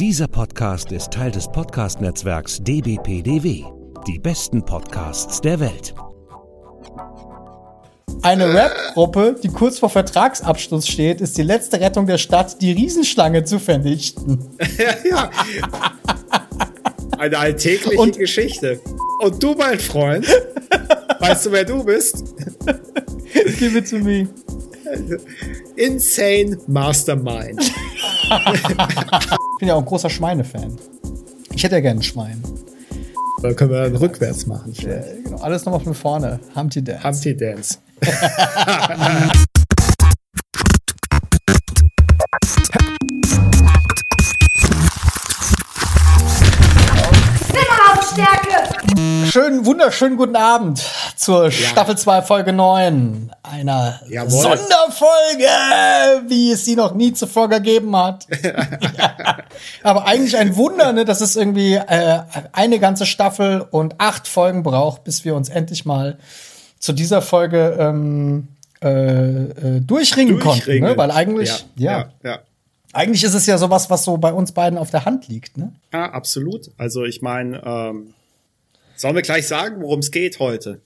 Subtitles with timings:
[0.00, 3.64] Dieser Podcast ist Teil des Podcast-Netzwerks dbpdw.
[4.08, 5.94] Die besten Podcasts der Welt.
[8.22, 13.44] Eine Rap-Gruppe, die kurz vor Vertragsabschluss steht, ist die letzte Rettung der Stadt, die Riesenschlange
[13.44, 14.44] zu vernichten.
[15.08, 15.30] ja.
[17.16, 18.80] Eine alltägliche Und- Geschichte.
[19.20, 20.26] Und du, mein Freund,
[21.20, 22.34] weißt du, wer du bist?
[23.60, 24.26] Give it to me.
[25.76, 27.60] Insane Mastermind.
[29.64, 30.76] Ich bin ja auch ein großer Schweine-Fan.
[31.54, 32.44] Ich hätte ja gerne ein Schwein.
[33.40, 34.74] Da können wir dann rückwärts machen.
[34.80, 36.38] Äh, genau, alles nochmal von vorne.
[36.54, 37.02] Humpty Dance.
[37.02, 37.78] Humpty Dance.
[49.30, 50.80] Schönen, wunderschönen guten Abend
[51.16, 53.32] zur Staffel 2, Folge 9.
[53.42, 54.30] Einer Jawohl.
[54.30, 55.48] Sonderfolge,
[56.28, 58.28] wie es sie noch nie zuvor gegeben hat.
[59.82, 62.20] Aber eigentlich ein Wunder, ne, dass es irgendwie äh,
[62.52, 66.18] eine ganze Staffel und acht Folgen braucht, bis wir uns endlich mal
[66.78, 68.48] zu dieser Folge ähm,
[68.82, 70.70] äh, äh, durchringen, konnten.
[70.70, 70.80] Ne?
[70.80, 70.96] Durchringen.
[70.96, 72.38] Weil eigentlich, ja, ja, ja.
[72.92, 75.56] eigentlich ist es ja sowas, was so bei uns beiden auf der Hand liegt.
[75.56, 75.72] Ne?
[75.92, 76.70] Ja, absolut.
[76.76, 78.14] Also ich meine, ähm,
[78.96, 80.80] sollen wir gleich sagen, worum es geht heute?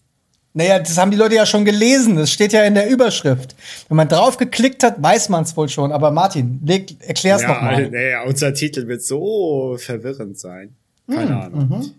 [0.55, 2.17] Naja, das haben die Leute ja schon gelesen.
[2.17, 3.55] Das steht ja in der Überschrift.
[3.89, 5.93] Wenn man drauf geklickt hat, weiß man es wohl schon.
[5.93, 7.91] Aber Martin, leg, erklär's ja, noch mal.
[7.91, 10.75] naja, unser Titel wird so verwirrend sein.
[11.09, 11.95] Keine Hm, Ahnung.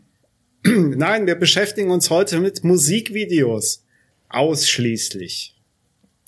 [0.65, 0.95] mhm.
[0.97, 3.85] Nein, wir beschäftigen uns heute mit Musikvideos.
[4.29, 5.55] Ausschließlich.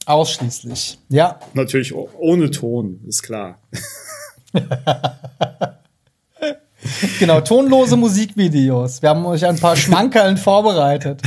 [0.06, 0.98] Ausschließlich.
[1.10, 1.40] Ja.
[1.54, 3.60] Natürlich ohne Ton, ist klar.
[7.20, 9.02] Genau, tonlose Musikvideos.
[9.02, 11.22] Wir haben euch ein paar Schmankerln vorbereitet.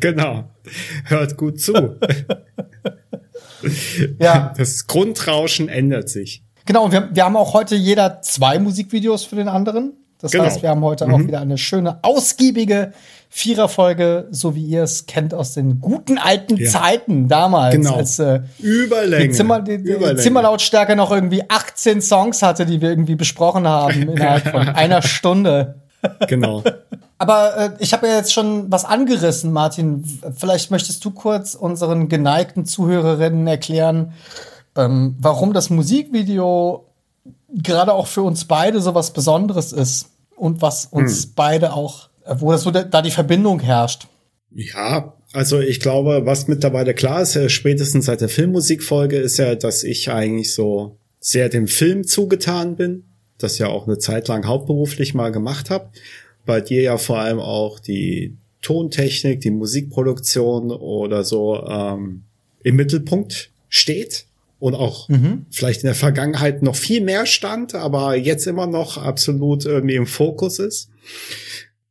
[0.00, 0.44] genau.
[1.04, 1.72] Hört gut zu.
[4.20, 4.52] Ja.
[4.58, 6.42] Das Grundrauschen ändert sich.
[6.66, 9.92] Genau, und wir, wir haben auch heute jeder zwei Musikvideos für den anderen.
[10.18, 10.44] Das Genau.
[10.44, 12.92] heißt, wir haben heute auch wieder eine schöne, ausgiebige
[13.36, 16.70] Viererfolge, so wie ihr es kennt aus den guten alten Ja.
[16.70, 17.96] Zeiten damals, Genau.
[17.96, 19.26] als äh, Überlänge.
[19.26, 20.20] die, Zimmer, die, die Überlänge.
[20.20, 25.80] Zimmerlautstärke noch irgendwie 18 Songs hatte, die wir irgendwie besprochen haben innerhalb von einer Stunde.
[26.28, 26.62] Genau.
[27.18, 30.04] Aber äh, ich habe ja jetzt schon was angerissen, Martin.
[30.36, 34.12] Vielleicht möchtest du kurz unseren geneigten Zuhörerinnen erklären,
[34.76, 36.86] ähm, warum das Musikvideo
[37.52, 42.52] gerade auch für uns beide so was Besonderes ist und was uns beide auch, wo
[42.52, 44.06] das so da die Verbindung herrscht.
[44.54, 49.54] Ja, also ich glaube, was mittlerweile klar ist, äh, spätestens seit der Filmmusikfolge, ist ja,
[49.56, 53.04] dass ich eigentlich so sehr dem Film zugetan bin,
[53.38, 55.90] das ja auch eine Zeit lang hauptberuflich mal gemacht habe.
[56.46, 62.22] Bei dir ja vor allem auch die Tontechnik, die Musikproduktion oder so ähm,
[62.62, 64.26] im Mittelpunkt steht
[64.60, 65.08] und auch
[65.50, 70.06] vielleicht in der Vergangenheit noch viel mehr stand, aber jetzt immer noch absolut irgendwie im
[70.06, 70.88] Fokus ist.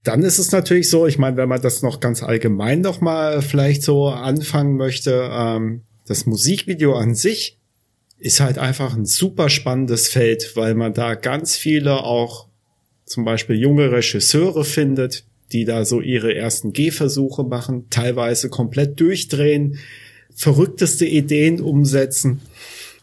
[0.04, 3.42] Dann ist es natürlich so, ich meine, wenn man das noch ganz allgemein noch mal
[3.42, 7.58] vielleicht so anfangen möchte, ähm, das Musikvideo an sich
[8.20, 12.48] ist halt einfach ein super spannendes Feld, weil man da ganz viele auch
[13.06, 19.78] zum Beispiel junge Regisseure findet, die da so ihre ersten Gehversuche machen, teilweise komplett durchdrehen,
[20.34, 22.42] verrückteste Ideen umsetzen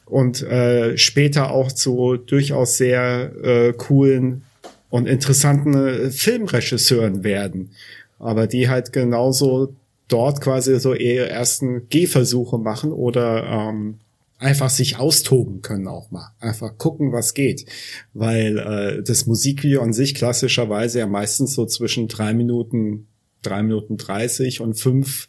[0.04, 4.42] und äh, später auch zu durchaus sehr äh, coolen
[4.90, 7.70] und interessanten äh, Filmregisseuren werden.
[8.18, 9.74] Aber die halt genauso
[10.08, 14.00] dort quasi so ihre ersten Gehversuche machen oder ähm,
[14.38, 16.32] einfach sich austoben können auch mal.
[16.40, 17.64] Einfach gucken, was geht.
[18.12, 23.06] Weil äh, das Musikvideo an sich klassischerweise ja meistens so zwischen drei Minuten,
[23.42, 25.28] drei Minuten dreißig und fünf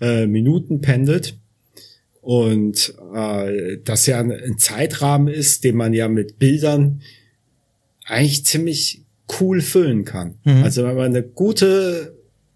[0.00, 1.38] äh, Minuten pendelt.
[2.20, 7.02] Und äh, das ja ein, ein Zeitrahmen ist, den man ja mit Bildern
[8.06, 9.02] eigentlich ziemlich
[9.40, 10.36] cool füllen kann.
[10.62, 12.14] Also wenn man eine gute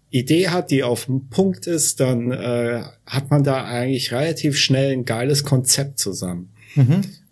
[0.09, 4.91] Idee hat, die auf dem Punkt ist, dann äh, hat man da eigentlich relativ schnell
[4.91, 6.51] ein geiles Konzept zusammen.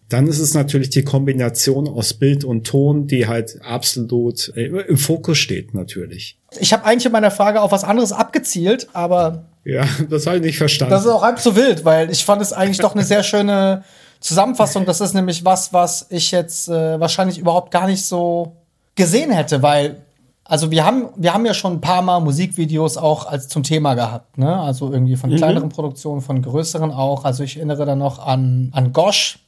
[0.10, 4.98] Dann ist es natürlich die Kombination aus Bild und Ton, die halt absolut äh, im
[4.98, 6.38] Fokus steht natürlich.
[6.60, 10.44] Ich habe eigentlich in meiner Frage auf was anderes abgezielt, aber Ja, das habe ich
[10.44, 10.92] nicht verstanden.
[10.92, 13.84] Das ist auch halb so wild, weil ich fand es eigentlich doch eine sehr schöne
[14.20, 14.86] Zusammenfassung.
[14.86, 18.54] Das ist nämlich was, was ich jetzt äh, wahrscheinlich überhaupt gar nicht so
[18.96, 20.02] gesehen hätte, weil
[20.44, 23.94] also wir haben wir haben ja schon ein paar Mal Musikvideos auch als zum Thema
[23.94, 24.60] gehabt, ne?
[24.60, 27.24] Also irgendwie von kleineren Produktionen, von größeren auch.
[27.24, 29.40] Also ich erinnere da noch an an Gosh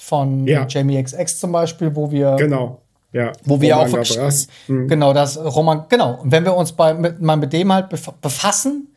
[0.00, 0.64] von Ja.
[0.68, 2.80] Jamie XX zum Beispiel, wo wir genau.
[3.12, 3.32] Ja.
[3.44, 4.48] wo wir Roman auch wirklich.
[4.68, 4.88] Mhm.
[4.88, 8.10] genau das Roman genau und wenn wir uns bei mit, mal mit dem halt bef
[8.20, 8.88] befassen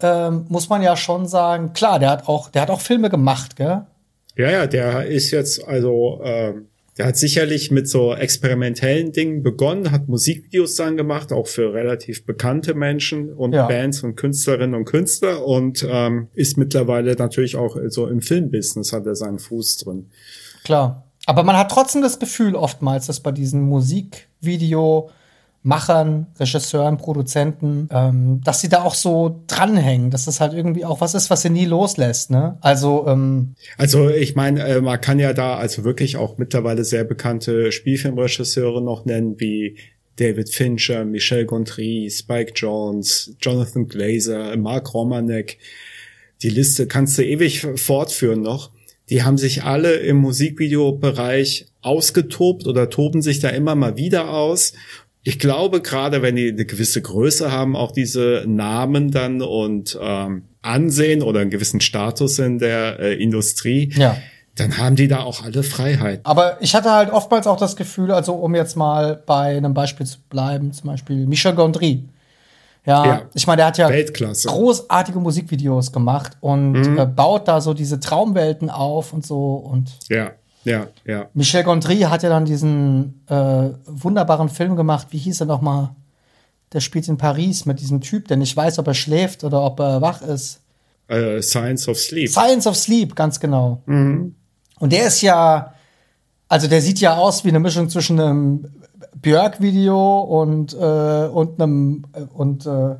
[0.00, 3.56] ähm, muss man ja schon sagen klar der hat auch der hat auch Filme gemacht
[3.56, 3.82] gell
[4.38, 9.92] Ja, ja, der ist jetzt also ähm, Der hat sicherlich mit so experimentellen Dingen begonnen,
[9.92, 13.66] hat Musikvideos dann gemacht, auch für relativ bekannte Menschen und Ja.
[13.68, 19.06] Bands und Künstlerinnen und Künstler und ähm, ist mittlerweile natürlich auch so im Filmbusiness hat
[19.06, 20.06] er seinen Fuß drin.
[20.64, 21.04] Klar.
[21.26, 23.62] Aber man hat trotzdem das Gefühl oftmals, dass bei diesen
[25.62, 31.00] Musikvideo-Machern, Regisseuren, Produzenten, ähm, dass sie da auch so dranhängen, dass das halt irgendwie auch
[31.00, 32.58] was ist, was sie nie loslässt, ne?
[32.60, 37.04] Also, ähm, Also ich meine, äh, man kann ja da also wirklich auch mittlerweile sehr
[37.04, 39.76] bekannte Spielfilmregisseure noch nennen, wie
[40.16, 45.58] David Fincher, Michel Gondry, Spike Jones, Jonathan Glazer, Mark Romanek.
[46.42, 48.70] Die Liste kannst du ewig fortführen noch.
[49.10, 54.74] Die haben sich alle im Musikvideobereich ausgetobt oder toben sich da immer mal wieder aus.
[55.28, 60.44] Ich glaube, gerade wenn die eine gewisse Größe haben, auch diese Namen dann und ähm,
[60.62, 64.16] Ansehen oder einen gewissen Status in der äh, Industrie, ja.
[64.54, 66.20] dann haben die da auch alle Freiheit.
[66.24, 70.06] Aber ich hatte halt oftmals auch das Gefühl, also um jetzt mal bei einem Beispiel
[70.06, 72.04] zu bleiben, zum Beispiel Michel Gondry.
[72.86, 73.22] Ja, Ja.
[73.34, 74.48] ich meine, der hat ja Weltklasse.
[74.48, 76.98] großartige Musikvideos gemacht und Mhm.
[76.98, 79.56] äh, baut da so diese Traumwelten auf und so.
[79.56, 80.30] Und Ja,
[80.64, 81.26] ja, ja.
[81.34, 85.08] Michel Gondry hat ja dann diesen äh, wunderbaren Film gemacht.
[85.10, 85.94] Wie hieß er noch mal?
[86.72, 89.80] Der spielt in Paris mit diesem Typ, der nicht weiß, ob er schläft oder ob
[89.80, 90.60] er wach ist.
[91.08, 92.28] Äh, Science of Sleep.
[92.28, 93.82] Science of Sleep, ganz genau.
[93.86, 94.34] Mhm.
[94.78, 95.74] Und der ist ja,
[96.48, 98.66] also der sieht ja aus wie eine Mischung zwischen einem
[99.16, 102.96] Björk-Video und, äh, und einem, äh, und, äh,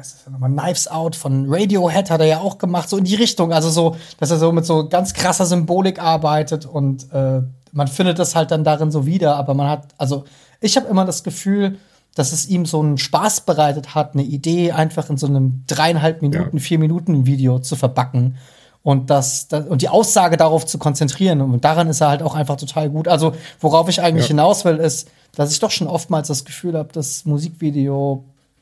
[0.00, 3.14] heißt das nochmal, Knives Out von Radiohead hat er ja auch gemacht, so in die
[3.14, 3.52] Richtung.
[3.52, 7.42] Also so, dass er so mit so ganz krasser Symbolik arbeitet und äh,
[7.72, 10.24] man findet das halt dann darin so wieder, aber man hat, also
[10.60, 11.78] ich habe immer das Gefühl,
[12.16, 16.22] dass es ihm so einen Spaß bereitet hat, eine Idee einfach in so einem dreieinhalb
[16.22, 16.62] Minuten, Ja.
[16.62, 18.36] vier Minuten Video zu verbacken
[18.82, 22.34] und das, das und die Aussage darauf zu konzentrieren und daran ist er halt auch
[22.34, 23.06] einfach total gut.
[23.06, 24.28] Also worauf ich eigentlich Ja.
[24.28, 27.24] hinaus will, ist, dass ich doch schon oftmals das Gefühl habe, dass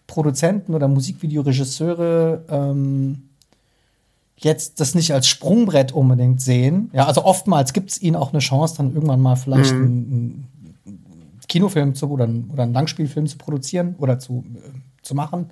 [0.09, 3.23] Musikvideo-Produzenten oder Musikvideoregisseure ähm,
[4.37, 6.91] jetzt das nicht als Sprungbrett unbedingt sehen.
[6.93, 10.47] Ja, also oftmals gibt es ihnen auch eine Chance, dann irgendwann mal vielleicht einen,
[10.87, 15.51] einen Kinofilm zu oder, einen- oder einen Langspielfilm zu produzieren oder zu, äh, zu machen.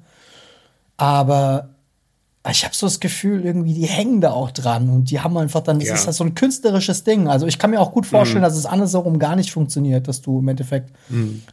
[0.96, 1.70] Aber
[2.50, 5.60] ich habe so das Gefühl, irgendwie, die hängen da auch dran und die haben einfach
[5.62, 5.94] dann, das Ja.
[5.94, 7.28] ist halt so ein künstlerisches Ding.
[7.28, 10.38] Also ich kann mir auch gut vorstellen, dass es andersherum gar nicht funktioniert, dass du
[10.40, 10.90] im Endeffekt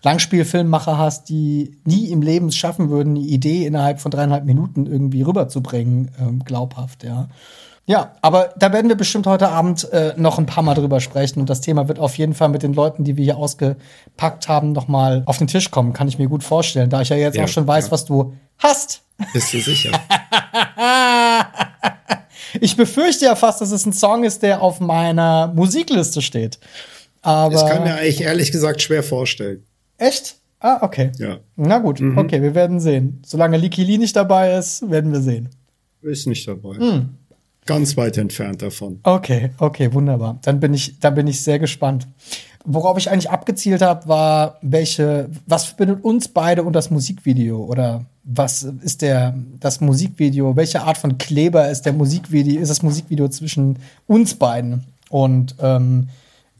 [0.03, 4.85] Langspielfilmmacher hast, die nie im Leben es schaffen würden, eine Idee innerhalb von dreieinhalb Minuten
[4.85, 7.27] irgendwie rüberzubringen, ähm, glaubhaft, ja.
[7.85, 11.41] Ja, aber da werden wir bestimmt heute Abend äh, noch ein paar Mal drüber sprechen
[11.41, 14.71] und das Thema wird auf jeden Fall mit den Leuten, die wir hier ausgepackt haben,
[14.71, 17.35] noch mal auf den Tisch kommen, kann ich mir gut vorstellen, da ich ja jetzt
[17.35, 17.91] Ja, auch schon weiß, ja.
[17.91, 19.02] was du hast.
[19.33, 19.91] Bist du sicher?
[22.61, 26.59] Ich befürchte ja fast, dass es ein Song ist, der auf meiner Musikliste steht.
[27.21, 29.63] Aber Das kann mir eigentlich ehrlich gesagt schwer vorstellen.
[29.97, 30.35] echt?
[30.59, 31.11] Ah, okay.
[31.17, 31.39] Ja.
[31.57, 33.21] Na gut, okay, wir werden sehen.
[33.25, 35.49] Solange Liki Lee nicht dabei ist, werden wir sehen.
[36.01, 36.75] Ist nicht dabei.
[36.77, 37.09] Hm.
[37.65, 38.99] Ganz weit entfernt davon.
[39.03, 40.39] Okay, okay, wunderbar.
[40.43, 42.07] Dann bin ich, dann bin ich sehr gespannt.
[42.65, 47.63] Worauf ich eigentlich abgezielt habe, war, welche, was verbindet uns beide und das Musikvideo?
[47.63, 50.55] Oder was ist der, das Musikvideo?
[50.55, 53.77] Welche Art von Kleber ist der Musikvideo, ist das Musikvideo zwischen
[54.07, 54.85] uns beiden?
[55.09, 56.07] Und ähm,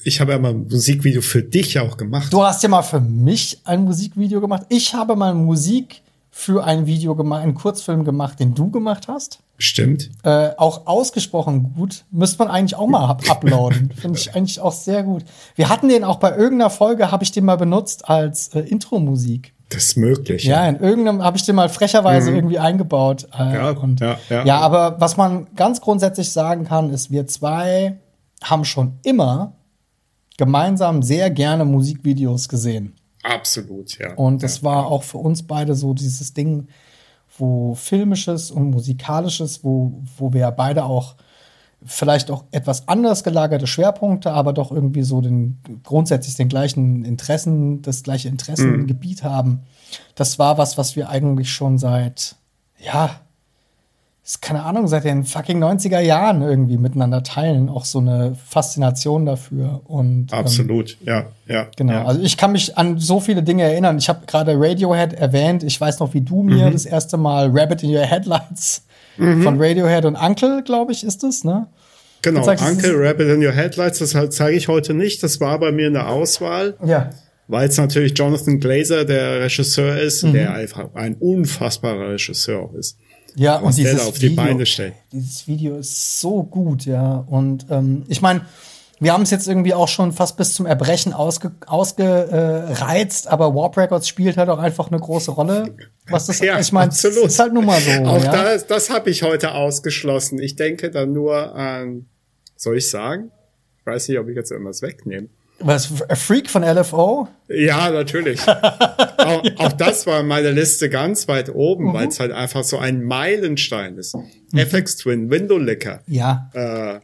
[0.04, 2.32] Ich habe ja mal ein Musikvideo für dich auch gemacht.
[2.34, 4.64] du hast ja mal für mich ein Musikvideo gemacht.
[4.70, 6.03] Ich habe mal Musik
[6.36, 9.38] für ein Video gemacht, einen Kurzfilm gemacht, den du gemacht hast.
[9.60, 10.10] Stimmt.
[10.24, 12.06] Äh, auch ausgesprochen gut.
[12.10, 13.92] Müsste man eigentlich auch mal up uploaden.
[13.92, 15.24] Finde ich eigentlich auch sehr gut.
[15.56, 19.54] Wir hatten den auch bei irgendeiner Folge, habe ich den mal benutzt als äh, Intro-Musik.
[19.70, 20.44] Das ist möglich.
[20.44, 23.28] Ja, in irgendeinem habe ich den mal frecherweise irgendwie eingebaut.
[23.38, 23.54] Äh, Mhm.
[23.54, 24.44] Ja, und, ja, ja.
[24.44, 28.00] ja, aber was man ganz grundsätzlich sagen kann, ist, wir zwei
[28.44, 29.54] haben schon immer
[30.38, 32.96] gemeinsam sehr gerne Musikvideos gesehen.
[33.24, 34.14] Absolut, ja.
[34.16, 34.64] Und das ja.
[34.64, 36.68] war auch für uns beide so dieses Ding,
[37.38, 41.16] wo filmisches und musikalisches, wo, wo wir beide auch
[41.86, 47.82] vielleicht auch etwas anders gelagerte Schwerpunkte, aber doch irgendwie so den grundsätzlich den gleichen Interessen,
[47.82, 49.62] das gleiche Interessengebiet haben.
[50.16, 52.36] Das war was, was wir eigentlich schon seit,
[52.78, 53.22] ja,
[54.26, 57.68] ist keine Ahnung, seit den fucking 90er Jahren irgendwie miteinander teilen.
[57.68, 59.82] Auch so eine Faszination dafür.
[59.86, 61.68] Und ähm, Absolut, ja, ja.
[61.76, 62.06] Genau, Ja.
[62.06, 63.98] also ich kann mich an so viele Dinge erinnern.
[63.98, 65.64] Ich habe gerade Radiohead erwähnt.
[65.64, 68.86] Ich weiß noch, wie du mir das erste Mal Rabbit in Your Headlights
[69.18, 71.68] von Radiohead und Uncle, glaube ich, ist es, ne?
[72.24, 75.22] genau, sagst, Uncle Rabbit in Your Headlights, das halt zeige ich heute nicht.
[75.22, 77.10] Das war bei mir eine Auswahl, Ja.
[77.50, 80.34] weil es natürlich Jonathan Glazer, der Regisseur ist, Mhm.
[80.34, 82.98] der einfach ein unfassbarer Regisseur ist.
[83.36, 84.94] Ja, und der dieses auf die Video, Beine stellt.
[85.12, 87.26] Dieses Video ist so gut, ja.
[87.28, 88.46] Und ähm, ich meine,
[89.04, 93.76] Wir haben es jetzt irgendwie auch schon fast bis zum Erbrechen ausge, ausgereizt, aber Warp
[93.76, 95.76] Records spielt halt auch einfach eine große Rolle.
[96.08, 97.92] Was das, Ja, ich meine, ist halt nun mal so.
[98.06, 98.32] Auch ja?
[98.32, 100.40] das, das habe ich heute ausgeschlossen.
[100.40, 102.06] Ich denke dann nur an,
[102.56, 103.32] soll ich sagen?
[103.80, 105.28] Ich weiß nicht, ob ich jetzt irgendwas wegnehme.
[105.60, 107.28] Was, A Freak von LFO?
[107.48, 108.42] Ja, natürlich.
[108.48, 111.94] auch, auch das war in meiner Liste ganz weit oben, Mhm.
[111.94, 114.16] weil es halt einfach so ein Meilenstein ist.
[114.54, 116.02] FX Twin, Window Licker.
[116.08, 116.50] Ja.
[116.54, 117.00] Äh,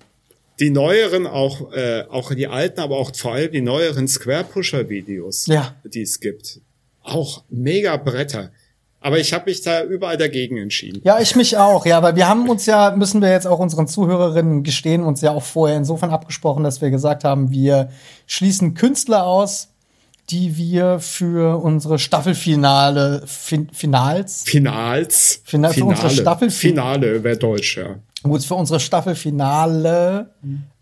[0.60, 4.90] die neueren, auch, äh, auch die alten, aber auch vor allem die neueren Square Pusher
[4.90, 5.76] Videos, Ja.
[5.86, 6.60] die es gibt.
[7.02, 8.52] Auch mega Bretter.
[9.02, 11.00] Aber ich habe mich da überall dagegen entschieden.
[11.06, 13.88] Ja, ich mich auch, ja, weil wir haben uns ja, müssen wir jetzt auch unseren
[13.88, 17.90] Zuhörerinnen gestehen, uns ja auch vorher insofern abgesprochen, dass wir gesagt haben, wir
[18.28, 19.70] schließen Künstler aus,
[20.30, 25.42] die wir für unsere Staffelfinale, fin Finals, Finals.
[25.46, 27.96] Fina- für unsere Staffel- Finale wäre Deutsch, ja.
[28.24, 30.32] Gut, für unsere Staffelfinale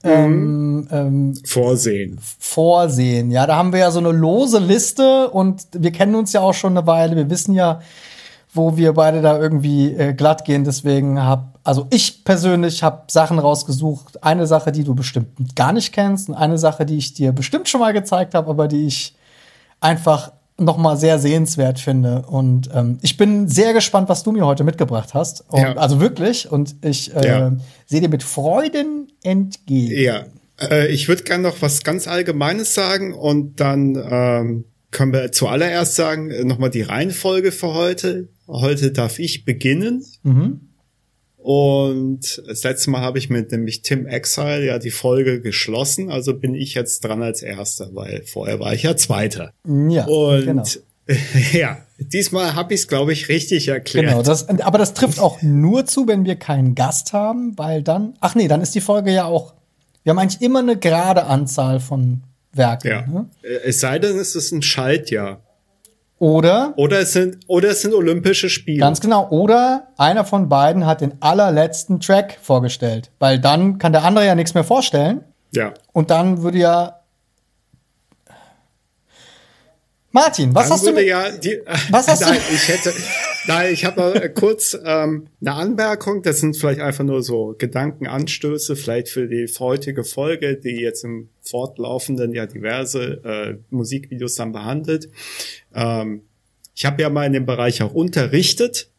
[0.03, 2.19] ähm, ähm, Vorsehen.
[2.39, 3.31] vorsehen.
[3.31, 6.53] Ja, da haben wir ja so eine lose Liste und wir kennen uns ja auch
[6.53, 7.15] schon eine Weile.
[7.15, 7.81] Wir wissen ja,
[8.53, 10.63] wo wir beide da irgendwie äh, glatt gehen.
[10.63, 14.23] Deswegen hab, also ich persönlich habe Sachen rausgesucht.
[14.23, 17.69] Eine Sache, die du bestimmt gar nicht kennst und eine Sache, die ich dir bestimmt
[17.69, 19.15] schon mal gezeigt habe, aber die ich
[19.79, 22.23] einfach noch mal sehr sehenswert finde.
[22.27, 25.45] Und ähm, ich bin sehr gespannt, was du mir heute mitgebracht hast.
[25.49, 25.73] Und, Ja.
[25.75, 26.51] Also wirklich.
[26.51, 27.55] Und ich äh, Ja.
[27.85, 30.01] sehe dir mit Freuden entgegen.
[30.01, 30.25] Ja,
[30.59, 35.95] äh, ich würde gerne noch was ganz Allgemeines sagen und dann ähm, können wir zuallererst
[35.95, 38.29] sagen, äh, nochmal die Reihenfolge für heute.
[38.47, 40.03] Heute darf ich beginnen.
[41.47, 46.33] Und das letzte Mal habe ich mit nämlich Tim Exile ja die Folge geschlossen, also
[46.33, 49.53] bin ich jetzt dran als Erster, weil vorher war ich ja Zweiter.
[49.65, 50.63] Ja, Und genau.
[51.53, 54.07] ja, diesmal habe ich es, glaube ich, richtig erklärt.
[54.07, 58.15] Genau, das, aber das trifft auch nur zu, wenn wir keinen Gast haben, weil dann,
[58.19, 59.53] ach nee, dann ist die Folge ja auch,
[60.03, 62.89] wir haben eigentlich immer eine gerade Anzahl von Werken.
[62.89, 63.07] ja.
[63.07, 63.29] Ne?
[63.43, 65.41] Äh, Es sei denn, es ist ein Schaltjahr.
[66.19, 68.79] Oder, Oder es sind, oder es sind Olympische Spiele.
[68.79, 74.03] ganz genau, oder einer von beiden hat den allerletzten Track vorgestellt, weil dann kann der
[74.03, 75.73] andere ja nichts mehr vorstellen ja.
[75.93, 76.93] und dann würde ja
[80.11, 82.93] Martin, was Dann hast du würde mit, ja die, Was hast du- nein, ich hätte,
[83.47, 86.21] nein, ich habe äh, kurz ähm, eine Anmerkung.
[86.21, 91.29] Das sind vielleicht einfach nur so Gedankenanstöße, vielleicht für die heutige Folge, die jetzt im
[91.41, 95.09] fortlaufenden ja diverse äh, Musikvideos dann behandelt.
[95.73, 96.21] Ähm,
[96.75, 98.91] ich habe ja mal in dem Bereich auch unterrichtet.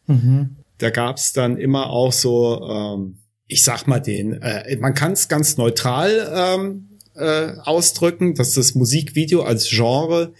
[0.78, 5.28] Da gab's dann immer auch so, ähm, ich sag mal den, äh, man kann es
[5.28, 10.32] ganz neutral ähm, äh, ausdrücken, dass das Musikvideo als Genre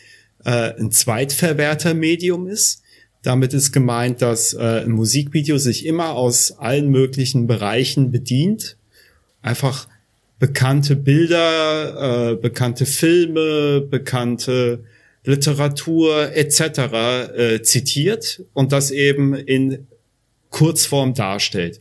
[0.45, 2.83] äh, ein Zweitverwertermedium ist.
[3.29, 8.79] Damit ist gemeint, dass äh, ein Musikvideo sich immer aus allen möglichen Bereichen bedient.
[9.43, 9.87] Einfach
[10.39, 14.83] bekannte Bilder, äh, bekannte Filme, bekannte
[15.25, 16.61] Literatur etc.
[17.37, 19.87] Äh, zitiert und das eben in
[20.49, 21.81] Kurzform darstellt.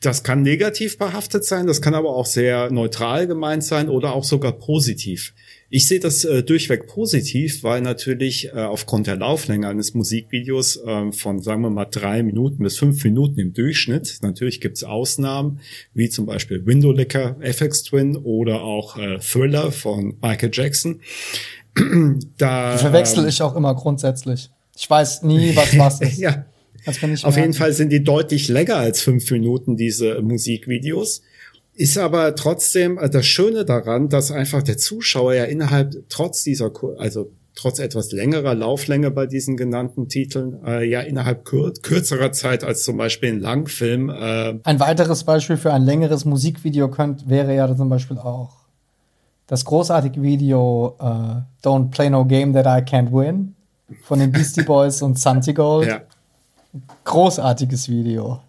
[0.00, 4.24] Das kann negativ behaftet sein, das kann aber auch sehr neutral gemeint sein oder auch
[4.24, 5.32] sogar positiv.
[5.68, 11.12] Ich sehe das äh, durchweg positiv, weil natürlich äh, aufgrund der Lauflänge eines Musikvideos äh,
[11.12, 15.60] von, sagen wir mal, drei Minuten bis fünf Minuten im Durchschnitt, natürlich gibt es Ausnahmen,
[15.92, 21.00] wie zum Beispiel Window Licker, FX Twin oder auch äh, Thriller von Michael Jackson.
[22.38, 24.50] da, die verwechsel ähm, ich auch immer grundsätzlich.
[24.76, 26.18] Ich weiß nie, was was ist.
[26.18, 26.46] ja,
[26.86, 27.52] auf jeden.
[27.52, 31.22] Fall sind die deutlich länger als fünf Minuten, diese Musikvideos.
[31.78, 36.72] Ist aber trotzdem äh, das Schöne daran, dass einfach der Zuschauer ja innerhalb, trotz dieser,
[36.96, 42.64] also trotz etwas längerer Lauflänge bei diesen genannten Titeln, äh, ja innerhalb kür kürzerer Zeit
[42.64, 47.54] als zum Beispiel ein Langfilm, äh, Ein weiteres Beispiel für ein längeres Musikvideo könnt, wäre
[47.54, 48.56] ja zum Beispiel auch
[49.46, 53.54] das großartige Video äh, Don't Play No Game That I Can't Win
[54.02, 55.88] von den Beastie Boys und Santigold.
[55.88, 56.00] ja.
[57.04, 58.40] Großartiges Video.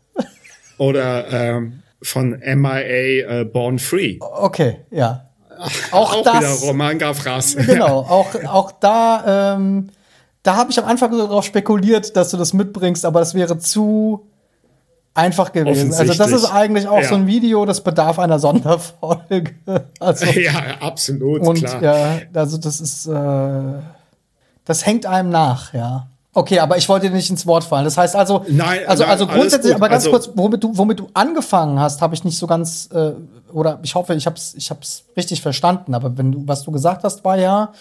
[0.77, 4.17] Oder ähm, von MIA äh, Born Free.
[4.19, 5.23] Okay, ja.
[5.91, 6.35] Auch, Auch das.
[6.61, 7.55] wieder Roman Gavras.
[7.65, 9.89] Genau, auch, auch da, ähm,
[10.43, 13.57] da habe ich am Anfang so darauf spekuliert, dass du das mitbringst, aber das wäre
[13.57, 14.27] zu
[15.15, 15.91] einfach gewesen.
[15.95, 17.07] Also das ist eigentlich auch Ja.
[17.07, 19.55] so ein Video, das bedarf einer Sonderfolge.
[19.99, 21.81] Also, ja, absolut, und klar.
[21.81, 23.79] ja, also das ist, äh,
[24.63, 26.07] das hängt einem nach, ja.
[26.37, 27.83] Okay, aber ich wollte dir nicht ins Wort fallen.
[27.83, 31.09] Das heißt also, Nein, also, also grundsätzlich, aber ganz Also- kurz, womit du, womit du
[31.15, 33.13] angefangen hast, habe ich nicht so ganz, äh,
[33.51, 35.95] oder ich hoffe, ich habe es ich hab's richtig verstanden.
[35.95, 37.73] Aber wenn du, was du gesagt hast, war ja,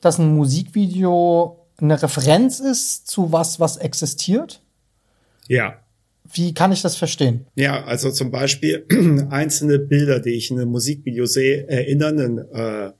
[0.00, 4.60] dass ein Musikvideo eine Referenz ist zu was, was existiert.
[5.48, 5.74] Ja.
[6.32, 7.46] wie kann ich das verstehen?
[7.56, 8.86] Ja, also zum Beispiel
[9.30, 12.92] einzelne Bilder, die ich in einem Musikvideo sehe, erinnern einen äh,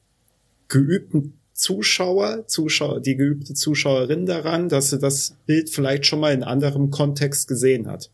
[0.69, 6.43] geübten Zuschauer, Zuschauer, die geübte Zuschauerin daran, dass sie das Bild vielleicht schon mal in
[6.43, 8.11] anderem Kontext gesehen hat.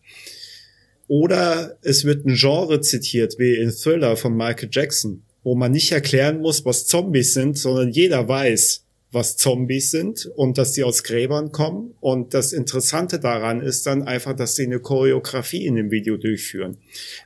[1.08, 5.90] Oder es wird ein Genre zitiert, wie in Thriller von Michael Jackson, wo man nicht
[5.90, 11.02] erklären muss, was Zombies sind, sondern jeder weiß, was Zombies sind und dass die aus
[11.02, 11.94] Gräbern kommen.
[12.00, 16.76] Und das Interessante daran ist dann einfach, dass sie eine Choreografie in dem Video durchführen,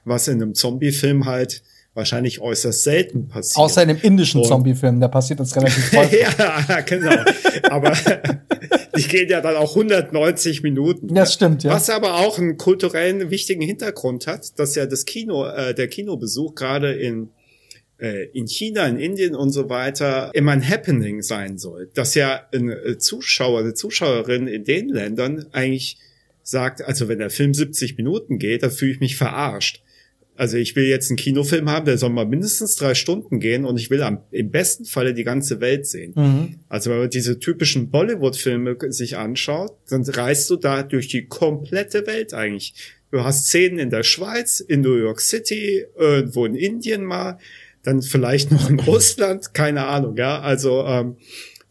[0.04, 1.62] was in einem Zombie-Film halt
[1.94, 3.56] wahrscheinlich äußerst selten passiert.
[3.56, 6.20] Außer in dem indischen Zombie-Film, da passiert das relativ häufig.
[6.38, 7.14] ja, genau.
[7.70, 7.92] Aber
[8.96, 11.14] die gehen ja dann auch 190 Minuten.
[11.14, 11.70] Das stimmt, ja.
[11.70, 16.54] Was aber auch einen kulturellen wichtigen Hintergrund hat, dass ja das Kino, äh, der Kinobesuch
[16.54, 17.30] gerade in
[17.98, 21.90] äh, in China, in Indien und so weiter immer ein Happening sein soll.
[21.94, 25.98] Dass ja ein äh, Zuschauer, eine Zuschauerin in den Ländern eigentlich
[26.42, 29.83] sagt, also wenn der Film 70 Minuten geht, dann fühle ich mich verarscht.
[30.36, 33.78] Also ich will jetzt einen Kinofilm haben, der soll mal mindestens drei Stunden gehen und
[33.78, 36.12] ich will am, im besten Falle die ganze Welt sehen.
[36.16, 36.54] Mhm.
[36.68, 42.06] Also wenn man diese typischen Bollywood-Filme sich anschaut, dann reist du da durch die komplette
[42.06, 42.74] Welt eigentlich.
[43.12, 47.38] Du hast Szenen in der Schweiz, in New York City, irgendwo in Indien mal,
[47.84, 50.40] dann vielleicht noch in Russland, keine Ahnung, ja.
[50.40, 51.16] Also ähm,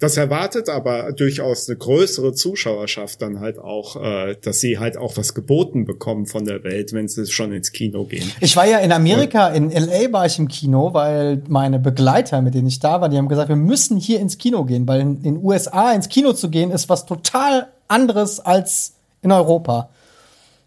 [0.03, 5.15] das erwartet aber durchaus eine größere Zuschauerschaft dann halt auch, äh, dass sie halt auch
[5.15, 8.29] was geboten bekommen von der Welt, wenn sie schon ins Kino gehen.
[8.41, 12.53] Ich war ja in Amerika, in LA war ich im Kino, weil meine Begleiter, mit
[12.53, 15.23] denen ich da war, die haben gesagt, wir müssen hier ins Kino gehen, weil in
[15.23, 19.89] den USA ins Kino zu gehen ist was total anderes als in Europa.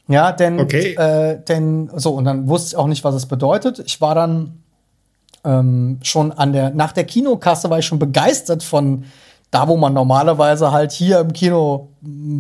[0.09, 0.95] Ja, denn, Okay.
[0.95, 3.81] äh, denn so, und dann wusste ich auch nicht, was es bedeutet.
[3.85, 4.63] Ich war dann
[5.45, 9.05] ähm, schon an der, nach der Kinokasse war ich schon begeistert von
[9.51, 11.89] da, wo man normalerweise halt hier im Kino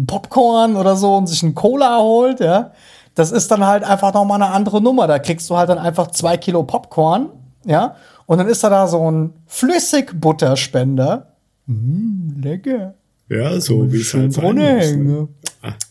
[0.06, 2.72] Popcorn oder so und sich einen Cola holt, ja.
[3.14, 5.06] Das ist dann halt einfach nochmal eine andere Nummer.
[5.06, 7.30] Da kriegst du halt dann einfach zwei Kilo Popcorn,
[7.64, 7.96] ja.
[8.26, 11.32] Und dann ist da da so ein Flüssigbutterspender.
[11.66, 12.94] Mm, lecker.
[13.28, 14.78] Ja, so wie es halt sein muss, ne?
[14.78, 15.28] hängen.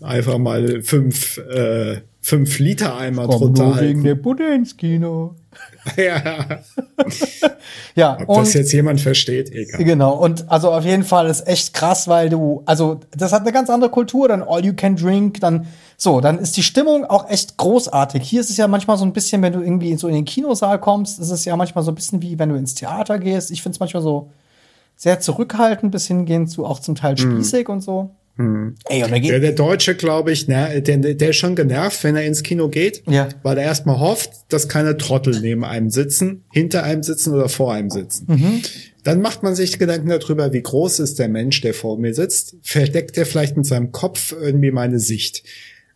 [0.02, 4.04] Einfach mal fünf, äh, fünf Liter Eimer drunter nur wegen halten.
[4.04, 5.36] der Butter ins Kino.
[5.98, 6.46] ja.
[7.96, 9.84] Ja, Ob und das jetzt jemand versteht, egal.
[9.84, 13.54] Genau, und also auf jeden Fall ist echt krass, weil du, also das hat eine
[13.54, 17.30] ganz andere Kultur, dann All You Can Drink, dann so, dann ist die Stimmung auch
[17.30, 18.22] echt großartig.
[18.22, 20.80] Hier ist es ja manchmal so ein bisschen, wenn du irgendwie so in den Kinosaal
[20.80, 23.50] kommst, ist es ja manchmal so ein bisschen wie wenn du ins Theater gehst.
[23.52, 24.30] Ich finde es manchmal so
[24.98, 28.12] sehr zurückhaltend bis hingehend zu auch zum Teil spießig und so.
[28.38, 32.16] Ey, und da geht, der Deutsche, glaube ich, ne, der, der ist schon genervt, wenn
[32.18, 33.30] er ins Kino geht, Ja.
[33.44, 37.74] weil er erstmal hofft, dass keine Trottel neben einem sitzen, hinter einem sitzen oder vor
[37.74, 38.26] einem sitzen.
[38.28, 38.62] Mhm.
[39.04, 42.56] Dann macht man sich Gedanken darüber, wie groß ist der Mensch, der vor mir sitzt.
[42.62, 45.44] Verdeckt er vielleicht mit seinem Kopf irgendwie meine Sicht?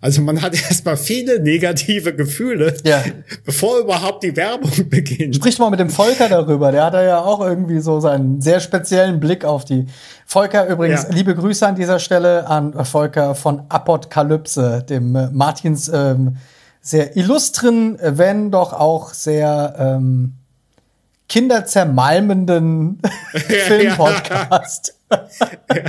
[0.02, 3.04] Also man hat erstmal viele negative Gefühle, Ja.
[3.46, 5.36] bevor überhaupt die Werbung beginnt.
[5.36, 6.72] Sprich mal mit dem Volker darüber.
[6.72, 9.88] Der hat da ja auch irgendwie so seinen sehr speziellen Blick auf die.
[10.26, 11.10] Volker übrigens, Ja.
[11.16, 16.38] liebe Grüße an dieser Stelle an Volker von Apokalypse, dem äh, Martins ähm,
[16.82, 20.36] sehr illustren, äh, wenn doch auch sehr ähm,
[21.28, 23.02] kinderzermalmenden
[23.34, 24.96] Filmpodcast.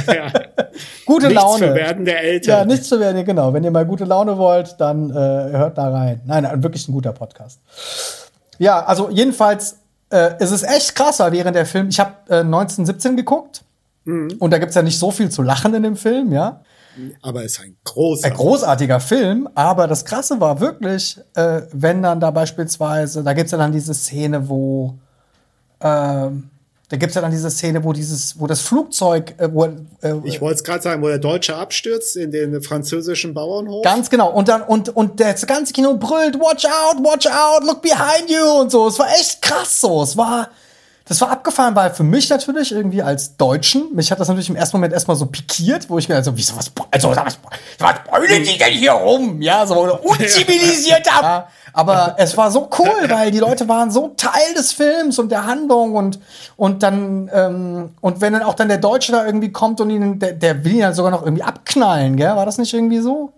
[0.06, 0.32] ja.
[1.06, 1.68] Gute Nichts Laune.
[1.68, 2.68] für Werden der Ja, Eltern.
[2.68, 3.52] nichts zu werden, genau.
[3.52, 6.20] Wenn ihr mal gute Laune wollt, dann äh, hört da rein.
[6.26, 7.60] Nein, nein, wirklich ein guter Podcast.
[8.58, 9.76] Ja, also jedenfalls
[10.10, 11.88] äh, es ist echt krasser während der Film.
[11.88, 13.62] Ich habe äh, 1917 geguckt
[14.06, 16.62] und da gibt's ja nicht so viel zu lachen in dem Film, ja.
[17.22, 18.26] Aber es ist ein großer.
[18.26, 23.52] Ein großartiger Film, aber das Krasse war wirklich, äh, wenn dann da beispielsweise, da gibt's
[23.52, 24.98] ja dann diese Szene, wo
[25.80, 26.50] ähm,
[26.90, 30.40] da gibt's ja dann diese Szene, wo dieses, wo das Flugzeug, äh, wo, äh, Ich
[30.40, 33.84] wollte es gerade sagen, wo der Deutsche abstürzt in den französischen Bauernhof.
[33.84, 34.32] Ganz genau.
[34.32, 38.60] Und dann, und, und das ganze Kino brüllt, watch out, watch out, look behind you
[38.60, 38.88] und so.
[38.88, 40.02] Es war echt krass so.
[40.02, 40.50] Es war,
[41.10, 44.54] das war abgefahren, weil für mich natürlich irgendwie als Deutschen, mich hat das natürlich im
[44.54, 47.36] ersten Moment erstmal so pikiert, wo ich mir also, wieso, was, also, was,
[47.80, 49.42] was brüllen die denn hier rum?
[49.42, 51.50] Ja, so unzivilisiert ab.
[51.72, 55.46] Aber es war so cool, weil die Leute waren so Teil des Films und der
[55.46, 56.20] Handlung und,
[56.56, 60.20] und dann, ähm, und wenn dann auch dann der Deutsche da irgendwie kommt und ihn,
[60.20, 62.36] der, der will ihn dann sogar noch irgendwie abknallen, gell?
[62.36, 63.32] War das nicht irgendwie so?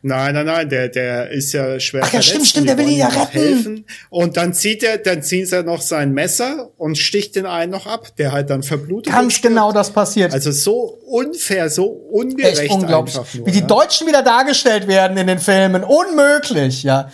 [0.00, 2.28] Nein, nein, nein, der, der ist ja schwer Ach ja, verletzt.
[2.28, 3.30] stimmt, stimmt, der will ihn ja retten.
[3.32, 3.84] Helfen.
[4.10, 7.86] Und dann zieht er, dann zieht er noch sein Messer und sticht den einen noch
[7.86, 9.12] ab, der halt dann verblutet.
[9.12, 10.32] Ganz genau das passiert.
[10.32, 13.18] Also so unfair, so ungerecht Echt unglaublich.
[13.18, 13.46] einfach nur.
[13.48, 13.66] Wie die ja.
[13.66, 15.82] Deutschen wieder dargestellt werden in den Filmen.
[15.82, 17.08] Unmöglich, ja.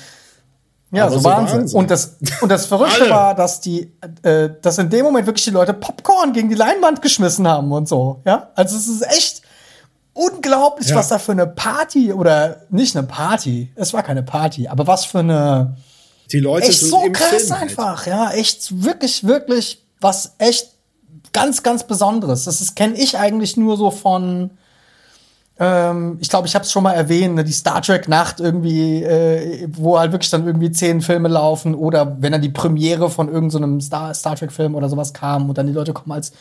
[0.92, 1.60] Ja, Aber so Wahnsinn.
[1.60, 1.78] Wahnsinn.
[1.78, 3.90] Und das, und das Verrückte war, dass die,
[4.22, 7.88] äh, dass in dem Moment wirklich die Leute Popcorn gegen die Leinwand geschmissen haben und
[7.88, 8.50] so, ja.
[8.54, 9.42] Also es ist echt
[10.14, 10.96] unglaublich, Ja.
[10.96, 15.04] was da für eine Party oder nicht eine Party, es war keine Party, aber was
[15.04, 15.76] für eine
[16.32, 17.62] Die Leute echt sind so krass Film halt.
[17.62, 20.70] einfach, ja, echt wirklich wirklich was echt
[21.32, 22.44] ganz ganz Besonderes.
[22.44, 24.50] Das kenne ich eigentlich nur so von
[25.58, 29.04] ähm, ich glaube, ich habe es schon mal erwähnt, ne, die Star Trek Nacht irgendwie,
[29.04, 33.28] äh, wo halt wirklich dann irgendwie zehn Filme laufen oder wenn dann die Premiere von
[33.28, 36.32] irgendeinem Star, Star Trek Film oder sowas kam und dann die Leute kommen als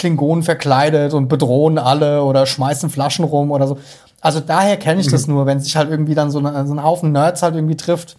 [0.00, 3.78] Klingonen verkleidet und bedrohen alle oder schmeißen Flaschen rum oder so.
[4.22, 6.82] Also daher kenne ich das nur, wenn sich halt irgendwie dann so, eine, so ein
[6.82, 8.16] Haufen Nerds halt irgendwie trifft,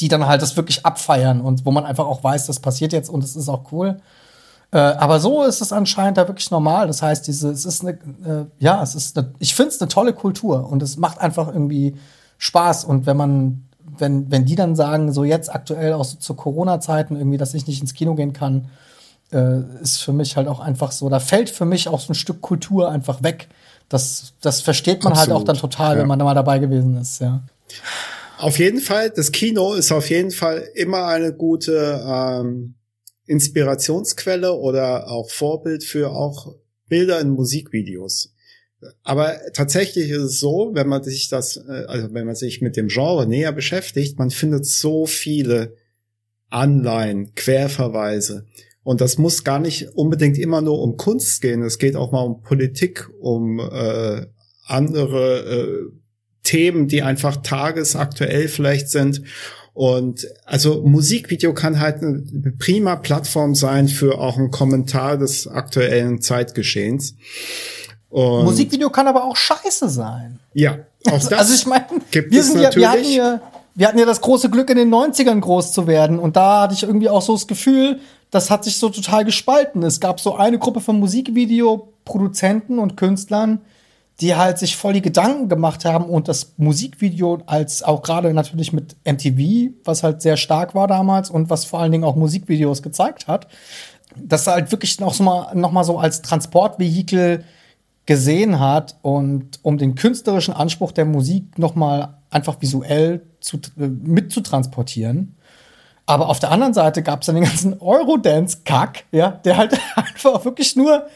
[0.00, 3.08] die dann halt das wirklich abfeiern und wo man einfach auch weiß, das passiert jetzt
[3.08, 3.96] und es ist auch cool.
[4.72, 6.86] Äh, aber so ist es anscheinend da wirklich normal.
[6.86, 9.88] Das heißt, diese, es ist eine, äh, ja, es ist eine, ich finde es eine
[9.88, 11.96] tolle Kultur und es macht einfach irgendwie
[12.36, 12.84] Spaß.
[12.84, 13.64] Und wenn man,
[13.96, 17.66] wenn, wenn die dann sagen, so jetzt aktuell auch so zu Corona-Zeiten irgendwie, dass ich
[17.66, 18.68] nicht ins Kino gehen kann,
[19.32, 22.14] äh, ist für mich halt auch einfach so, da fällt für mich auch so ein
[22.14, 23.48] Stück Kultur einfach weg.
[23.88, 26.02] Das, das versteht man halt auch Absolut, dann total, ja.
[26.02, 27.42] wenn man da mal dabei gewesen ist, ja.
[28.38, 32.74] Auf jeden Fall, das Kino ist auf jeden Fall immer eine gute ähm,
[33.26, 36.54] Inspirationsquelle oder auch Vorbild für auch
[36.88, 38.32] Bilder in Musikvideos.
[39.02, 42.76] Aber tatsächlich ist es so, wenn man sich das, äh, also wenn man sich mit
[42.76, 45.76] dem Genre näher beschäftigt, man findet so viele
[46.48, 48.46] Anleihen, Querverweise.
[48.82, 51.62] Und das muss gar nicht unbedingt immer nur um Kunst gehen.
[51.62, 54.26] Es geht auch mal um Politik, um äh,
[54.66, 55.92] andere äh,
[56.42, 59.22] Themen, die einfach tagesaktuell vielleicht sind.
[59.72, 62.22] Und also Musikvideo kann halt eine
[62.58, 67.14] prima Plattform sein für auch einen Kommentar des aktuellen Zeitgeschehens.
[68.08, 70.40] Und Musikvideo kann aber auch scheiße sein.
[70.52, 73.40] ja, auch das also ich meine, gibt wir es sind ja, wir hatten ja,
[73.74, 76.74] wir hatten ja das große Glück in den 90ern groß zu werden und da hatte
[76.74, 79.82] ich irgendwie auch so das Gefühl, das hat sich so total gespalten.
[79.82, 83.60] Es gab so eine Gruppe von Musikvideoproduzenten und Künstlern,
[84.20, 88.72] die halt sich voll die Gedanken gemacht haben und das Musikvideo als auch gerade natürlich
[88.72, 92.82] mit MTV, was halt sehr stark war damals und was vor allen Dingen auch Musikvideos
[92.82, 93.48] gezeigt hat,
[94.16, 97.44] das halt wirklich noch mal, noch mal so als Transportvehikel
[98.04, 103.86] gesehen hat und um den künstlerischen Anspruch der Musik noch mal einfach visuell zu, äh,
[103.86, 105.36] mitzutransportieren.
[106.06, 110.44] Aber auf der anderen Seite gab es dann den ganzen Eurodance-Kack, ja, der halt einfach
[110.44, 111.06] wirklich nur,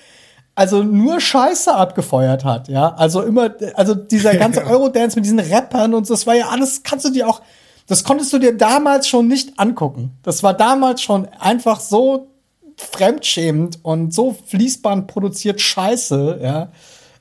[0.55, 2.94] also nur Scheiße abgefeuert hat, ja.
[2.94, 6.83] Also immer, also dieser ganze Eurodance mit diesen Rappern und so, das war ja alles,
[6.83, 7.42] kannst du dir auch,
[7.87, 10.12] das konntest du dir damals schon nicht angucken.
[10.22, 12.29] Das war damals schon einfach so
[12.77, 16.68] fremdschämend und so fließband produziert Scheiße, ja.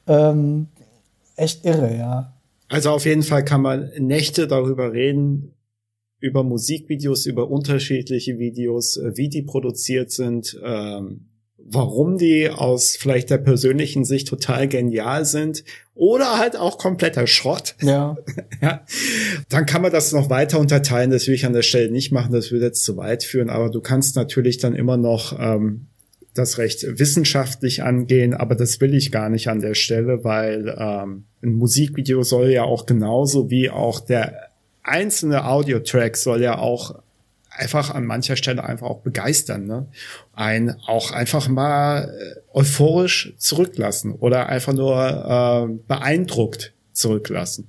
[0.07, 0.67] Ähm,
[1.35, 2.32] echt irre, ja.
[2.73, 5.53] Also auf jeden Fall kann man Nächte darüber reden,
[6.19, 13.29] über Musikvideos, über unterschiedliche Videos, äh, wie die produziert sind, ähm, warum die aus vielleicht
[13.29, 17.75] der persönlichen Sicht total genial sind oder halt auch kompletter Schrott.
[17.83, 18.17] Ja.
[18.59, 18.83] Ja,
[19.49, 21.11] dann kann man das noch weiter unterteilen.
[21.11, 23.51] Das will ich an der Stelle nicht machen, das würde jetzt zu weit führen.
[23.51, 25.89] Aber du kannst natürlich dann immer noch ähm,
[26.33, 31.25] das recht wissenschaftlich angehen, aber das will ich gar nicht an der Stelle, weil ähm,
[31.43, 34.49] ein Musikvideo soll ja auch genauso wie auch der
[34.83, 36.95] einzelne Audiotrack soll ja auch
[37.49, 39.87] einfach an mancher Stelle einfach auch begeistern, ne?
[40.33, 47.67] Ein auch einfach mal äh, euphorisch zurücklassen oder einfach nur äh, beeindruckt zurücklassen.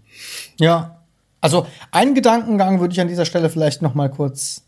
[0.58, 1.00] Ja.
[1.40, 4.62] Also einen Gedankengang würde ich an dieser Stelle vielleicht noch mal kurz,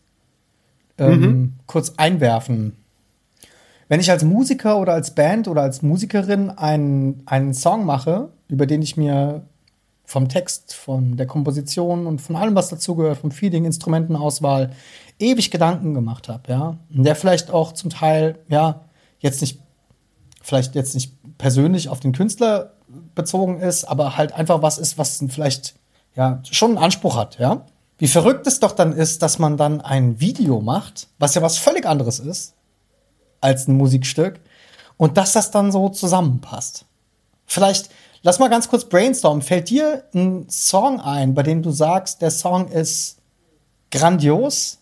[0.98, 2.76] ähm, kurz einwerfen.
[3.88, 8.66] Wenn ich als Musiker oder als Band oder als Musikerin einen, einen Song mache, über
[8.66, 9.42] den ich mir
[10.04, 14.70] vom Text, von der Komposition und von allem, was dazugehört, vom Feeling, Instrumentenauswahl,
[15.18, 16.76] ewig Gedanken gemacht habe, ja.
[16.94, 18.82] Und der vielleicht auch zum Teil, ja,
[19.18, 19.60] jetzt nicht,
[20.42, 22.72] vielleicht jetzt nicht persönlich auf den Künstler
[23.14, 25.74] bezogen ist, aber halt einfach was ist, was vielleicht,
[26.14, 27.66] ja, schon einen Anspruch hat, ja.
[27.98, 31.56] Wie verrückt es doch dann ist, dass man dann ein Video macht, was ja was
[31.56, 32.55] völlig anderes ist,
[33.46, 34.40] als ein Musikstück,
[34.96, 36.84] und dass das dann so zusammenpasst.
[37.46, 37.90] Vielleicht,
[38.22, 39.42] lass mal ganz kurz brainstormen.
[39.42, 43.18] Fällt dir ein Song ein, bei dem du sagst, der Song ist
[43.90, 44.78] grandios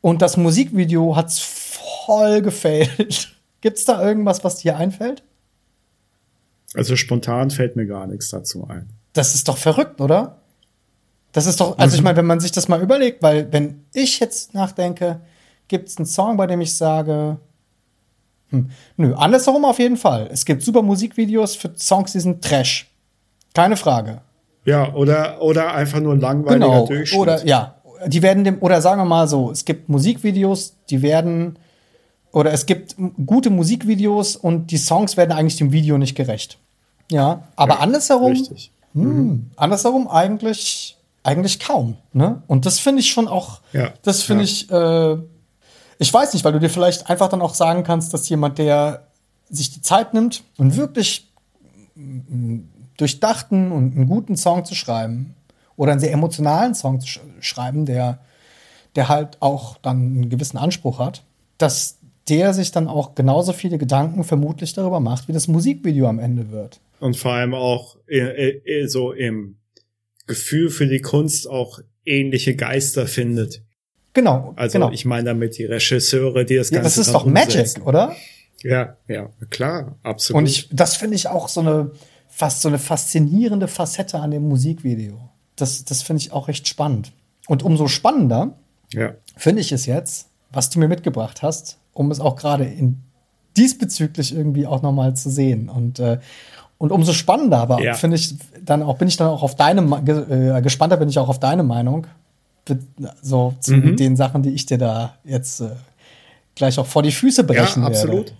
[0.00, 3.34] und das Musikvideo hat's voll gefällt?
[3.60, 5.22] Gibt's da irgendwas, was dir einfällt?
[6.74, 8.88] Also spontan fällt mir gar nichts dazu ein.
[9.12, 10.38] Das ist doch verrückt, oder?
[11.32, 14.20] Das ist doch, also ich meine, wenn man sich das mal überlegt, weil wenn ich
[14.20, 15.20] jetzt nachdenke,
[15.68, 17.38] gibt's einen Song, bei dem ich sage,
[18.52, 20.28] hm, nö, andersherum auf jeden Fall.
[20.32, 22.88] Es gibt super Musikvideos für Songs, die sind Trash.
[23.54, 24.20] Keine Frage.
[24.64, 26.86] Ja, oder, oder einfach nur ein langweiliger Genau.
[26.86, 27.20] Durchschnitt.
[27.20, 27.74] Oder ja,
[28.06, 31.58] die werden dem, oder sagen wir mal so, es gibt Musikvideos, die werden,
[32.32, 32.94] oder es gibt
[33.26, 36.58] gute Musikvideos und die Songs werden eigentlich dem Video nicht gerecht.
[37.10, 38.70] Ja, aber andersherum, Richtig.
[38.94, 41.96] hm, andersherum eigentlich, eigentlich kaum.
[42.12, 42.42] Ne?
[42.46, 44.50] Und das finde ich schon auch, Ja, das finde ja.
[44.50, 45.18] ich, äh,
[46.02, 49.06] ich weiß nicht, weil du dir vielleicht einfach dann auch sagen kannst, dass jemand, der
[49.48, 51.28] sich die Zeit nimmt und wirklich
[52.96, 55.34] durchdachten und einen guten Song zu schreiben
[55.76, 58.18] oder einen sehr emotionalen Song zu sch schreiben, der,
[58.96, 61.22] der halt auch dann einen gewissen Anspruch hat,
[61.58, 66.18] dass der sich dann auch genauso viele Gedanken vermutlich darüber macht, wie das Musikvideo am
[66.18, 66.80] Ende wird.
[66.98, 69.56] Und vor allem auch äh, äh, so im
[70.26, 73.62] Gefühl für die Kunst auch ähnliche Geister findet.
[74.14, 74.52] Genau.
[74.56, 74.90] Also genau.
[74.90, 77.82] ich meine damit die Regisseure, die das ja, Ganze das ist doch Magic, umsetzen.
[77.82, 78.14] oder?
[78.62, 80.38] Ja, ja, klar, absolut.
[80.42, 81.90] Und ich, das finde ich auch so eine
[82.28, 85.28] fast so eine faszinierende Facette an dem Musikvideo.
[85.56, 87.12] Das, das finde ich auch recht spannend.
[87.46, 88.54] Und umso spannender
[88.92, 89.14] ja.
[89.36, 93.02] finde ich es jetzt, was du mir mitgebracht hast, um es auch gerade in
[93.56, 95.68] diesbezüglich irgendwie auch noch mal zu sehen.
[95.68, 96.18] Und äh,
[96.78, 97.94] und umso spannender, aber Ja.
[97.94, 99.82] finde ich dann auch bin ich dann auch auf deine
[100.56, 102.06] äh, gespannter bin ich auch auf deine Meinung
[103.22, 103.96] so zu Mhm.
[103.96, 105.70] den Sachen, die ich dir da jetzt äh,
[106.54, 108.32] gleich auch vor die Füße Ja, brechen absolut.
[108.32, 108.38] werde.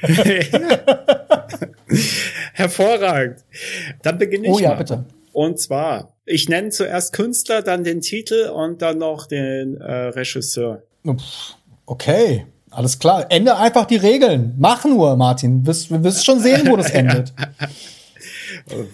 [2.52, 3.44] Hervorragend.
[4.02, 4.76] Dann beginne ich Oh ja, mal.
[4.76, 5.04] bitte.
[5.32, 10.82] Und zwar, ich nenne zuerst Künstler, dann den Titel und dann noch den äh, Regisseur.
[11.86, 13.26] Okay, alles klar.
[13.30, 14.54] Ende einfach die Regeln.
[14.58, 15.64] Mach nur, Martin.
[15.66, 17.32] Wirst- Wir wirst schon sehen, wo das endet.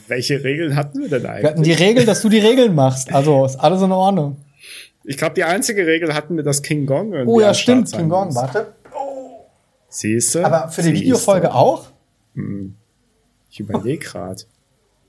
[0.09, 1.77] Welche Regeln hatten wir denn Wir hatten eigentlich?
[1.77, 3.13] die Regel, dass du die Regeln machst.
[3.13, 4.37] Also ist alles in Ordnung.
[5.05, 7.93] Ich glaube, die einzige Regel hatten wir, dass King Gong irgendwie Oh ja, stimmt.
[7.93, 8.37] King Gong, muss.
[8.37, 8.75] warte.
[9.89, 10.45] Siehst du?
[10.45, 11.05] Aber für die Siehst du?
[11.05, 11.87] Videofolge auch?
[13.51, 14.43] Ich überlege gerade.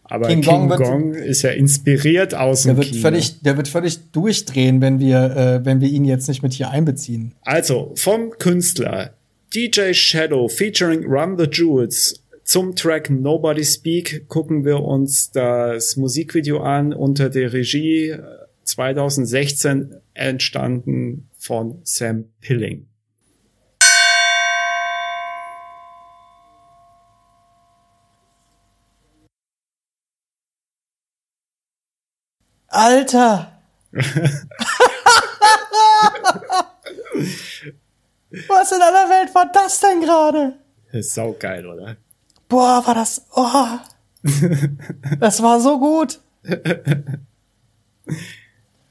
[0.07, 3.01] Aber King King, Gong Gong, ist ja inspiriert aus Der dem wird Kino.
[3.01, 6.69] völlig, der wird völlig durchdrehen, wenn wir, äh, wenn wir ihn jetzt nicht mit hier
[6.69, 7.33] einbeziehen.
[7.41, 9.15] Also, vom Künstler
[9.55, 16.61] DJ Shadow featuring Run the Jewels zum Track Nobody Speak gucken wir uns das Musikvideo
[16.61, 18.21] an unter der Regie äh,
[18.63, 22.87] 2016 entstanden von Sam Pilling.
[32.67, 33.63] Alter!
[38.47, 40.59] Was in aller Welt war das denn gerade?
[40.91, 41.97] Ist saugeil, oder?
[42.55, 43.21] Boah, war das.
[43.35, 43.79] Oh.
[45.19, 46.21] das war so gut.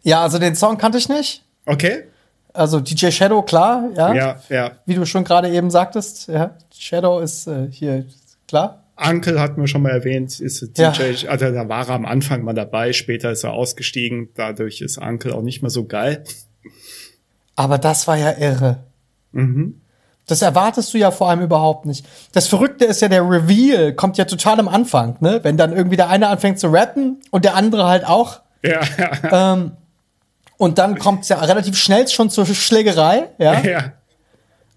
[0.03, 1.47] Ja, also den Song kannte ich nicht.
[1.65, 2.05] Okay?
[2.53, 4.13] Also DJ Shadow, klar, ja.
[4.13, 4.73] Ja, ja.
[4.85, 6.59] Wie du schon gerade eben sagtest, ja.
[6.77, 8.05] Shadow ist äh, hier
[8.47, 8.85] klar.
[8.99, 10.91] Uncle hatten wir schon mal erwähnt, ist Ja.
[10.91, 14.99] DJ, also da war er am Anfang mal dabei, später ist er ausgestiegen, dadurch ist
[14.99, 16.23] Uncle auch nicht mehr so geil.
[17.57, 18.85] Aber das war ja irre.
[19.33, 19.81] Mhm.
[20.27, 22.07] Das erwartest du ja vor allem überhaupt nicht.
[22.33, 25.41] Das Verrückte ist ja, der Reveal kommt ja total am Anfang, ne?
[25.43, 28.41] Wenn dann irgendwie der eine anfängt zu rappen und der andere halt auch.
[28.63, 28.81] Ja,
[29.31, 29.73] Ähm,
[30.57, 33.61] und dann kommt es ja relativ schnell schon zur Schlägerei, ja.
[33.61, 33.93] ja.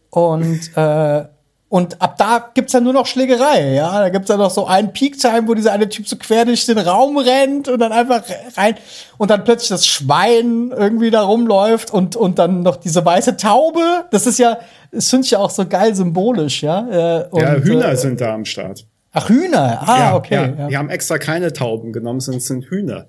[0.09, 1.25] Und, äh,
[1.69, 3.99] und ab da gibt's ja nur noch Schlägerei, ja.
[3.99, 6.77] Da gibt's ja noch so einen Peak-Time, wo dieser eine Typ so quer durch den
[6.77, 8.23] Raum rennt und dann einfach
[8.55, 8.75] rein
[9.17, 14.05] und dann plötzlich das Schwein irgendwie da rumläuft und, und dann noch diese weiße Taube.
[14.11, 14.59] Das ist ja,
[14.93, 17.23] das finde ich ja auch so geil symbolisch, ja.
[17.23, 18.85] Äh, und, ja, Hühner äh, sind da am Start.
[19.11, 19.81] Ach, Hühner.
[19.85, 20.35] Ah, ja, okay.
[20.35, 20.67] Ja, Ja.
[20.67, 23.07] Die haben extra keine Tauben genommen, sondern es sind Hühner.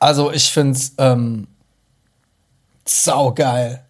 [0.00, 1.48] Also ich find's ähm,
[2.86, 3.84] saugeil.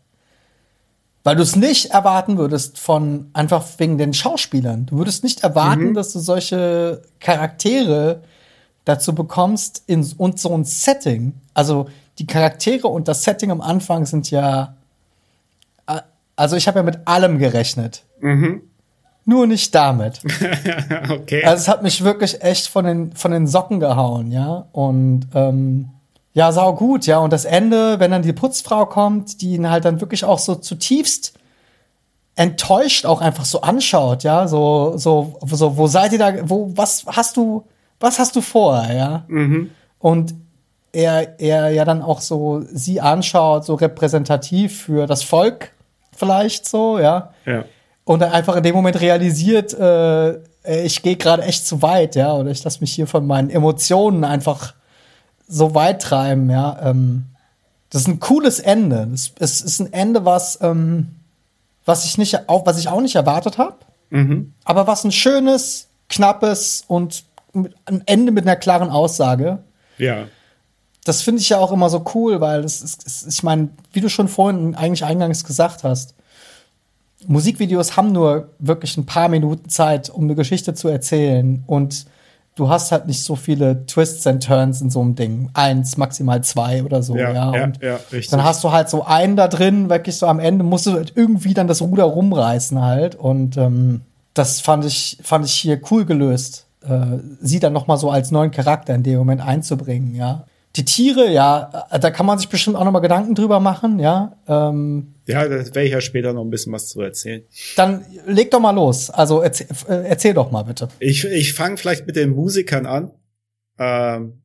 [1.24, 4.86] Weil du es nicht erwarten würdest von einfach wegen den Schauspielern.
[4.86, 8.22] Du würdest nicht erwarten, dass du solche Charaktere
[8.84, 11.34] dazu bekommst in und so ein Setting.
[11.52, 14.74] Also die Charaktere und das Setting am Anfang sind ja.
[15.86, 16.00] äh,
[16.36, 18.04] Also ich habe ja mit allem gerechnet.
[19.26, 20.20] Nur nicht damit.
[21.10, 21.44] okay.
[21.44, 24.66] Also es hat mich wirklich echt von den, von den Socken gehauen, ja.
[24.72, 25.90] Und ähm,
[26.38, 27.18] ja, sau gut, ja.
[27.18, 30.54] Und das Ende, wenn dann die Putzfrau kommt, die ihn halt dann wirklich auch so
[30.54, 31.34] zutiefst
[32.36, 34.46] enttäuscht auch einfach so anschaut, ja.
[34.46, 37.64] So, so, so, wo seid ihr da, wo, was hast du,
[37.98, 39.24] was hast du vor, ja?
[39.98, 40.36] Und
[40.92, 45.72] er, er ja dann auch so sie anschaut, so repräsentativ für das Volk
[46.16, 47.64] vielleicht so, ja ja.
[48.04, 50.38] und dann einfach in dem Moment realisiert, äh,
[50.84, 54.22] ich gehe gerade echt zu weit, ja, oder ich lasse mich hier von meinen Emotionen
[54.22, 54.74] einfach
[55.48, 56.78] so weit treiben, ja.
[56.82, 57.24] Ähm,
[57.90, 59.08] das ist ein cooles Ende.
[59.10, 61.08] Das, es ist ein Ende, was, ähm,
[61.86, 63.76] was ich nicht, auch, was ich auch nicht erwartet habe,
[64.64, 69.58] aber was ein schönes, knappes und mit- ein Ende mit einer klaren Aussage
[69.98, 70.26] Ja.
[71.04, 74.00] das finde ich ja auch immer so cool, weil das ist, ist ich meine, wie
[74.00, 76.14] du schon vorhin eigentlich eingangs gesagt hast,
[77.26, 81.64] Musikvideos haben nur wirklich ein paar Minuten Zeit, um eine Geschichte zu erzählen.
[81.66, 82.06] Und
[82.58, 85.48] du hast halt nicht so viele Twists and Turns in so einem Ding.
[85.54, 87.32] Eins, maximal zwei oder so, ja.
[87.32, 88.30] Ja, ja, und ja, richtig.
[88.30, 91.12] dann hast du halt so einen da drin, wirklich so am Ende musst du halt
[91.14, 93.14] irgendwie dann das Ruder rumreißen halt.
[93.14, 94.00] Und ähm,
[94.34, 96.66] das fand ich, fand ich hier cool gelöst.
[96.82, 100.44] Äh, sie dann noch mal so als neuen Charakter in dem Moment einzubringen, ja.
[100.78, 103.98] Die Tiere, ja, äh, da kann man sich bestimmt auch noch mal Gedanken drüber machen,
[103.98, 104.38] ja.
[104.46, 107.42] Ähm, Ja, da werde ich ja später noch ein bisschen was zu erzählen.
[107.76, 109.10] dann leg doch mal los.
[109.10, 110.88] Also erzähl, äh, erzähl doch mal bitte.
[111.00, 113.10] Ich, ich fange vielleicht mit den Musikern an.
[113.78, 114.40] Ähm,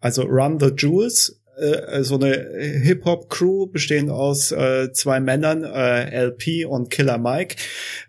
[0.00, 2.34] also Run the Jewels, äh, so eine
[2.82, 7.56] Hip-Hop-Crew bestehend aus äh, zwei Männern, äh, LP und Killer Mike.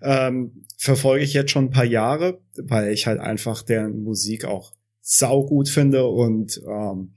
[0.01, 4.73] Ähm, verfolge ich jetzt schon ein paar Jahre, weil ich halt einfach deren Musik auch
[5.01, 7.13] saugut finde und ähm,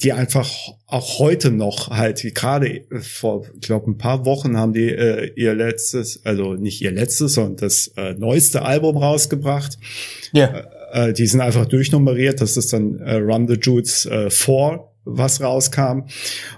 [0.00, 0.48] die einfach
[0.86, 5.32] auch heute noch halt, wie gerade vor, ich glaube, ein paar Wochen haben die äh,
[5.34, 9.76] ihr letztes, also nicht ihr letztes, sondern das äh, neueste Album rausgebracht.
[10.32, 10.64] Ja.
[10.92, 12.40] Äh, die sind einfach durchnummeriert.
[12.40, 16.04] Das ist dann äh, Run the Jewels äh, 4, was rauskam.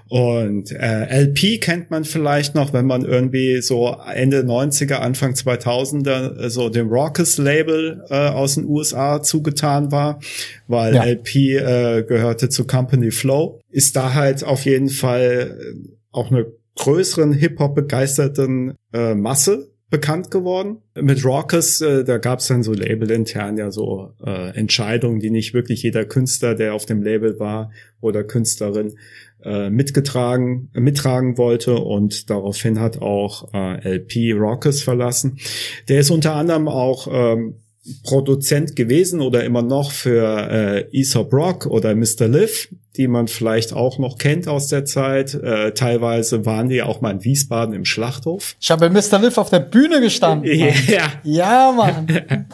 [0.09, 6.37] Und äh, LP kennt man vielleicht noch, wenn man irgendwie so Ende 90er, Anfang 2000er
[6.45, 10.19] äh, so dem Raucous-Label äh, aus den USA zugetan war,
[10.67, 11.03] weil Ja.
[11.03, 13.59] LP äh, gehörte zu Company Flow.
[13.69, 16.45] Ist da halt auf jeden Fall äh, auch eine
[16.77, 20.77] größeren Hip-Hop-begeisterten äh, Masse bekannt geworden.
[20.99, 25.53] Mit Raucous, äh, da gab es dann so labelintern ja so äh, Entscheidungen, die nicht
[25.53, 28.95] wirklich jeder Künstler, der auf dem Label war oder Künstlerin
[29.43, 35.37] äh, mitgetragen, mittragen wollte und daraufhin hat auch äh, LP Raucous verlassen.
[35.89, 37.55] Der ist unter anderem auch ähm,
[38.03, 42.27] Produzent gewesen oder immer noch für äh, Aesop Rock oder Mr.
[42.27, 45.33] Liv, die man vielleicht auch noch kennt aus der Zeit.
[45.33, 48.55] Äh, teilweise waren die auch mal in Wiesbaden im Schlachthof.
[48.59, 49.19] Ich habe Mr.
[49.19, 50.47] Liv auf der Bühne gestanden.
[50.59, 50.73] Mann.
[50.87, 52.05] Ja, Ja, Mann.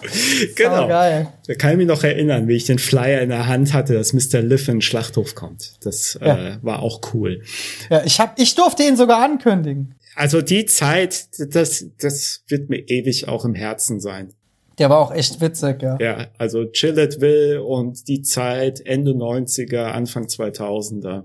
[0.56, 0.88] genau.
[0.88, 1.28] Geil.
[1.46, 4.14] Da kann ich mich noch erinnern, wie ich den Flyer in der Hand hatte, dass
[4.14, 4.42] Mr.
[4.42, 5.74] Liv in den Schlachthof kommt.
[5.84, 6.54] Das Ja.
[6.54, 7.42] äh, war auch cool.
[7.90, 9.94] Ja, ich hab, ich durfte ihn sogar ankündigen.
[10.16, 14.34] Also die Zeit, das, das wird mir ewig auch im Herzen sein.
[14.80, 15.98] Der war auch echt witzig, ja.
[16.00, 21.24] Ja, also Chilletville und die Zeit Ende 90er, Anfang 2000er.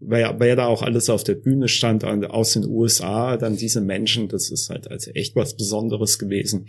[0.00, 3.80] Wer, wer da auch alles auf der Bühne stand an, aus den USA, dann diese
[3.80, 6.66] Menschen, das ist halt also echt was Besonderes gewesen.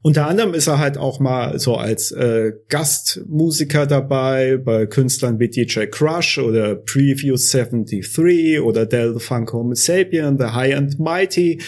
[0.00, 5.48] Unter anderem ist er halt auch mal so als äh, Gastmusiker dabei bei Künstlern wie
[5.48, 11.60] DJ Crush oder Preview 73 oder Del Funk Homo Sapien, The High and Mighty.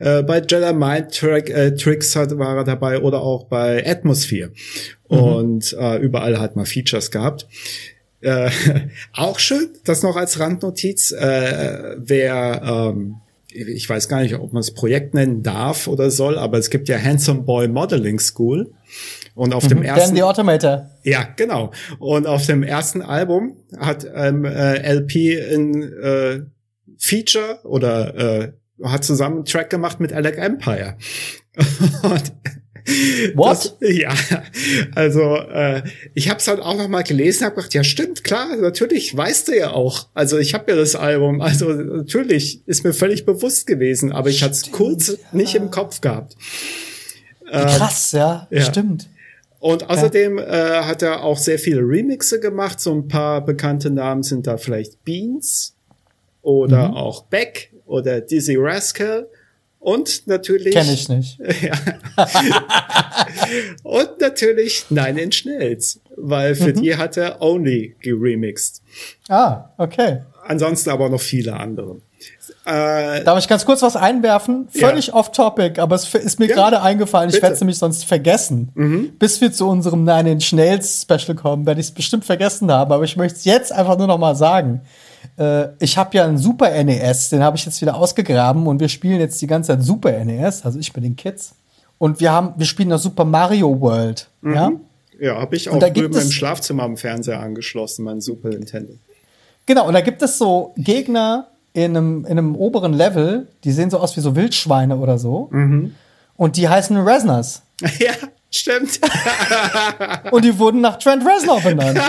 [0.00, 4.50] Äh, bei Jedi Mind Track, äh, Tricks hat, war er dabei oder auch bei Atmosphere.
[5.06, 7.46] Und äh, überall hat man Features gehabt.
[8.22, 8.50] Äh,
[9.12, 13.16] auch schön, das noch als Randnotiz, äh, wer, ähm,
[13.48, 16.88] ich weiß gar nicht, ob man es Projekt nennen darf oder soll, aber es gibt
[16.88, 18.72] ja Handsome Boy Modeling School.
[19.34, 20.90] Und auf dem Dan ersten, the Automator.
[21.04, 21.72] ja, genau.
[21.98, 26.40] Und auf dem ersten Album hat ähm, äh, LP ein äh,
[26.98, 28.52] Feature oder äh,
[28.84, 30.96] hat zusammen einen Track gemacht mit Alec Empire.
[32.02, 32.32] Und
[33.34, 33.76] What?
[33.80, 34.12] Das, ja,
[34.94, 35.82] also äh,
[36.14, 39.48] ich habe es halt auch noch mal gelesen, habe gedacht, ja stimmt, klar, natürlich weißt
[39.48, 40.08] du ja auch.
[40.14, 44.42] Also ich habe ja das Album, also natürlich ist mir völlig bewusst gewesen, aber ich
[44.42, 46.36] hatte es kurz nicht im Kopf gehabt.
[47.50, 48.62] Krass, ja, ja.
[48.62, 49.08] stimmt.
[49.60, 50.42] Und außerdem äh,
[50.82, 52.80] hat er auch sehr viele Remixe gemacht.
[52.80, 55.76] So ein paar bekannte Namen sind da vielleicht Beans
[56.40, 56.94] oder Mhm.
[56.94, 59.28] auch Beck oder Dizzy Rascal.
[59.82, 60.74] Und natürlich.
[60.74, 61.38] Kenn ich nicht.
[63.82, 66.82] Und natürlich Nine Inch Nails, weil für Mhm.
[66.82, 68.82] die hat er Only geremixed.
[69.28, 70.22] Ah, okay.
[70.46, 71.96] Ansonsten aber noch viele andere.
[72.64, 74.68] Äh, Darf ich ganz kurz was einwerfen?
[74.70, 75.14] Völlig Ja.
[75.14, 77.28] off-topic, aber es ist mir Ja, gerade eingefallen.
[77.30, 79.12] Ich werde es nämlich sonst vergessen.
[79.18, 82.92] Bis wir zu unserem Nine Inch Nails Special kommen, werde ich es bestimmt vergessen haben.
[82.92, 84.82] Aber ich möchte es jetzt einfach nur noch mal sagen.
[85.38, 88.88] Äh, ich habe ja einen Super NES, den habe ich jetzt wieder ausgegraben und wir
[88.88, 91.54] spielen jetzt die ganze Zeit Super NES, also ich mit den Kids.
[91.98, 94.28] Und wir haben, wir spielen das Super Mario World.
[94.42, 94.72] Ja?
[95.20, 98.94] ja, habe ich auch drüben im Schlafzimmer am Fernseher angeschlossen, mein Super Nintendo.
[99.66, 103.90] Genau, und da gibt es so Gegner in einem, in einem oberen Level, die sehen
[103.90, 105.48] so aus wie so Wildschweine oder so.
[106.36, 107.62] Und die heißen Resners.
[107.98, 108.12] ja,
[108.50, 109.00] stimmt.
[110.30, 112.00] Und die wurden nach Trent Reznor benannt.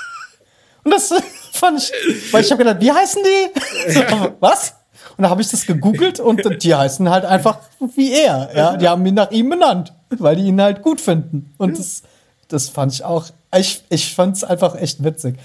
[0.84, 1.14] Und das
[1.56, 1.92] fand ich,
[2.32, 3.92] weil ich habe gedacht, wie heißen die?
[3.92, 4.00] So,
[4.40, 4.74] was?
[5.16, 7.58] Und da habe ich das gegoogelt und die heißen halt einfach
[7.94, 8.50] wie er.
[8.54, 11.54] Ja, die haben ihn nach ihm benannt, weil die ihn halt gut finden.
[11.58, 12.02] Und das,
[12.48, 13.26] das fand ich auch,
[13.56, 15.36] ich, ich fand es einfach echt witzig.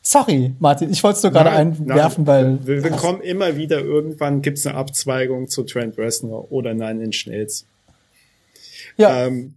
[0.00, 2.58] Sorry, Martin, ich wollte es nur gerade einwerfen, weil.
[2.66, 7.04] Wir, wir kommen immer wieder, irgendwann gibt es eine Abzweigung zu Trent Reznor oder Nine
[7.04, 7.66] Inch Nails.
[8.96, 9.26] Ja.
[9.26, 9.54] Ähm,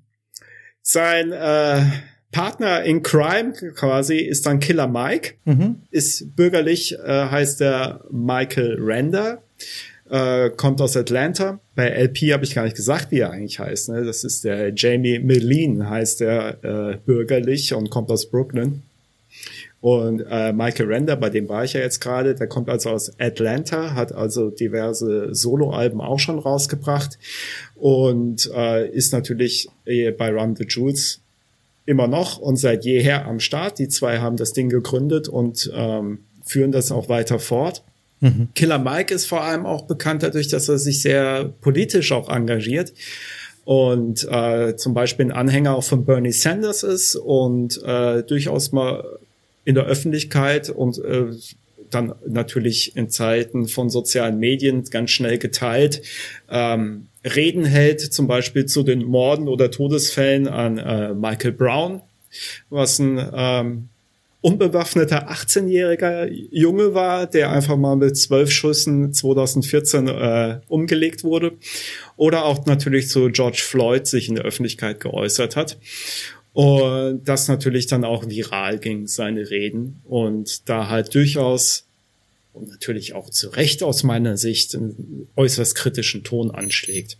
[0.81, 1.83] sein äh,
[2.31, 5.33] Partner in Crime quasi ist dann Killer Mike.
[5.45, 5.77] Mhm.
[5.91, 9.41] Ist bürgerlich, äh, heißt er Michael Render.
[10.09, 11.59] Äh, kommt aus Atlanta.
[11.75, 13.89] Bei LP habe ich gar nicht gesagt, wie er eigentlich heißt.
[13.89, 14.03] Ne?
[14.03, 18.81] Das ist der Jamie Meline, heißt er äh, bürgerlich und kommt aus Brooklyn.
[19.79, 23.19] Und äh, Michael Render, bei dem war ich ja jetzt gerade, der kommt also aus
[23.19, 27.17] Atlanta, hat also diverse Soloalben auch schon rausgebracht
[27.75, 31.21] und äh, ist natürlich äh, bei Run the Jewels
[31.85, 33.79] immer noch und seit jeher am Start.
[33.79, 37.83] Die zwei haben das Ding gegründet und ähm, führen das auch weiter fort.
[38.19, 38.49] Mhm.
[38.53, 42.93] Killer Mike ist vor allem auch bekannt dadurch, dass er sich sehr politisch auch engagiert
[43.65, 49.03] und äh, zum Beispiel ein Anhänger auch von Bernie Sanders ist und äh, durchaus mal
[49.65, 51.31] in der Öffentlichkeit und äh,
[51.89, 56.01] dann natürlich in Zeiten von sozialen Medien ganz schnell geteilt,
[56.49, 62.01] ähm, Reden hält, zum Beispiel zu den Morden oder Todesfällen an äh, Michael Brown,
[62.69, 63.89] was ein ähm,
[64.41, 71.53] unbewaffneter 18-jähriger Junge war, der einfach mal mit zwölf Schüssen 2014 äh, umgelegt wurde.
[72.17, 75.77] Oder auch natürlich zu George Floyd sich in der Öffentlichkeit geäußert hat.
[76.53, 80.01] Und das natürlich dann auch viral ging, seine Reden.
[80.05, 81.85] Und da halt durchaus
[82.53, 87.17] und natürlich auch zu Recht aus meiner Sicht einen äußerst kritischen Ton anschlägt.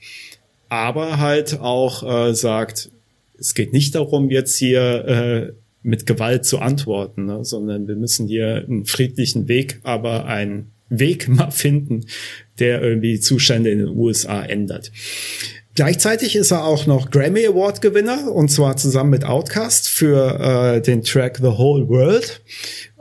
[0.69, 2.91] Aber halt auch äh, sagt,
[3.37, 5.53] es geht nicht darum, jetzt hier äh,
[5.83, 11.27] mit Gewalt zu antworten, ne, sondern wir müssen hier einen friedlichen Weg, aber einen Weg
[11.27, 12.05] mal finden,
[12.59, 14.91] der irgendwie Zustände in den USA ändert.
[15.73, 20.81] Gleichzeitig ist er auch noch Grammy Award Gewinner und zwar zusammen mit Outkast für äh,
[20.81, 22.41] den Track The Whole World.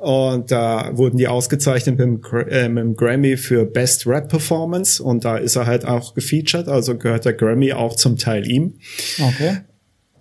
[0.01, 5.03] Und da wurden die ausgezeichnet mit dem, äh, mit dem Grammy für Best Rap Performance
[5.03, 8.79] und da ist er halt auch gefeatured, also gehört der Grammy auch zum Teil ihm.
[9.21, 9.59] Okay.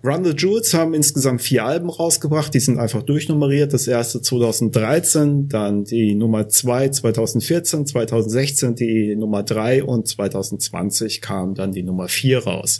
[0.02, 3.74] Run the Jewels haben insgesamt vier Alben rausgebracht, die sind einfach durchnummeriert.
[3.74, 11.54] Das erste 2013, dann die Nummer zwei 2014, 2016 die Nummer drei und 2020 kam
[11.54, 12.78] dann die Nummer vier raus.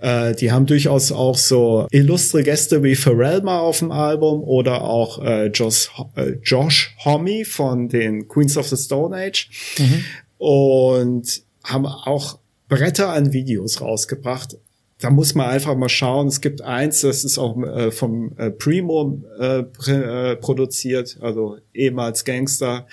[0.00, 4.82] Äh, die haben durchaus auch so illustre Gäste wie Pharrell mal auf dem Album oder
[4.84, 10.04] auch äh, Josh, äh, Josh Homme von den Queens of the Stone Age mhm.
[10.38, 12.38] und haben auch
[12.68, 14.56] Bretter an Videos rausgebracht
[15.04, 16.28] da muss man einfach mal schauen.
[16.28, 22.24] Es gibt eins, das ist auch äh, vom äh, Primo äh, äh, produziert, also ehemals
[22.24, 22.86] Gangster,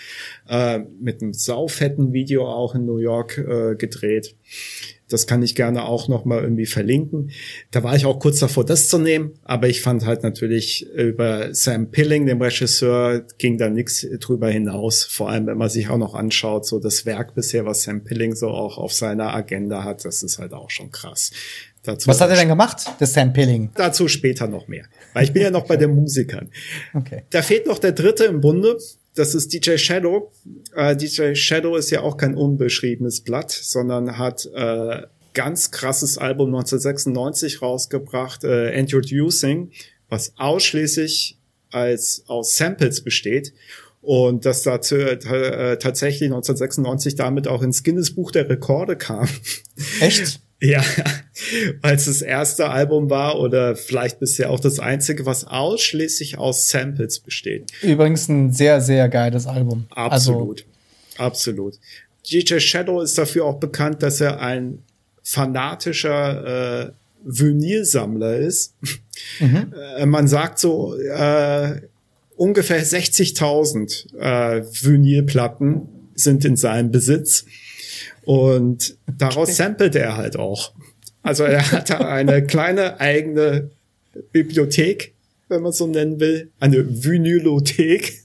[0.49, 4.35] äh, mit einem saufetten Video auch in New York äh, gedreht.
[5.07, 7.31] Das kann ich gerne auch noch mal irgendwie verlinken.
[7.71, 11.53] Da war ich auch kurz davor, das zu nehmen, aber ich fand halt natürlich über
[11.53, 15.03] Sam Pilling, dem Regisseur, ging da nichts drüber hinaus.
[15.03, 18.35] Vor allem, wenn man sich auch noch anschaut, so das Werk bisher, was Sam Pilling
[18.35, 21.31] so auch auf seiner Agenda hat, das ist halt auch schon krass.
[21.83, 23.71] Dazu Was hat er denn gemacht, das Sampling?
[23.75, 24.85] Dazu später noch mehr.
[25.13, 26.51] Weil ich bin ja noch bei den Musikern.
[26.93, 27.23] Okay.
[27.31, 28.77] Da fehlt noch der dritte im Bunde.
[29.15, 30.31] Das ist DJ Shadow.
[30.75, 35.01] Äh, DJ Shadow ist ja auch kein unbeschriebenes Blatt, sondern hat äh,
[35.33, 39.71] ganz krasses Album 1996 rausgebracht, äh, Introducing,
[40.07, 41.39] was ausschließlich
[41.71, 43.53] als aus Samples besteht
[44.01, 49.27] und das dazu äh, tatsächlich 1996 damit auch ins Guinness Buch der Rekorde kam.
[49.99, 50.41] Echt?
[50.61, 50.83] Ja,
[51.81, 56.69] weil es das erste Album war oder vielleicht bisher auch das einzige, was ausschließlich aus
[56.69, 57.71] Samples besteht.
[57.81, 59.85] Übrigens ein sehr, sehr geiles Album.
[59.89, 60.65] Absolut.
[61.17, 61.79] Also absolut.
[62.29, 64.83] DJ Shadow ist dafür auch bekannt, dass er ein
[65.23, 66.91] fanatischer äh,
[67.23, 68.75] Vinylsammler ist.
[69.39, 69.73] Mhm.
[69.97, 71.81] Äh, man sagt so, äh,
[72.35, 77.45] ungefähr 60.000 äh, Vinylplatten sind in seinem Besitz.
[78.25, 80.73] Und daraus samplet er halt auch.
[81.23, 83.69] Also er hatte eine kleine eigene
[84.31, 85.13] Bibliothek,
[85.49, 88.21] wenn man so nennen will, eine Vinylothek.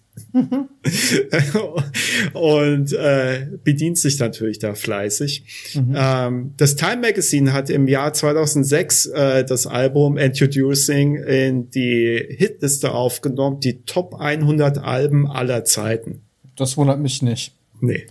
[2.32, 5.74] und äh, bedient sich natürlich da fleißig.
[5.74, 5.94] Mhm.
[5.94, 12.92] Ähm, das Time Magazine hat im Jahr 2006 äh, das Album Introducing in die Hitliste
[12.92, 16.22] aufgenommen, die Top 100 Alben aller Zeiten.
[16.56, 17.52] Das wundert mich nicht.
[17.80, 18.06] Nee.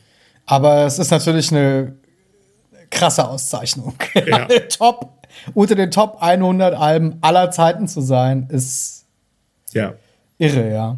[0.46, 1.96] Aber es ist natürlich eine
[2.90, 3.96] krasse Auszeichnung.
[4.26, 4.48] Ja.
[4.70, 9.06] Top, unter den Top 100 Alben aller Zeiten zu sein, ist
[9.74, 9.94] ja.
[10.38, 10.98] irre, ja.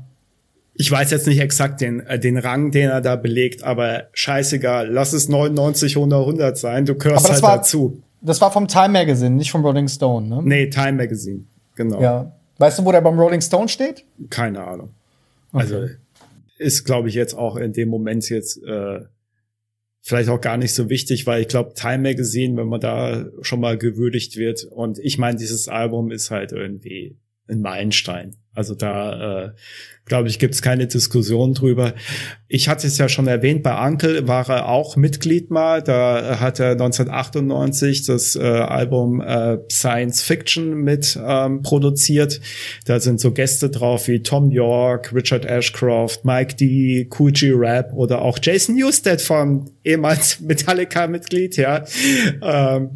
[0.80, 4.88] Ich weiß jetzt nicht exakt den, äh, den Rang, den er da belegt, aber scheißegal.
[4.90, 6.86] Lass es 99, 100, 100 sein.
[6.86, 8.04] Du gehörst halt war, dazu.
[8.22, 10.42] Das war vom Time Magazine, nicht vom Rolling Stone, ne?
[10.44, 11.46] Nee, Time Magazine.
[11.76, 12.00] Genau.
[12.00, 12.32] Ja.
[12.60, 14.04] Weißt du, wo der beim Rolling Stone steht?
[14.30, 14.90] Keine Ahnung.
[15.52, 15.64] Okay.
[15.64, 15.86] Also
[16.58, 19.02] ist, glaube ich, jetzt auch in dem Moment jetzt äh,
[20.08, 23.60] vielleicht auch gar nicht so wichtig, weil ich glaube, Time Magazine, wenn man da schon
[23.60, 27.18] mal gewürdigt wird und ich meine, dieses Album ist halt irgendwie
[27.50, 28.38] ein Meilenstein.
[28.58, 29.52] Also da, äh,
[30.06, 31.94] glaube ich, gibt es keine Diskussion drüber.
[32.48, 35.84] Ich hatte es ja schon erwähnt, bei Ankel war er auch Mitglied mal.
[35.84, 42.42] Da hat er 1998 das äh, Album äh, Science Fiction mit ähm, produziert.
[42.86, 47.94] Da sind so Gäste drauf wie Tom York, Richard Ashcroft, Mike D, Cool G Rap
[47.94, 51.84] oder auch Jason Newsted von ehemals Metallica-Mitglied, ja.
[52.42, 52.92] ähm,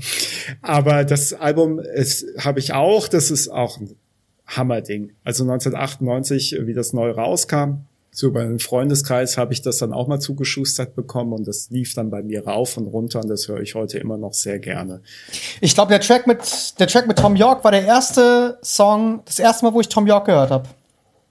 [0.63, 1.81] aber das Album
[2.39, 3.07] habe ich auch.
[3.07, 3.95] Das ist auch ein
[4.55, 5.11] Hammerding.
[5.23, 10.07] Also 1998, wie das neu rauskam, so über einen Freundeskreis habe ich das dann auch
[10.07, 13.61] mal zugeschustert bekommen und das lief dann bei mir rauf und runter und das höre
[13.61, 15.01] ich heute immer noch sehr gerne.
[15.61, 19.39] Ich glaube, der Track mit der Track mit Tom York war der erste Song, das
[19.39, 20.67] erste Mal, wo ich Tom York gehört habe.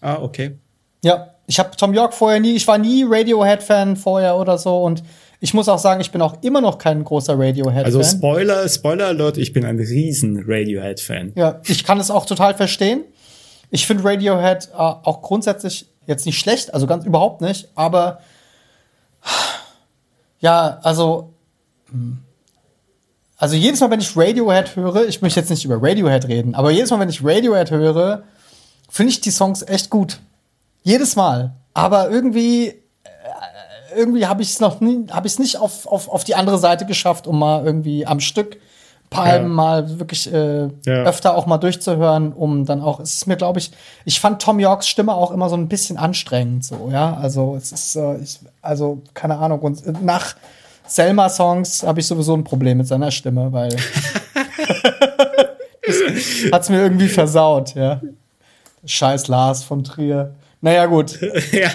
[0.00, 0.56] Ah, okay.
[1.04, 5.02] Ja, ich habe Tom York vorher nie, ich war nie Radiohead-Fan vorher oder so und
[5.40, 7.84] ich muss auch sagen, ich bin auch immer noch kein großer Radiohead-Fan.
[7.84, 11.32] Also Spoiler, Spoiler Alert, ich bin ein riesen Radiohead-Fan.
[11.34, 13.04] Ja, ich kann es auch total verstehen.
[13.70, 18.20] Ich finde Radiohead äh, auch grundsätzlich jetzt nicht schlecht, also ganz überhaupt nicht, aber
[20.40, 21.32] ja, also
[21.90, 22.18] hm.
[23.36, 26.70] also jedes Mal, wenn ich Radiohead höre, ich möchte jetzt nicht über Radiohead reden, aber
[26.70, 28.24] jedes Mal, wenn ich Radiohead höre,
[28.90, 30.18] finde ich die Songs echt gut.
[30.82, 31.54] Jedes Mal.
[31.72, 32.79] Aber irgendwie
[33.96, 36.58] irgendwie habe ich es noch nie, habe ich es nicht auf, auf, auf die andere
[36.58, 38.58] Seite geschafft, um mal irgendwie am Stück
[39.10, 39.54] Palmen ja.
[39.54, 41.02] mal wirklich äh, ja.
[41.04, 43.72] öfter auch mal durchzuhören, um dann auch, es ist mir, glaube ich,
[44.04, 47.16] ich fand Tom Yorks Stimme auch immer so ein bisschen anstrengend, so, ja.
[47.16, 49.58] Also es ist, äh, ich, also, keine Ahnung.
[49.60, 50.36] Und nach
[50.86, 53.74] Selma-Songs habe ich sowieso ein Problem mit seiner Stimme, weil
[56.52, 58.00] hat es mir irgendwie versaut, ja.
[58.84, 60.34] Scheiß Lars von Trier.
[60.60, 61.18] Naja, gut.
[61.52, 61.70] ja.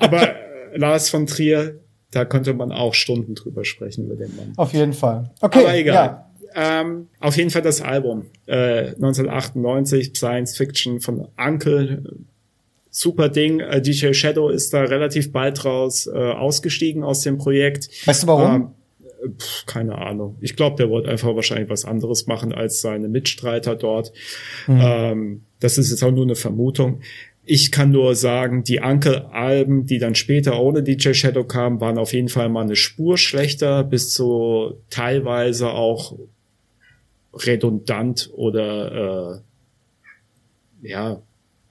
[0.00, 0.34] Aber
[0.76, 4.52] Lars von Trier, da könnte man auch Stunden drüber sprechen über den Mann.
[4.56, 5.30] Auf jeden Fall.
[5.40, 5.60] Okay.
[5.60, 5.94] Aber egal.
[5.94, 6.22] Ja.
[6.54, 8.26] Ähm, auf jeden Fall das Album.
[8.46, 12.02] Äh, 1998, Science Fiction von Uncle.
[12.90, 13.60] Super Ding.
[13.60, 17.90] Äh, DJ Shadow ist da relativ bald raus äh, ausgestiegen aus dem Projekt.
[18.06, 18.74] Weißt du warum?
[19.24, 20.38] Ähm, pf, keine Ahnung.
[20.40, 24.12] Ich glaube, der wollte einfach wahrscheinlich was anderes machen als seine Mitstreiter dort.
[24.66, 24.80] Mhm.
[24.82, 27.00] Ähm, das ist jetzt auch nur eine Vermutung.
[27.48, 32.12] Ich kann nur sagen, die Ankel-Alben, die dann später ohne DJ Shadow kamen, waren auf
[32.12, 36.18] jeden Fall mal eine Spur schlechter, bis zu teilweise auch
[37.32, 39.42] redundant oder
[40.82, 41.22] äh, ja,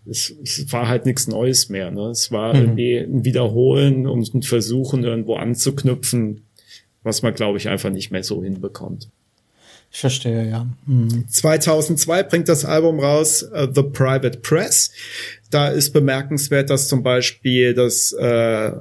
[0.09, 1.91] es, es war halt nichts Neues mehr.
[1.91, 2.09] Ne?
[2.09, 2.61] Es war mhm.
[2.61, 6.45] irgendwie ein Wiederholen und ein Versuchen, irgendwo anzuknüpfen,
[7.03, 9.09] was man, glaube ich, einfach nicht mehr so hinbekommt.
[9.95, 10.67] Ich verstehe, ja.
[10.87, 11.23] Mhm.
[11.29, 14.91] 2002 bringt das Album raus, uh, The Private Press.
[15.51, 18.73] Da ist bemerkenswert, dass zum Beispiel das äh,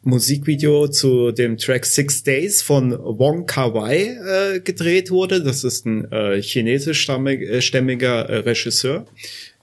[0.00, 4.16] Musikvideo zu dem Track Six Days von Wong Kar Wai
[4.54, 5.42] äh, gedreht wurde.
[5.42, 9.04] Das ist ein äh, chinesischstämmiger äh, Regisseur,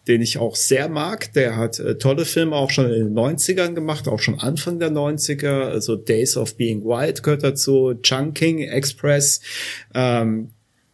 [0.08, 1.34] den ich auch sehr mag.
[1.34, 4.92] Der hat äh, tolle Filme auch schon in den 90ern gemacht, auch schon Anfang der
[4.92, 5.70] 90er.
[5.72, 9.42] Also Days of Being Wild gehört dazu, Chunking Express.
[9.96, 10.50] Ähm,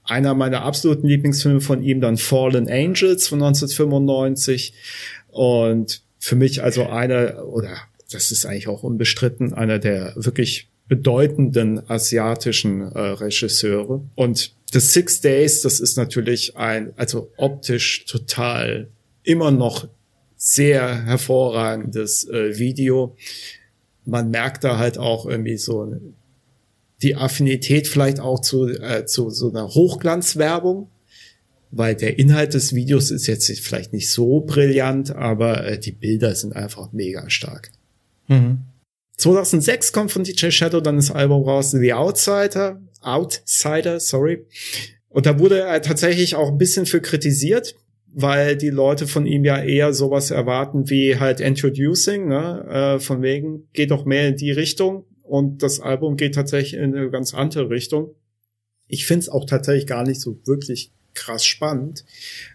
[0.10, 4.74] einer meiner absoluten Lieblingsfilme von ihm, dann Fallen Angels von 1995.
[5.30, 7.78] Und für mich also einer, oder
[8.12, 14.02] das ist eigentlich auch unbestritten, einer der wirklich bedeutenden asiatischen äh, Regisseure.
[14.16, 18.90] Und The Six Days, das ist natürlich ein, also optisch total
[19.24, 19.88] immer noch
[20.36, 23.16] sehr hervorragendes äh, Video.
[24.06, 25.96] Man merkt da halt auch irgendwie so
[27.02, 30.90] die Affinität vielleicht auch zu, äh, zu so einer Hochglanzwerbung,
[31.72, 36.36] weil der Inhalt des Videos ist jetzt vielleicht nicht so brillant, aber äh, die Bilder
[36.36, 37.72] sind einfach mega stark.
[38.28, 38.60] Mhm.
[39.18, 44.46] 2006 kommt von DJ Shadow dann das Album raus, The Outsider, Outsider, sorry.
[45.10, 47.76] Und da wurde er tatsächlich auch ein bisschen für kritisiert,
[48.14, 52.96] weil die Leute von ihm ja eher sowas erwarten wie halt Introducing, ne?
[52.98, 55.06] Äh, von wegen, geht doch mehr in die Richtung.
[55.30, 58.16] Und das Album geht tatsächlich in eine ganz andere Richtung.
[58.88, 62.04] Ich finde es auch tatsächlich gar nicht so wirklich krass spannend.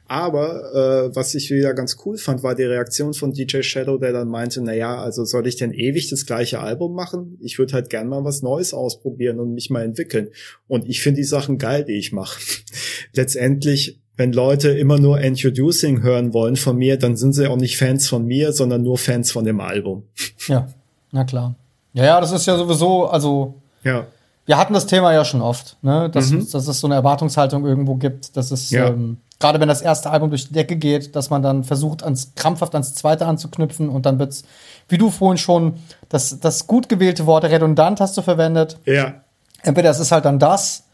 [0.06, 0.72] Aber
[1.12, 4.26] äh, was ich wieder ganz cool fand, war die Reaktion von DJ Shadow, der dann
[4.26, 7.38] meinte, na ja, also soll ich denn ewig das gleiche Album machen?
[7.40, 10.30] Ich würde halt gern mal was Neues ausprobieren und mich mal entwickeln.
[10.66, 12.40] Und ich finde die Sachen geil, die ich mache.
[13.12, 17.76] Letztendlich, wenn Leute immer nur Introducing hören wollen von mir, dann sind sie auch nicht
[17.76, 20.08] Fans von mir, sondern nur Fans von dem Album.
[20.48, 20.68] Ja,
[21.12, 21.56] na klar.
[21.94, 24.04] Ja, ja, das ist ja sowieso, also ja
[24.46, 26.10] wir hatten das Thema ja schon oft, ne?
[26.10, 26.46] dass, mhm.
[26.50, 28.88] dass es so eine Erwartungshaltung irgendwo gibt, dass es ja.
[28.88, 32.32] ähm, gerade wenn das erste Album durch die Decke geht, dass man dann versucht, ans,
[32.34, 34.44] krampfhaft ans zweite anzuknüpfen und dann wird's,
[34.88, 35.74] wie du vorhin schon,
[36.08, 38.78] das, das gut gewählte Wort redundant hast du verwendet.
[38.84, 39.14] Ja.
[39.62, 40.84] Entweder es ist halt dann das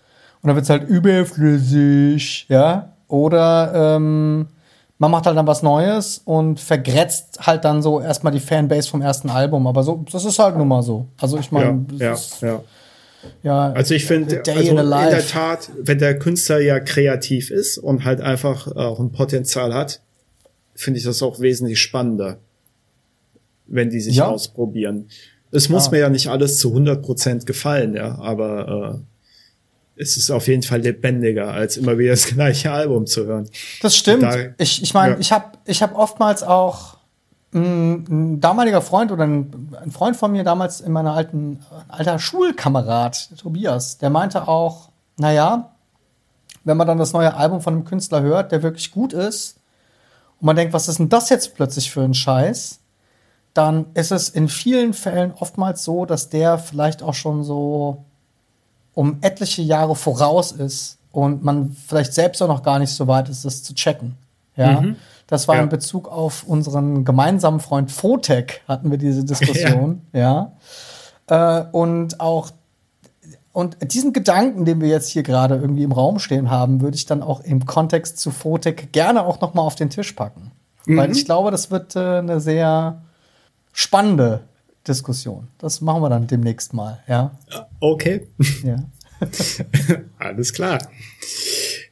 [0.42, 4.46] und dann wird's halt überflüssig, ja, oder ähm,
[5.00, 9.00] man macht halt dann was Neues und vergrätzt halt dann so erstmal die Fanbase vom
[9.00, 9.66] ersten Album.
[9.66, 11.06] Aber so, das ist halt nun mal so.
[11.18, 12.62] Also ich meine, ja, ja, ja.
[13.42, 17.78] ja, Also ich finde, also in in der Tat, wenn der Künstler ja kreativ ist
[17.78, 20.02] und halt einfach auch ein Potenzial hat,
[20.74, 22.36] finde ich das auch wesentlich spannender,
[23.66, 24.28] wenn die sich Ja.
[24.28, 25.08] ausprobieren.
[25.50, 25.92] Es muss Ah.
[25.92, 29.09] mir ja nicht alles zu 100% gefallen, ja, aber äh,
[30.00, 33.48] es ist auf jeden Fall lebendiger, als immer wieder das gleiche Album zu hören.
[33.82, 34.22] Das stimmt.
[34.22, 35.20] Da- ich ich meine, ja.
[35.20, 36.96] ich habe ich hab oftmals auch
[37.52, 42.18] mh, ein damaliger Freund oder ein, ein Freund von mir damals in meiner alten, alter
[42.18, 44.88] Schulkamerad, Tobias, der meinte auch,
[45.18, 45.72] naja,
[46.64, 49.56] wenn man dann das neue Album von einem Künstler hört, der wirklich gut ist,
[50.40, 52.80] und man denkt, was ist denn das jetzt plötzlich für ein Scheiß,
[53.52, 58.04] dann ist es in vielen Fällen oftmals so, dass der vielleicht auch schon so
[59.00, 63.30] um etliche Jahre voraus ist und man vielleicht selbst auch noch gar nicht so weit
[63.30, 64.16] ist, das zu checken.
[64.56, 64.84] Ja,
[65.26, 65.62] das war Ja.
[65.62, 70.02] in Bezug auf unseren gemeinsamen Freund Fotek hatten wir diese Diskussion.
[70.12, 70.52] ja,
[71.28, 72.50] Äh, und auch
[73.52, 77.06] und diesen Gedanken, den wir jetzt hier gerade irgendwie im Raum stehen haben, würde ich
[77.06, 80.50] dann auch im Kontext zu Fotek gerne auch noch mal auf den Tisch packen,
[80.86, 83.00] weil ich glaube, das wird äh, eine sehr
[83.72, 84.40] spannende
[84.86, 85.48] Diskussion.
[85.58, 87.02] Das machen wir dann demnächst mal.
[87.08, 87.38] Ja,
[87.80, 88.26] Okay,
[88.64, 88.84] ja.
[90.18, 90.90] alles klar.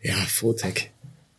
[0.03, 0.91] Ja, Fotec.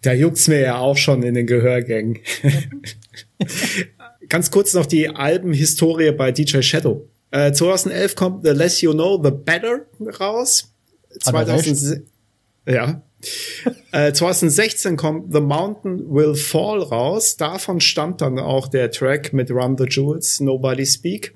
[0.01, 2.19] Da juckt's mir ja auch schon in den Gehörgängen.
[4.29, 7.09] Ganz kurz noch die Albenhistorie bei DJ Shadow.
[7.31, 9.81] Äh, 2011 kommt The Less You Know, The Better
[10.19, 10.71] raus.
[11.25, 12.03] Hat er 2000,
[12.67, 13.01] ja.
[13.91, 17.35] Äh, 2016 kommt The Mountain Will Fall raus.
[17.35, 21.35] Davon stammt dann auch der Track mit Run the Jewels, Nobody Speak.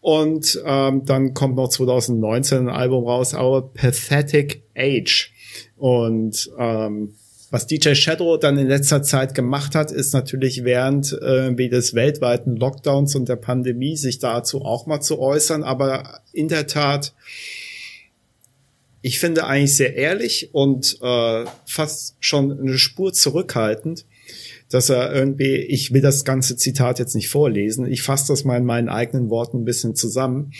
[0.00, 5.32] Und ähm, dann kommt noch 2019 ein Album raus, Our Pathetic Age.
[5.76, 7.14] Und ähm,
[7.50, 12.56] was DJ Shadow dann in letzter Zeit gemacht hat, ist natürlich während äh, des weltweiten
[12.56, 15.62] Lockdowns und der Pandemie sich dazu auch mal zu äußern.
[15.62, 17.14] Aber in der Tat,
[19.00, 24.04] ich finde eigentlich sehr ehrlich und äh, fast schon eine Spur zurückhaltend,
[24.70, 28.58] dass er irgendwie, ich will das ganze Zitat jetzt nicht vorlesen, ich fasse das mal
[28.58, 30.52] in meinen eigenen Worten ein bisschen zusammen.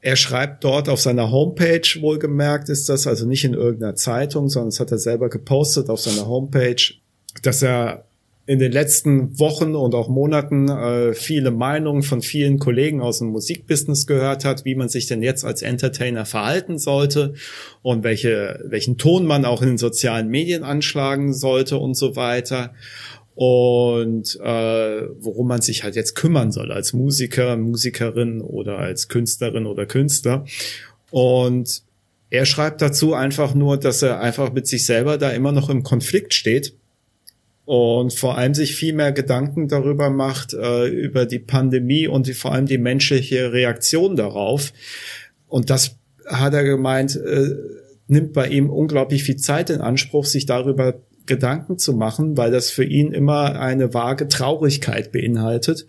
[0.00, 4.70] Er schreibt dort auf seiner Homepage, wohlgemerkt ist das, also nicht in irgendeiner Zeitung, sondern
[4.70, 6.94] das hat er selber gepostet auf seiner Homepage,
[7.42, 8.04] dass er
[8.46, 13.28] in den letzten Wochen und auch Monaten äh, viele Meinungen von vielen Kollegen aus dem
[13.28, 17.34] Musikbusiness gehört hat, wie man sich denn jetzt als Entertainer verhalten sollte
[17.82, 22.74] und welche, welchen Ton man auch in den sozialen Medien anschlagen sollte und so weiter
[23.42, 29.64] und äh, worum man sich halt jetzt kümmern soll als Musiker, Musikerin oder als Künstlerin
[29.64, 30.44] oder Künstler.
[31.10, 31.82] Und
[32.28, 35.84] er schreibt dazu einfach nur, dass er einfach mit sich selber da immer noch im
[35.84, 36.74] Konflikt steht
[37.64, 42.34] und vor allem sich viel mehr Gedanken darüber macht, äh, über die Pandemie und die,
[42.34, 44.74] vor allem die menschliche Reaktion darauf.
[45.48, 47.54] Und das hat er gemeint, äh,
[48.06, 51.00] nimmt bei ihm unglaublich viel Zeit in Anspruch, sich darüber
[51.30, 55.86] Gedanken zu machen, weil das für ihn immer eine vage Traurigkeit beinhaltet.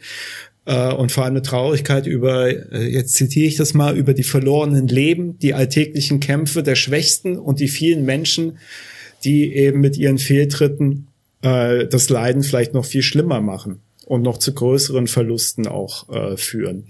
[0.65, 4.23] Äh, und vor allem eine Traurigkeit über, äh, jetzt zitiere ich das mal, über die
[4.23, 8.59] verlorenen Leben, die alltäglichen Kämpfe der Schwächsten und die vielen Menschen,
[9.23, 11.07] die eben mit ihren Fehltritten
[11.41, 16.37] äh, das Leiden vielleicht noch viel schlimmer machen und noch zu größeren Verlusten auch äh,
[16.37, 16.85] führen.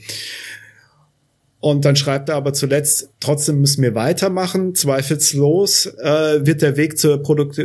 [1.61, 4.73] Und dann schreibt er aber zuletzt, trotzdem müssen wir weitermachen.
[4.73, 7.61] Zweifelslos äh, wird der Weg zur Produkt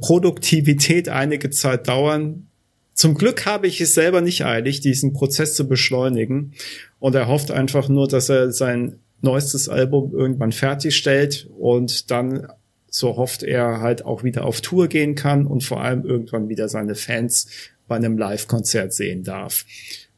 [0.00, 2.48] Produktivität einige Zeit dauern.
[2.94, 6.54] Zum Glück habe ich es selber nicht eilig, diesen Prozess zu beschleunigen.
[6.98, 12.48] Und er hofft einfach nur, dass er sein neuestes Album irgendwann fertigstellt und dann,
[12.88, 16.70] so hofft er, halt auch wieder auf Tour gehen kann und vor allem irgendwann wieder
[16.70, 17.46] seine Fans
[17.88, 19.66] bei einem Live-Konzert sehen darf.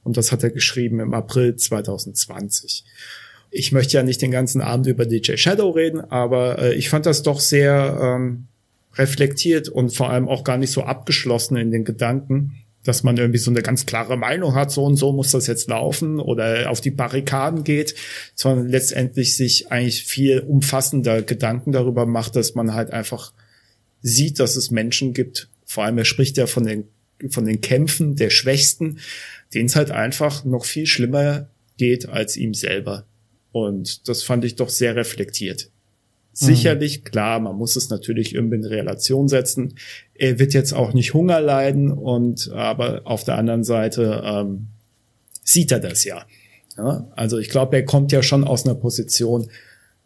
[0.02, 2.84] Und das hat er geschrieben im April 2020.
[3.50, 7.06] Ich möchte ja nicht den ganzen Abend über DJ Shadow reden, aber äh, ich fand
[7.06, 8.46] das doch sehr ähm,
[8.94, 13.38] reflektiert und vor allem auch gar nicht so abgeschlossen in den Gedanken, dass man irgendwie
[13.38, 16.80] so eine ganz klare Meinung hat, so und so muss das jetzt laufen oder auf
[16.80, 17.94] die Barrikaden geht,
[18.34, 23.32] sondern letztendlich sich eigentlich viel umfassender Gedanken darüber macht, dass man halt einfach
[24.00, 26.88] sieht, dass es Menschen gibt, vor allem er spricht ja von den,
[27.28, 28.98] von den Kämpfen der Schwächsten,
[29.54, 33.06] denen es halt einfach noch viel schlimmer geht als ihm selber.
[33.52, 35.70] Und das fand ich doch sehr reflektiert.
[36.32, 39.74] Sicherlich, klar, man muss es natürlich irgendwie in Relation setzen.
[40.14, 44.68] Er wird jetzt auch nicht Hunger leiden und aber auf der anderen Seite ähm,
[45.42, 46.24] sieht er das ja.
[46.78, 49.50] ja also ich glaube, er kommt ja schon aus einer Position,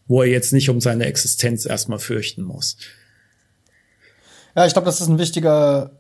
[0.07, 2.79] wo er jetzt nicht um seine Existenz erstmal fürchten muss.
[4.57, 5.93] Ja, ich glaube, das ist ein wichtiger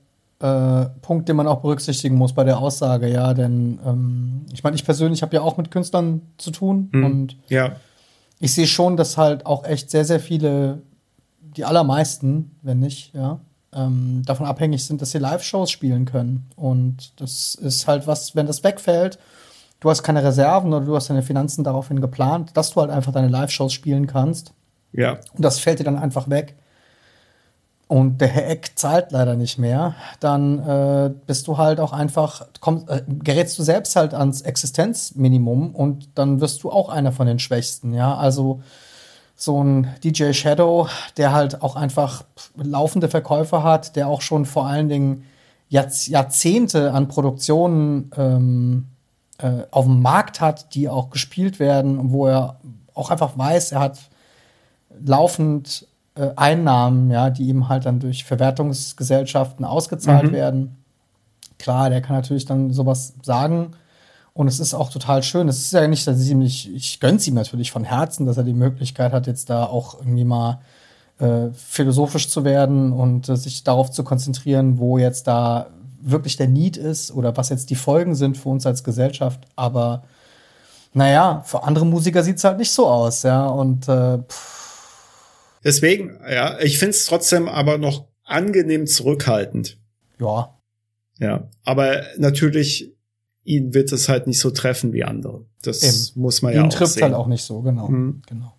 [0.45, 4.76] äh, Punkt, den man auch berücksichtigen muss bei der Aussage, ja, denn ähm, ich meine,
[4.76, 7.05] ich persönlich habe ja auch mit Künstlern zu tun Mhm.
[7.05, 7.72] und Ja,
[8.40, 10.82] ich sehe schon, dass halt auch echt sehr, sehr viele,
[11.40, 13.40] die allermeisten, wenn nicht, ja,
[13.72, 16.47] ähm, davon abhängig sind, dass sie Live-Shows spielen können.
[16.57, 19.18] Und das ist halt was, wenn das wegfällt,
[19.80, 23.12] du hast keine Reserven oder du hast deine Finanzen daraufhin geplant, dass du halt einfach
[23.12, 24.53] deine Live-Shows spielen kannst.
[24.92, 26.55] ja, Und das fällt dir dann einfach weg.
[27.87, 29.95] Und der Herr Eck zahlt leider nicht mehr.
[30.18, 35.74] Dann äh, bist du halt auch einfach, komm, äh, gerätst du selbst halt ans Existenzminimum
[35.74, 38.16] und dann wirst du auch einer von den Schwächsten, ja.
[38.16, 38.62] Also
[39.37, 42.24] so ein DJ Shadow, der halt auch einfach
[42.57, 45.24] laufende Verkäufe hat, der auch schon vor allen Dingen
[45.68, 48.87] Jahrz Jahrzehnte an Produktionen ähm,
[49.39, 52.61] äh, auf dem Markt hat, die auch gespielt werden, wo er
[52.95, 53.99] auch einfach weiß, er hat
[55.05, 60.76] laufend äh, Einnahmen, ja, die ihm halt dann durch Verwertungsgesellschaften ausgezahlt werden.
[61.58, 63.72] Klar, der kann natürlich dann sowas sagen.
[64.32, 65.48] Und es ist auch total schön.
[65.48, 68.36] Es ist ja nicht, dass ich ihm nicht, ich gönn's ihm natürlich von Herzen, dass
[68.36, 70.60] er die Möglichkeit hat, jetzt da auch irgendwie mal
[71.18, 75.68] äh, philosophisch zu werden und äh, sich darauf zu konzentrieren, wo jetzt da
[76.00, 79.40] wirklich der Need ist oder was jetzt die Folgen sind für uns als Gesellschaft.
[79.54, 80.02] Aber
[80.92, 83.46] naja, für andere Musiker sieht's halt nicht so aus, ja.
[83.46, 84.63] Und äh, pff,
[85.64, 89.78] deswegen, ja, ich finde es trotzdem aber noch angenehm zurückhaltend.
[90.18, 90.54] ja,
[91.18, 92.92] Ja, aber natürlich
[93.44, 95.44] ihn wird es halt nicht so treffen wie andere.
[95.62, 96.22] Das Eben.
[96.22, 97.04] muss man ja ihn auch trifft sehen.
[97.04, 97.88] halt auch nicht so, genau.
[97.88, 98.22] Mhm.
[98.26, 98.54] genau.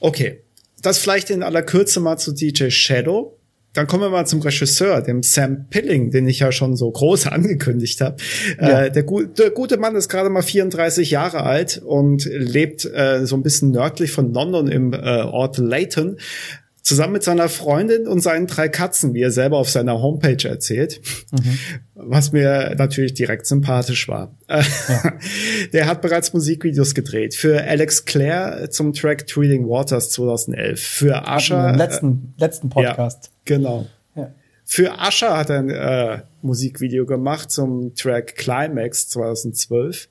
[0.00, 0.42] Okay,
[0.82, 3.37] das vielleicht in aller Kürze mal zu DJ Shadow.
[3.78, 7.26] Dann kommen wir mal zum Regisseur, dem Sam Pilling, den ich ja schon so groß
[7.28, 8.16] angekündigt habe.
[8.60, 8.86] Ja.
[8.86, 13.36] Äh, der, der gute Mann ist gerade mal 34 Jahre alt und lebt äh, so
[13.36, 16.16] ein bisschen nördlich von London im äh, Ort Leighton.
[16.88, 21.02] Zusammen mit seiner Freundin und seinen drei Katzen, wie er selber auf seiner Homepage erzählt.
[21.94, 24.34] Was mir natürlich direkt sympathisch war.
[24.46, 24.62] Äh,
[25.74, 27.34] Der hat bereits Musikvideos gedreht.
[27.34, 30.80] Für Alex Clare zum Track Treating Waters 2011.
[30.80, 31.68] Für Asher.
[31.68, 33.26] Im letzten, letzten Podcast.
[33.26, 33.86] Ja, genau.
[34.16, 34.32] Ja.
[34.64, 40.08] Für Asher hat er ein äh, Musikvideo gemacht zum Track Climax 2012.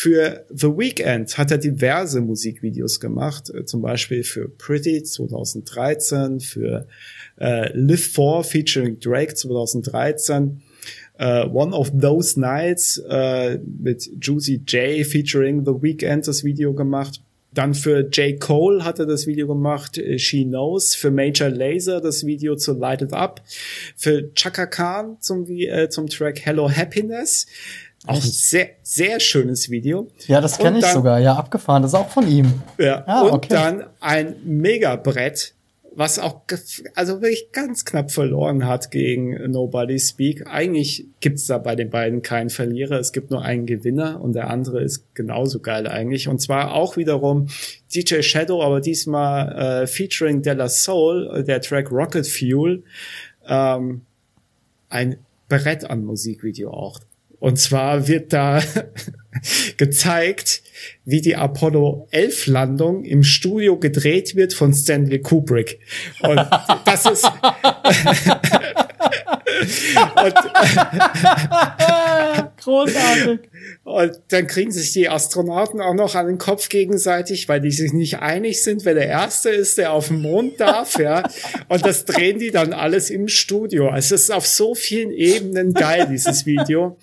[0.00, 6.86] Für The Weeknd hat er diverse Musikvideos gemacht, äh, zum Beispiel für Pretty 2013, für
[7.40, 10.62] äh, Live 4 featuring Drake 2013,
[11.18, 17.20] äh, One of Those Nights äh, mit Juicy J featuring The Weeknd das Video gemacht.
[17.52, 18.38] Dann für J.
[18.38, 20.94] Cole hat er das Video gemacht, She Knows.
[20.94, 23.42] Für Major Laser das Video zu Light It Up.
[23.96, 27.46] Für Chaka Khan zum, äh, zum Track Hello Happiness.
[28.08, 30.08] Auch ein sehr, sehr schönes Video.
[30.26, 31.20] Ja, das kenne ich dann- sogar.
[31.20, 31.82] Ja, abgefahren.
[31.82, 32.62] Das ist auch von ihm.
[32.78, 33.04] Ja.
[33.06, 33.48] Ah, und okay.
[33.50, 35.54] dann ein Megabrett,
[35.94, 36.42] was auch
[36.94, 40.46] also wirklich ganz knapp verloren hat gegen Nobody Speak.
[40.46, 42.98] Eigentlich gibt's da bei den beiden keinen Verlierer.
[43.00, 46.28] Es gibt nur einen Gewinner und der andere ist genauso geil eigentlich.
[46.28, 47.48] Und zwar auch wiederum
[47.94, 52.84] DJ Shadow, aber diesmal äh, featuring Della Soul, äh, der Track Rocket Fuel.
[53.46, 54.02] Ähm,
[54.88, 57.00] ein Brett an Musikvideo auch.
[57.40, 58.62] Und zwar wird da
[59.76, 60.62] gezeigt,
[61.04, 65.80] wie die Apollo 11 Landung im Studio gedreht wird von Stanley Kubrick.
[66.20, 66.40] Und
[66.84, 67.24] das ist
[70.22, 70.34] und,
[72.62, 73.40] Großartig.
[73.84, 77.92] und dann kriegen sich die Astronauten auch noch an den Kopf gegenseitig, weil die sich
[77.92, 81.28] nicht einig sind, wer der Erste ist, der auf den Mond darf, ja.
[81.68, 83.92] Und das drehen die dann alles im Studio.
[83.94, 86.98] Es ist auf so vielen Ebenen geil, dieses Video.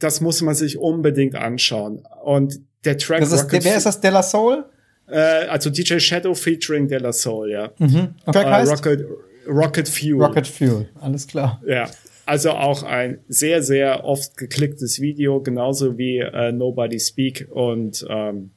[0.00, 2.02] Das muss man sich unbedingt anschauen.
[2.24, 4.00] Und der Track Das ist, wer ist das?
[4.00, 4.64] Della Soul?
[5.06, 7.70] Äh, also DJ Shadow featuring De La Soul, ja.
[7.78, 8.72] Und wer Äh, heißt?
[8.72, 9.06] Rocket,
[9.48, 10.22] Rocket Fuel.
[10.24, 10.88] Rocket Fuel.
[11.00, 11.60] Alles klar.
[11.66, 11.88] Ja.
[12.26, 18.50] Also auch ein sehr, sehr oft geklicktes Video, genauso wie äh, Nobody Speak und ähm,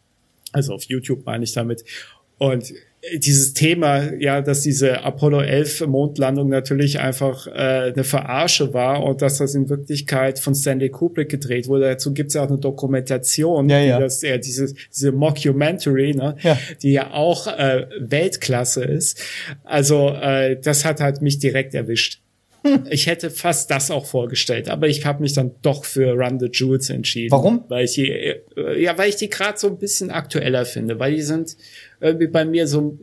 [0.52, 1.84] also auf YouTube meine ich damit.
[2.38, 2.72] Und
[3.18, 9.22] dieses Thema, ja, dass diese Apollo 11 Mondlandung natürlich einfach äh, eine Verarsche war und
[9.22, 11.86] dass das in Wirklichkeit von Stanley Kubrick gedreht wurde.
[11.86, 13.97] Dazu gibt's ja auch eine Dokumentation, Ja, ja.
[13.97, 16.58] die das ja dieses diese Mockumentary, ne, Ja.
[16.82, 19.22] die ja auch äh, Weltklasse ist.
[19.64, 22.22] Also äh, das hat halt mich direkt erwischt.
[22.89, 26.49] Ich hätte fast das auch vorgestellt, aber ich habe mich dann doch für Run the
[26.51, 27.32] Jewels entschieden.
[27.32, 27.66] Warum?
[27.68, 31.14] Weil ich die, äh, ja, weil ich die gerade so ein bisschen aktueller finde, weil
[31.16, 31.57] die sind
[31.99, 32.97] irgendwie bei mir so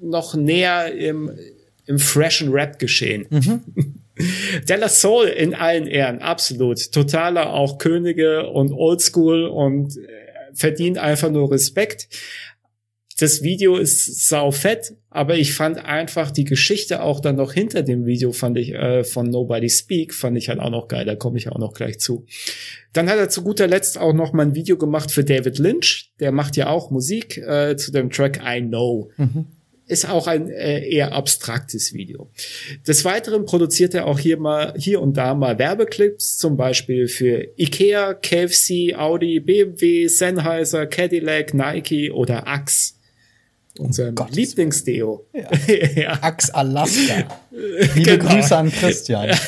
[0.00, 1.30] noch näher im,
[1.86, 3.26] im freshen Rap geschehen.
[3.30, 3.62] Mhm.
[4.68, 6.92] Della Soul in allen Ehren, absolut.
[6.92, 10.02] Totaler auch Könige und Oldschool und äh,
[10.54, 12.08] verdient einfach nur Respekt.
[13.18, 17.82] Das Video ist sau fett, aber ich fand einfach die Geschichte auch dann noch hinter
[17.82, 21.06] dem Video fand ich äh, von Nobody Speak fand ich halt auch noch geil.
[21.06, 22.26] Da komme ich auch noch gleich zu.
[22.92, 26.12] Dann hat er zu guter Letzt auch noch mal ein Video gemacht für David Lynch.
[26.20, 29.10] Der macht ja auch Musik äh, zu dem Track I Know.
[29.16, 29.46] Mhm
[29.88, 32.28] ist auch ein äh, eher abstraktes Video.
[32.86, 37.46] Des Weiteren produziert er auch hier mal hier und da mal Werbeclips, zum Beispiel für
[37.56, 42.95] Ikea, KFC, Audi, BMW, Sennheiser, Cadillac, Nike oder Axe.
[43.78, 45.26] Unser oh Lieblingsdeo.
[45.32, 45.50] Ja.
[45.94, 46.18] ja.
[46.22, 47.28] Axe Alaska.
[47.94, 48.34] Liebe genau.
[48.34, 49.28] Grüße an Christian.
[49.28, 49.36] Ja.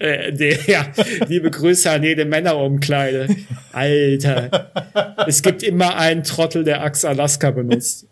[0.00, 0.92] Äh, der, ja,
[1.26, 3.34] liebe Grüße an jede Männerumkleide.
[3.72, 4.70] Alter.
[5.26, 8.06] Es gibt immer einen Trottel, der Axe Alaska benutzt.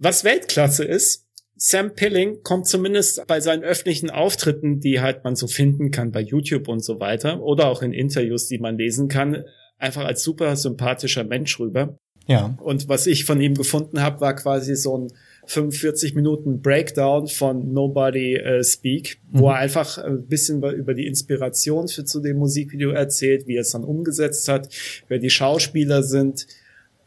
[0.00, 1.28] Was Weltklasse ist,
[1.60, 6.20] Sam Pilling kommt zumindest bei seinen öffentlichen Auftritten, die halt man so finden kann bei
[6.20, 9.44] YouTube und so weiter oder auch in Interviews, die man lesen kann,
[9.78, 11.98] einfach als super sympathischer Mensch rüber.
[12.26, 12.56] Ja.
[12.60, 15.12] Und was ich von ihm gefunden habe, war quasi so ein
[15.46, 19.38] 45 Minuten Breakdown von Nobody uh, Speak, mhm.
[19.38, 23.62] wo er einfach ein bisschen über die Inspiration für zu dem Musikvideo erzählt, wie er
[23.62, 24.68] es dann umgesetzt hat,
[25.08, 26.46] wer die Schauspieler sind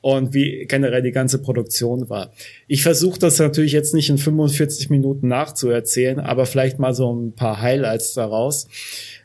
[0.01, 2.31] und wie generell die ganze Produktion war.
[2.67, 7.33] Ich versuche das natürlich jetzt nicht in 45 Minuten nachzuerzählen, aber vielleicht mal so ein
[7.33, 8.67] paar Highlights daraus.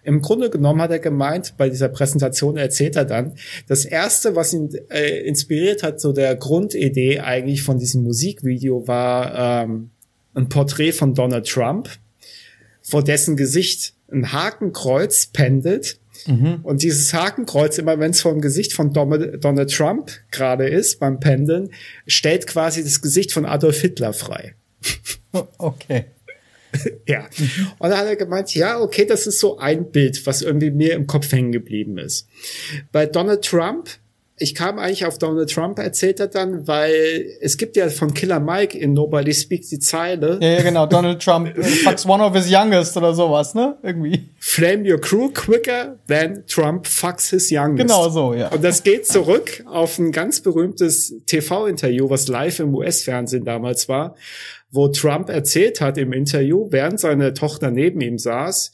[0.07, 3.32] Im Grunde genommen hat er gemeint, bei dieser Präsentation erzählt er dann,
[3.66, 9.64] das erste, was ihn äh, inspiriert hat, so der Grundidee eigentlich von diesem Musikvideo war
[9.64, 9.90] ähm,
[10.34, 11.90] ein Porträt von Donald Trump,
[12.82, 15.98] vor dessen Gesicht ein Hakenkreuz pendelt.
[16.28, 16.61] Mhm.
[16.62, 21.18] Und dieses Hakenkreuz, immer wenn es vor dem Gesicht von Donald Trump gerade ist, beim
[21.18, 21.70] Pendeln,
[22.07, 24.54] stellt quasi das Gesicht von Adolf Hitler frei.
[25.59, 26.07] Okay.
[27.07, 27.29] ja.
[27.79, 30.95] Und dann hat er gemeint, ja, okay, das ist so ein Bild, was irgendwie mir
[30.95, 32.29] im Kopf hängen geblieben ist.
[32.93, 33.91] Bei Donald Trump,
[34.39, 38.39] ich kam eigentlich auf Donald Trump, erzählt er dann, weil es gibt ja von Killer
[38.39, 40.39] Mike in Nobody Speaks die Zeile.
[40.43, 43.78] Ja, ja genau, Donald Trump fucks one of his youngest oder sowas, ne?
[43.82, 44.28] Irgendwie.
[44.39, 47.89] Flame your crew quicker than Trump fucks his youngest.
[47.89, 48.49] Genau so, ja.
[48.49, 54.16] Und das geht zurück auf ein ganz berühmtes TV-Interview, was live im US-Fernsehen damals war,
[54.70, 58.72] wo Trump erzählt hat im Interview, während seine Tochter neben ihm saß,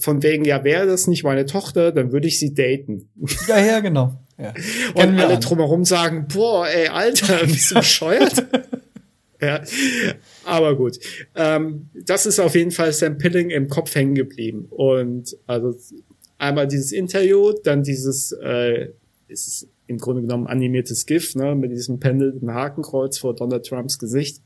[0.00, 3.08] von wegen, ja, wäre das nicht meine Tochter, dann würde ich sie daten.
[3.48, 4.20] Ja, ja, genau.
[4.38, 4.54] Ja.
[4.94, 5.40] Und alle an.
[5.40, 8.46] drumherum sagen, boah, ey, Alter, bist du bescheuert?
[9.40, 9.62] ja,
[10.44, 10.98] aber gut.
[11.34, 14.66] Ähm, das ist auf jeden Fall Sam Pilling im Kopf hängen geblieben.
[14.70, 15.76] Und also
[16.38, 18.90] einmal dieses Interview, dann dieses, äh,
[19.26, 24.42] ist im Grunde genommen animiertes GIF, ne, mit diesem pendelnden Hakenkreuz vor Donald Trumps Gesicht.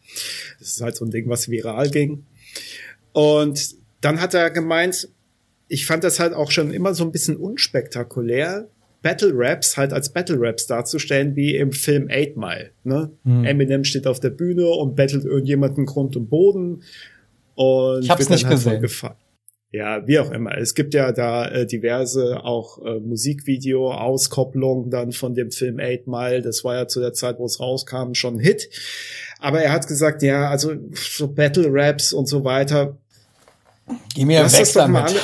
[0.58, 2.24] Das ist halt so ein Ding, was viral ging.
[3.12, 5.08] Und dann hat er gemeint,
[5.68, 8.68] ich fand das halt auch schon immer so ein bisschen unspektakulär,
[9.02, 12.70] Battle Raps halt als Battle Raps darzustellen, wie im Film Eight Mile.
[12.84, 13.10] Ne?
[13.24, 13.44] Hm.
[13.44, 16.82] Eminem steht auf der Bühne und battelt irgendjemanden Grund und Boden.
[17.54, 19.14] Und ich hab's nicht halt gesehen.
[19.72, 20.56] Ja, wie auch immer.
[20.58, 26.42] Es gibt ja da äh, diverse auch äh, Musikvideo-Auskopplungen dann von dem Film Eight Mile.
[26.42, 28.68] Das war ja zu der Zeit, wo es rauskam, schon ein Hit.
[29.38, 32.98] Aber er hat gesagt, ja, also so Battle Raps und so weiter.
[34.14, 35.02] Geh mir lass weg damit.
[35.02, 35.14] An,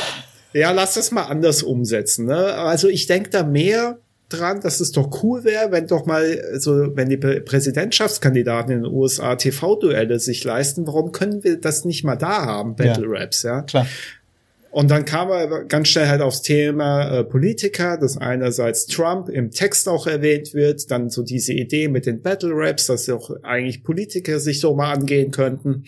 [0.52, 2.26] ja, lass das mal anders umsetzen.
[2.26, 2.54] Ne?
[2.54, 6.96] Also ich denke da mehr dran, dass es doch cool wäre, wenn doch mal so,
[6.96, 12.16] wenn die Präsidentschaftskandidaten in den USA TV-Duelle sich leisten, warum können wir das nicht mal
[12.16, 13.62] da haben, Battle Raps, ja?
[13.62, 13.86] Klar.
[14.70, 19.50] Und dann kam er ganz schnell halt aufs Thema äh, Politiker, dass einerseits Trump im
[19.50, 23.82] Text auch erwähnt wird, dann so diese Idee mit den Battle Raps, dass auch eigentlich
[23.82, 25.84] Politiker sich so mal angehen könnten.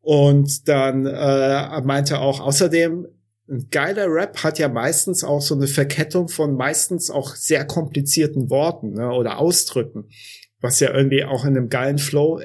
[0.00, 3.08] Und dann äh, meinte er auch außerdem,
[3.50, 8.50] ein geiler Rap hat ja meistens auch so eine Verkettung von meistens auch sehr komplizierten
[8.50, 10.08] Worten ne, oder Ausdrücken,
[10.60, 12.40] was ja irgendwie auch in einem geilen Flow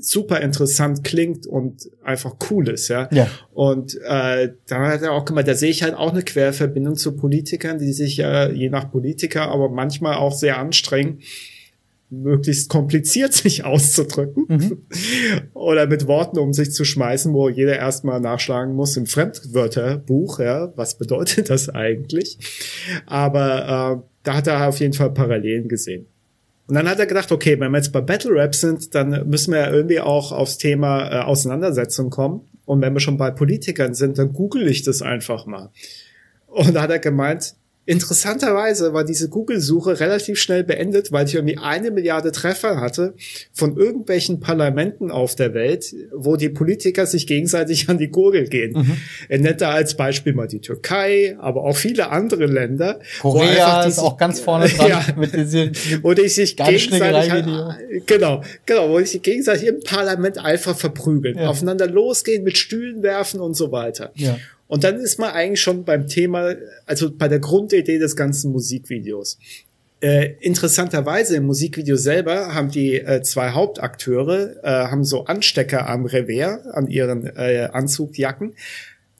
[0.00, 3.08] super interessant klingt und einfach cool ist, ja.
[3.12, 3.28] ja.
[3.52, 7.16] Und äh, da hat er auch gemeint, da sehe ich halt auch eine Querverbindung zu
[7.16, 11.20] Politikern, die sich ja je nach Politiker, aber manchmal auch sehr anstrengen,
[12.10, 14.78] möglichst kompliziert sich auszudrücken mhm.
[15.54, 20.72] oder mit Worten um sich zu schmeißen, wo jeder erstmal nachschlagen muss im Fremdwörterbuch, ja,
[20.76, 22.38] was bedeutet das eigentlich?
[23.06, 26.06] Aber äh, da hat er auf jeden Fall Parallelen gesehen.
[26.66, 29.52] Und dann hat er gedacht, okay, wenn wir jetzt bei Battle Rap sind, dann müssen
[29.52, 32.42] wir ja irgendwie auch aufs Thema äh, Auseinandersetzung kommen.
[32.66, 35.70] Und wenn wir schon bei Politikern sind, dann google ich das einfach mal.
[36.46, 37.54] Und da hat er gemeint,
[37.88, 43.14] Interessanterweise war diese Google-Suche relativ schnell beendet, weil ich irgendwie eine Milliarde Treffer hatte
[43.52, 48.72] von irgendwelchen Parlamenten auf der Welt, wo die Politiker sich gegenseitig an die Gurgel gehen.
[48.76, 48.96] Mhm.
[49.30, 53.00] Er nennt da als Beispiel mal die Türkei, aber auch viele andere Länder.
[53.20, 55.06] Korea ist auch ganz vorne dran Ja.
[55.16, 55.72] mit diesem
[56.02, 57.32] wo die sich gegenseitig
[58.06, 61.48] genau, genau, wo die sich gegenseitig im Parlament einfach verprügeln, Ja.
[61.48, 64.12] aufeinander losgehen, mit Stühlen werfen und so weiter.
[64.14, 64.36] Ja.
[64.68, 66.54] Und dann ist man eigentlich schon beim Thema,
[66.86, 69.38] also bei der Grundidee des ganzen Musikvideos.
[70.00, 76.04] Äh, interessanterweise im Musikvideo selber haben die äh, zwei Hauptakteure äh, haben so Anstecker am
[76.06, 78.54] Revers an ihren äh, Anzugjacken,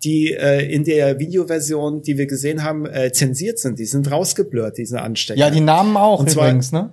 [0.05, 3.81] die äh, in der Videoversion, die wir gesehen haben, äh, zensiert sind.
[3.81, 5.41] Die sind rausgeblurrt, diese Anstecker.
[5.41, 6.93] Ja, die Namen auch Und zwar- übrigens, ne?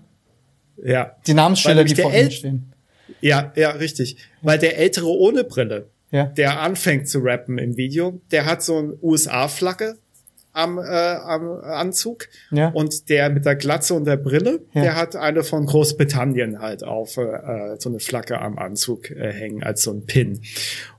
[0.84, 2.74] ja, Die Namensschilder, die vor ihnen stehen.
[3.22, 4.18] ja, ja, richtig.
[4.42, 6.26] Weil der Ältere ohne Brille, Ja.
[6.26, 9.96] der anfängt zu rappen im Video, der hat so ein USA-Flagge
[10.54, 12.70] am, äh, am Anzug Ja.
[12.70, 14.82] und der mit der Glatze und der Brille, Ja.
[14.84, 19.64] der hat eine von Großbritannien halt auf äh, so eine Flagge am Anzug äh, hängen
[19.64, 20.40] als so ein Pin.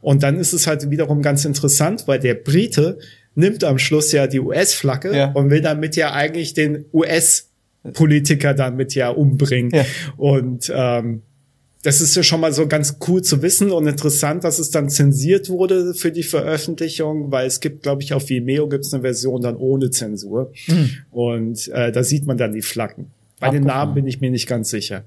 [0.03, 2.99] Und dann ist es halt wiederum ganz interessant, weil der Brite
[3.35, 5.31] nimmt am Schluss ja die US-Flagge Ja.
[5.33, 9.71] und will damit ja eigentlich den US-Politiker damit ja umbringen.
[9.73, 9.85] Ja.
[10.17, 11.23] Und ähm,
[11.87, 14.91] das ist ja schon mal so ganz cool zu wissen und interessant, dass es dann
[14.91, 19.03] zensiert wurde für die Veröffentlichung, weil es gibt, glaube ich, auf Vimeo gibt es eine
[19.03, 20.53] Version dann ohne Zensur.
[21.12, 23.12] Und äh, da sieht man dann die Flaggen.
[23.39, 23.78] Bei den Abgefahren.
[23.78, 25.05] Namen bin ich mir nicht ganz sicher.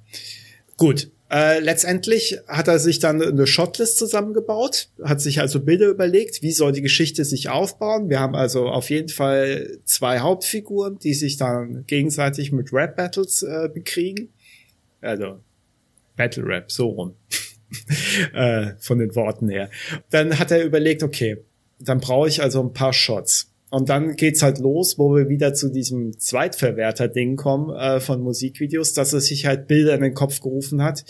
[0.78, 1.12] Gut.
[1.30, 6.54] Äh, letztendlich hat er sich dann eine Shotlist zusammengebaut, hat sich also Bilder überlegt, wie
[6.54, 8.10] soll die Geschichte sich aufbauen.
[8.10, 13.70] Wir haben also auf jeden Fall zwei Hauptfiguren, die sich dann gegenseitig mit Rap-Battles äh,
[13.72, 14.30] bekriegen.
[15.02, 15.40] Also
[16.20, 17.16] Battle Rap, so rum.
[18.34, 19.70] äh, von den Worten her.
[20.10, 21.38] Dann hat er überlegt, okay,
[21.80, 23.54] dann brauche ich also ein paar Shots.
[23.70, 28.94] Und dann geht's halt los, wo wir wieder zu diesem Zweitverwerter-Ding kommen äh, von Musikvideos,
[28.94, 31.06] dass er sich halt Bilder in den Kopf gerufen hat.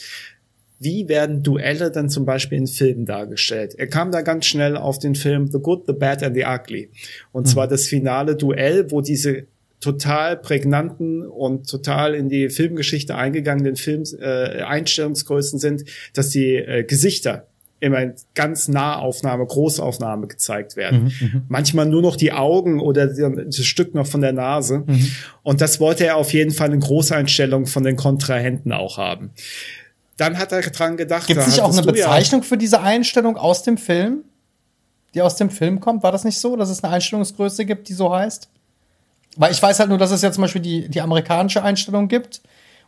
[0.78, 3.74] Wie werden Duelle dann zum Beispiel in Filmen dargestellt?
[3.78, 6.92] Er kam da ganz schnell auf den Film The Good, The Bad and the Ugly.
[7.32, 9.48] Und zwar das finale Duell, wo diese
[9.80, 16.84] total prägnanten und total in die Filmgeschichte eingegangenen Film, äh, Einstellungsgrößen sind, dass die äh,
[16.84, 17.48] Gesichter
[17.80, 21.46] immer in ganz Nahaufnahme, Großaufnahme gezeigt werden.
[21.48, 24.84] Manchmal nur noch die Augen oder das Stück noch von der Nase.
[25.44, 29.32] Und das wollte er auf jeden Fall in Großeinstellung von den Kontrahenten auch haben.
[30.18, 31.28] Dann hat er dran gedacht.
[31.28, 34.26] Gibt es nicht auch eine du ja- Bezeichnung für diese Einstellung aus dem Film?
[35.14, 36.04] Die aus dem Film kommt?
[36.04, 38.50] War das nicht so, dass es eine Einstellungsgröße gibt, die so heißt?
[39.38, 42.42] Weil ich weiß halt nur, dass es ja zum Beispiel die, die amerikanische Einstellung gibt.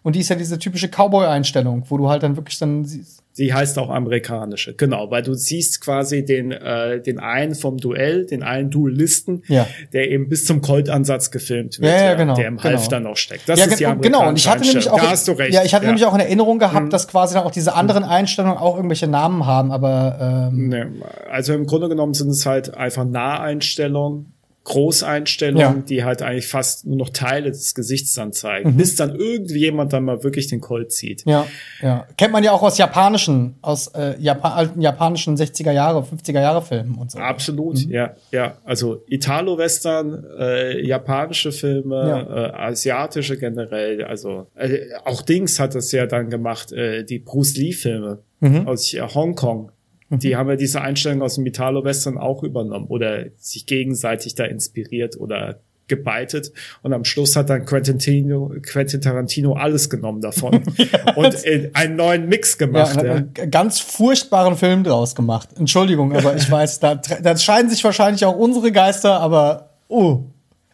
[0.03, 3.19] Und die ist ja diese typische Cowboy-Einstellung, wo du halt dann wirklich dann siehst.
[3.37, 8.25] Die heißt auch amerikanische, genau, weil du siehst quasi den, äh, den einen vom Duell,
[8.25, 9.67] den einen Duellisten, Ja.
[9.93, 12.69] der eben bis zum Koltansatz gefilmt wird, Ja, ja, genau, der im genau.
[12.69, 13.47] Halfter noch steckt.
[13.47, 14.27] Das ja, ist die ge- genau.
[14.27, 15.53] Und ich hatte nämlich auch, Da hast du recht.
[15.53, 16.89] ja, ich hatte nämlich auch in Erinnerung gehabt, Mhm.
[16.89, 20.85] dass quasi dann auch diese anderen Einstellungen auch irgendwelche Namen haben, aber ähm, Nee,
[21.31, 24.30] also im Grunde genommen sind es halt einfach Naheinstellungen,
[24.63, 25.83] Großeinstellungen, Ja.
[25.87, 28.33] die halt eigentlich fast nur noch Teile des Gesichts dann Mhm.
[28.33, 31.23] zeigen, bis dann irgendjemand dann mal wirklich den Colt zieht.
[31.25, 31.47] ja,
[31.81, 32.05] ja.
[32.17, 36.61] Kennt man ja auch aus japanischen, aus äh, Japa alten japanischen 60er Jahre, 50er Jahre
[36.61, 37.19] Filmen und so.
[37.19, 37.91] Absolut, Mhm.
[37.91, 38.57] ja, ja.
[38.63, 42.45] Also Italo-Western, äh, japanische Filme, Ja.
[42.47, 44.03] äh, asiatische generell.
[44.03, 48.67] Also äh, auch Dings hat das ja dann gemacht, äh, die Bruce Lee-Filme Mhm.
[48.67, 49.71] aus Hongkong.
[50.11, 55.17] Die haben ja diese Einstellung aus dem Italo-Western auch übernommen oder sich gegenseitig da inspiriert
[55.19, 56.51] oder gebeitet.
[56.83, 60.61] Und am Schluss hat dann Quentin, Tino, Quentin Tarantino alles genommen davon
[61.15, 62.91] und äh, einen neuen Mix Ja, gemacht.
[62.93, 65.49] und hat Ja, einen ganz furchtbaren Film draus gemacht.
[65.57, 70.19] Entschuldigung, aber ich weiß, da, da scheiden sich wahrscheinlich auch unsere Geister, aber uh,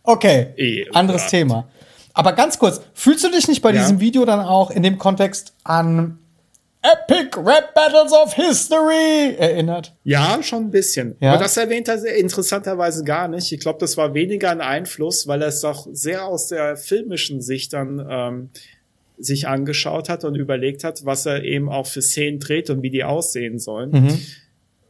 [0.03, 1.29] okay, Eh, anderes ja.
[1.39, 1.67] Thema.
[2.13, 3.81] Aber ganz kurz, fühlst du dich nicht bei Ja.
[3.81, 6.19] diesem Video dann auch in dem Kontext an
[6.93, 9.95] Epic Rap Battles of History erinnert?
[10.03, 11.15] Ja, schon ein bisschen.
[11.19, 11.33] Ja?
[11.33, 13.51] Aber das erwähnt er interessanterweise gar nicht.
[13.51, 17.41] Ich glaube, das war weniger ein Einfluss, weil er es doch sehr aus der filmischen
[17.41, 18.49] Sicht dann ähm,
[19.17, 22.91] sich angeschaut hat und überlegt hat, was er eben auch für Szenen dreht und wie
[22.91, 23.91] die aussehen sollen.
[23.91, 24.21] Mhm.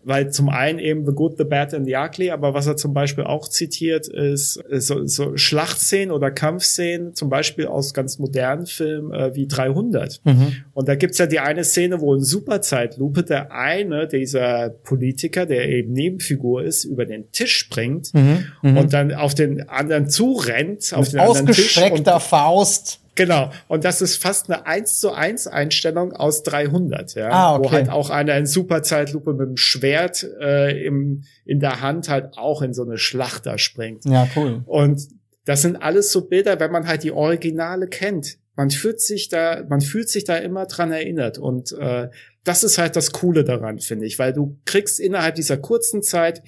[0.07, 2.93] Weil zum einen eben The Good, The Bad and the Ugly, aber was er zum
[2.93, 8.65] Beispiel auch zitiert, ist äh, so, so Schlachtszenen oder Kampfszenen, zum Beispiel aus ganz modernen
[8.67, 10.21] Filmen äh, wie 300.
[10.23, 10.53] Mhm.
[10.73, 15.67] Und da gibt's ja die eine Szene, wo in Superzeitlupe der eine dieser Politiker, der
[15.67, 18.77] eben Nebenfigur ist, über den Tisch springt Mhm.
[18.77, 21.77] und dann auf den anderen zurennt, auf den anderen Tisch.
[21.77, 23.01] Und, Ausgestreckter Faust.
[23.17, 23.51] Genau.
[23.67, 27.29] Und das ist fast eine 1 zu 1 Einstellung aus 300, ja.
[27.29, 27.63] Ah, okay.
[27.63, 32.37] Wo halt auch einer in Superzeitlupe mit dem Schwert äh, im, in der Hand halt
[32.37, 34.05] auch in so eine Schlacht da springt.
[34.05, 34.61] Ja, cool.
[34.65, 35.05] Und
[35.43, 38.37] das sind alles so Bilder, wenn man halt die Originale kennt.
[38.55, 42.09] Man fühlt sich da, man fühlt sich da immer dran erinnert und äh,
[42.43, 46.41] das ist halt das Coole daran, finde ich, weil du kriegst innerhalb dieser kurzen Zeit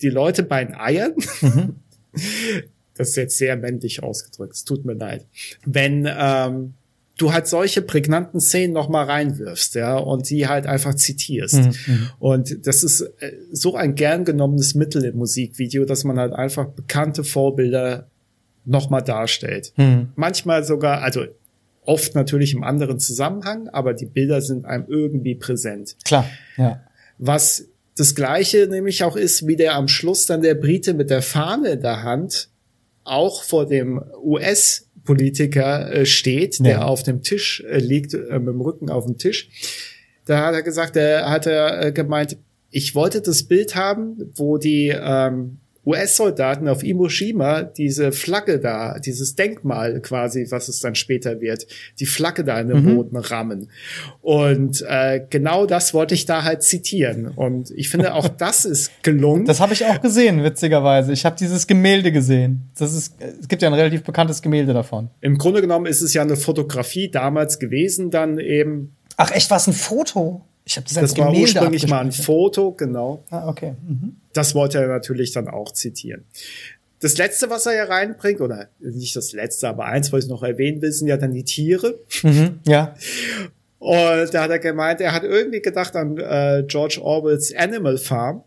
[0.00, 1.14] die Leute bei den Eiern.
[1.40, 1.76] Mhm.
[2.96, 4.54] Das ist jetzt sehr männlich ausgedrückt.
[4.54, 5.26] Es tut mir leid.
[5.64, 6.74] Wenn ähm,
[7.18, 11.54] du halt solche prägnanten Szenen noch mal reinwirfst, ja, und die halt einfach zitierst.
[11.54, 12.10] Mhm.
[12.18, 16.66] Und das ist äh, so ein gern genommenes Mittel im Musikvideo, dass man halt einfach
[16.66, 18.08] bekannte Vorbilder
[18.64, 19.72] noch mal darstellt.
[19.76, 20.10] Mhm.
[20.16, 21.24] Manchmal sogar, also
[21.82, 25.96] oft natürlich im anderen Zusammenhang, aber die Bilder sind einem irgendwie präsent.
[26.04, 26.82] Klar, ja.
[27.18, 31.22] Was das gleiche nämlich auch ist, wie der am Schluss dann der Brite mit der
[31.22, 32.50] Fahne in der Hand
[33.06, 36.82] auch vor dem US-Politiker äh, steht, der Ja.
[36.84, 39.48] auf dem Tisch äh, liegt, äh, mit dem Rücken auf dem Tisch.
[40.26, 42.36] Da hat er gesagt, er hat er äh, gemeint,
[42.70, 48.98] ich wollte das Bild haben, wo die ähm, US-Soldaten auf Iwo Jima diese Flagge da,
[48.98, 51.66] dieses Denkmal quasi, was es dann später wird,
[52.00, 52.96] die Flagge da in den Mhm.
[52.96, 53.70] Boden rammen.
[54.20, 57.28] Und äh, genau das wollte ich da halt zitieren.
[57.28, 59.44] Und ich finde, auch das ist gelungen.
[59.44, 61.12] Das habe ich auch gesehen, witzigerweise.
[61.12, 62.68] Ich habe dieses Gemälde gesehen.
[62.78, 65.10] Das ist, es gibt ja ein relativ bekanntes Gemälde davon.
[65.20, 68.94] Im Grunde genommen ist es ja eine Fotografie damals gewesen, dann eben.
[69.16, 70.42] Ach echt, war es ein Foto?
[70.64, 72.10] Ich habe das als Das war Gemälde ursprünglich mal ein.
[72.12, 73.22] Foto, genau.
[73.30, 73.74] Ah, okay.
[73.86, 74.16] Mhm.
[74.36, 76.24] Das wollte er natürlich dann auch zitieren.
[77.00, 80.42] Das letzte, was er ja reinbringt, oder nicht das letzte, aber eins, was ich noch
[80.42, 82.00] erwähnen will, sind ja dann die Tiere.
[82.22, 82.60] Mhm.
[82.66, 82.94] Ja.
[83.78, 88.42] Und da hat er gemeint, er hat irgendwie gedacht an äh, George Orwells Animal Farm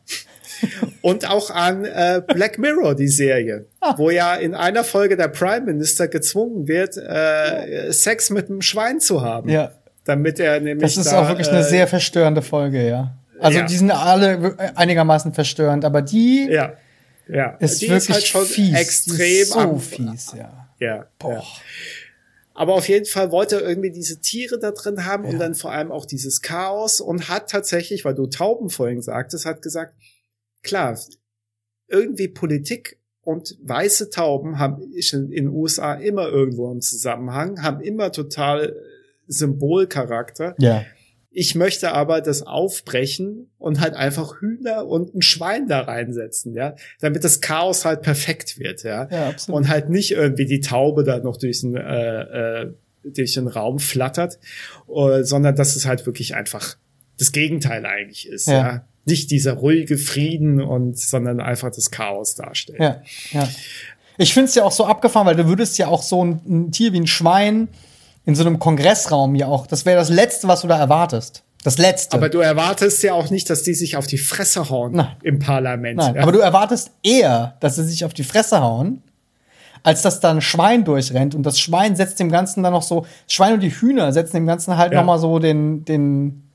[1.02, 3.66] und auch an äh, Black Mirror, die Serie,
[3.98, 9.00] wo ja in einer Folge der Prime Minister gezwungen wird, äh, Sex mit einem Schwein
[9.00, 9.50] zu haben.
[9.50, 9.72] Ja.
[10.06, 10.96] Damit er nämlich.
[10.96, 13.16] Das ist da, auch wirklich eine äh, sehr verstörende Folge, ja.
[13.42, 13.66] Also ja.
[13.66, 16.74] die sind alle einigermaßen verstörend, aber die Ja.
[17.28, 17.52] Ja.
[17.60, 18.76] ist die wirklich ist halt schon fies.
[18.76, 20.70] extrem die ist so fies, ja.
[20.80, 21.34] Ja, Boah.
[21.34, 21.44] ja.
[22.54, 25.72] Aber auf jeden Fall wollte er irgendwie diese Tiere da drin haben und dann vor
[25.72, 29.94] allem auch dieses Chaos und hat tatsächlich, weil du Tauben vorhin sagtest, hat gesagt,
[30.62, 31.00] klar,
[31.88, 38.12] irgendwie Politik und weiße Tauben haben in den USA immer irgendwo einen Zusammenhang, haben immer
[38.12, 38.76] total
[39.28, 40.56] Symbolcharakter.
[40.58, 40.84] Ja.
[41.32, 46.76] Ich möchte aber das aufbrechen und halt einfach Hühner und ein Schwein da reinsetzen, ja,
[47.02, 49.08] damit das Chaos halt perfekt wird, ja.
[49.12, 49.62] Ja, absolut.
[49.62, 52.74] Und halt nicht irgendwie die Taube da noch durch den, äh, äh,
[53.04, 54.40] durch den Raum flattert,
[54.88, 56.78] äh, sondern dass es halt wirklich einfach
[57.20, 58.54] das Gegenteil eigentlich ist, Ja.
[58.54, 58.86] ja.
[59.06, 62.80] Nicht dieser ruhige Frieden und, sondern einfach das Chaos darstellt.
[62.80, 63.02] Ja,
[63.32, 63.50] ja.
[64.18, 66.72] Ich finde es ja auch so abgefahren, weil du würdest ja auch so ein, ein
[66.72, 67.70] Tier wie ein Schwein
[68.26, 71.43] in so einem Kongressraum ja auch, das wäre das Letzte, was du da erwartest.
[71.63, 72.15] Das Letzte.
[72.15, 75.15] Aber du erwartest ja auch nicht, dass die sich auf die Fresse hauen Nein.
[75.24, 75.97] im Parlament.
[75.97, 76.22] Nein, ja.
[76.22, 79.03] aber du erwartest eher, dass sie sich auf die Fresse hauen,
[79.84, 83.05] als dass da ein Schwein durchrennt und das Schwein setzt dem Ganzen dann noch so,
[83.28, 84.99] Schwein und die Hühner setzen dem Ganzen halt Ja.
[84.99, 86.49] noch mal so den, den,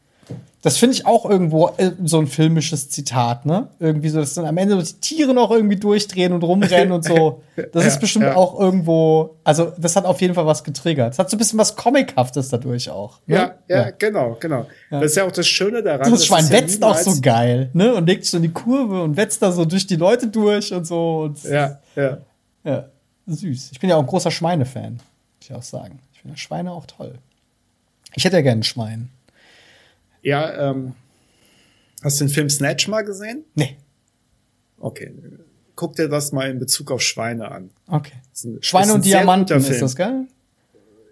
[0.65, 3.69] das finde ich auch irgendwo äh, so ein filmisches Zitat, ne?
[3.81, 7.43] Irgendwie so, dass dann am Ende die Tiere noch irgendwie durchdrehen und rumrennen und so.
[7.73, 8.35] Das Ja, ist bestimmt ja.
[8.35, 11.13] auch irgendwo, also das hat auf jeden Fall was getriggert.
[11.13, 13.21] Es hat so ein bisschen was Comichaftes dadurch auch.
[13.27, 13.37] Ne?
[13.37, 14.67] Ja, ja, genau, genau.
[14.91, 16.11] Das ist ja auch das Schöne daran.
[16.11, 17.95] Das Schwein wetzt auch so geil, ne?
[17.95, 20.87] Und legt so in die Kurve und wetzt da so durch die Leute durch und
[20.87, 21.21] so.
[21.25, 22.19] Und Ja, ja.
[22.65, 22.87] ja,
[23.27, 23.69] süß.
[23.71, 25.03] Ich bin ja auch ein großer Schweinefan, muss
[25.43, 26.01] ich auch sagen.
[26.15, 27.19] Ich finde Schweine auch toll.
[28.15, 29.11] Ich hätte ja gerne ein Schwein.
[30.25, 30.95] Ja, ähm,
[32.03, 33.45] hast du den Film Snatch mal gesehen?
[33.55, 33.77] Nee.
[34.81, 35.13] Okay.
[35.77, 37.71] Guck dir das mal in Bezug auf Schweine an.
[37.89, 38.13] Okay.
[38.45, 40.27] ein- Schweine und Diamanten ist das, gell?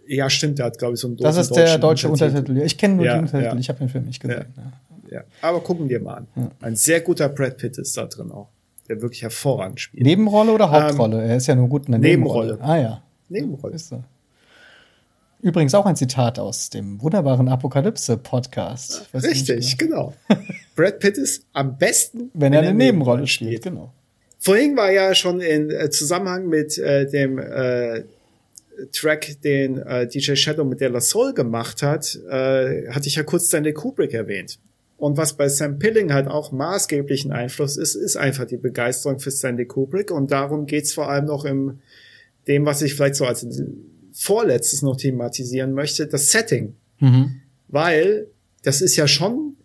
[0.07, 2.59] Ja, stimmt, der hat, glaube ich, so einen Das ist der deutsche Untertitel.
[2.59, 3.55] Ich kenne nur Ja, den Untertitel.
[3.55, 3.61] ja.
[3.61, 4.47] Ich habe den Film nicht gesehen.
[4.57, 4.73] Ja.
[5.11, 6.51] Ja, aber gucken wir mal an.
[6.63, 8.49] Ein sehr guter Brad Pitt ist da drin auch,
[8.89, 10.05] der wirklich hervorragend spielt.
[10.05, 11.23] Nebenrolle oder Hauptrolle?
[11.23, 12.53] er ist ja nur gut in der Nebenrolle.
[12.53, 12.73] Nebenrolle.
[12.73, 13.03] Ah ja.
[13.29, 13.75] Nebenrolle.
[13.75, 14.05] Ist er.
[15.43, 19.09] Übrigens auch ein Zitat aus dem wunderbaren Apokalypse-Podcast.
[19.13, 20.15] Richtig, genau.
[20.29, 20.43] genau.
[20.77, 23.93] Brad Pitt ist am besten, Wenn er eine Nebenrolle spielt, genau.
[24.39, 28.05] Vorhin war ja schon in äh, Zusammenhang mit äh, dem äh,
[28.93, 33.25] Track, den äh, DJ Shadow mit der La Soul gemacht hat, äh, hatte ich ja
[33.25, 34.61] kurz Stanley Kubrick erwähnt.
[34.97, 39.33] Und was bei Sam Pilling halt auch maßgeblichen Einfluss ist, ist einfach die Begeisterung für
[39.33, 40.13] Stanley Kubrick.
[40.13, 41.81] Und darum geht's vor allem noch im
[42.47, 43.45] dem, was ich vielleicht so als
[44.13, 46.75] vorletztes noch thematisieren möchte, das Setting.
[46.99, 47.41] Mhm.
[47.69, 48.27] Weil
[48.63, 49.57] das ist ja schon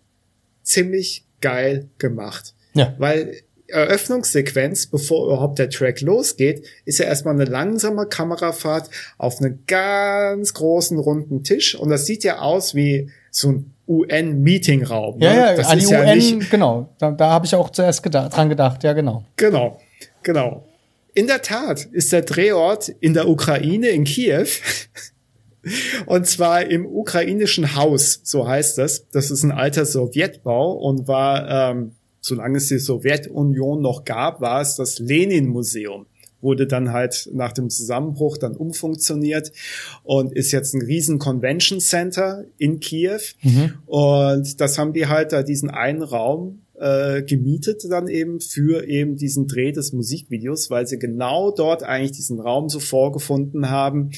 [0.64, 2.53] ziemlich geil gemacht.
[2.74, 2.95] Ja.
[2.98, 9.64] Weil Eröffnungssequenz, bevor überhaupt der Track losgeht, ist ja erstmal eine langsame Kamerafahrt auf einen
[9.68, 15.19] ganz großen runden Tisch und das sieht ja aus wie so ein UN-Meetingraum.
[15.19, 15.40] Ja, ne?
[15.40, 16.94] ja, das an die ist ja UN, nicht, genau.
[16.98, 19.26] Da, da habe ich auch zuerst gedacht, dran gedacht, ja, genau.
[19.36, 19.80] genau,
[20.24, 20.66] genau.
[21.18, 24.45] In der Tat ist der Drehort in der Ukraine, in Kiew.
[26.06, 29.10] Und zwar im ukrainischen Haus, so heißt das.
[29.10, 31.91] Das ist ein alter Sowjetbau und war, ähm,
[32.22, 36.06] solange es die Sowjetunion noch gab, war es das Lenin-Museum
[36.39, 39.52] wurde dann halt nach dem Zusammenbruch dann umfunktioniert
[40.03, 43.19] und ist jetzt ein riesen Convention Center in Kiew.
[43.41, 43.73] Mhm.
[43.88, 49.16] Und das haben die halt da diesen einen Raum äh, gemietet dann eben für eben
[49.16, 54.12] diesen Dreh des Musikvideos, weil sie genau dort eigentlich diesen Raum so vorgefunden haben,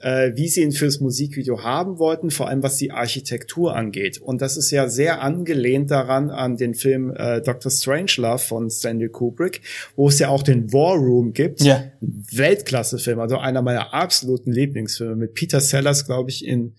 [0.00, 4.18] äh, wie sie ihn fürs Musikvideo haben wollten, vor allem was die Architektur angeht.
[4.18, 7.70] Und das ist ja sehr angelehnt daran an den Film äh, Dr.
[7.70, 9.60] Strangelove von Stanley Kubrick,
[9.94, 11.60] wo es ja auch den War Room gibt.
[11.60, 11.84] Ja.
[12.00, 16.74] Weltklasse-Film, also einer meiner absoluten Lieblingsfilme mit Peter Sellers, glaube ich, in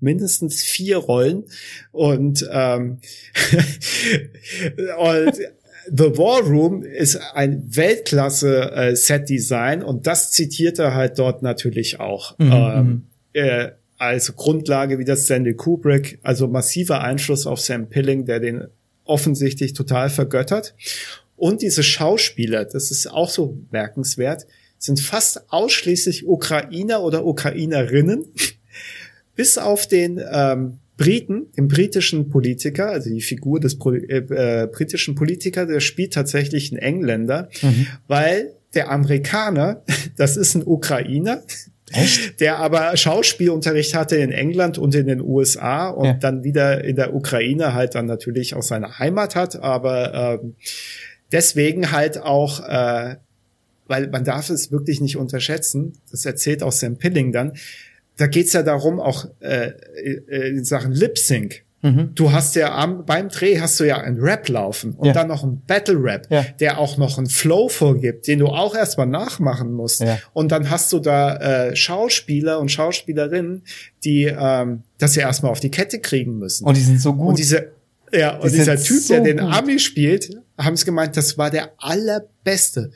[0.00, 1.44] mindestens vier Rollen
[1.92, 2.98] und ähm,
[4.98, 5.34] und
[5.90, 11.42] The War Room ist ein Weltklasse äh, Set Design und das zitiert er halt dort
[11.42, 12.38] natürlich auch.
[12.38, 12.52] Mhm.
[12.52, 13.02] Ähm, mhm.
[13.32, 18.68] äh, als Grundlage wie das Stanley Kubrick, also massiver Einfluss auf Sam Pilling, der den
[19.04, 20.74] offensichtlich total vergöttert.
[21.36, 24.46] Und diese Schauspieler, das ist auch so merkenswert,
[24.78, 28.26] sind fast ausschließlich Ukrainer oder Ukrainerinnen
[29.38, 35.14] bis auf den ähm, Briten, den britischen Politiker, also die Figur des äh, äh, britischen
[35.14, 37.86] Politiker, der spielt tatsächlich einen Engländer, mhm.
[38.08, 39.84] weil der Amerikaner,
[40.16, 41.44] das ist ein Ukrainer,
[41.92, 42.40] Echt?
[42.40, 46.12] der aber Schauspielunterricht hatte in England und in den USA und ja.
[46.14, 50.56] dann wieder in der Ukraine halt dann natürlich auch seine Heimat hat, aber ähm,
[51.30, 53.14] deswegen halt auch äh,
[53.88, 57.54] weil man darf es wirklich nicht unterschätzen, das erzählt auch Sam Pilling dann,
[58.18, 61.62] da geht's ja darum, auch äh, äh, in Sachen Lip Sync.
[61.80, 62.10] Mhm.
[62.16, 65.12] Du hast ja am, beim Dreh hast du ja ein Rap laufen und ja.
[65.12, 66.44] dann noch ein Battle Rap, ja.
[66.58, 70.00] der auch noch einen Flow vorgibt, den du auch erstmal nachmachen musst.
[70.00, 70.18] Ja.
[70.32, 73.62] Und dann hast du da äh, Schauspieler und Schauspielerinnen,
[74.02, 76.66] die ähm, das ja erstmal auf die Kette kriegen müssen.
[76.66, 77.28] Und die sind so gut.
[77.28, 77.70] Und diese
[78.12, 81.50] ja, und die dieser Typ, so der den Ami spielt, haben es gemeint, das war
[81.50, 82.90] der allerbeste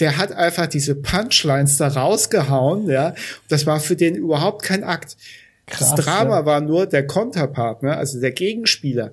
[0.00, 3.14] der hat einfach diese Punchlines da rausgehauen, ja.
[3.48, 5.16] Das war für den überhaupt kein Akt.
[5.66, 6.46] Krass, das Drama ja.
[6.46, 9.12] war nur der Konterpartner, also der Gegenspieler.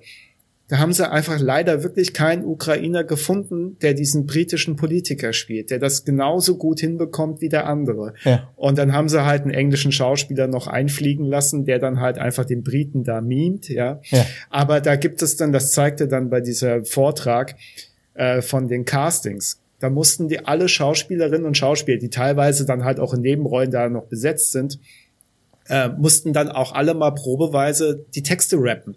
[0.67, 5.79] Da haben sie einfach leider wirklich keinen Ukrainer gefunden, der diesen britischen Politiker spielt, der
[5.79, 8.13] das genauso gut hinbekommt wie der andere.
[8.23, 8.49] Ja.
[8.55, 12.45] Und dann haben sie halt einen englischen Schauspieler noch einfliegen lassen, der dann halt einfach
[12.45, 13.99] den Briten da mimt, ja.
[14.05, 14.25] ja.
[14.49, 17.55] Aber da gibt es dann, das zeigte dann bei dieser Vortrag
[18.13, 22.99] äh, von den Castings da mussten die alle Schauspielerinnen und Schauspieler, die teilweise dann halt
[22.99, 24.79] auch in Nebenrollen da noch besetzt sind,
[25.67, 28.95] äh, mussten dann auch alle mal probeweise die Texte rappen.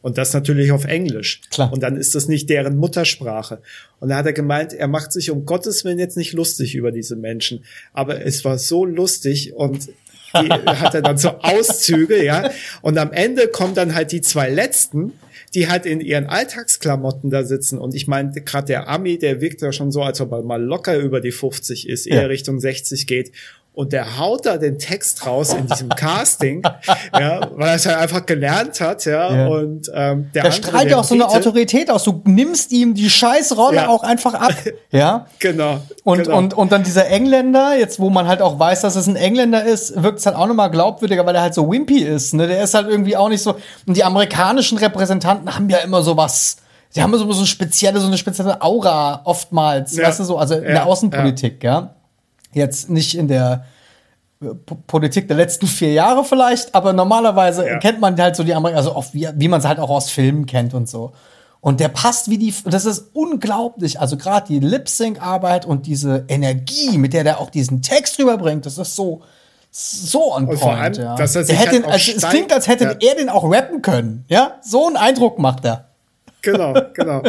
[0.00, 1.42] Und das natürlich auf Englisch.
[1.50, 1.72] Klar.
[1.72, 3.62] Und dann ist das nicht deren Muttersprache.
[4.00, 6.90] Und da hat er gemeint, er macht sich um Gottes Willen jetzt nicht lustig über
[6.90, 7.64] diese Menschen.
[7.92, 9.86] Aber es war so lustig und
[10.34, 12.50] die hat er dann so Auszüge, ja.
[12.80, 15.12] Und am Ende kommen dann halt die zwei letzten,
[15.54, 17.78] die halt in ihren Alltagsklamotten da sitzen.
[17.78, 20.62] Und ich meine, gerade der Ami, der wirkt ja schon so, als ob er mal
[20.62, 22.26] locker über die 50 ist, eher ja.
[22.26, 23.32] Richtung 60 geht
[23.74, 26.62] und der haut da den Text raus in diesem Casting,
[27.18, 29.46] ja, weil er es halt einfach gelernt hat, ja, ja.
[29.46, 32.04] und ähm, der, der strahlt ja auch so eine Autorität aus.
[32.04, 33.88] Du nimmst ihm die Scheißrolle ja.
[33.88, 34.52] auch einfach ab,
[34.90, 35.26] ja.
[35.38, 35.80] genau.
[36.04, 36.38] Und genau.
[36.38, 39.64] und und dann dieser Engländer, jetzt wo man halt auch weiß, dass es ein Engländer
[39.64, 42.34] ist, wirkt es halt auch nochmal glaubwürdiger, weil er halt so wimpy ist.
[42.34, 43.54] Ne, der ist halt irgendwie auch nicht so.
[43.86, 46.58] Und die amerikanischen Repräsentanten haben ja immer so was.
[46.90, 50.56] Sie haben so, so eine spezielle, so eine spezielle Aura oftmals, weißt du so, also
[50.56, 51.94] in der Außenpolitik, ja.
[52.52, 53.64] Jetzt nicht in der
[54.42, 54.48] äh,
[54.86, 57.78] Politik der letzten vier Jahre vielleicht, aber normalerweise ja.
[57.78, 60.10] kennt man halt so die Amerikaner, also oft wie, wie man es halt auch aus
[60.10, 61.12] Filmen kennt und so.
[61.60, 64.00] Und der passt wie die, das ist unglaublich.
[64.00, 68.78] Also gerade die Lip-Sync-Arbeit und diese Energie, mit der der auch diesen Text rüberbringt, das
[68.78, 69.22] ist so,
[69.70, 70.62] so on point.
[70.64, 71.14] Allem, ja.
[71.16, 73.10] er sich der halt also, es klingt, als hätte ja.
[73.10, 74.24] er den auch rappen können.
[74.26, 75.91] Ja, so einen Eindruck macht er.
[76.42, 77.22] Genau, genau.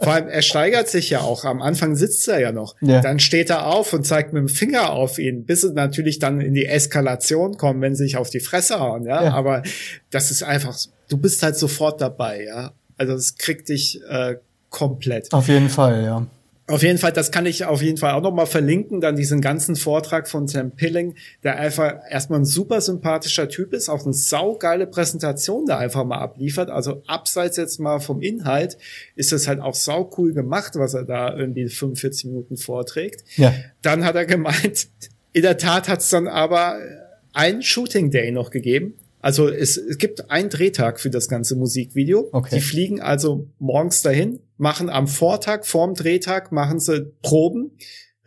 [0.00, 1.44] Vor allem, er steigert sich ja auch.
[1.44, 2.76] Am Anfang sitzt er ja noch.
[2.80, 3.00] Ja.
[3.00, 6.40] Dann steht er auf und zeigt mit dem Finger auf ihn, bis es natürlich dann
[6.40, 9.24] in die Eskalation kommt, wenn sie sich auf die Fresse hauen, ja.
[9.24, 9.32] ja.
[9.34, 9.62] Aber
[10.10, 10.76] das ist einfach,
[11.08, 12.72] du bist halt sofort dabei, ja.
[12.96, 14.36] Also es kriegt dich äh,
[14.70, 15.32] komplett.
[15.32, 16.26] Auf jeden Fall, ja.
[16.68, 19.74] Auf jeden Fall, das kann ich auf jeden Fall auch nochmal verlinken, dann diesen ganzen
[19.74, 24.86] Vortrag von Sam Pilling, der einfach erstmal ein super sympathischer Typ ist, auch eine saugeile
[24.86, 26.70] Präsentation da einfach mal abliefert.
[26.70, 28.78] Also abseits jetzt mal vom Inhalt
[29.16, 33.24] ist es halt auch saucool gemacht, was er da irgendwie 45 Minuten vorträgt.
[33.36, 33.52] Ja.
[33.82, 34.88] Dann hat er gemeint,
[35.32, 36.78] in der Tat hat es dann aber
[37.32, 38.94] ein Shooting Day noch gegeben.
[39.22, 42.28] Also es, es gibt einen Drehtag für das ganze Musikvideo.
[42.32, 42.56] Okay.
[42.56, 47.70] Die fliegen also morgens dahin, machen am Vortag, vorm Drehtag, machen sie Proben,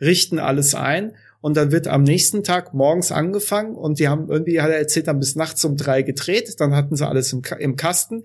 [0.00, 1.12] richten alles ein
[1.42, 5.06] und dann wird am nächsten Tag morgens angefangen und die haben irgendwie, hat er erzählt,
[5.06, 8.22] dann bis nachts um drei gedreht, dann hatten sie alles im, im Kasten.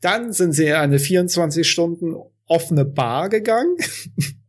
[0.00, 3.76] Dann sind sie in eine 24 Stunden offene Bar gegangen.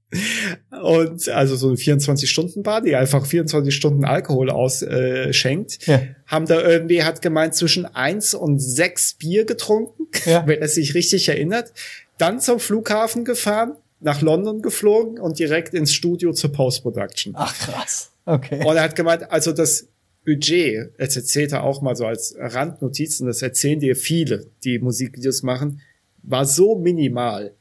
[0.83, 6.01] Und also so eine 24-Stunden-Bar, die einfach 24 Stunden Alkohol ausschenkt, ja.
[6.27, 10.45] haben da irgendwie, hat gemeint, zwischen eins und sechs Bier getrunken, ja.
[10.47, 11.73] wenn er sich richtig erinnert.
[12.17, 17.33] Dann zum Flughafen gefahren, nach London geflogen und direkt ins Studio zur Post-Production.
[17.35, 18.11] Ach krass.
[18.25, 18.63] Okay.
[18.65, 19.87] Und er hat gemeint, also das
[20.25, 25.43] Budget, jetzt erzählt er auch mal so als Randnotizen, das erzählen dir viele, die Musikvideos
[25.43, 25.81] machen,
[26.23, 27.53] war so minimal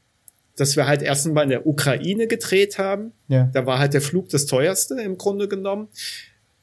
[0.55, 3.11] dass wir halt erst mal in der Ukraine gedreht haben.
[3.27, 3.49] Ja.
[3.53, 5.89] Da war halt der Flug das teuerste im Grunde genommen.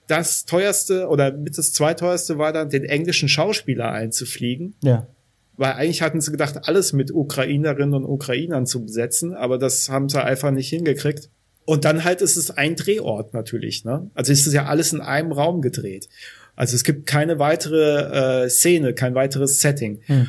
[0.07, 4.75] Das teuerste oder mit das zweiteuerste war dann, den englischen Schauspieler einzufliegen.
[4.83, 5.07] Ja.
[5.57, 10.09] Weil eigentlich hatten sie gedacht, alles mit Ukrainerinnen und Ukrainern zu besetzen, aber das haben
[10.09, 11.29] sie einfach nicht hingekriegt.
[11.65, 14.11] Und dann halt ist es ein Drehort natürlich, ne?
[14.15, 16.09] Also ist es ja alles in einem Raum gedreht.
[16.57, 20.01] Also es gibt keine weitere äh, Szene, kein weiteres Setting.
[20.07, 20.29] Hm.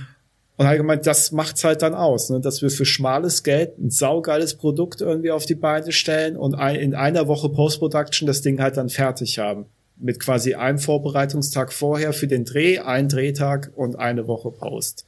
[0.56, 2.40] Und allgemein, das macht's halt dann aus, ne?
[2.40, 6.76] dass wir für schmales Geld ein saugeiles Produkt irgendwie auf die Beine stellen und ein,
[6.76, 9.66] in einer Woche Post-Production das Ding halt dann fertig haben.
[9.98, 15.06] Mit quasi einem Vorbereitungstag vorher für den Dreh, ein Drehtag und eine Woche Post.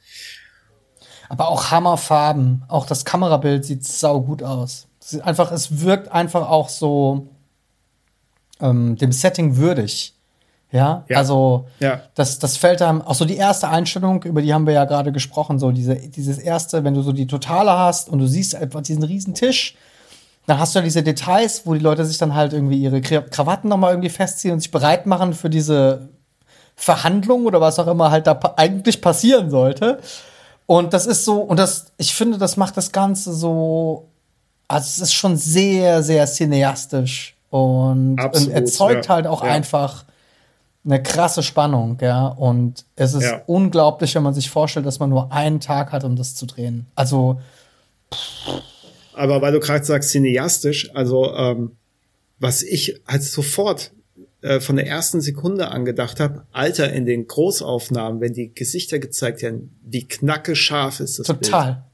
[1.28, 4.88] Aber auch Hammerfarben, auch das Kamerabild sieht sau gut aus.
[5.00, 7.28] Es einfach, es wirkt einfach auch so
[8.60, 10.15] ähm, dem Setting würdig.
[10.76, 11.16] Ja, ja.
[11.18, 12.00] also ja.
[12.14, 15.10] Das, das fällt dann, auch so die erste Einstellung, über die haben wir ja gerade
[15.10, 18.82] gesprochen, so diese, dieses erste, wenn du so die Totale hast und du siehst einfach
[18.82, 19.76] diesen riesen Tisch,
[20.46, 23.68] dann hast du ja diese Details, wo die Leute sich dann halt irgendwie ihre Krawatten
[23.68, 26.08] nochmal irgendwie festziehen und sich bereit machen für diese
[26.76, 29.98] Verhandlung oder was auch immer halt da eigentlich passieren sollte.
[30.66, 34.08] Und das ist so, und das, ich finde, das macht das Ganze so,
[34.68, 39.14] also es ist schon sehr, sehr cineastisch und, Absolut, und erzeugt ja.
[39.14, 39.50] halt auch ja.
[39.50, 40.04] einfach
[40.86, 42.28] eine krasse Spannung, ja.
[42.28, 43.42] Und es ist ja.
[43.46, 46.86] unglaublich, wenn man sich vorstellt, dass man nur einen Tag hat, um das zu drehen.
[46.94, 47.40] Also.
[49.12, 51.72] Aber weil du gerade sagst, cineastisch, also ähm,
[52.38, 53.92] was ich halt sofort
[54.42, 59.42] äh, von der ersten Sekunde angedacht habe, Alter, in den Großaufnahmen, wenn die Gesichter gezeigt
[59.42, 61.72] werden, wie knacke scharf ist das Total.
[61.72, 61.84] Bild.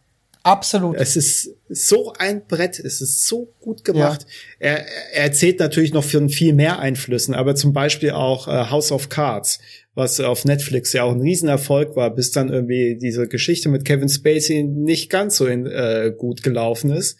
[0.44, 0.96] Absolut.
[0.96, 4.26] Es ist so ein Brett, es ist so gut gemacht.
[4.58, 4.68] Ja.
[4.70, 8.90] Er, er erzählt natürlich noch von viel mehr Einflüssen, aber zum Beispiel auch äh, House
[8.90, 9.60] of Cards,
[9.94, 14.08] was auf Netflix ja auch ein Riesenerfolg war, bis dann irgendwie diese Geschichte mit Kevin
[14.08, 17.18] Spacey nicht ganz so in, äh, gut gelaufen ist.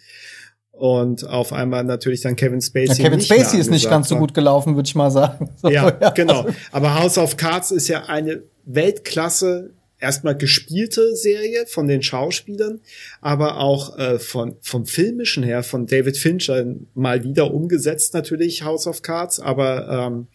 [0.72, 3.02] Und auf einmal natürlich dann Kevin Spacey.
[3.02, 5.50] Ja, Kevin Spacey ist nicht ganz so gut gelaufen, würde ich mal sagen.
[5.62, 6.46] So, ja, ja, genau.
[6.72, 12.80] Aber House of Cards ist ja eine Weltklasse erstmal gespielte Serie von den Schauspielern,
[13.20, 18.86] aber auch äh, von vom filmischen her von David Fincher mal wieder umgesetzt natürlich House
[18.86, 20.26] of Cards, aber ähm,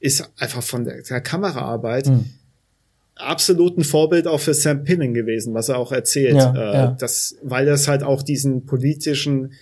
[0.00, 2.26] ist einfach von der, der Kameraarbeit mhm.
[3.14, 6.86] absolut ein Vorbild auch für Sam Pinning gewesen, was er auch erzählt, ja, äh, ja.
[6.98, 9.52] dass weil das halt auch diesen politischen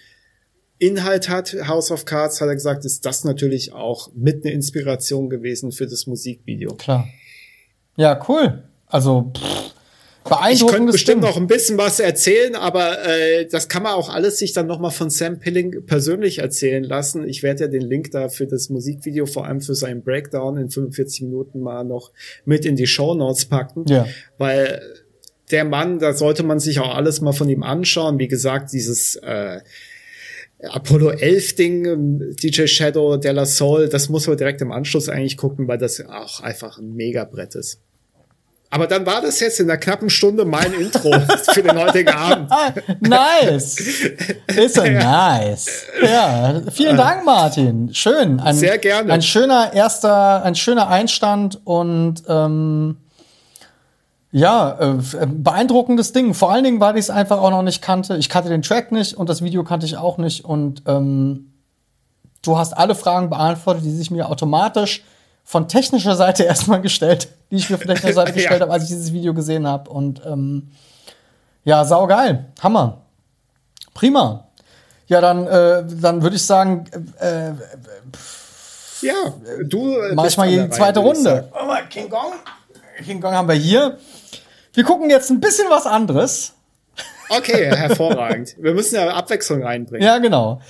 [0.79, 5.31] Inhalt hat, House of Cards, hat er gesagt, ist das natürlich auch mit eine Inspiration
[5.31, 6.75] gewesen für das Musikvideo.
[6.75, 7.07] Klar.
[7.97, 8.65] Ja, cool.
[8.95, 9.75] Also pff,
[10.53, 11.29] ich könnte bestimmt Ding.
[11.29, 14.93] noch ein bisschen was erzählen, aber äh, das kann man auch alles sich dann nochmal
[14.93, 17.29] von Sam Pilling persönlich erzählen lassen.
[17.29, 20.71] Ich werde ja den Link da für das Musikvideo, vor allem für seinen Breakdown in
[20.71, 22.13] 45 Minuten mal noch
[22.45, 23.85] mit in die Show Notes packen.
[23.89, 24.07] Ja.
[24.39, 24.81] Weil
[25.51, 28.21] der Mann, da sollte man sich auch alles mal von ihm anschauen.
[28.21, 29.59] Wie gesagt, dieses äh,
[30.63, 35.67] Apollo 11 Ding, DJ Shadow, Della Soul, das muss man direkt im Anschluss eigentlich gucken,
[35.67, 37.81] weil das auch einfach ein Megabrett ist.
[38.75, 41.13] Aber dann war das jetzt in einer knappen Stunde mein Intro
[41.53, 42.51] für den heutigen Abend.
[43.01, 43.79] nice.
[44.49, 45.87] Ist ja nice.
[46.03, 47.95] Ja, vielen Dank, Martin.
[47.95, 48.41] Schön.
[48.41, 49.13] Ein, Sehr gerne.
[49.13, 52.97] Ein schöner erster, ein schöner Einstand und ähm,
[54.33, 56.35] ja, äh, beeindruckendes Ding.
[56.35, 58.17] Vor allen Dingen, weil ich es einfach auch noch nicht kannte.
[58.17, 60.45] Ich kannte den Track nicht und das Video kannte ich auch nicht.
[60.45, 61.53] Und ähm,
[62.43, 65.05] du hast alle Fragen beantwortet, die sich mir automatisch
[65.45, 68.67] von technischer Seite erstmal gestellt, die ich mir von technischer Seite gestellt ja.
[68.67, 69.91] habe, als ich dieses Video gesehen habe.
[69.91, 70.71] Und ähm,
[71.65, 72.47] ja, saugeil.
[72.63, 73.03] Hammer.
[73.93, 74.49] Prima.
[75.07, 76.85] Ja, dann, äh, dann würde ich sagen,
[77.21, 77.55] äh, äh,
[79.03, 79.15] ja,
[79.65, 81.51] du äh, mach ich mal die zweite Reihe, Runde.
[81.53, 82.33] Oh, King Kong.
[83.05, 83.99] King Kong haben wir hier.
[84.73, 86.55] Wir gucken jetzt ein bisschen was anderes.
[87.29, 88.57] Okay, hervorragend.
[88.59, 90.07] wir müssen ja Abwechslung reinbringen.
[90.07, 90.61] Ja, genau.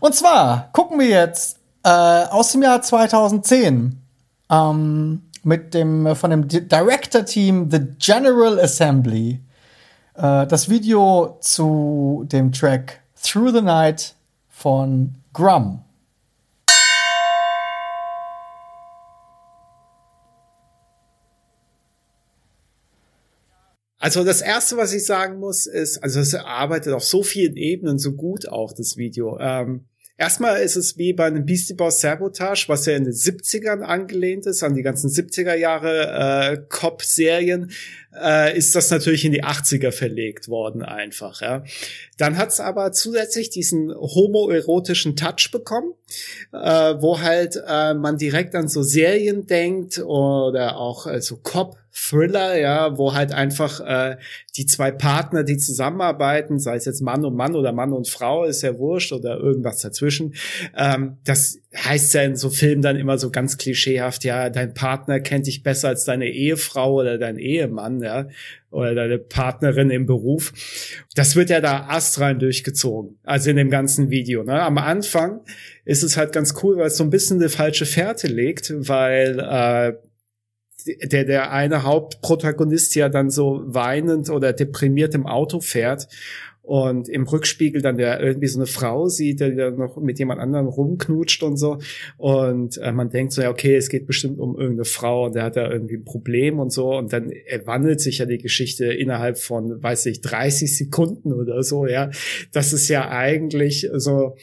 [0.00, 4.03] Und zwar gucken wir jetzt äh, aus dem Jahr 2010
[4.54, 9.40] ähm, mit dem, äh, von dem Director-Team The General Assembly.
[10.14, 14.14] Äh, das Video zu dem Track Through the Night
[14.48, 15.80] von Grum.
[23.98, 27.98] Also das erste, was ich sagen muss, ist, also es arbeitet auf so vielen Ebenen
[27.98, 29.38] so gut auch das Video.
[29.40, 29.86] Ähm,
[30.16, 34.46] Erstmal ist es wie bei einem Beastie Boys Sabotage, was ja in den 70ern angelehnt
[34.46, 37.72] ist, an die ganzen 70er Jahre äh, Cop-Serien,
[38.16, 41.40] äh, ist das natürlich in die 80er verlegt worden einfach.
[41.40, 41.64] Ja.
[42.16, 45.94] Dann hat's aber zusätzlich diesen homoerotischen Touch bekommen,
[46.52, 51.76] äh, wo halt äh, man direkt an so Serien denkt oder auch äh, so Cop
[51.96, 54.16] Thriller, ja, wo halt einfach äh,
[54.56, 58.44] die zwei Partner, die zusammenarbeiten, sei es jetzt Mann und Mann oder Mann und Frau,
[58.44, 60.34] ist ja wurscht oder irgendwas dazwischen.
[60.76, 65.20] Ähm, das heißt ja in so Filmen dann immer so ganz klischeehaft, ja, dein Partner
[65.20, 68.26] kennt dich besser als deine Ehefrau oder dein Ehemann, ja,
[68.72, 70.52] oder deine Partnerin im Beruf.
[71.14, 74.42] Das wird ja da astrein durchgezogen, also in dem ganzen Video.
[74.42, 74.60] Ne?
[74.60, 75.42] Am Anfang
[75.84, 79.38] ist es halt ganz cool, weil es so ein bisschen eine falsche Fährte legt, weil
[79.38, 79.92] äh,
[80.86, 86.08] der, der eine Hauptprotagonist ja dann so weinend oder deprimiert im Auto fährt
[86.64, 90.40] und im Rückspiegel dann der irgendwie so eine Frau sieht, der dann noch mit jemand
[90.40, 91.78] anderem rumknutscht und so.
[92.16, 95.42] Und äh, man denkt so ja okay es geht bestimmt um irgendeine Frau und der
[95.42, 96.96] hat da irgendwie ein Problem und so.
[96.96, 97.30] Und dann
[97.64, 102.10] wandelt sich ja die Geschichte innerhalb von weiß ich 30 Sekunden oder so ja.
[102.52, 104.34] Das ist ja eigentlich so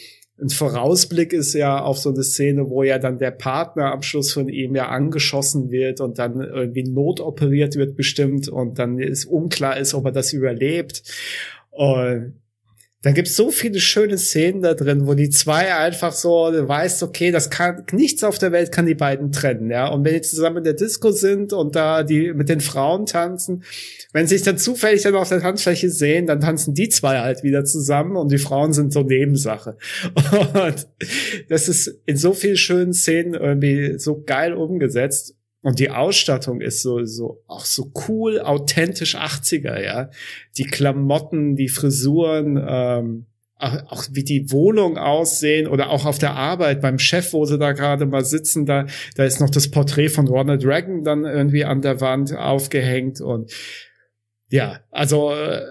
[0.42, 4.34] ein Vorausblick ist ja auf so eine Szene, wo ja dann der Partner am Schluss
[4.34, 9.78] von ihm ja angeschossen wird und dann irgendwie notoperiert wird bestimmt und dann ist unklar
[9.78, 11.04] ist, ob er das überlebt.
[11.70, 12.41] Und
[13.04, 17.02] da gibt's so viele schöne Szenen da drin, wo die zwei einfach so, du weißt,
[17.02, 19.88] okay, das kann, nichts auf der Welt kann die beiden trennen, ja.
[19.88, 23.64] Und wenn die zusammen in der Disco sind und da die mit den Frauen tanzen,
[24.14, 27.42] wenn sie sich dann zufällig dann auf der Tanzfläche sehen, dann tanzen die zwei halt
[27.42, 29.78] wieder zusammen und die Frauen sind so Nebensache.
[30.54, 30.88] Und
[31.50, 35.36] das ist in so vielen schönen Szenen irgendwie so geil umgesetzt.
[35.64, 40.10] Und die Ausstattung ist so, so, auch so cool, authentisch 80er, ja.
[40.58, 43.26] Die Klamotten, die Frisuren, ähm,
[43.62, 47.60] auch, auch wie die Wohnung aussehen oder auch auf der Arbeit beim Chef, wo sie
[47.60, 51.64] da gerade mal sitzen, da, da ist noch das Porträt von Ronald Reagan dann irgendwie
[51.64, 53.52] an der Wand aufgehängt und
[54.50, 55.62] ja, also, äh,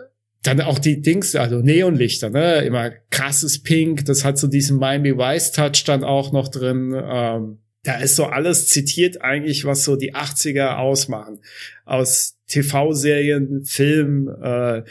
[0.42, 5.18] dann auch die Dings, also Neonlichter, ne, immer krasses Pink, das hat so diesen Miami
[5.18, 9.97] Vice Touch dann auch noch drin, ähm, da ist so alles zitiert eigentlich, was so
[9.97, 11.40] die 80er ausmachen.
[11.85, 14.82] Aus TV-Serien, Film, äh,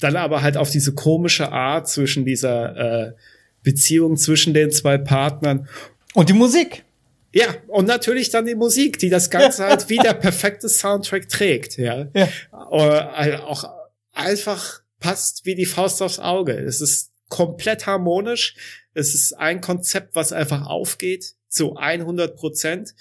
[0.00, 3.12] dann aber halt auf diese komische Art zwischen dieser äh,
[3.62, 5.68] Beziehung zwischen den zwei Partnern.
[6.14, 6.84] Und die Musik.
[7.32, 9.68] Ja, und natürlich dann die Musik, die das Ganze ja.
[9.70, 12.08] halt wie der perfekte Soundtrack trägt, ja.
[12.14, 12.28] ja.
[12.72, 13.64] Äh, auch
[14.12, 16.52] einfach passt wie die Faust aufs Auge.
[16.52, 18.54] Es ist komplett harmonisch.
[18.94, 22.94] Es ist ein Konzept, was einfach aufgeht zu 100 Prozent.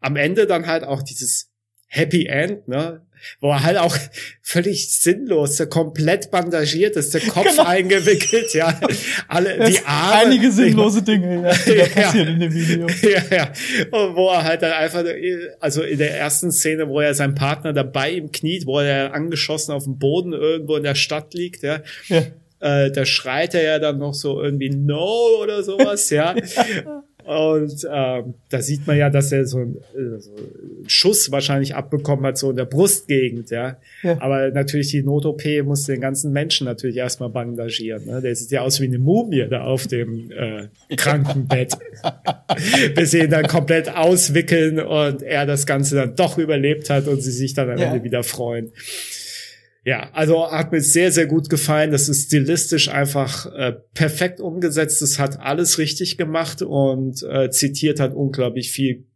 [0.00, 1.50] Am Ende dann halt auch dieses
[1.88, 3.02] Happy End, ne?
[3.40, 3.96] Wo er halt auch
[4.42, 7.64] völlig sinnlos, der komplett bandagiert ist, der Kopf genau.
[7.64, 8.78] eingewickelt, ja.
[9.26, 10.26] Alle, die Arme.
[10.26, 12.34] Einige sinnlose Dinge, ja, die da passieren ja.
[12.34, 12.86] in dem Video.
[13.02, 13.52] Ja, ja.
[13.90, 15.04] Und wo er halt dann einfach,
[15.58, 19.72] also in der ersten Szene, wo er sein Partner dabei ihm kniet, wo er angeschossen
[19.72, 21.82] auf dem Boden irgendwo in der Stadt liegt, ja.
[22.08, 22.22] ja.
[22.60, 26.36] Äh, da schreit er ja dann noch so irgendwie No oder sowas, ja.
[26.36, 27.02] ja.
[27.28, 31.74] Und ähm, da sieht man ja, dass er so, ein, äh, so einen Schuss wahrscheinlich
[31.74, 33.76] abbekommen hat, so in der Brustgegend, ja.
[34.02, 34.18] ja.
[34.22, 38.06] Aber natürlich die Not-OP muss den ganzen Menschen natürlich erstmal bandagieren.
[38.06, 38.22] Ne?
[38.22, 41.74] Der sieht ja aus wie eine Mumie da auf dem äh, Krankenbett.
[42.94, 47.20] Bis sie ihn dann komplett auswickeln und er das Ganze dann doch überlebt hat und
[47.20, 47.88] sie sich dann am ja.
[47.88, 48.72] Ende wieder freuen.
[49.88, 51.92] Ja, also hat mir sehr, sehr gut gefallen.
[51.92, 55.00] Das ist stilistisch einfach äh, perfekt umgesetzt.
[55.00, 59.06] Es hat alles richtig gemacht und äh, zitiert hat unglaublich viel,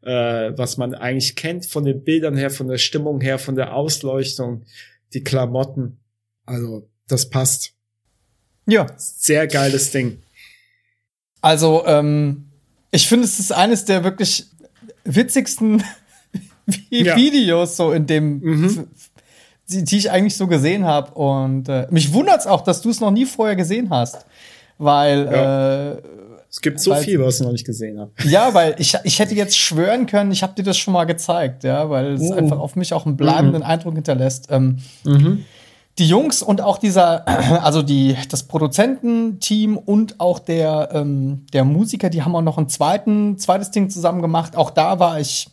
[0.00, 3.74] äh, was man eigentlich kennt von den Bildern her, von der Stimmung her, von der
[3.74, 4.64] Ausleuchtung,
[5.12, 5.98] die Klamotten.
[6.46, 7.74] Also, das passt.
[8.66, 8.86] Ja.
[8.96, 10.22] Sehr geiles Ding.
[11.42, 12.52] Also, ähm,
[12.90, 14.46] ich finde, es ist eines der wirklich
[15.04, 15.84] witzigsten
[16.88, 17.16] ja.
[17.16, 18.88] Videos so in dem mhm
[19.70, 21.12] die, die ich eigentlich so gesehen habe.
[21.12, 24.26] Und äh, mich wundert's auch, dass du es noch nie vorher gesehen hast.
[24.78, 25.92] Weil ja.
[25.92, 26.02] äh,
[26.50, 28.10] es gibt so weil, viel, was ich noch nicht gesehen habe.
[28.24, 31.64] Ja, weil ich, ich hätte jetzt schwören können, ich habe dir das schon mal gezeigt,
[31.64, 32.34] ja, weil es uh.
[32.34, 33.68] einfach auf mich auch einen bleibenden mhm.
[33.68, 34.48] Eindruck hinterlässt.
[34.50, 35.44] Ähm, mhm.
[35.98, 37.26] Die Jungs und auch dieser,
[37.62, 42.68] also die, das Produzententeam und auch der, ähm, der Musiker, die haben auch noch ein
[42.68, 44.56] zweiten, zweites Ding zusammen gemacht.
[44.56, 45.48] Auch da war ich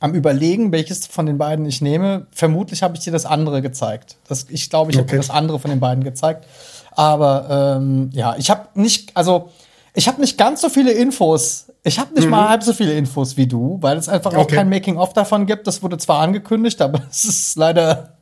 [0.00, 2.26] am überlegen, welches von den beiden ich nehme.
[2.32, 4.16] Vermutlich habe ich dir das andere gezeigt.
[4.28, 5.02] Das, ich glaube, ich okay.
[5.02, 6.46] habe dir das andere von den beiden gezeigt.
[6.92, 9.50] Aber ähm, ja, ich habe nicht, also
[9.94, 11.66] ich habe nicht ganz so viele Infos.
[11.84, 12.30] Ich habe nicht mhm.
[12.30, 14.40] mal halb so viele Infos wie du, weil es einfach okay.
[14.40, 15.66] auch kein Making-of davon gibt.
[15.66, 18.16] Das wurde zwar angekündigt, aber es ist leider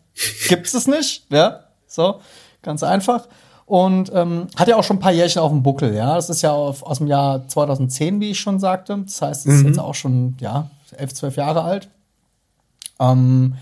[0.48, 2.20] Gibt es nicht, ja, so,
[2.62, 3.28] ganz einfach.
[3.66, 6.14] Und ähm, hat ja auch schon ein paar Jährchen auf dem Buckel, ja.
[6.14, 8.98] Das ist ja auf, aus dem Jahr 2010, wie ich schon sagte.
[9.04, 11.88] Das heißt, es ist jetzt auch schon, ja, elf, zwölf Jahre alt.
[13.00, 13.54] Ähm,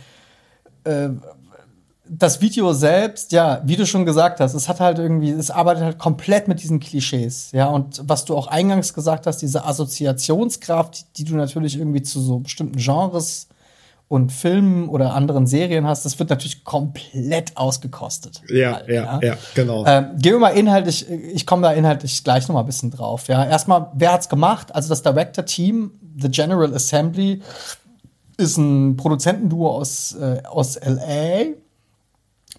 [0.84, 1.10] äh,
[2.08, 5.82] das Video selbst, ja, wie du schon gesagt hast, es hat halt irgendwie, es arbeitet
[5.82, 11.18] halt komplett mit diesen Klischees, ja, und was du auch eingangs gesagt hast, diese Assoziationskraft,
[11.18, 13.48] die du natürlich irgendwie zu so bestimmten Genres
[14.08, 18.40] und Filmen oder anderen Serien hast, das wird natürlich komplett ausgekostet.
[18.48, 19.84] Ja, halt, ja, ja, genau.
[19.84, 23.26] Ähm, gehen wir mal inhaltlich, ich komme da inhaltlich gleich noch mal ein bisschen drauf.
[23.26, 24.72] Ja, erstmal, wer hat's gemacht?
[24.72, 27.42] Also das Director-Team, The General Assembly,
[28.36, 31.54] ist ein Produzentenduo aus, äh, aus LA.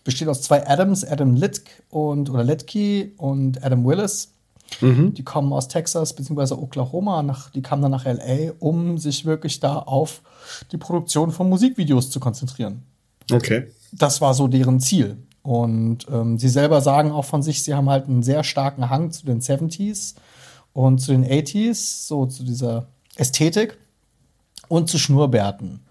[0.04, 4.34] Besteht aus zwei Adams, Adam Litk und oder Litke und Adam Willis.
[4.82, 6.56] Die kommen aus Texas bzw.
[6.56, 10.22] Oklahoma, nach, die kamen dann nach LA, um sich wirklich da auf
[10.72, 12.84] die Produktion von Musikvideos zu konzentrieren.
[13.32, 13.68] Okay.
[13.92, 15.18] Das war so deren Ziel.
[15.42, 19.12] Und ähm, sie selber sagen auch von sich, sie haben halt einen sehr starken Hang
[19.12, 20.16] zu den 70s
[20.74, 23.77] und zu den 80s, so zu dieser Ästhetik
[24.68, 25.81] und zu Schnurrbärten.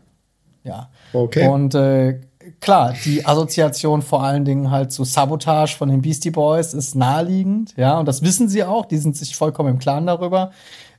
[0.65, 0.89] Ja.
[1.12, 1.48] Okay.
[1.48, 2.20] Und äh,
[2.61, 7.74] klar, die Assoziation vor allen Dingen halt zu Sabotage von den Beastie Boys ist naheliegend,
[7.77, 10.51] ja, und das wissen sie auch, die sind sich vollkommen im Klaren darüber.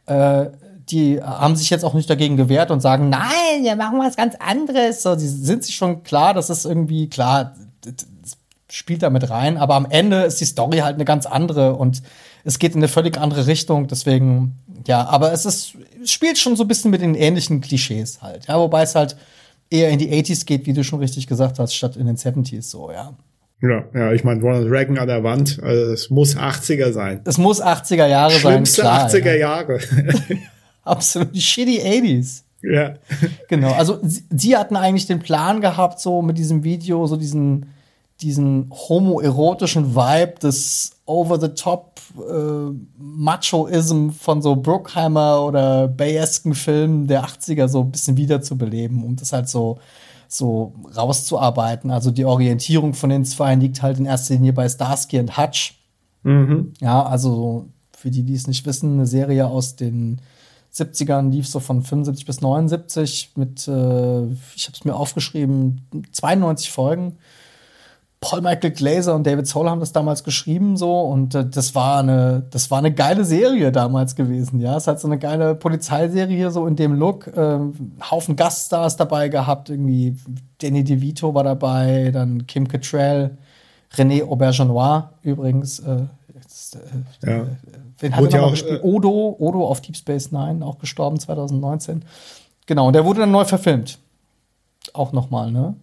[0.05, 0.47] Äh,
[0.89, 4.35] die haben sich jetzt auch nicht dagegen gewehrt und sagen, nein, wir machen was ganz
[4.39, 5.03] anderes.
[5.03, 7.55] So, die sind sich schon klar, das ist irgendwie klar,
[8.69, 12.01] spielt da mit rein, aber am Ende ist die Story halt eine ganz andere und
[12.43, 14.55] es geht in eine völlig andere Richtung, deswegen,
[14.87, 18.47] ja, aber es ist, es spielt schon so ein bisschen mit den ähnlichen Klischees halt,
[18.47, 19.17] ja, wobei es halt
[19.69, 22.63] eher in die 80s geht, wie du schon richtig gesagt hast, statt in den 70s
[22.63, 23.13] so, ja.
[23.61, 27.21] Ja, ja, ich meine, Ronald Reagan an der Wand, also es muss 80er sein.
[27.25, 29.09] Es muss 80er Jahre sein, Schlimmste klar.
[29.09, 29.35] 80er ja.
[29.35, 29.79] Jahre.
[30.83, 32.43] Absolut die shitty 80s.
[32.61, 32.95] ja.
[33.49, 37.73] Genau, also sie, sie hatten eigentlich den Plan gehabt, so mit diesem Video, so diesen,
[38.21, 47.67] diesen homoerotischen Vibe des over-the-top äh, Machoism von so Bruckheimer oder Bayesken Filmen der 80er
[47.67, 49.77] so ein bisschen wiederzubeleben, um das halt so,
[50.27, 51.91] so rauszuarbeiten.
[51.91, 55.79] Also die Orientierung von den zwei liegt halt in erster Linie bei Starsky und Hutch.
[56.81, 60.21] Ja, also für die, die es nicht wissen, eine Serie aus den
[60.73, 64.25] 70ern lief so von 75 bis 79 mit, äh,
[64.55, 65.81] ich habe es mir aufgeschrieben,
[66.11, 67.17] 92 Folgen.
[68.19, 71.99] Paul Michael Glaser und David Soul haben das damals geschrieben so und äh, das war
[71.99, 76.35] eine das war eine geile Serie damals gewesen ja es hat so eine geile Polizeiserie
[76.35, 77.59] hier so in dem Look äh,
[78.09, 80.17] Haufen Gaststars dabei gehabt irgendwie
[80.59, 83.37] Danny DeVito war dabei dann Kim Cattrall
[83.95, 87.45] René Aubergenois übrigens äh, jetzt, äh, Ja.
[87.99, 88.83] Wen hat er noch gespielt?
[88.83, 92.03] äh, Odo, Odo auf Deep Space Nine, auch gestorben 2019.
[92.65, 93.97] Genau, und der wurde dann neu verfilmt.
[94.93, 95.75] Auch nochmal, ne?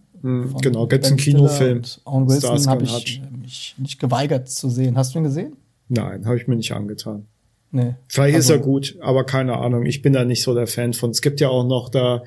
[0.51, 1.77] Von genau, gibt's einen Ben Stiller Kinofilm.
[1.77, 4.97] und Owen Wilson habe ich mich nicht geweigert zu sehen.
[4.97, 5.53] Hast du ihn gesehen?
[5.87, 7.25] Nein, habe ich mir nicht angetan.
[7.71, 7.93] Nee.
[8.07, 9.85] Vielleicht ist Also- er gut, aber keine Ahnung.
[9.85, 11.11] Ich bin da nicht so der Fan von.
[11.11, 12.23] Es gibt ja auch noch da,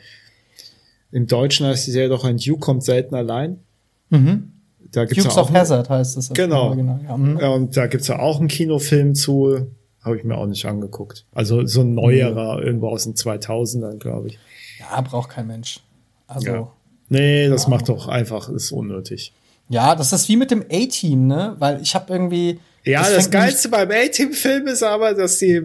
[1.11, 3.59] im Deutschen heißt die Serie doch ein Duke kommt selten allein.
[4.11, 4.53] Mhm.
[4.93, 6.31] Da gibt's Dukes ja of auch Hazard heißt es.
[6.31, 6.75] Genau.
[6.77, 7.17] Genau, ja.
[7.17, 7.37] Mhm.
[7.39, 9.67] Und da gibt's ja auch einen Kinofilm zu.
[10.03, 11.25] Habe ich mir auch nicht angeguckt.
[11.35, 14.39] Also so ein neuerer, irgendwo aus den 2000ern, glaube ich.
[14.79, 15.81] ja, braucht kein Mensch.
[16.27, 16.73] Also, Ja.
[17.11, 17.19] Ja.
[17.19, 19.33] Nee, das macht doch einfach, ist unnötig.
[19.71, 21.57] das ist wie mit dem A-Team, ne?
[21.59, 22.61] Weil ich habe irgendwie.
[22.85, 25.63] Ja, das, nämlich- Geilste beim A-Team-Film ist aber, dass sie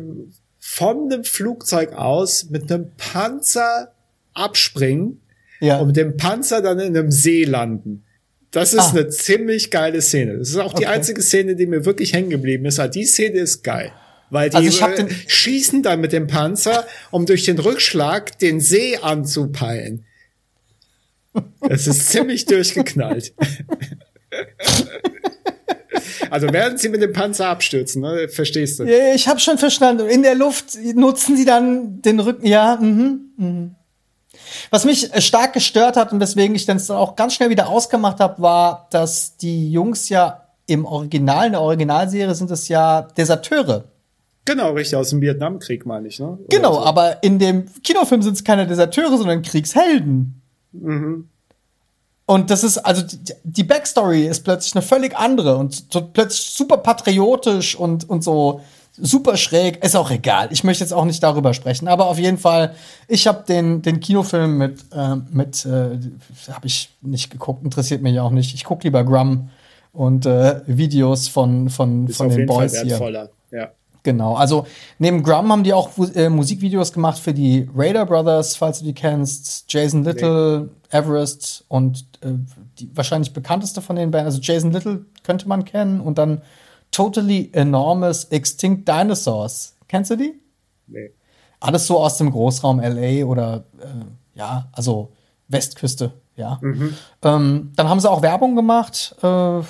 [0.59, 3.93] von einem Flugzeug aus mit einem Panzer
[4.33, 5.21] abspringen
[5.59, 5.77] Ja.
[5.79, 8.03] und mit dem Panzer dann in einem See landen.
[8.51, 8.89] Das ist Ah.
[8.91, 10.37] eine ziemlich geile Szene.
[10.37, 10.93] Das ist auch die Okay.
[10.93, 12.79] einzige Szene, die mir wirklich hängen geblieben ist.
[12.79, 13.91] Aber die Szene ist geil.
[14.29, 18.97] Weil die Also äh, schießen dann mit dem Panzer, um durch den Rückschlag den See
[18.97, 20.05] anzupeilen.
[21.69, 23.33] Es ist ziemlich durchgeknallt.
[26.29, 28.27] Also werden sie mit dem Panzer abstürzen, ne?
[28.27, 28.83] verstehst du?
[28.83, 30.07] Ja, ich habe schon verstanden.
[30.09, 32.45] In der Luft nutzen sie dann den Rücken.
[32.47, 33.75] Ja, mhm, mhm.
[34.71, 38.19] Was mich äh, stark gestört hat und weswegen ich dann auch ganz schnell wieder ausgemacht
[38.19, 43.85] habe, war, dass die Jungs ja im Original, in der Originalserie sind es ja Deserteure.
[44.45, 46.33] Genau, richtig, aus dem Vietnamkrieg meine ich, ne?
[46.33, 46.79] Oder Genau, so.
[46.81, 50.41] aber in dem Kinofilm sind es keine Deserteure, sondern Kriegshelden.
[52.25, 53.03] Und das ist, also
[53.43, 58.61] die, Backstory ist plötzlich eine völlig andere und so plötzlich super patriotisch und, und so
[58.95, 59.83] super schräg.
[59.83, 60.47] Ist auch egal.
[60.51, 62.75] Ich möchte jetzt auch nicht darüber sprechen, aber auf jeden Fall,
[63.07, 65.99] ich habe den, den Kinofilm mit, äh, mit äh,
[66.49, 68.53] habe ich nicht geguckt, interessiert mich auch nicht.
[68.53, 69.49] Ich gucke lieber Grum
[69.91, 73.29] und äh, Videos von, von, ist von den Boys hier.
[73.51, 73.71] Ja.
[74.03, 74.67] Genau, also
[74.99, 78.93] neben Grum haben die auch äh, Musikvideos gemacht für die Raider Brothers, falls du die
[78.93, 82.33] kennst, Jason Little, Everest und äh,
[82.79, 84.25] die wahrscheinlich bekannteste von den Bands.
[84.25, 86.41] Also Jason Little könnte man kennen und dann
[86.91, 89.75] Totally Enormous Extinct Dinosaurs.
[89.87, 90.33] Kennst du die?
[90.87, 91.11] Nee.
[91.61, 95.13] Alles so aus dem Großraum LA oder äh, ja, also
[95.47, 96.59] Westküste, ja.
[97.21, 99.15] Ähm, dann haben sie auch Werbung gemacht.
[99.21, 99.61] Äh,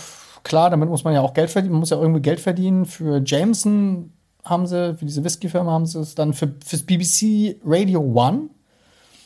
[0.44, 2.86] klar, damit muss man ja auch Geld verdienen, man muss ja irgendwie Geld verdienen.
[2.86, 4.12] Für Jameson
[4.44, 8.50] haben sie, für diese Whisky-Firma haben sie es dann für, fürs BBC Radio One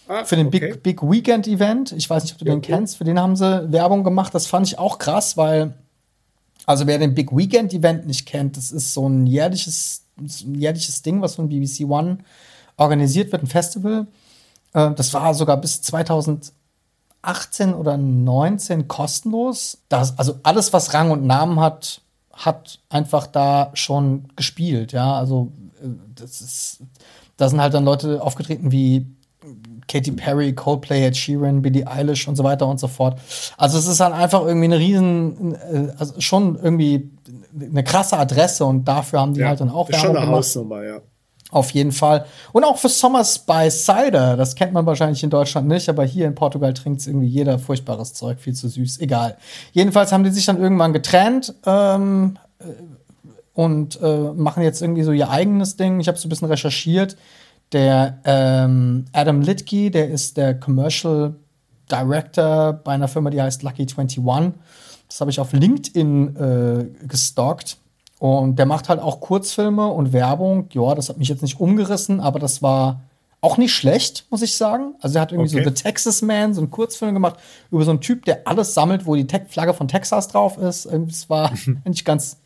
[0.08, 0.60] Ah, für den okay.
[0.72, 1.92] Big, Big Weekend Event.
[1.92, 2.98] Ich weiß nicht, ob du Ja, den kennst.
[2.98, 4.34] Für den haben sie Werbung gemacht.
[4.34, 5.74] Das fand ich auch krass, weil,
[6.66, 11.02] also wer den Big Weekend Event nicht kennt, das ist so ein jährliches, ein jährliches
[11.02, 12.20] Ding, was von BBC One
[12.78, 14.08] organisiert wird, ein Festival.
[14.74, 16.54] Äh, das war sogar bis 2018
[17.78, 19.80] oder 19 kostenlos.
[19.90, 22.02] Das, also alles, was Rang und Namen hat,
[22.38, 24.92] hat einfach da schon gespielt.
[24.94, 25.52] Ja, also
[25.82, 26.80] äh, das ist,
[27.38, 29.06] da sind halt dann Leute aufgetreten wie
[29.88, 33.20] Katy Perry, Coldplay, Ed Sheeran, Billie Eilish und so weiter und so fort.
[33.58, 37.10] Also es ist dann einfach irgendwie eine riesen, äh, also schon irgendwie
[37.60, 40.26] eine krasse Adresse und dafür haben die Ja, halt dann auch ist schon Werbung eine
[40.26, 40.40] gemacht.
[40.40, 41.00] Hausnummer, ja.
[41.50, 42.26] Auf jeden Fall.
[42.52, 44.36] Und auch für Summers by Cider.
[44.36, 47.58] Das kennt man wahrscheinlich in Deutschland nicht, aber hier in Portugal trinkt es irgendwie jeder
[47.58, 49.00] furchtbares Zeug, viel zu süß.
[49.00, 49.38] Egal.
[49.72, 52.66] Jedenfalls haben die sich dann irgendwann getrennt ähm, äh,
[53.54, 56.02] und äh, machen jetzt irgendwie so ihr eigenes Ding.
[56.02, 57.16] Ich habe so ein bisschen recherchiert.
[57.72, 61.36] Der ähm, Adam Litke, der ist der Commercial
[61.90, 64.22] Director bei einer Firma, die heißt Lucky 21.
[65.08, 67.78] Das habe ich auf LinkedIn äh, gestalkt.
[68.20, 70.70] Und der macht halt auch Kurzfilme und Werbung.
[70.72, 73.02] Ja, das hat mich jetzt nicht umgerissen, aber das war
[73.42, 74.96] auch nicht schlecht, muss ich sagen.
[75.02, 75.64] Also er hat irgendwie Okay.
[75.64, 77.38] so The Texas Man, so einen Kurzfilm gemacht
[77.70, 80.86] über so einen Typ, der alles sammelt, wo die Te Flagge von Texas drauf ist.
[80.86, 81.52] Es war
[81.86, 82.38] eigentlich ganz,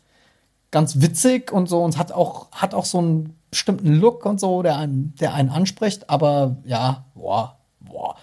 [0.70, 4.62] ganz witzig und so und hat auch, hat auch so einen bestimmten Look und so,
[4.62, 8.16] der einen, der einen anspricht, aber ja, boah, boah.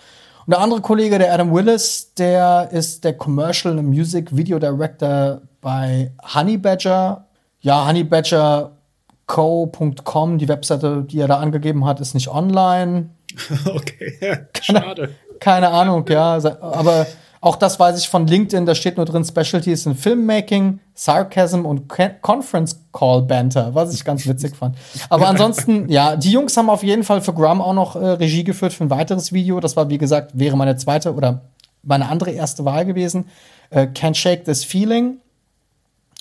[0.45, 6.11] Und der andere Kollege, der Adam Willis, der ist der Commercial Music Video Director bei
[6.33, 7.25] Honey Badger.
[7.61, 13.09] Ja, honeybadgerco.com, die Webseite, die er da angegeben hat, ist nicht online.
[13.65, 15.15] okay, schade.
[15.39, 16.35] Keine Ahnung, ja.
[16.61, 17.07] Aber
[17.41, 21.87] auch das weiß ich von LinkedIn, da steht nur drin Specialties in Filmmaking, Sarcasm und
[22.21, 24.75] Conference Call Banter, was ich ganz witzig fand.
[25.09, 28.43] Aber ansonsten, ja, die Jungs haben auf jeden Fall für Grum auch noch äh, Regie
[28.43, 29.61] geführt für ein weiteres Video.
[29.61, 31.41] Das war, wie gesagt, wäre meine zweite oder
[31.81, 33.29] meine andere erste Wahl gewesen.
[33.69, 35.19] Äh, Can't Shake This Feeling.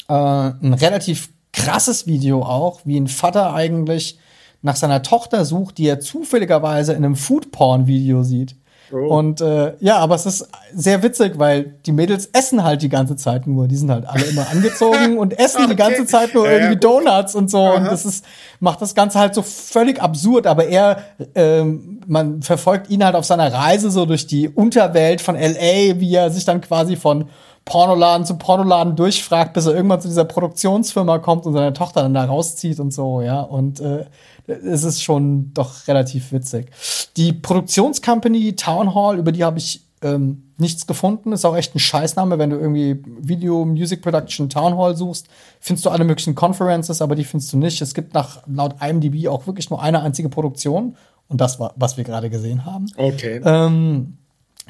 [0.08, 4.18] Äh, ein relativ krasses Video auch, wie ein Vater eigentlich
[4.62, 8.56] nach seiner Tochter sucht, die er zufälligerweise in einem Food-Porn-Video sieht.
[8.90, 8.96] Oh.
[9.18, 13.16] Und äh, ja, aber es ist sehr witzig, weil die Mädels essen halt die ganze
[13.16, 13.68] Zeit nur.
[13.68, 15.76] Die sind halt alle immer angezogen und essen die Okay.
[15.76, 16.84] ganze Zeit nur Ja, ja, irgendwie gut.
[16.84, 17.60] Donuts und so.
[17.74, 18.24] Und das ist,
[18.60, 20.46] macht das Ganze halt so völlig absurd.
[20.46, 21.02] Aber er,
[21.34, 26.14] ähm, man verfolgt ihn halt auf seiner Reise so durch die Unterwelt von LA, wie
[26.14, 27.28] er sich dann quasi von
[27.68, 32.14] Pornoladen zu Pornoladen durchfragt, bis er irgendwann zu dieser Produktionsfirma kommt und seine Tochter dann
[32.14, 33.42] da rauszieht und so, ja.
[33.42, 34.06] Und äh,
[34.46, 36.70] es ist schon doch relativ witzig.
[37.18, 41.78] Die Produktionscompany Town Hall, über die habe ich ähm, nichts gefunden, ist auch echt ein
[41.78, 45.26] Scheißname, wenn du irgendwie Video, Music Production Town Hall suchst,
[45.60, 47.82] findest du alle möglichen Conferences, aber die findest du nicht.
[47.82, 50.96] Es gibt nach laut IMDb auch wirklich nur eine einzige Produktion
[51.28, 52.86] und das war, was wir gerade gesehen haben.
[52.96, 53.42] Okay.
[53.44, 54.16] Ähm,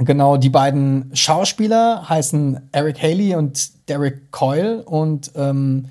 [0.05, 5.87] genau, die beiden Schauspieler heißen Eric Haley und Derek Coyle und ähm,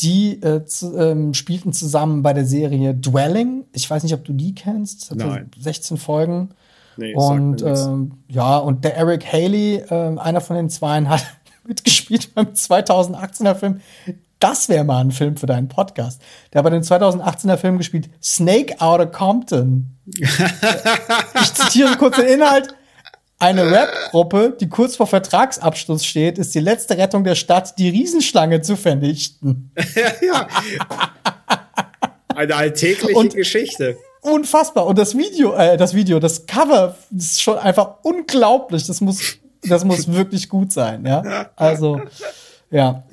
[0.00, 3.64] die äh, zu, ähm, spielten zusammen bei der Serie Dwelling.
[3.72, 5.10] Ich weiß nicht, ob du die kennst.
[5.10, 5.50] Hatte Nein.
[5.58, 6.50] 16 Folgen.
[6.96, 11.24] Nee, und ähm, ja, und der Eric Haley, ähm, einer von den Zweien, hat
[11.66, 13.80] mitgespielt beim 2018er Film.
[14.38, 16.20] Das wäre mal ein Film für deinen Podcast.
[16.52, 19.96] Der hat bei dem 2018er Film gespielt Snake Outta Compton.
[20.06, 22.74] ich zitiere kurz den Inhalt.
[23.38, 28.62] Eine Rap-Gruppe, die kurz vor Vertragsabschluss steht, ist die letzte Rettung der Stadt, die Riesenschlange
[28.62, 29.70] zu vernichten.
[30.22, 30.48] ja.
[32.34, 33.96] Eine alltägliche Und- Geschichte.
[34.20, 34.86] Unfassbar.
[34.86, 38.86] Und das Video, äh, das Video, das Cover ist schon einfach unglaublich.
[38.86, 41.50] Das muss, das muss wirklich gut sein, ja.
[41.56, 42.00] Also,
[42.74, 43.04] ja.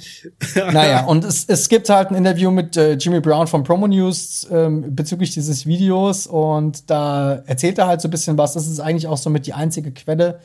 [0.73, 4.47] Naja, und es, es gibt halt ein Interview mit äh, Jimmy Brown von Promo News
[4.51, 8.53] ähm, bezüglich dieses Videos und da erzählt er halt so ein bisschen was.
[8.53, 10.39] Das ist eigentlich auch so mit die einzige Quelle,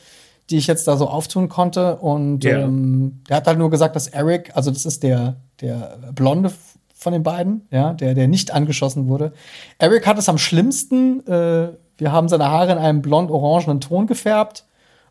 [0.50, 1.96] die ich jetzt da so auftun konnte.
[1.96, 2.58] Und Ja.
[2.60, 6.52] ähm, der hat halt nur gesagt, dass Eric, also das ist der, der Blonde
[6.94, 9.32] von den beiden, ja, der, der nicht angeschossen wurde.
[9.78, 11.26] Eric hat es am schlimmsten.
[11.26, 14.65] Äh, wir haben seine Haare in einem blond-orangenen Ton gefärbt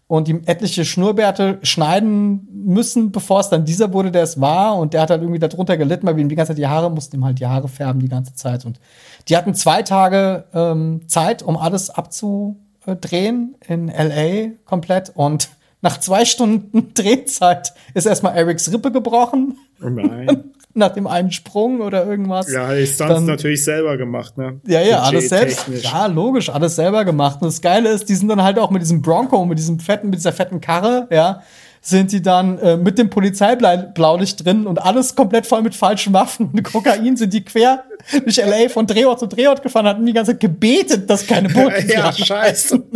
[0.08, 4.78] und ihm etliche Schnurrbärte schneiden müssen, bevor es dann dieser wurde, der es war.
[4.78, 6.92] Und der hat halt irgendwie darunter gelitten, weil wir ihm die ganze Zeit die Haare,
[6.92, 8.66] mussten ihm halt die Haare färben die ganze Zeit.
[8.66, 8.80] Und
[9.28, 15.12] die hatten zwei Tage ähm, Zeit, um alles abzudrehen in LA komplett.
[15.16, 15.50] Und
[15.82, 19.58] nach zwei Stunden Drehzeit ist erstmal Erics Rippe gebrochen.
[19.84, 20.52] Oh nein.
[20.76, 22.52] nach dem einen Sprung oder irgendwas.
[22.52, 24.60] Ja, die Stunts natürlich selber gemacht, ne?
[24.68, 25.68] Ja, ja, alles selbst.
[25.82, 27.42] Ja, logisch, alles selber gemacht.
[27.42, 30.10] Und das Geile ist, die sind dann halt auch mit diesem Bronco, mit diesem fetten,
[30.10, 31.42] mit dieser fetten Karre, ja,
[31.86, 36.50] sind die dann äh, mit dem Polizeiblaulicht drin und alles komplett voll mit falschen Waffen.
[36.52, 37.84] Und Kokain sind die quer
[38.24, 41.88] durch LA von Drehort zu Drehort gefahren, hatten die ganze Zeit gebetet, dass keine Bullen
[41.88, 42.84] ja, scheiße.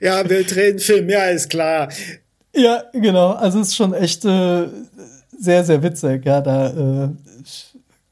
[0.00, 1.88] ja, wir drehen Film, ja, ist klar.
[2.54, 3.32] Ja, genau.
[3.32, 4.62] Also es ist schon echt äh,
[5.38, 6.24] sehr, sehr witzig.
[6.24, 7.08] Ja, da äh,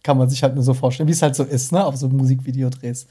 [0.02, 2.08] kann man sich halt nur so vorstellen, wie es halt so ist, ne, auf so
[2.08, 3.06] Musikvideodrehs.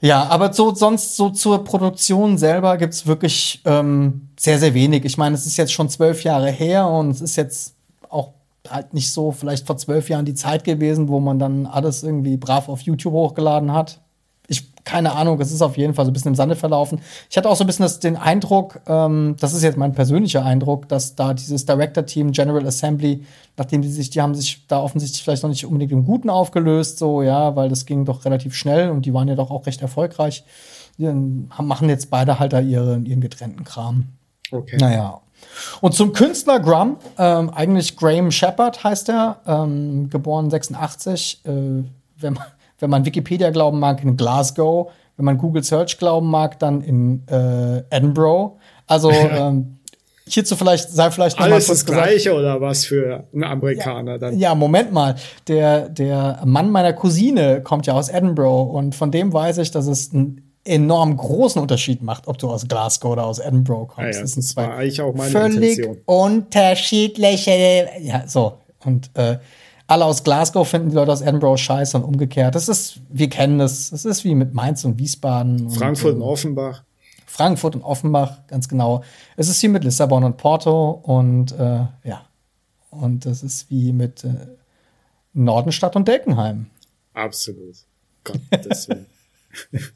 [0.00, 5.04] Ja, aber so sonst so zur Produktion selber gibt's wirklich ähm, sehr, sehr wenig.
[5.04, 7.74] Ich meine, es ist jetzt schon zwölf Jahre her und es ist jetzt
[8.08, 8.32] auch
[8.68, 12.36] halt nicht so vielleicht vor zwölf Jahren die Zeit gewesen, wo man dann alles irgendwie
[12.36, 14.00] brav auf YouTube hochgeladen hat.
[14.88, 17.02] Keine Ahnung, es ist auf jeden Fall so ein bisschen im Sande verlaufen.
[17.28, 20.42] Ich hatte auch so ein bisschen das, den Eindruck, ähm, das ist jetzt mein persönlicher
[20.42, 23.22] Eindruck, dass da dieses Director-Team General Assembly,
[23.58, 26.96] nachdem die sich, die haben sich da offensichtlich vielleicht noch nicht unbedingt im Guten aufgelöst,
[26.96, 29.82] so, ja, weil das ging doch relativ schnell und die waren ja doch auch recht
[29.82, 30.42] erfolgreich.
[30.96, 34.06] Die machen jetzt beide halt da ihre, ihren getrennten Kram.
[34.50, 34.78] Okay.
[34.80, 35.20] Naja.
[35.82, 41.50] Und zum Künstler Grum, ähm, eigentlich Graham Shepard heißt er, ähm, geboren 86, äh,
[42.16, 42.44] wenn, man,
[42.78, 47.26] wenn man Wikipedia glauben mag, in Glasgow, wenn man Google Search glauben mag, dann in
[47.28, 48.56] äh, Edinburgh.
[48.86, 49.78] Also ähm,
[50.26, 52.08] hierzu vielleicht, sei vielleicht noch mal Alles kurz das gesagt.
[52.08, 54.38] Gleiche oder was für einen Amerikaner dann?
[54.38, 55.16] Ja, Moment mal.
[55.48, 59.86] Der, der Mann meiner Cousine kommt ja aus Edinburgh und von dem weiß ich, dass
[59.86, 63.98] es einen enorm großen Unterschied macht, ob du aus Glasgow oder aus Edinburgh kommst.
[63.98, 66.02] Ah ja, das sind das zwei war eigentlich auch meine völlig Intention.
[66.04, 67.88] unterschiedliche.
[68.00, 68.58] Ja, so.
[68.84, 69.38] Und äh,
[69.88, 72.54] alle aus Glasgow finden die Leute aus Edinburgh scheiße und umgekehrt.
[72.54, 73.90] Das ist, wir kennen das.
[73.90, 75.70] Das ist wie mit Mainz und Wiesbaden.
[75.70, 76.84] Frankfurt und und, Offenbach.
[77.26, 79.02] Frankfurt und Offenbach, ganz genau.
[79.36, 82.26] Es ist wie mit Lissabon und Porto und äh, ja.
[82.90, 84.34] Und das ist wie mit äh,
[85.32, 86.66] Nordenstadt und Deckenheim.
[87.14, 87.76] Absolut.
[88.24, 89.06] Willen.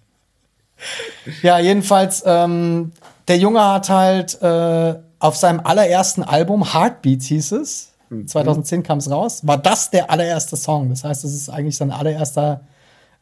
[1.43, 2.91] Ja, jedenfalls, ähm,
[3.29, 7.92] der Junge hat halt äh, auf seinem allerersten Album, Heartbeats hieß es,
[8.27, 10.89] 2010 kam es raus, war das der allererste Song.
[10.91, 12.63] Das heißt, es ist eigentlich sein allererster,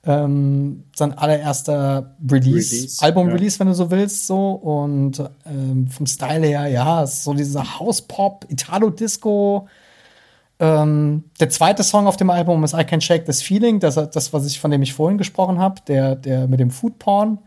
[0.05, 4.53] ähm, sein allererster Release, Release, Album-Release, wenn du so willst, so.
[4.53, 9.69] Und ähm, vom Style her, ja, es ist so dieser House-Pop, Italo-Disco.
[10.59, 14.33] Ähm, der zweite Song auf dem Album ist I Can Shake This Feeling, das, das
[14.33, 17.39] was ich, von dem ich vorhin gesprochen habe, der, der mit dem Food Porn.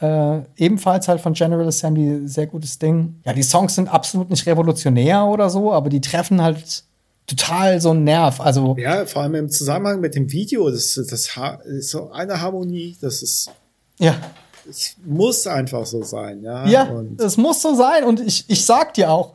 [0.00, 3.20] Äh, ebenfalls halt von General Assembly, sehr gutes Ding.
[3.24, 6.82] Ja, die Songs sind absolut nicht revolutionär oder so, aber die treffen halt
[7.26, 8.40] total so einen Nerv.
[8.40, 12.40] Also, Ja, vor allem im Zusammenhang mit dem Video, das, das ha- ist so eine
[12.40, 13.50] Harmonie, das ist,
[13.98, 14.14] ja,
[14.68, 16.66] es muss einfach so sein, ja.
[16.66, 18.04] ja, Und es muss so sein.
[18.04, 19.34] Und ich, ich sag dir auch,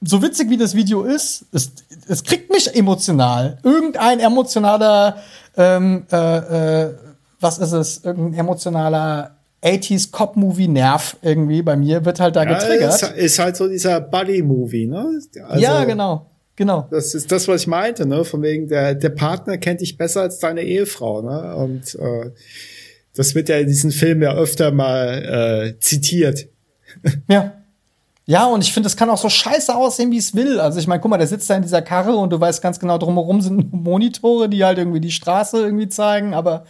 [0.00, 1.72] so witzig wie das Video ist, es,
[2.08, 3.58] es kriegt mich emotional.
[3.62, 5.18] Irgendein emotionaler,
[5.56, 6.94] ähm, äh, äh,
[7.38, 8.04] was ist es?
[8.04, 12.94] Irgendein emotionaler 80s Cop-Movie-Nerv irgendwie bei mir wird halt da ja, getriggert.
[12.94, 15.20] ist, ist halt so dieser Buddy-Movie, ne?
[15.46, 16.88] Also, ja, genau, genau.
[16.90, 18.24] Das ist das, was ich meinte, ne?
[18.24, 21.54] Von wegen, der, der Partner kennt dich besser als deine Ehefrau, ne?
[21.56, 22.30] Und äh,
[23.14, 26.48] das wird ja in diesen Filmen ja öfter mal äh, zitiert.
[27.28, 27.54] Ja.
[28.24, 30.60] Ja, und ich finde, es kann auch so scheiße aussehen, wie es will.
[30.60, 32.78] Also ich meine, guck mal, der sitzt da in dieser Karre und du weißt ganz
[32.78, 36.64] genau, drumherum sind Monitore, die halt irgendwie die Straße irgendwie zeigen, aber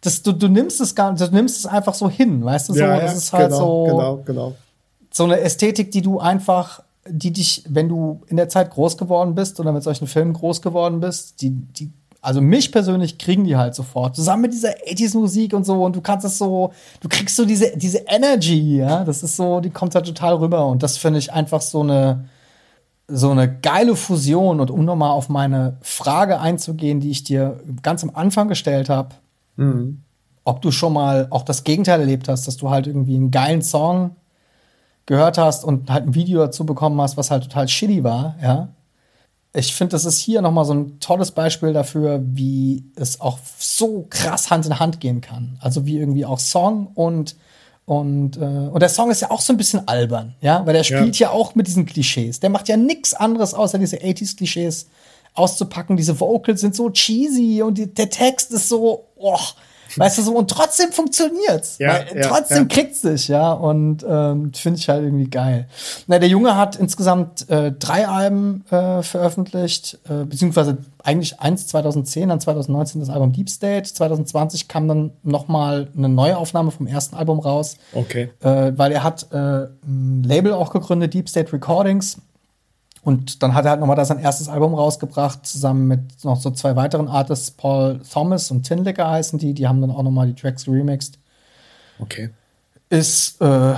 [0.00, 2.80] das, du, du nimmst es gar du nimmst es einfach so hin, weißt du so?
[2.80, 4.54] das ist halt genau, so, genau, genau.
[5.10, 9.34] so eine Ästhetik, die du einfach, die dich, wenn du in der Zeit groß geworden
[9.34, 13.56] bist oder mit solchen Filmen groß geworden bist, die, die, also mich persönlich kriegen die
[13.56, 14.16] halt sofort.
[14.16, 17.76] Zusammen mit dieser 80s-Musik und so, und du kannst es so, du kriegst so diese,
[17.76, 20.66] diese Energy, ja, das ist so, die kommt da total rüber.
[20.66, 22.24] Und das finde ich einfach so eine,
[23.06, 24.60] so eine geile Fusion.
[24.60, 29.14] Und um nochmal auf meine Frage einzugehen, die ich dir ganz am Anfang gestellt habe,
[30.44, 33.60] ob du schon mal auch das Gegenteil erlebt hast, dass du halt irgendwie einen geilen
[33.62, 34.16] Song
[35.04, 38.68] gehört hast und halt ein Video dazu bekommen hast, was halt total shitty war, ja.
[39.54, 43.38] Ich finde, das ist hier noch mal so ein tolles Beispiel dafür, wie es auch
[43.58, 45.58] so krass Hand in Hand gehen kann.
[45.60, 47.34] Also wie irgendwie auch Song und
[47.86, 50.84] und äh, und der Song ist ja auch so ein bisschen albern, ja, weil der
[50.84, 52.40] spielt ja, auch mit diesen Klischees.
[52.40, 54.88] Der macht ja nichts anderes außer diese 80s Klischees
[55.38, 55.96] auszupacken.
[55.96, 59.38] Diese Vocals sind so cheesy und die, der Text ist so, oh,
[59.96, 61.78] Weißt du so, und trotzdem funktioniert's.
[61.78, 62.74] Ja, weil, ja, trotzdem ja.
[62.74, 63.52] kriegt's dich, ja.
[63.52, 65.66] Und ähm, finde ich halt irgendwie geil.
[66.06, 72.28] Na, der Junge hat insgesamt äh, drei Alben äh, veröffentlicht, äh, beziehungsweise eigentlich eins 2010,
[72.28, 73.92] dann 2019 das Album Deep State.
[73.92, 78.30] 2020 kam dann noch mal eine neue Aufnahme vom ersten Album raus Okay.
[78.40, 82.18] äh, weil er hat äh, ein Label auch gegründet, Deep State Recordings.
[83.08, 86.50] Und dann hat er halt nochmal da sein erstes Album rausgebracht, zusammen mit noch so
[86.50, 89.54] zwei weiteren Artists, Paul Thomas und Tin Licker heißen die.
[89.54, 91.18] Die haben dann auch nochmal die Tracks remixed.
[92.00, 92.28] Okay.
[92.90, 93.74] Ist, äh,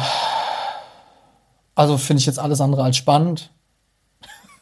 [1.77, 3.53] also finde ich jetzt alles andere als spannend.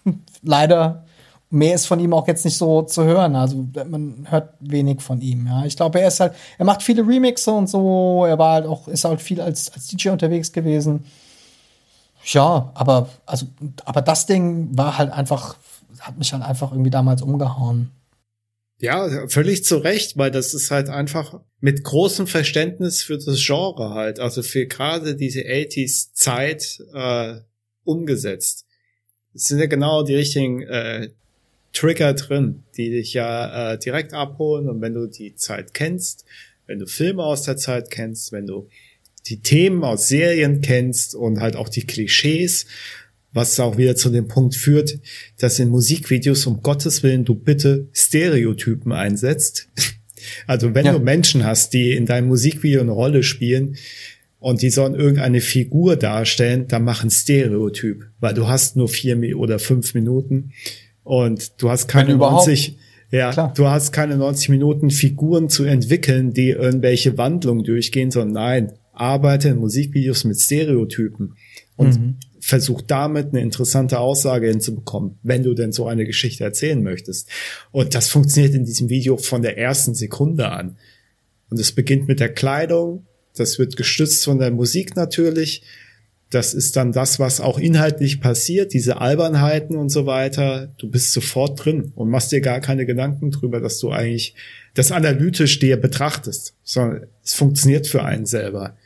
[0.42, 1.06] Leider.
[1.48, 3.36] Mehr ist von ihm auch jetzt nicht so zu hören.
[3.36, 5.46] Also man hört wenig von ihm.
[5.46, 8.26] Ja, ich glaube, er ist halt, er macht viele Remixe und so.
[8.26, 11.06] Er war halt auch, ist halt viel als, als DJ unterwegs gewesen.
[12.28, 13.46] Ja, aber also,
[13.84, 15.56] aber das Ding war halt einfach,
[16.00, 17.90] hat mich halt einfach irgendwie damals umgehauen.
[18.80, 23.94] Ja, völlig zu Recht, weil das ist halt einfach mit großem Verständnis für das Genre
[23.94, 27.40] halt, also für gerade diese 80s Zeit äh,
[27.84, 28.66] umgesetzt.
[29.34, 31.08] Es sind ja genau die richtigen äh,
[31.72, 36.24] Trigger drin, die dich ja äh, direkt abholen und wenn du die Zeit kennst,
[36.66, 38.68] wenn du Filme aus der Zeit kennst, wenn du
[39.28, 42.66] die Themen aus Serien kennst und halt auch die Klischees,
[43.32, 44.98] was auch wieder zu dem Punkt führt,
[45.38, 49.68] dass in Musikvideos um Gottes Willen du bitte Stereotypen einsetzt.
[50.48, 50.92] Also wenn Ja.
[50.92, 53.76] du Menschen hast, die in deinem Musikvideo eine Rolle spielen
[54.40, 59.16] und die sollen irgendeine Figur darstellen, dann mach ein Stereotyp, weil du hast nur vier
[59.38, 60.50] oder fünf Minuten
[61.04, 62.48] und du hast keine Wenn überhaupt.
[62.48, 62.76] 90,
[63.12, 63.54] ja, Klar.
[63.56, 69.48] du hast keine 90 Minuten Figuren zu entwickeln, die irgendwelche Wandlungen durchgehen, sondern nein, arbeite
[69.48, 71.34] in Musikvideos mit Stereotypen
[71.76, 77.28] und versuch damit eine interessante Aussage hinzubekommen, wenn du denn so eine Geschichte erzählen möchtest.
[77.72, 80.76] Und das funktioniert in diesem Video von der ersten Sekunde an.
[81.50, 83.06] Und es beginnt mit der Kleidung,
[83.36, 85.62] das wird gestützt von der Musik natürlich.
[86.30, 90.74] Das ist dann das, was auch inhaltlich passiert, diese Albernheiten und so weiter.
[90.78, 94.34] Du bist sofort drin und machst dir gar keine Gedanken drüber, dass du eigentlich
[94.74, 98.76] das analytisch dir betrachtest, sondern es funktioniert für einen selber.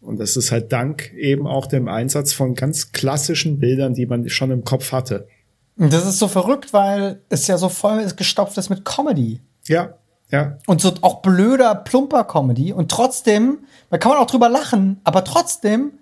[0.00, 4.28] Und das ist halt dank eben auch dem Einsatz von ganz klassischen Bildern, die man
[4.28, 5.28] schon im Kopf hatte.
[5.76, 9.40] Und das ist so verrückt, weil es ja so voll ist, gestopft ist mit Comedy.
[9.66, 9.94] Ja,
[10.30, 12.72] ja, Und so auch blöder, plumper Comedy.
[12.72, 13.58] Und trotzdem,
[13.90, 15.92] da kann man auch drüber lachen, aber trotzdem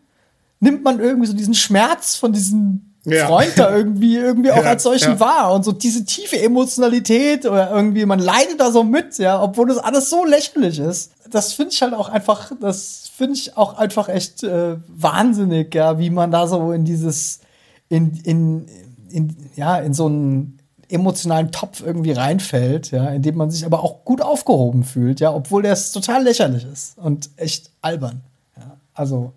[0.61, 3.27] nimmt man irgendwie so diesen Schmerz von diesem Ja.
[3.27, 5.21] Freund da irgendwie, irgendwie auch Ja, als solchen ja.
[5.21, 5.55] wahr.
[5.55, 9.79] Und so diese tiefe Emotionalität oder irgendwie, man leidet da so mit, ja, obwohl das
[9.79, 11.13] alles so lächerlich ist.
[11.31, 15.99] Das finde ich halt auch einfach, das finde ich auch einfach echt äh, wahnsinnig, ja,
[15.99, 17.41] wie man da so in dieses,
[17.89, 18.67] in, in,
[19.11, 20.59] in, ja, in so einen
[20.89, 25.35] emotionalen Topf irgendwie reinfällt, ja, in dem man sich aber auch gut aufgehoben fühlt, ja,
[25.35, 28.23] obwohl das total lächerlich ist und echt albern.
[28.57, 29.33] Ja, also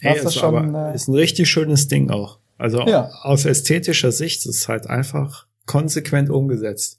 [0.00, 2.38] Hey, ist, schon, aber, äh, ist ein richtig schönes Ding auch.
[2.60, 3.10] Also Ja.
[3.22, 6.98] aus ästhetischer Sicht ist es halt einfach konsequent umgesetzt.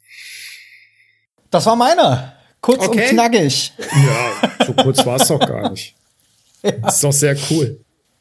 [1.49, 2.33] Das war meiner.
[2.61, 3.01] Kurz Okay.
[3.03, 3.73] und knackig.
[3.77, 5.95] Ja, so kurz war es doch gar nicht.
[6.87, 7.79] Ist doch sehr cool.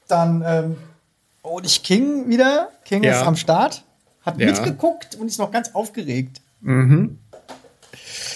[0.09, 0.77] Dann ähm,
[1.43, 2.71] Olich King wieder.
[2.85, 3.21] King Ja.
[3.21, 3.85] ist am Start.
[4.23, 4.47] Hat Ja.
[4.47, 6.41] mitgeguckt und ist noch ganz aufgeregt.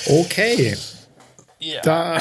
[0.06, 0.76] Okay,
[1.58, 1.80] Ja.
[1.82, 2.20] dann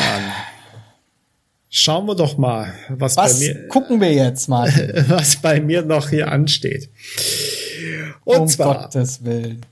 [1.75, 4.91] schauen wir doch mal, was, Was bei mir, gucken wir jetzt, Martin?
[5.07, 6.89] was bei mir noch hier ansteht.
[8.23, 9.65] Und um zwar, Gottes Willen.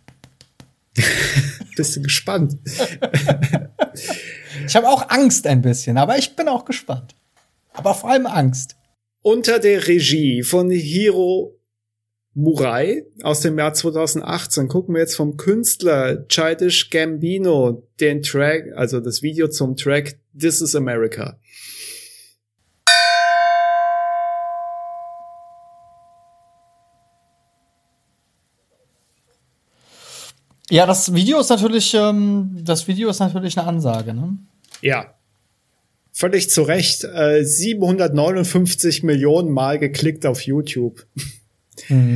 [1.77, 2.57] bist du gespannt?
[4.67, 7.15] Ich habe auch Angst ein bisschen, aber ich bin auch gespannt.
[7.73, 8.75] Aber vor allem Angst.
[9.21, 11.59] Unter der Regie von Hiro
[12.33, 18.99] Murai aus dem Jahr 2018 gucken wir jetzt vom Künstler Childish Gambino den Track, also
[18.99, 21.39] das Video zum Track This is America.
[30.71, 34.37] Ja, das Video ist natürlich, ähm, das Video ist natürlich eine Ansage, ne?
[34.81, 35.15] Ja.
[36.13, 37.03] Völlig zu Recht.
[37.03, 41.05] Äh, 759 Millionen Mal geklickt auf YouTube.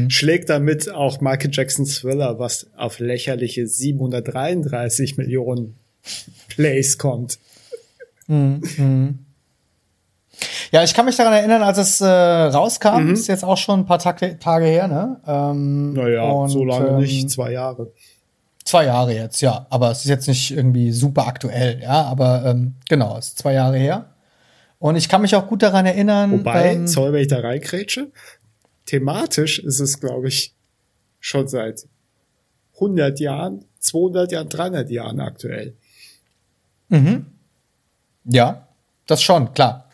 [0.07, 5.75] Schlägt damit auch Michael Jacksons Thriller, was auf lächerliche 733 Millionen
[6.47, 7.39] Plays kommt.
[10.71, 13.85] Ja, ich kann mich daran erinnern, als es äh, rauskam, ist jetzt auch schon ein
[13.85, 15.19] paar Tage, Tage her, ne?
[15.27, 17.91] Ähm, Naja, und, so lange ähm, nicht, zwei Jahre.
[18.65, 19.67] Zwei Jahre jetzt, ja.
[19.69, 22.03] Aber es ist jetzt nicht irgendwie super aktuell, ja.
[22.03, 24.09] Aber ähm, genau, es ist zwei Jahre her.
[24.79, 26.31] Und ich kann mich auch gut daran erinnern.
[26.31, 28.11] Wobei, ähm, sorry, wenn ich da reingrätsche,
[28.85, 30.53] thematisch ist es, glaube ich,
[31.19, 31.87] schon seit
[32.75, 35.75] 100 Jahren, 200 Jahren, 300 Jahren aktuell.
[38.25, 38.67] Ja,
[39.05, 39.89] das schon, klar.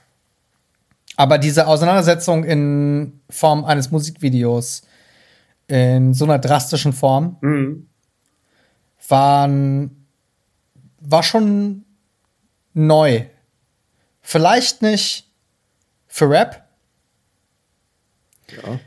[1.18, 4.84] Aber diese Auseinandersetzung in Form eines Musikvideos
[5.68, 7.88] in so einer drastischen Form Mhm.
[9.08, 10.06] Waren,
[11.00, 11.86] war schon
[12.74, 13.26] neu.
[14.22, 15.28] Vielleicht nicht
[16.08, 16.64] für Rap,
[18.50, 18.80] Ja.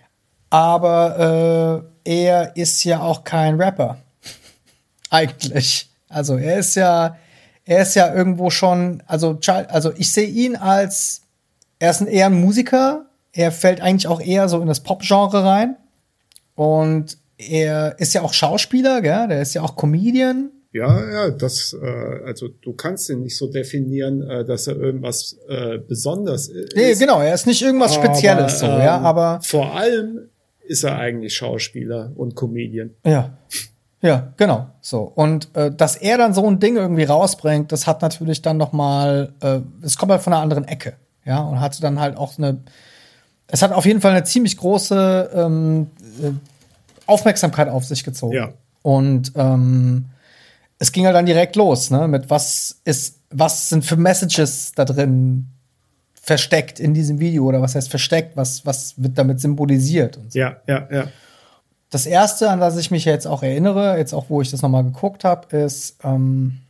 [0.50, 3.98] aber äh, er ist ja auch kein Rapper.
[5.10, 5.90] Eigentlich.
[6.08, 7.16] Also er ist ja,
[7.64, 9.38] er ist ja irgendwo schon, also,
[9.68, 11.22] also ich sehe ihn als,
[11.78, 15.44] er ist ein, eher ein Musiker, er fällt eigentlich auch eher so in das Pop-Genre
[15.44, 15.76] rein.
[16.54, 19.28] Und er ist ja auch Schauspieler, gell?
[19.28, 20.50] der ist ja auch Comedian.
[20.72, 25.36] Ja, ja, das, äh, also du kannst ihn nicht so definieren, äh, dass er irgendwas
[25.48, 26.74] äh, besonders ist.
[26.74, 30.30] Nee, genau, er ist nicht irgendwas Spezielles so, ja, ähm, aber vor allem
[30.66, 32.90] ist er eigentlich Schauspieler und Comedian.
[33.04, 33.38] Ja.
[34.00, 34.66] Ja, genau.
[34.82, 35.00] So.
[35.00, 38.72] Und äh, dass er dann so ein Ding irgendwie rausbringt, das hat natürlich dann noch
[38.72, 40.94] mal, äh, es kommt halt von einer anderen Ecke.
[41.24, 42.58] Ja, und hatte dann halt auch eine,
[43.46, 45.86] es hat auf jeden Fall eine ziemlich große ähm,
[46.22, 46.32] äh,
[47.06, 48.34] Aufmerksamkeit auf sich gezogen.
[48.34, 48.52] Ja.
[48.82, 50.06] Und ähm,
[50.78, 54.84] es ging halt dann direkt los, ne, mit was ist, was sind für Messages da
[54.84, 55.46] drin
[56.20, 60.38] versteckt in diesem Video oder was heißt versteckt, was, was wird damit symbolisiert und so.
[60.38, 61.04] Ja, ja, ja.
[61.90, 64.84] Das erste, an das ich mich jetzt auch erinnere, jetzt auch wo ich das nochmal
[64.84, 66.60] geguckt habe, ist, ähm,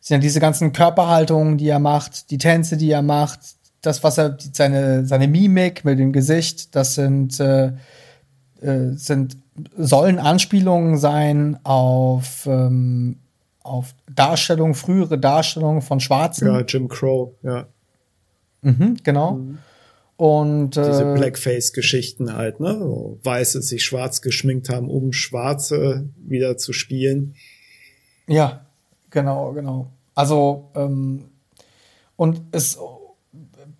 [0.00, 3.40] sind ja diese ganzen Körperhaltungen, die er macht, die Tänze, die er macht,
[3.80, 7.72] das, was er, seine, seine Mimik mit dem Gesicht, das sind, äh,
[8.60, 9.36] äh, sind,
[9.76, 13.18] sollen Anspielungen sein auf, ähm,
[13.62, 16.48] auf Darstellungen, frühere Darstellungen von Schwarzen.
[16.48, 17.66] Ja, Jim Crow, ja.
[18.62, 19.40] Mhm, genau.
[20.16, 22.76] Und Diese äh, Blackface-Geschichten halt, ne?
[22.80, 27.34] Wo Weiße sich schwarz geschminkt haben, um Schwarze wieder zu spielen.
[28.26, 28.66] Ja,
[29.10, 29.92] genau, genau.
[30.16, 31.26] Also, ähm,
[32.16, 32.78] und es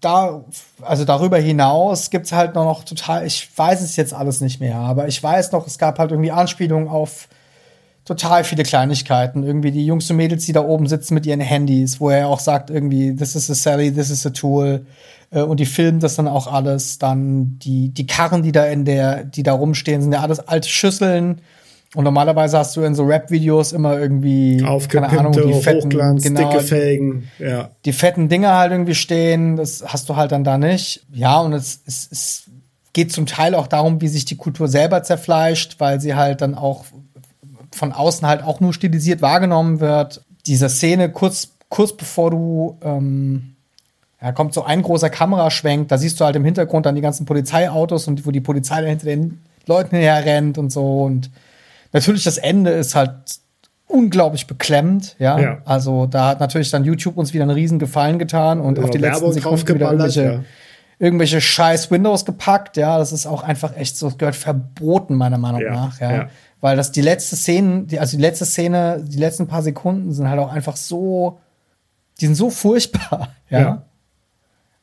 [0.00, 0.44] da,
[0.80, 4.76] also darüber hinaus gibt's halt noch, noch total, ich weiß es jetzt alles nicht mehr,
[4.76, 7.28] aber ich weiß noch, es gab halt irgendwie Anspielungen auf
[8.08, 9.44] total viele Kleinigkeiten.
[9.44, 12.40] Irgendwie die Jungs und Mädels, die da oben sitzen mit ihren Handys, wo er auch
[12.40, 14.86] sagt, irgendwie, this is a Sally, this is a tool.
[15.30, 16.98] Äh, Und die filmen das dann auch alles.
[16.98, 20.68] Dann die, die Karren, die da in der, die da rumstehen, sind ja alles alte
[20.68, 21.42] Schüsseln.
[21.94, 26.50] Und normalerweise hast du in so Rap-Videos immer irgendwie, keine Ahnung, die fetten, Hochglanz, genau,
[26.50, 27.70] dicke Felgen, ja.
[27.86, 29.56] die fetten Dinger halt irgendwie stehen.
[29.56, 31.06] Das hast du halt dann da nicht.
[31.10, 32.50] Ja, und es, es, es
[32.92, 36.54] geht zum Teil auch darum, wie sich die Kultur selber zerfleischt, weil sie halt dann
[36.54, 36.84] auch
[37.74, 40.22] von außen halt auch nur stilisiert wahrgenommen wird.
[40.46, 43.56] Diese Szene kurz, kurz bevor du, ähm,
[44.20, 47.24] ja, kommt so ein großer Kameraschwenk, da siehst du halt im Hintergrund dann die ganzen
[47.24, 51.04] Polizeiautos und wo die Polizei dann hinter den Leuten hinterher rennt und so.
[51.04, 51.30] Und
[51.92, 53.40] natürlich das Ende ist halt
[53.88, 55.38] unglaublich beklemmend, ja.
[55.38, 55.58] Ja.
[55.64, 58.90] Also da hat natürlich dann YouTube uns wieder einen riesen Gefallen getan und Ja, auf
[58.90, 60.40] die letzten Werbung Sekunden wieder irgendwelche, ja.
[60.98, 62.98] irgendwelche scheiß Windows gepackt, ja.
[62.98, 66.28] Das ist auch einfach echt so, das gehört verboten, meiner Meinung nach, ja.
[66.60, 70.28] Weil das die letzte Szene, die, also die letzte Szene, die letzten paar Sekunden sind
[70.28, 71.38] halt auch einfach so,
[72.20, 73.82] die sind so furchtbar, ja.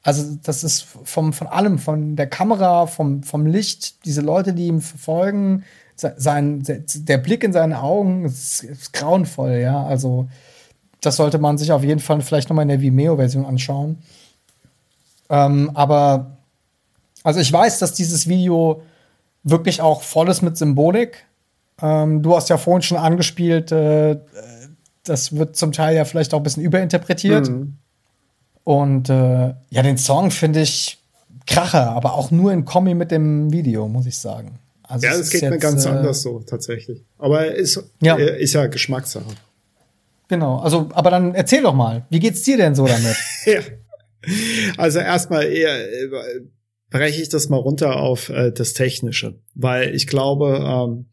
[0.02, 4.68] Also das ist vom, von allem, von der Kamera, vom, vom Licht, diese Leute, die
[4.68, 5.64] ihm verfolgen,
[5.96, 9.84] sein, der Blick in seine Augen, ist, ist grauenvoll, ja.
[9.86, 10.28] Also
[11.02, 13.98] das sollte man sich auf jeden Fall vielleicht noch mal in der Vimeo-Version anschauen.
[15.30, 16.38] Ähm, aber
[17.24, 18.84] also ich weiß, dass dieses Video
[19.44, 21.26] wirklich auch voll ist mit Symbolik.
[21.82, 24.20] Ähm, du hast ja vorhin schon angespielt, äh,
[25.04, 27.50] das wird zum Teil ja vielleicht auch ein bisschen überinterpretiert.
[27.50, 27.78] Mhm.
[28.64, 31.00] Und äh, ja, den Song finde ich
[31.46, 34.58] Kracher, aber auch nur in Kombi mit dem Video, muss ich sagen.
[34.88, 37.03] Also Ja, es geht mir ganz äh, anders so, tatsächlich.
[37.18, 38.18] Aber ist, Ja.
[38.18, 39.26] äh, ist ja Geschmackssache.
[40.28, 43.16] Genau, also, aber dann erzähl doch mal, wie geht's dir denn so damit?
[43.45, 43.62] Ja.
[44.78, 46.07] Also erstmal eher äh,
[46.90, 51.06] breche ich das mal runter auf äh, das Technische, weil ich glaube, ähm,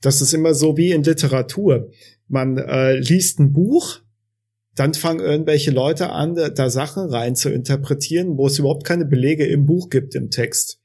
[0.00, 1.90] das ist immer so wie in Literatur.
[2.28, 3.98] Man äh, liest ein Buch,
[4.76, 9.04] dann fangen irgendwelche Leute an, da, da Sachen rein zu interpretieren, wo es überhaupt keine
[9.04, 10.79] Belege im Buch gibt, im Text.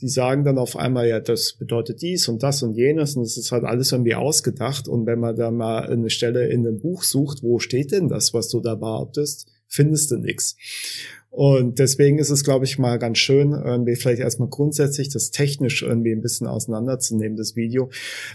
[0.00, 3.36] Die sagen dann auf einmal, ja, das bedeutet dies und das und jenes und es
[3.36, 4.88] ist halt alles irgendwie ausgedacht.
[4.88, 8.34] Und wenn man da mal eine Stelle in einem Buch sucht, wo steht denn das,
[8.34, 10.56] was du da behauptest, findest du nix.
[11.30, 15.82] Und deswegen ist es, glaube ich, mal ganz schön, irgendwie vielleicht erstmal grundsätzlich das technisch
[15.82, 17.90] irgendwie ein bisschen auseinanderzunehmen, das Video,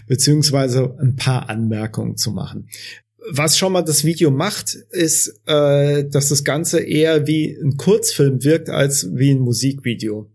[0.06, 2.68] beziehungsweise ein paar Anmerkungen zu machen.
[3.28, 8.44] Was schon mal das Video macht, ist, äh, dass das Ganze eher wie ein Kurzfilm
[8.44, 10.30] wirkt als wie ein Musikvideo.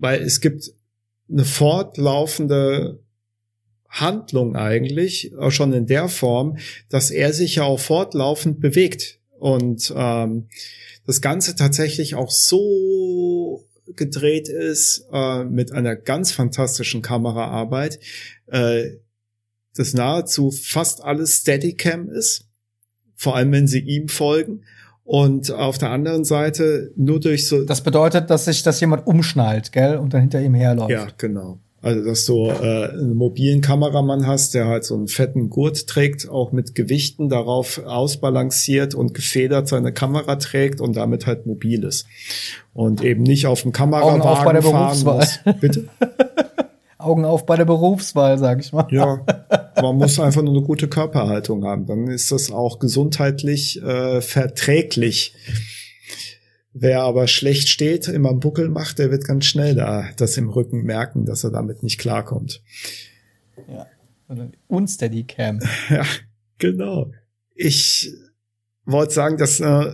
[0.00, 0.72] Weil es gibt
[1.30, 2.98] eine fortlaufende
[3.88, 6.58] Handlung eigentlich, auch schon in der Form,
[6.88, 10.48] dass er sich ja auch fortlaufend bewegt und ähm,
[11.06, 13.66] das Ganze tatsächlich auch so
[13.96, 17.98] gedreht ist äh, mit einer ganz fantastischen Kameraarbeit,
[18.46, 18.90] äh,
[19.74, 22.46] dass nahezu fast alles Steadicam ist,
[23.16, 24.64] vor allem wenn sie ihm folgen.
[25.10, 27.64] Und auf der anderen Seite nur durch so.
[27.64, 30.90] Das bedeutet, dass sich das jemand umschnallt, gell, und dann hinter ihm herläuft.
[30.92, 31.58] Ja, genau.
[31.82, 36.28] Also, dass du äh, einen mobilen Kameramann hast, der halt so einen fetten Gurt trägt,
[36.28, 42.06] auch mit Gewichten darauf ausbalanciert und gefedert seine Kamera trägt und damit halt mobil ist.
[42.72, 45.40] Und eben nicht auf dem Kamerawagen Augen auf bei der fahren muss.
[45.60, 45.88] Bitte?
[47.00, 48.86] Augen auf bei der Berufswahl, sag ich mal.
[48.90, 49.24] Ja,
[49.82, 51.86] man muss einfach nur eine gute Körperhaltung haben.
[51.86, 55.34] Dann ist das auch gesundheitlich äh, verträglich.
[56.72, 60.48] Wer aber schlecht steht, immer einen Buckel macht, der wird ganz schnell da das im
[60.48, 62.62] Rücken merken, dass er damit nicht klarkommt.
[63.68, 63.86] Ja.
[64.68, 65.60] Unsteady Cam.
[65.90, 66.04] Ja,
[66.58, 67.10] genau.
[67.54, 68.12] Ich
[68.84, 69.92] wollte sagen, dass äh,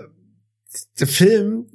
[1.00, 1.66] der Film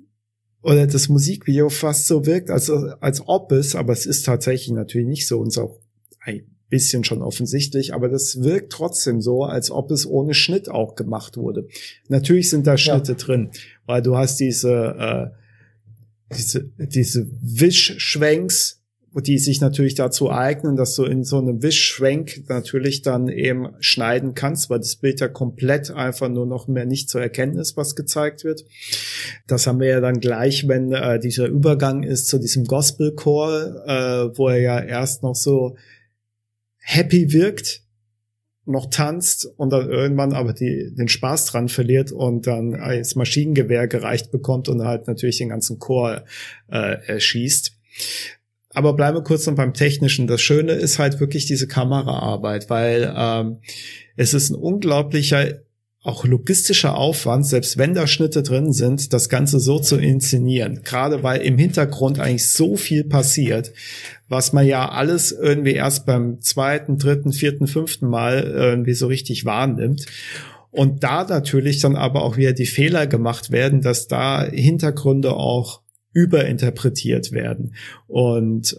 [0.61, 5.07] oder das Musikvideo fast so wirkt, als, als ob es, aber es ist tatsächlich natürlich
[5.07, 5.79] nicht so und ist auch
[6.19, 10.95] ein bisschen schon offensichtlich, aber das wirkt trotzdem so, als ob es ohne Schnitt auch
[10.95, 11.67] gemacht wurde.
[12.07, 13.51] Natürlich sind da Schnitte drin,
[13.85, 15.31] weil du hast diese,
[16.31, 18.80] äh, diese, diese Wischschwenks,
[19.13, 24.35] die sich natürlich dazu eignen, dass du in so einem Wischschwenk natürlich dann eben schneiden
[24.35, 27.97] kannst, weil das Bild ja komplett einfach nur noch mehr nicht zu erkennen ist, was
[27.97, 28.63] gezeigt wird.
[29.47, 34.37] Das haben wir ja dann gleich, wenn äh, dieser Übergang ist zu diesem Gospelchor, äh,
[34.37, 35.75] wo er ja erst noch so
[36.77, 37.83] happy wirkt,
[38.65, 43.87] noch tanzt und dann irgendwann aber die, den Spaß dran verliert und dann als Maschinengewehr
[43.87, 46.23] gereicht bekommt und halt natürlich den ganzen Chor
[46.69, 47.73] äh, erschießt.
[48.73, 50.27] Aber bleiben wir kurz noch beim Technischen.
[50.27, 53.57] Das Schöne ist halt wirklich diese Kameraarbeit, weil ähm,
[54.15, 55.61] es ist ein unglaublicher
[56.03, 60.81] auch logistischer Aufwand, selbst wenn da Schnitte drin sind, das Ganze so zu inszenieren.
[60.83, 63.71] Gerade weil im Hintergrund eigentlich so viel passiert,
[64.27, 69.45] was man ja alles irgendwie erst beim zweiten, dritten, vierten, fünften Mal irgendwie so richtig
[69.45, 70.07] wahrnimmt.
[70.71, 75.80] Und da natürlich dann aber auch wieder die Fehler gemacht werden, dass da Hintergründe auch
[76.13, 77.75] überinterpretiert werden.
[78.07, 78.77] Und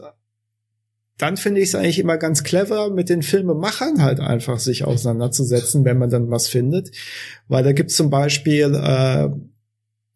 [1.19, 5.85] dann finde ich es eigentlich immer ganz clever, mit den Filmemachern halt einfach sich auseinanderzusetzen,
[5.85, 6.91] wenn man dann was findet.
[7.49, 9.29] Weil da gibt es zum Beispiel äh,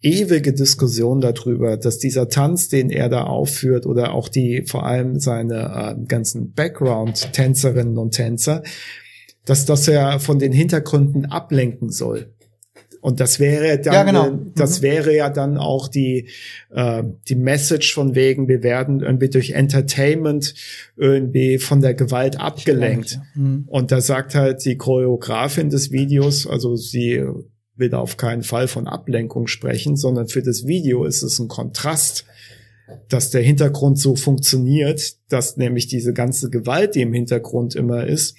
[0.03, 5.21] ewige Diskussion darüber, dass dieser Tanz, den er da aufführt, oder auch die vor allem
[5.21, 8.63] seine äh, ganzen Background-Tänzerinnen und Tänzer,
[9.45, 12.35] dass das ja von den Hintergründen ablenken soll.
[13.07, 14.37] Und das wäre dann, Ja, genau.
[14.57, 14.83] das Mhm.
[14.83, 16.27] wäre ja dann auch die,
[16.71, 20.55] äh, die Message von wegen, wir werden irgendwie durch Entertainment
[20.97, 23.21] irgendwie von der Gewalt abgelenkt.
[23.37, 23.63] Mhm.
[23.69, 27.25] Und da sagt halt die Choreografin des Videos, also sie
[27.77, 31.47] will da auf keinen Fall von Ablenkung sprechen, sondern für das Video ist es ein
[31.47, 32.25] Kontrast,
[33.09, 38.37] dass der Hintergrund so funktioniert, dass nämlich diese ganze Gewalt, die im Hintergrund immer ist,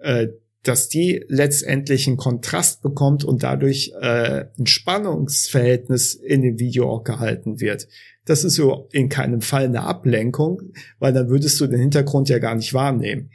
[0.00, 0.28] äh,
[0.62, 7.02] dass die letztendlich einen Kontrast bekommt und dadurch äh, ein Spannungsverhältnis in dem Video auch
[7.02, 7.88] gehalten wird.
[8.24, 10.62] Das ist so in keinem Fall eine Ablenkung,
[11.00, 13.30] weil dann würdest du den Hintergrund ja gar nicht wahrnehmen.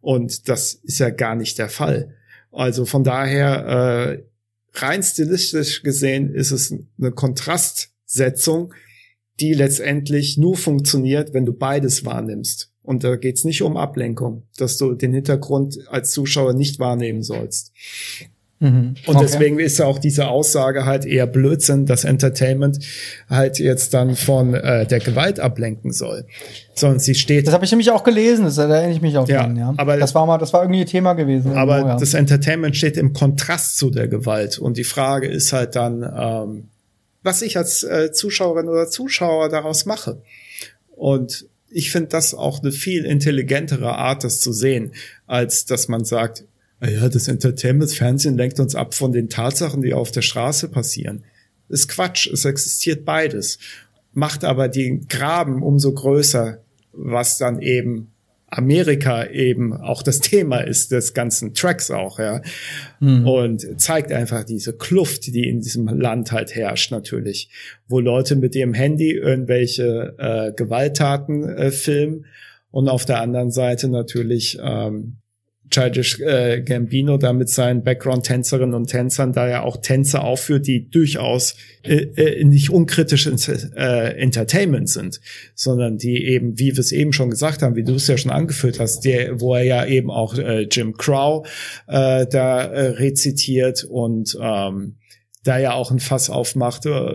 [0.00, 2.14] Und das ist ja gar nicht der Fall.
[2.52, 4.22] Also von daher, äh,
[4.74, 8.72] rein stilistisch gesehen, ist es eine Kontrastsetzung,
[9.40, 12.72] die letztendlich nur funktioniert, wenn du beides wahrnimmst.
[12.88, 17.70] Und da geht's nicht um Ablenkung, dass du den Hintergrund als Zuschauer nicht wahrnehmen sollst.
[18.60, 18.94] Mhm.
[19.06, 19.18] Und Okay.
[19.20, 22.78] deswegen ist ja auch diese Aussage halt eher Blödsinn, dass Entertainment
[23.28, 26.24] halt jetzt dann von äh, der Gewalt ablenken soll.
[26.74, 29.28] Sondern sie steht Das habe ich nämlich auch gelesen, das, da erinnere ich mich auch
[29.28, 29.74] Ja, dran, ja.
[29.76, 31.52] aber- das war mal, das war irgendwie ein Thema gewesen.
[31.52, 32.00] Aber irgendwo, ja.
[32.00, 34.58] das Entertainment steht im Kontrast zu der Gewalt.
[34.58, 36.68] Und die Frage ist halt dann, ähm,
[37.22, 40.22] was ich als äh, Zuschauerin oder Zuschauer daraus mache.
[40.96, 44.92] Und ich finde das auch eine viel intelligentere Art, das zu sehen,
[45.26, 46.44] als dass man sagt,
[46.80, 50.68] "Ah ja, das Entertainment, Fernsehen lenkt uns ab von den Tatsachen, die auf der Straße
[50.68, 51.24] passieren.
[51.68, 53.58] Ist Quatsch, es existiert beides.
[54.12, 56.60] Macht aber den Graben umso größer,
[56.92, 58.10] was dann eben
[58.48, 62.40] Amerika eben auch das Thema ist des ganzen Tracks auch, ja.
[63.24, 67.50] Und zeigt einfach diese Kluft, die in diesem Land halt herrscht, natürlich.
[67.86, 72.26] Wo Leute mit ihrem Handy irgendwelche äh, Gewalttaten äh, filmen
[72.70, 75.16] und auf der anderen Seite natürlich ähm,
[75.70, 80.88] Childish äh, Gambino da mit seinen Background-Tänzerinnen und Tänzern da ja auch Tänze aufführt, die
[80.88, 85.20] durchaus äh, äh, nicht unkritisch ins, äh, Entertainment sind,
[85.54, 88.32] sondern die eben, wie wir es eben schon gesagt haben, wie du es ja schon
[88.32, 91.46] angeführt hast, der, wo er ja eben auch äh, Jim Crow
[91.86, 94.96] äh, da äh, rezitiert und ähm,
[95.44, 97.12] da ja auch ein Fass aufmacht, äh,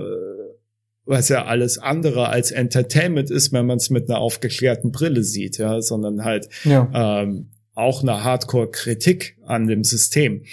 [1.06, 5.58] was ja alles andere als Entertainment ist, wenn man es mit einer aufgeklärten Brille sieht,
[5.58, 6.90] ja, sondern halt ja.
[6.94, 10.44] ähm, auch eine Hardcore-Kritik an dem System.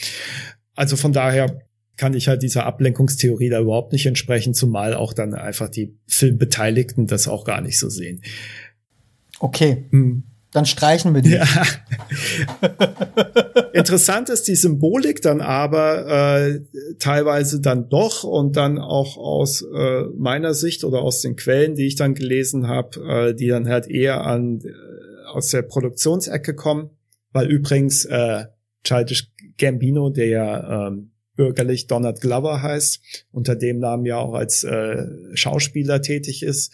[0.74, 1.62] Also von daher
[1.96, 7.06] kann ich halt dieser Ablenkungstheorie da überhaupt nicht entsprechen, zumal auch dann einfach die Filmbeteiligten
[7.06, 8.22] das auch gar nicht so sehen.
[9.38, 9.86] Okay.
[9.90, 10.24] Hm.
[10.52, 11.30] Dann streichen wir die.
[11.30, 11.44] Ja.
[13.72, 16.60] Interessant ist die Symbolik dann aber äh,
[16.98, 21.86] teilweise dann doch und dann auch aus äh, meiner Sicht oder aus den Quellen, die
[21.86, 24.72] ich dann gelesen habe, äh, die dann halt eher an äh,
[25.32, 26.90] aus der Produktionsecke kommen,
[27.32, 28.46] weil übrigens äh,
[28.84, 34.64] Childish Gambino, der ja ähm, bürgerlich Donald Glover heißt, unter dem Namen ja auch als
[34.64, 36.72] äh, Schauspieler tätig ist.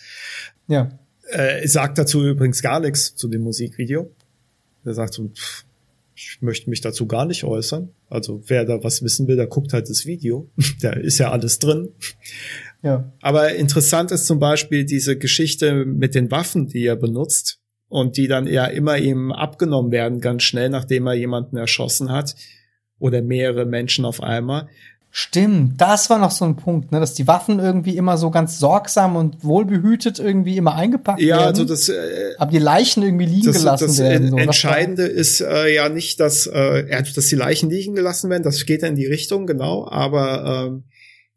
[0.69, 4.11] Ja äh, sagt dazu übrigens gar nichts zu dem Musikvideo.
[4.85, 5.65] Er sagt so, pff,
[6.15, 7.91] ich möchte mich dazu gar nicht äußern.
[8.09, 10.49] Also wer da was wissen will, der guckt halt das Video.
[10.81, 11.91] da ist ja alles drin.
[12.83, 13.13] Ja.
[13.21, 18.29] Aber interessant ist zum Beispiel diese Geschichte mit den Waffen, die er benutzt und die
[18.29, 22.35] dann ja immer ihm abgenommen werden, ganz schnell, nachdem er jemanden erschossen hat
[22.99, 24.69] oder mehrere Menschen auf einmal.
[25.19, 28.59] Stimmt, das war noch so ein Punkt, ne, dass die Waffen irgendwie immer so ganz
[28.59, 31.41] sorgsam und wohlbehütet irgendwie immer eingepackt ja, werden.
[31.41, 31.89] Ja, also das.
[31.89, 34.31] Äh, aber die Leichen irgendwie liegen das, gelassen das werden.
[34.33, 34.37] So.
[34.37, 38.43] Entscheidende ist äh, ja nicht, dass äh, dass die Leichen liegen gelassen werden.
[38.43, 40.85] Das geht ja in die Richtung genau, aber ähm,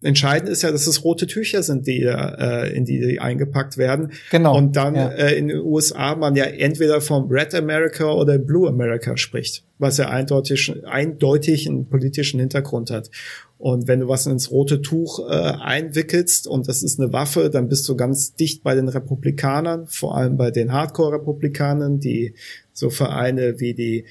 [0.01, 4.13] Entscheidend ist ja, dass es rote Tücher sind, die äh, in die, die eingepackt werden.
[4.31, 4.57] Genau.
[4.57, 5.09] Und dann ja.
[5.09, 9.97] äh, in den USA man ja entweder vom Red America oder Blue America spricht, was
[9.97, 13.11] ja eindeutig, eindeutig einen politischen Hintergrund hat.
[13.57, 17.67] Und wenn du was ins rote Tuch äh, einwickelst und das ist eine Waffe, dann
[17.67, 22.35] bist du ganz dicht bei den Republikanern, vor allem bei den Hardcore-Republikanern, die
[22.71, 24.05] so Vereine wie die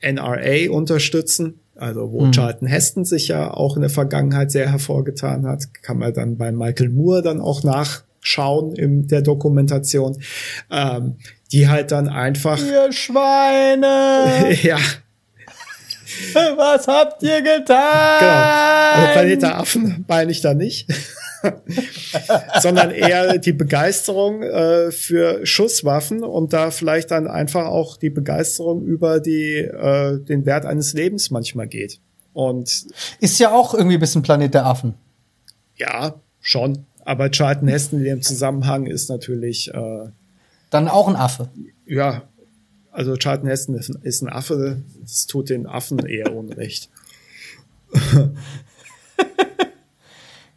[0.00, 2.32] NRA unterstützen also wo mhm.
[2.32, 6.50] Charlton Heston sich ja auch in der Vergangenheit sehr hervorgetan hat, kann man dann bei
[6.52, 10.16] Michael Moore dann auch nachschauen in der Dokumentation,
[10.70, 11.16] ähm,
[11.52, 12.58] die halt dann einfach.
[12.58, 14.56] Ihr Schweine!
[14.62, 14.78] ja.
[16.56, 18.20] Was habt ihr getan?
[18.20, 18.32] Genau.
[18.94, 20.88] Also Planet der Affen meine ich da nicht.
[22.60, 28.82] sondern eher die Begeisterung äh, für Schusswaffen und da vielleicht dann einfach auch die Begeisterung
[28.84, 32.00] über die äh, den Wert eines Lebens manchmal geht.
[32.32, 32.86] Und
[33.20, 34.94] ist ja auch irgendwie ein bisschen Planet der Affen.
[35.76, 36.84] Ja, schon.
[37.04, 40.08] Aber Charlton Heston in dem Zusammenhang ist natürlich äh,
[40.70, 41.48] dann auch ein Affe.
[41.86, 42.22] Ja,
[42.90, 44.82] also Charlton Heston ist, ist ein Affe.
[45.00, 46.90] Das tut den Affen eher Unrecht.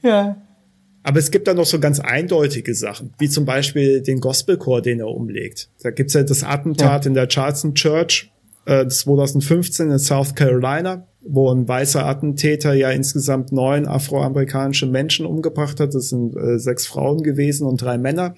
[0.02, 0.38] ja.
[1.04, 5.00] Aber es gibt da noch so ganz eindeutige Sachen, wie zum Beispiel den Gospelchor, den
[5.00, 5.70] er umlegt.
[5.82, 7.10] Da gibt's ja das Attentat ja.
[7.10, 8.32] in der Charleston Church
[8.66, 15.80] äh, 2015 in South Carolina, wo ein weißer Attentäter ja insgesamt neun afroamerikanische Menschen umgebracht
[15.80, 15.96] hat.
[15.96, 18.36] Das sind äh, sechs Frauen gewesen und drei Männer.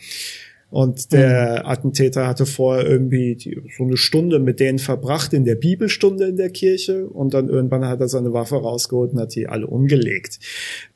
[0.70, 1.70] Und der mhm.
[1.70, 6.38] Attentäter hatte vorher irgendwie die, so eine Stunde mit denen verbracht in der Bibelstunde in
[6.38, 10.40] der Kirche und dann irgendwann hat er seine Waffe rausgeholt und hat die alle umgelegt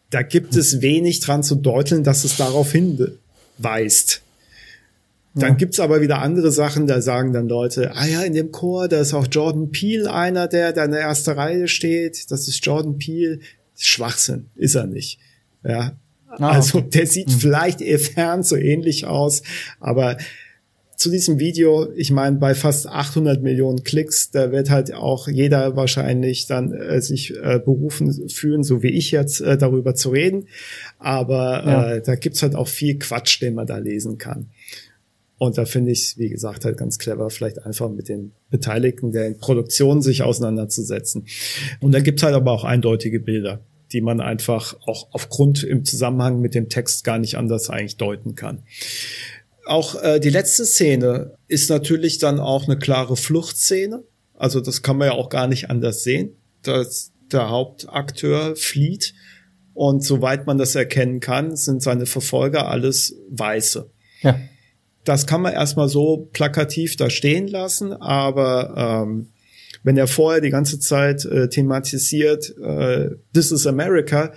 [0.10, 4.22] da gibt es wenig dran zu deuteln, dass es darauf hinweist.
[5.34, 5.56] Dann ja.
[5.56, 9.02] gibt's aber wieder andere Sachen, da sagen dann Leute, ah ja, in dem Chor, da
[9.02, 12.32] ist auch Jordan Peele einer, der da in der ersten Reihe steht.
[12.32, 13.40] Das ist Jordan Peele.
[13.77, 15.19] Schwachsinn, ist er nicht.
[15.64, 15.91] Ja.
[16.30, 17.40] Ah, also der sieht hm.
[17.40, 19.41] vielleicht eher fern so ähnlich aus,
[19.80, 20.18] aber
[20.95, 25.76] zu diesem Video, ich meine, bei fast 800 Millionen Klicks, da wird halt auch jeder
[25.76, 30.47] wahrscheinlich dann äh, sich äh, berufen fühlen, so wie ich jetzt, äh, darüber zu reden.
[30.97, 31.91] Aber ja.
[31.93, 34.49] äh, da gibt's halt auch viel Quatsch, den man da lesen kann.
[35.38, 39.31] Und da finde ich, wie gesagt, halt ganz clever, vielleicht einfach mit den Beteiligten der
[39.31, 41.26] Produktion sich auseinanderzusetzen.
[41.81, 43.59] Und da gibt's halt aber auch eindeutige Bilder,
[43.91, 48.35] die man einfach auch aufgrund im Zusammenhang mit dem Text gar nicht anders eigentlich deuten
[48.35, 48.63] kann.
[49.65, 54.03] Auch äh, die letzte Szene ist natürlich dann auch eine klare Fluchtszene.
[54.35, 59.13] Also das kann man ja auch gar nicht anders sehen, dass der Hauptakteur flieht
[59.73, 63.89] und soweit man das erkennen kann, sind seine Verfolger alles Weiße.
[64.21, 64.39] Ja.
[65.03, 69.27] Das kann man erstmal so plakativ da stehen lassen, aber ähm,
[69.83, 74.33] wenn er vorher die ganze Zeit äh, thematisiert, äh, This is America,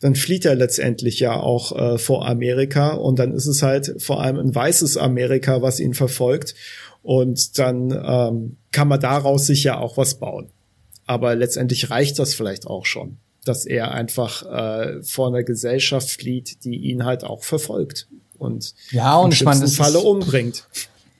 [0.00, 4.22] dann flieht er letztendlich ja auch äh, vor Amerika und dann ist es halt vor
[4.22, 6.54] allem ein weißes Amerika, was ihn verfolgt
[7.02, 10.50] und dann ähm, kann man daraus sich ja auch was bauen.
[11.06, 16.64] Aber letztendlich reicht das vielleicht auch schon, dass er einfach äh, vor einer Gesellschaft flieht,
[16.64, 20.68] die ihn halt auch verfolgt und ja und ich meine, das Falle ist, umbringt.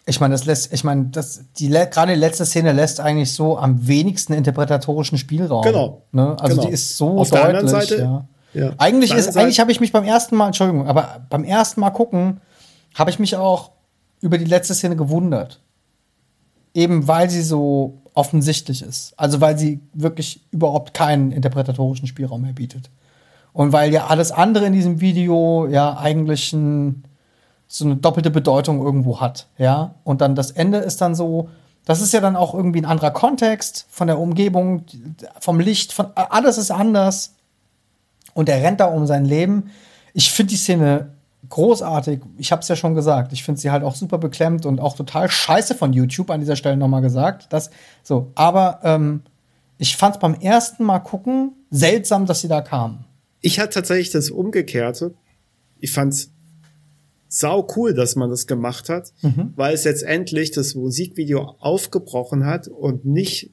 [0.06, 3.58] Ich meine, das lässt, ich meine, das die gerade die letzte Szene lässt eigentlich so
[3.58, 5.64] am wenigsten interpretatorischen Spielraum.
[5.64, 6.02] Genau.
[6.12, 6.36] Ne?
[6.38, 6.68] Also genau.
[6.68, 8.72] die ist so Auf deutlich, der anderen Seite ja Ja.
[8.78, 12.40] Eigentlich ist, eigentlich habe ich mich beim ersten Mal, Entschuldigung, aber beim ersten Mal gucken,
[12.94, 13.72] habe ich mich auch
[14.20, 15.60] über die letzte Szene gewundert.
[16.74, 19.14] Eben weil sie so offensichtlich ist.
[19.16, 22.90] Also weil sie wirklich überhaupt keinen interpretatorischen Spielraum mehr bietet.
[23.52, 27.04] Und weil ja alles andere in diesem Video ja eigentlich ein,
[27.66, 29.94] so eine doppelte Bedeutung irgendwo hat, ja.
[30.04, 31.48] Und dann das Ende ist dann so,
[31.84, 34.84] das ist ja dann auch irgendwie ein anderer Kontext von der Umgebung,
[35.40, 37.34] vom Licht, von alles ist anders.
[38.38, 39.72] Und er rennt da um sein Leben.
[40.14, 41.12] Ich finde die Szene
[41.48, 42.20] großartig.
[42.36, 43.32] Ich habe es ja schon gesagt.
[43.32, 46.54] Ich finde sie halt auch super beklemmt und auch total scheiße von YouTube an dieser
[46.54, 47.52] Stelle nochmal gesagt.
[47.52, 47.70] Das,
[48.04, 49.22] so, aber ähm,
[49.76, 53.04] ich fand es beim ersten Mal gucken seltsam, dass sie da kamen.
[53.40, 55.14] Ich hatte tatsächlich das Umgekehrte.
[55.80, 56.30] Ich fand's
[57.26, 59.12] sau cool, dass man das gemacht hat,
[59.56, 63.50] weil es jetzt endlich das Musikvideo aufgebrochen hat und nicht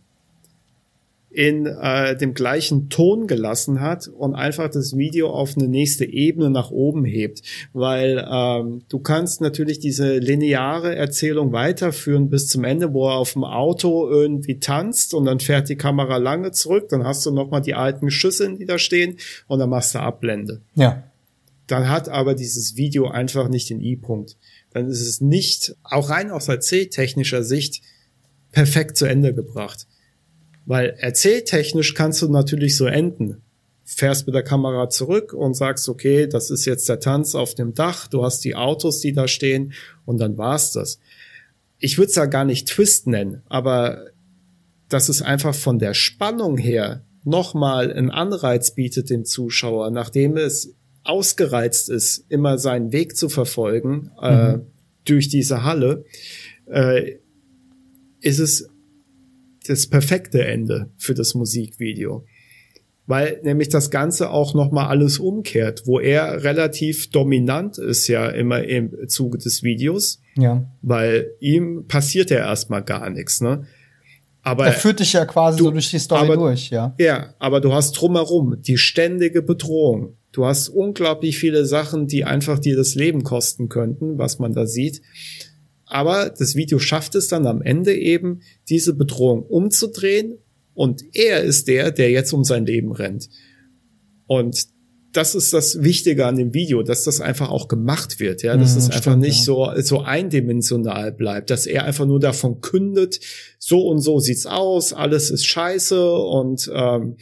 [1.36, 6.50] in äh, dem gleichen Ton gelassen hat und einfach das Video auf eine nächste Ebene
[6.50, 7.42] nach oben hebt,
[7.74, 13.34] weil ähm, du kannst natürlich diese lineare Erzählung weiterführen bis zum Ende, wo er auf
[13.34, 17.52] dem Auto irgendwie tanzt und dann fährt die Kamera lange zurück, dann hast du noch
[17.52, 19.18] mal die alten Schüsse, die da stehen
[19.48, 21.04] und dann machst du Abblende Ja.
[21.68, 24.38] dann hat aber dieses Video einfach nicht den I-Punkt.
[24.72, 27.82] Dann ist es nicht, auch rein aus erzähltechnischer Sicht,
[28.54, 29.86] perfekt zu Ende gebracht.
[30.66, 33.42] Weil erzähltechnisch kannst du natürlich so enden.
[33.84, 37.76] Fährst mit der Kamera zurück und sagst, okay, das ist jetzt der Tanz auf dem
[37.76, 39.74] Dach, du hast die Autos, die da stehen
[40.06, 41.00] und dann war's das.
[41.78, 44.06] Ich würde es ja gar nicht Twist nennen, aber
[44.90, 50.74] dass es einfach von der Spannung her nochmal einen Anreiz bietet dem Zuschauer, nachdem es
[51.04, 54.60] ausgereizt ist, immer seinen Weg zu verfolgen äh,
[55.06, 56.06] durch diese Halle,
[56.66, 57.18] äh,
[58.22, 58.70] ist es
[59.68, 62.26] das perfekte Ende für das Musikvideo.
[63.08, 68.64] Weil nämlich das Ganze auch nochmal alles umkehrt, wo er relativ dominant ist ja immer
[68.64, 70.66] im Zuge des Videos, Ja.
[70.82, 73.66] weil ihm passiert ja erstmal gar nichts, ne?
[74.42, 76.96] Aber Er führt dich ja quasi du- so durch die Story aber- durch, ja.
[77.00, 80.18] ja, aber du hast drumherum die ständige Bedrohung.
[80.32, 84.66] Du hast unglaublich viele Sachen, die einfach dir das Leben kosten könnten, was man da
[84.68, 85.02] sieht.
[85.86, 90.38] Aber das Video schafft es dann am Ende eben, diese Bedrohung umzudrehen
[90.74, 93.30] und er ist der, der jetzt um sein Leben rennt.
[94.28, 94.66] Und
[95.16, 98.74] das ist das Wichtige an dem Video, dass das einfach auch gemacht wird, ja, dass
[98.74, 99.44] Mhm, es einfach stimmt, nicht ja.
[99.46, 103.20] so, so eindimensional bleibt, dass er einfach nur davon kündet,
[103.58, 107.16] so und so sieht's aus, alles ist scheiße und ähm,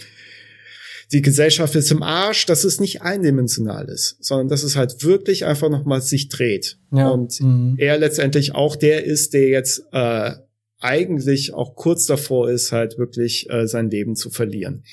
[1.14, 5.46] die Gesellschaft ist im Arsch, dass es nicht eindimensional ist, sondern dass es halt wirklich
[5.46, 6.80] einfach nochmal sich dreht.
[6.92, 7.10] Ja.
[7.10, 7.76] Und Mhm.
[7.78, 10.32] er letztendlich auch der ist, der jetzt äh,
[10.80, 14.84] eigentlich auch kurz davor ist, halt wirklich äh, sein Leben zu verlieren.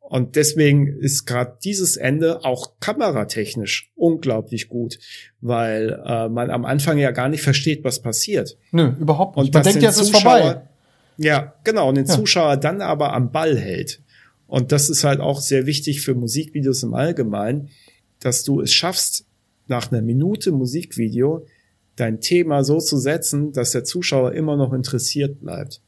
[0.00, 4.98] Und deswegen ist gerade dieses Ende auch kameratechnisch unglaublich gut,
[5.40, 8.56] weil äh, man am Anfang ja gar nicht versteht, was passiert.
[8.70, 9.46] Nö, überhaupt nicht.
[9.48, 10.62] Und Man denkt, den jetzt ist vorbei.
[11.18, 11.88] Ja, genau.
[11.88, 12.14] Und den Ja.
[12.14, 14.00] Zuschauer dann aber am Ball hält.
[14.46, 17.68] Und das ist halt auch sehr wichtig für Musikvideos im Allgemeinen,
[18.20, 19.26] dass du es schaffst,
[19.68, 21.46] nach einer Minute Musikvideo
[21.96, 25.80] dein Thema so zu setzen, dass der Zuschauer immer noch interessiert bleibt.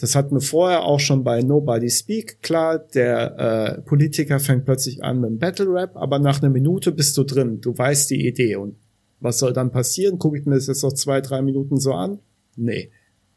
[0.00, 2.42] Das hatten wir vorher auch schon bei Nobody Speak.
[2.42, 6.90] Klar, der äh, Politiker fängt plötzlich an mit dem Battle Rap, aber nach einer Minute
[6.90, 7.60] bist du drin.
[7.60, 8.56] Du weißt die Idee.
[8.56, 8.76] Und
[9.20, 10.18] was soll dann passieren?
[10.18, 12.18] Gucke ich mir das jetzt noch zwei, drei Minuten so an?
[12.56, 12.90] Nee.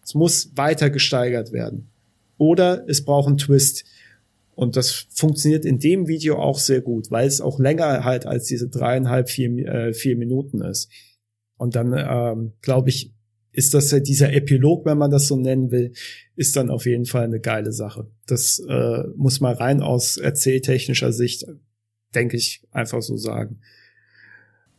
[0.04, 1.90] Es muss weiter gesteigert werden.
[2.38, 3.86] Oder es braucht einen Twist.
[4.56, 8.46] Und das funktioniert in dem Video auch sehr gut, weil es auch länger halt als
[8.46, 10.90] diese dreieinhalb, vier, äh, vier Minuten ist.
[11.58, 13.14] Und dann, ähm, glaube ich,
[13.52, 15.94] ist das ja dieser Epilog, wenn man das so nennen will,
[16.36, 18.08] ist dann auf jeden Fall eine geile Sache.
[18.28, 21.46] Das äh, muss man rein aus erzähltechnischer Sicht,
[22.14, 23.60] denke ich, einfach so sagen.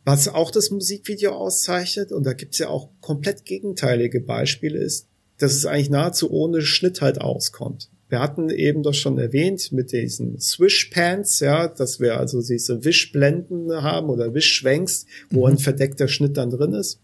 [0.05, 5.53] Was auch das Musikvideo auszeichnet, und da gibt's ja auch komplett gegenteilige Beispiele, ist, dass
[5.53, 7.91] es eigentlich nahezu ohne Schnitt halt auskommt.
[8.09, 13.69] Wir hatten eben das schon erwähnt mit diesen Swish-Pants, ja, dass wir also diese Wischblenden
[13.83, 16.99] haben oder Wischschwenks, wo ein verdeckter Schnitt dann drin ist.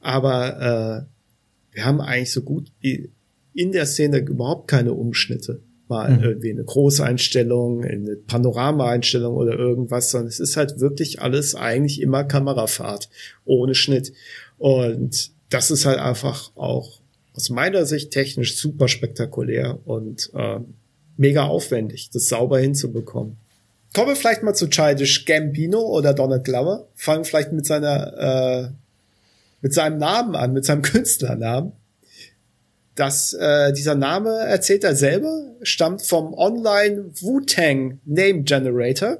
[0.00, 3.10] Aber äh, wir haben eigentlich so gut wie
[3.54, 5.60] in der Szene überhaupt keine Umschnitte.
[5.88, 6.22] Mal Mhm.
[6.22, 12.24] irgendwie eine Großeinstellung, eine Panorama-Einstellung oder irgendwas, sondern es ist halt wirklich alles eigentlich immer
[12.24, 13.10] Kamerafahrt,
[13.44, 14.12] ohne Schnitt.
[14.58, 17.01] Und das ist halt einfach auch
[17.34, 20.74] aus meiner Sicht technisch super spektakulär und ähm,
[21.16, 23.36] mega aufwendig, das sauber hinzubekommen.
[23.94, 26.88] Kommen wir vielleicht mal zu Childish Gambino oder Donald Glover.
[26.94, 28.68] Fangen vielleicht mit seiner, äh,
[29.60, 31.72] mit seinem Namen an, mit seinem Künstlernamen.
[32.94, 39.18] Das, äh, dieser Name, erzählt er selber, stammt vom Online Wu-Tang Name Generator.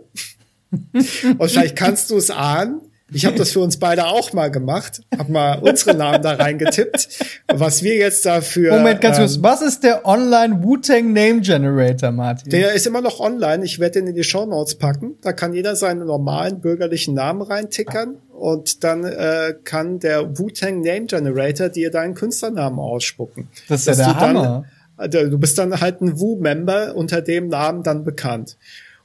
[0.92, 2.80] Und vielleicht kannst du es ahnen.
[3.12, 7.08] Ich habe das für uns beide auch mal gemacht, habe mal unsere Namen da reingetippt,
[7.52, 8.72] was wir jetzt dafür.
[8.76, 9.42] Moment, ganz ähm, kurz.
[9.42, 12.50] Was ist der Online Wu-Tang Name Generator, Martin?
[12.50, 13.64] Der ist immer noch online.
[13.64, 15.16] Ich werde den in die Show Notes packen.
[15.22, 21.06] Da kann jeder seinen normalen bürgerlichen Namen reintickern und dann äh, kann der Wu-Tang Name
[21.06, 23.48] Generator dir deinen Künstlernamen ausspucken.
[23.68, 24.64] Das ist ja der dann- Hammer.
[24.96, 28.56] Also, Du bist dann halt ein Wu-Member unter dem Namen dann bekannt.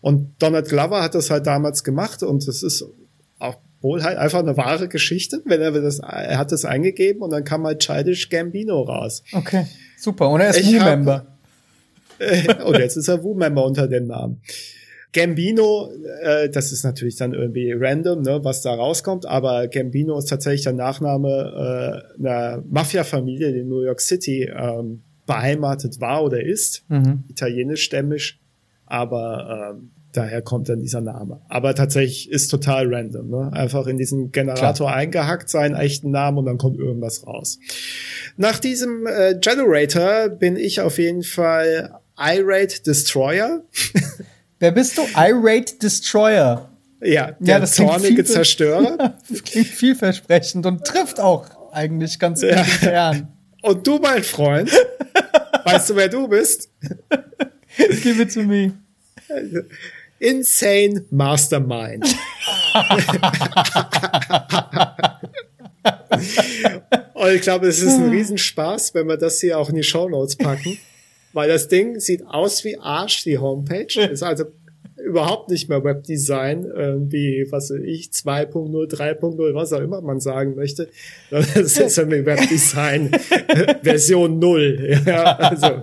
[0.02, 2.86] Und Donald Glover hat das halt damals gemacht und es ist
[3.40, 7.32] auch wohl halt einfach eine wahre Geschichte, wenn er das, er hat das eingegeben und
[7.32, 9.24] dann kam halt Childish Gambino raus.
[9.34, 9.66] Okay,
[9.98, 10.30] super.
[10.30, 11.26] Und er ist Wu-Member.
[12.66, 14.42] und jetzt ist er Wu-Member unter dem Namen.
[15.14, 15.90] Gambino,
[16.22, 20.64] äh, das ist natürlich dann irgendwie random, ne, was da rauskommt, aber Gambino ist tatsächlich
[20.64, 26.84] der Nachname äh, einer Mafia-Familie, die in New York City ähm, beheimatet war oder ist,
[26.90, 27.24] Mhm.
[27.30, 28.40] italienischstämmig,
[28.86, 31.42] aber ähm, daher kommt dann dieser Name.
[31.48, 33.50] Aber tatsächlich ist total random, ne?
[33.54, 37.60] einfach in diesen Generator eingehackt, seinen echten Namen und dann kommt irgendwas raus.
[38.36, 43.62] Nach diesem äh, Generator bin ich auf jeden Fall Irate Destroyer.
[44.60, 45.04] Wer bist du?
[45.16, 46.70] Irate Destroyer.
[47.02, 49.16] Ja, der das klingt zornige Zerstörer.
[49.30, 53.14] Das klingt vielversprechend und trifft auch eigentlich ganz Ja.
[53.62, 54.72] Und du, mein Freund,
[55.66, 56.72] weißt du, wer du bist?
[58.02, 58.74] Give it to me.
[60.20, 62.06] Insane Mastermind.
[67.14, 70.36] Und ich glaube, es ist ein Riesenspaß, wenn wir das hier auch in die Shownotes
[70.36, 70.78] packen.
[71.34, 74.02] Weil das Ding sieht aus wie Arsch, die Homepage.
[74.12, 74.46] Ist also
[74.98, 80.56] überhaupt nicht mehr Webdesign, irgendwie, was weiß ich, 2.0, 3.0, was auch immer man sagen
[80.56, 80.90] möchte.
[81.30, 83.10] Das ist irgendwie Webdesign
[83.82, 85.02] Version 0.
[85.06, 85.68] Ja, also.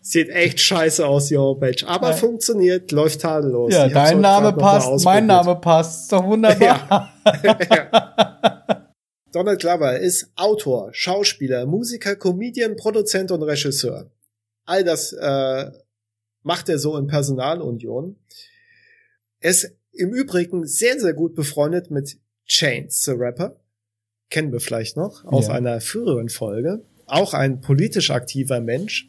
[0.00, 1.86] Sieht echt scheiße aus, die Homepage.
[1.86, 3.72] Aber funktioniert, läuft tadellos.
[3.72, 5.26] Ja, Ich dein Name passt, mein.
[5.26, 6.04] Name passt.
[6.04, 7.12] Ist doch wunderbar.
[9.32, 14.10] Donald Glover ist Autor, Schauspieler, Musiker, Comedian, Produzent und Regisseur.
[14.64, 15.70] All das äh,
[16.46, 18.16] macht er so in Personalunion.
[19.40, 23.56] Er ist im Übrigen sehr, sehr gut befreundet mit Chains, the Rapper.
[24.30, 25.54] Kennen wir vielleicht noch aus Ja.
[25.54, 26.82] einer früheren Folge.
[27.06, 29.08] Auch ein politisch aktiver Mensch.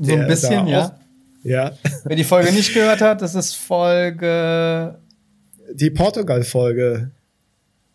[0.00, 0.98] So ein bisschen, ja.
[1.42, 4.98] Ja, Wer die Folge nicht gehört hat, das ist Folge,
[5.72, 7.10] die Portugal-Folge,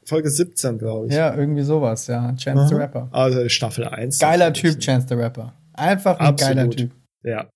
[0.05, 1.13] Folge 17, glaube ich.
[1.13, 2.34] ja, irgendwie sowas, ja.
[2.35, 2.81] Chance the Aha.
[2.81, 3.09] Rapper.
[3.11, 4.19] Also Staffel 1.
[4.19, 4.53] Geiler.
[4.53, 5.53] Typ, Chance the Rapper.
[5.73, 6.55] Einfach ein Absolut.
[6.57, 6.91] geiler Typ.
[7.23, 7.49] Ja.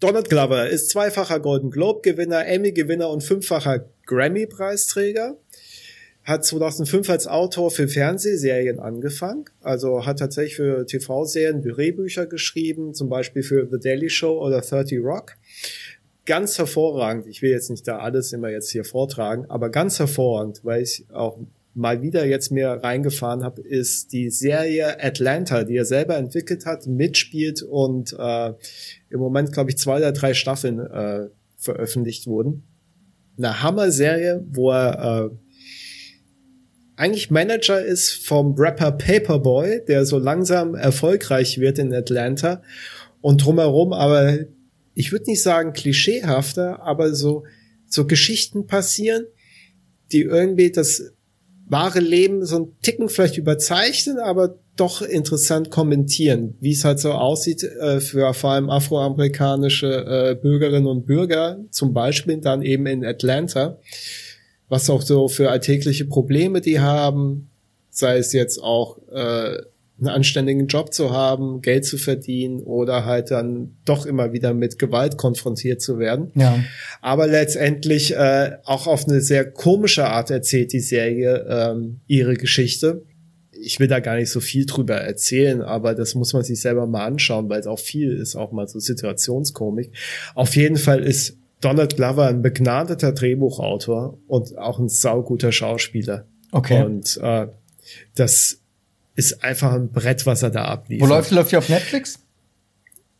[0.00, 5.36] Donald Glover ist zweifacher Golden Globe-Gewinner, Emmy-Gewinner und fünffacher Grammy-Preisträger.
[6.24, 9.44] Hat 2005 als Autor für Fernsehserien angefangen.
[9.60, 15.00] Also hat tatsächlich für TV-Serien Drehbücher geschrieben, zum Beispiel für The Daily Show oder 30
[15.00, 15.36] Rock.
[16.24, 17.26] Ganz hervorragend.
[17.26, 21.04] Ich will jetzt nicht da alles immer jetzt hier vortragen, aber ganz hervorragend, weil ich
[21.12, 21.38] auch
[21.74, 26.86] mal wieder jetzt mir reingefahren habe, ist die Serie Atlanta, die er selber entwickelt hat,
[26.86, 28.52] mitspielt und äh,
[29.10, 32.64] im Moment, glaube ich, zwei oder drei Staffeln äh, veröffentlicht wurden.
[33.38, 35.36] Eine Hammer-Serie, wo er äh,
[36.96, 42.62] eigentlich Manager ist vom Rapper Paperboy, der so langsam erfolgreich wird in Atlanta
[43.20, 44.38] und drumherum aber,
[44.94, 47.44] ich würde nicht sagen klischeehafter, aber so,
[47.86, 49.24] so Geschichten passieren,
[50.12, 51.12] die irgendwie das
[51.70, 57.12] wahre Leben so ein Ticken vielleicht überzeichnen, aber doch interessant kommentieren, wie es halt so
[57.12, 63.04] aussieht äh, für vor allem afroamerikanische äh, Bürgerinnen und Bürger, zum Beispiel dann eben in
[63.04, 63.78] Atlanta,
[64.68, 67.50] was auch so für alltägliche Probleme die haben,
[67.90, 69.58] sei es jetzt auch äh,
[70.00, 74.78] einen anständigen Job zu haben, Geld zu verdienen oder halt dann doch immer wieder mit
[74.78, 76.32] Gewalt konfrontiert zu werden.
[76.34, 76.58] Ja.
[77.00, 83.02] Aber letztendlich äh, auch auf eine sehr komische Art erzählt die Serie ähm, ihre Geschichte.
[83.52, 86.86] Ich will da gar nicht so viel drüber erzählen, aber das muss man sich selber
[86.86, 89.92] mal anschauen, weil es auch viel ist, auch mal so Situationskomik.
[90.34, 96.26] Auf jeden Fall ist Donald Glover ein begnadeter Drehbuchautor und auch ein sauguter Schauspieler.
[96.52, 96.82] Okay.
[96.82, 97.48] Und äh,
[98.14, 98.59] das
[99.14, 101.08] ist einfach ein Brett, was er da abliefert.
[101.08, 102.18] Wo läuft, läuft die auf Netflix?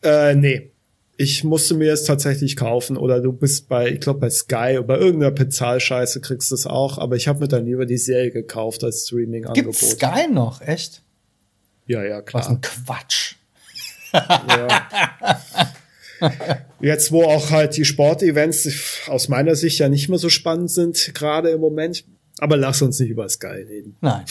[0.03, 0.71] Äh, nee.
[1.17, 4.85] Ich musste mir es tatsächlich kaufen oder du bist bei, ich glaube bei Sky oder
[4.85, 8.31] bei irgendeiner Bezahlscheiße kriegst du es auch, aber ich habe mir dann lieber die Serie
[8.31, 9.79] gekauft als Streaming-Angebot.
[9.79, 11.03] Gibt's Sky noch, echt?
[11.87, 12.49] Ja, ja, Was klar.
[12.49, 13.35] ein Quatsch.
[14.13, 14.89] Ja.
[16.81, 18.69] Jetzt, wo auch halt die Sportevents
[19.07, 22.05] aus meiner Sicht ja nicht mehr so spannend sind, gerade im Moment.
[22.39, 23.97] Aber lass uns nicht über Sky reden.
[24.01, 24.25] Nein.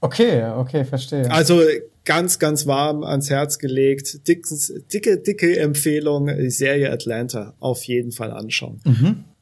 [0.00, 1.30] Okay, okay, verstehe.
[1.30, 1.62] Also
[2.04, 4.26] ganz, ganz warm ans Herz gelegt.
[4.28, 8.80] Dickes, dicke, dicke Empfehlung, die Serie Atlanta auf jeden Fall anschauen.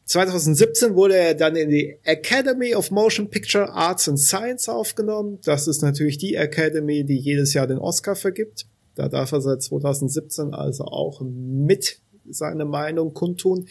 [0.07, 5.39] 2017 wurde er dann in die Academy of Motion Picture Arts and Science aufgenommen.
[5.45, 8.67] Das ist natürlich die Academy, die jedes Jahr den Oscar vergibt.
[8.95, 11.99] Da darf er seit 2017 also auch mit
[12.29, 13.67] seine Meinung kundtun.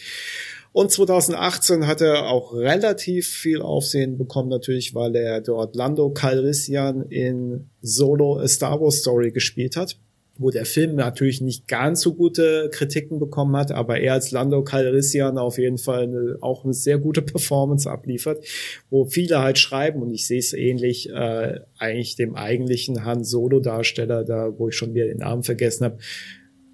[0.74, 7.04] Und 2018 hat er auch relativ viel Aufsehen bekommen, natürlich, weil er dort Lando Calrissian
[7.04, 9.98] in Solo A Star Wars Story gespielt hat
[10.38, 14.64] wo der Film natürlich nicht ganz so gute Kritiken bekommen hat, aber er als Lando
[14.64, 18.44] Calrissian auf jeden Fall eine, auch eine sehr gute Performance abliefert,
[18.90, 23.60] wo viele halt schreiben und ich sehe es ähnlich äh, eigentlich dem eigentlichen Han Solo
[23.60, 26.00] Darsteller, da wo ich schon wieder den Namen vergessen habe,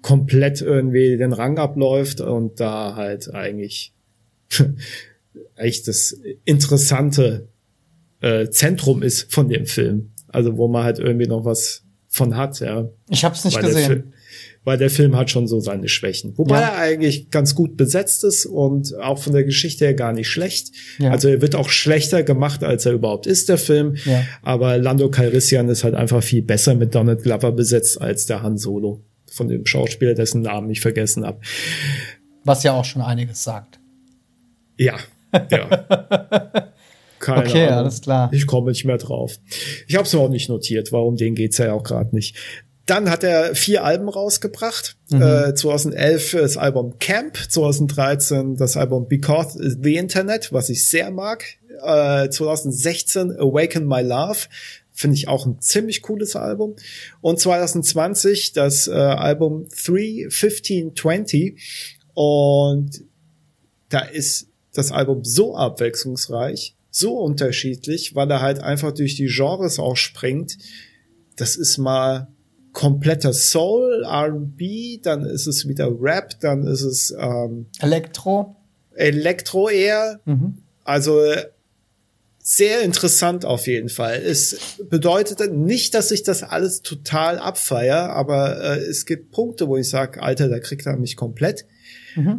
[0.02, 3.92] komplett irgendwie den Rang abläuft und da halt eigentlich
[5.56, 7.48] echt das interessante
[8.20, 10.12] äh, Zentrum ist von dem Film.
[10.28, 12.88] Also wo man halt irgendwie noch was von hat, ja.
[13.08, 13.88] Ich habe es nicht weil gesehen.
[13.88, 14.04] Der
[14.64, 16.36] weil der Film hat schon so seine Schwächen.
[16.36, 16.68] Wobei Ja.
[16.68, 20.72] er eigentlich ganz gut besetzt ist und auch von der Geschichte her gar nicht schlecht.
[20.98, 21.10] Ja.
[21.10, 23.96] Also er wird auch schlechter gemacht, als er überhaupt ist, der Film.
[24.04, 24.22] Ja.
[24.42, 28.58] Aber Lando Calrissian ist halt einfach viel besser mit Donald Glover besetzt als der Han
[28.58, 29.02] Solo.
[29.40, 31.40] Von dem Schauspieler, dessen Namen ich vergessen habe.
[32.44, 33.80] Was ja auch schon einiges sagt.
[34.76, 34.96] Ja,
[35.50, 35.66] ja.
[37.18, 37.78] Keine Okay, Ahnung.
[37.78, 38.28] alles klar.
[38.34, 39.38] Ich komme nicht mehr drauf.
[39.88, 42.36] Ich habe es auch nicht notiert, warum den geht's ja auch gerade nicht.
[42.84, 44.98] Dann hat er vier Alben rausgebracht.
[45.10, 51.44] Äh, 2011 das Album Camp, 2013 das Album Because the Internet, was ich sehr mag.
[51.82, 54.40] Äh, 2016 Awaken My Love,
[55.00, 56.76] finde ich auch ein ziemlich cooles Album.
[57.20, 63.04] Und 2020 das äh, Album 31520 und
[63.88, 69.78] da ist das Album so abwechslungsreich, so unterschiedlich, weil er halt einfach durch die Genres
[69.78, 70.58] auch springt.
[71.36, 72.28] Das ist mal
[72.72, 78.56] kompletter Soul, R&B, dann ist es wieder Rap, dann ist es ähm, Elektro.
[78.94, 80.20] Elektro eher.
[80.24, 80.58] Mhm.
[80.84, 81.20] Also
[82.42, 84.20] sehr interessant auf jeden Fall.
[84.24, 89.76] Es bedeutet nicht, dass ich das alles total abfeier, aber äh, es gibt Punkte, wo
[89.76, 91.66] ich sage, Alter, da kriegt er mich komplett.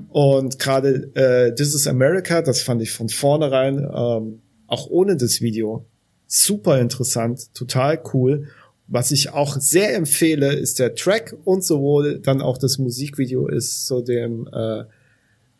[0.10, 5.41] Und gerade äh, This is America, das fand ich von vornherein, ähm, auch ohne das
[5.41, 5.86] Video,
[6.28, 8.48] super interessant, total cool.
[8.88, 13.86] Was ich auch sehr empfehle, ist der Track und sowohl dann auch das Musikvideo ist
[13.86, 14.84] zu dem äh,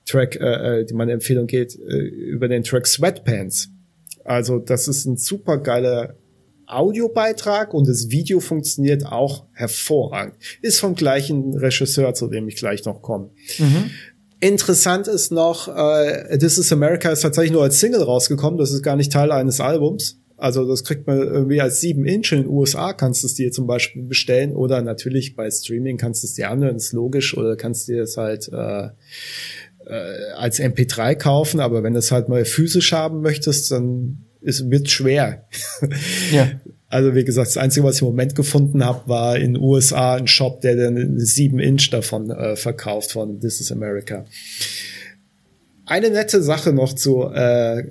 [0.06, 3.70] Track, äh, äh, die meine Empfehlung geht, äh, über den Track Sweatpants.
[4.26, 6.16] Also das ist ein super geiler
[6.68, 10.36] Audiobeitrag und das Video funktioniert auch hervorragend.
[10.62, 13.32] Ist vom gleichen Regisseur, zu dem ich gleich noch komme.
[14.40, 18.58] Interessant ist noch, äh, This is America ist tatsächlich nur als Single rausgekommen.
[18.58, 20.22] Das ist gar nicht Teil eines Albums.
[20.42, 23.52] Also das kriegt man irgendwie als 7 Inch in den USA, kannst du es dir
[23.52, 27.56] zum Beispiel bestellen oder natürlich bei Streaming kannst du es dir anhören, ist logisch, oder
[27.56, 28.90] kannst dir es halt äh,
[29.86, 34.70] äh, als MP3 kaufen, aber wenn du es halt mal physisch haben möchtest, dann ist
[34.70, 35.48] wird schwer.
[36.32, 36.50] Ja.
[36.88, 40.16] Also wie gesagt, das Einzige, was ich im Moment gefunden habe, war in den USA
[40.16, 44.26] ein Shop, der dann 7 Inch davon äh, verkauft von This is America.
[45.86, 47.84] Eine nette Sache noch zu äh,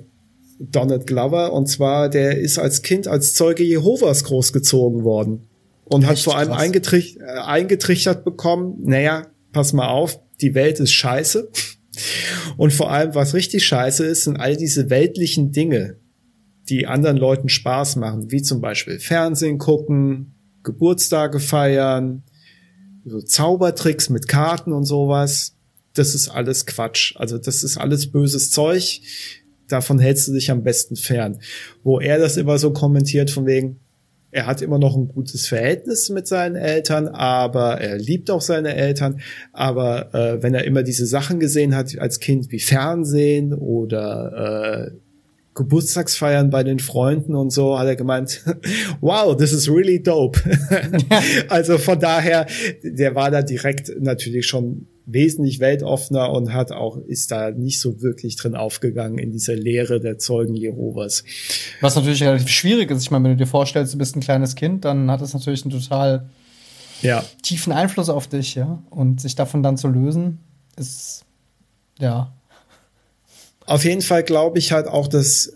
[0.59, 5.47] Donald Glover, und zwar, der ist als Kind als Zeuge Jehovas großgezogen worden
[5.85, 10.79] und hat Echt vor allem eingetrich äh, eingetrichtert bekommen, naja, pass mal auf, die Welt
[10.79, 11.49] ist scheiße.
[12.57, 15.97] Und vor allem, was richtig scheiße ist, sind all diese weltlichen Dinge,
[16.69, 22.23] die anderen Leuten Spaß machen, wie zum Beispiel Fernsehen gucken, Geburtstage feiern,
[23.03, 25.57] so Zaubertricks mit Karten und sowas.
[25.93, 27.15] Das ist alles Quatsch.
[27.17, 29.01] Also das ist alles böses Zeug.
[29.67, 31.39] Davon hältst du dich am besten fern.
[31.83, 33.80] Wo er das immer so kommentiert von wegen,
[34.31, 38.75] er hat immer noch ein gutes Verhältnis mit seinen Eltern, aber er liebt auch seine
[38.75, 39.19] Eltern.
[39.51, 44.91] Aber äh, wenn er immer diese Sachen gesehen hat als Kind wie Fernsehen oder äh,
[45.61, 48.43] Geburtstagsfeiern bei den Freunden und so, hat er gemeint,
[49.01, 50.39] wow, this is really dope.
[51.49, 52.47] also von daher,
[52.83, 58.01] der war da direkt natürlich schon wesentlich weltoffener und hat auch, ist da nicht so
[58.01, 61.23] wirklich drin aufgegangen in dieser Lehre der Zeugen Jehovas.
[61.81, 63.03] Was natürlich relativ schwierig ist.
[63.03, 65.63] Ich meine, wenn du dir vorstellst, du bist ein kleines Kind, dann hat das natürlich
[65.63, 66.29] einen total
[67.01, 68.83] Ja, tiefen Einfluss auf dich, ja.
[68.89, 70.39] Und sich davon dann zu lösen,
[70.77, 71.25] ist
[71.99, 72.33] ja.
[73.71, 75.53] Auf jeden Fall glaube ich halt auch, dass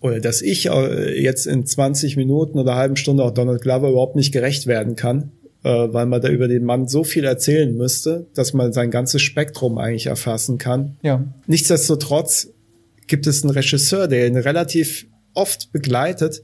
[0.00, 4.16] oder dass ich äh, jetzt in 20 Minuten oder halben Stunde auch Donald Glover überhaupt
[4.16, 8.26] nicht gerecht werden kann, äh, weil man da über den Mann so viel erzählen müsste,
[8.32, 10.96] dass man sein ganzes Spektrum eigentlich erfassen kann.
[11.02, 11.22] Ja.
[11.46, 12.48] Nichtsdestotrotz
[13.08, 16.40] gibt es einen Regisseur, der ihn relativ oft begleitet,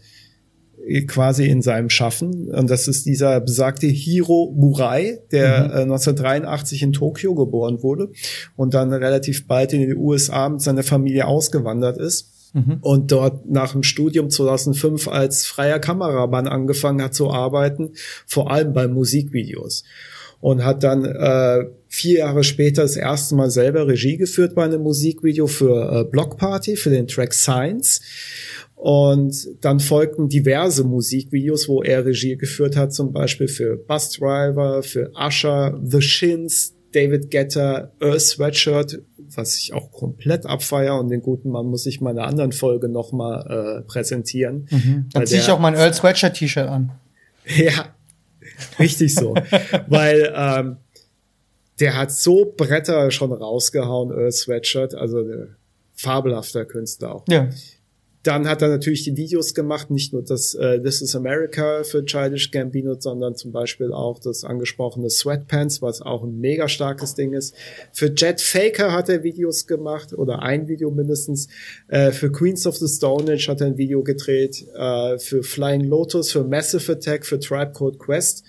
[1.06, 2.48] quasi in seinem Schaffen.
[2.50, 5.70] Und das ist dieser besagte Hiro Murai, der Mhm.
[5.70, 8.10] äh, 1983 in Tokio geboren wurde
[8.56, 12.30] und dann relativ bald in die USA mit seiner Familie ausgewandert ist.
[12.52, 12.78] Mhm.
[12.80, 17.90] Und dort nach dem Studium 2005 als freier Kameramann angefangen hat zu arbeiten,
[18.26, 19.84] vor allem bei Musikvideos.
[20.40, 24.80] Und hat dann äh, vier Jahre später das erste Mal selber Regie geführt bei einem
[24.82, 28.00] Musikvideo für äh, Block Party, für den Track Science.
[28.80, 34.82] Und dann folgten diverse Musikvideos, wo er Regie geführt hat, zum Beispiel für Bus Driver,
[34.82, 41.20] für Usher, The Shins, David Guetta, Earth Sweatshirt, was ich auch komplett abfeier und den
[41.20, 44.66] guten Mann muss ich mal in einer anderen Folge nochmal äh, präsentieren.
[44.70, 46.92] Dann Weil ziehe ich auch mein Earl Sweatshirt T-Shirt an.
[47.44, 47.94] Ja,
[48.78, 49.34] richtig so.
[49.88, 50.76] Weil ähm,
[51.80, 55.48] der hat so Bretter schon rausgehauen, Earl Sweatshirt, also äh,
[55.92, 57.24] fabelhafter Künstler auch.
[57.28, 57.50] Ja.
[58.22, 62.04] Dann hat er natürlich die Videos gemacht, nicht nur das äh, This is America für
[62.04, 67.32] Childish Gambino, sondern zum Beispiel auch das angesprochene Sweatpants, was auch ein mega starkes Ding
[67.32, 67.54] ist.
[67.92, 71.48] Für Jet Faker hat er Videos gemacht oder ein Video mindestens.
[71.88, 74.66] Äh, für Queens of the Stone Age hat er ein Video gedreht.
[74.74, 78.44] Äh, für Flying Lotus, für Massive Attack, für Tribe Code Quest.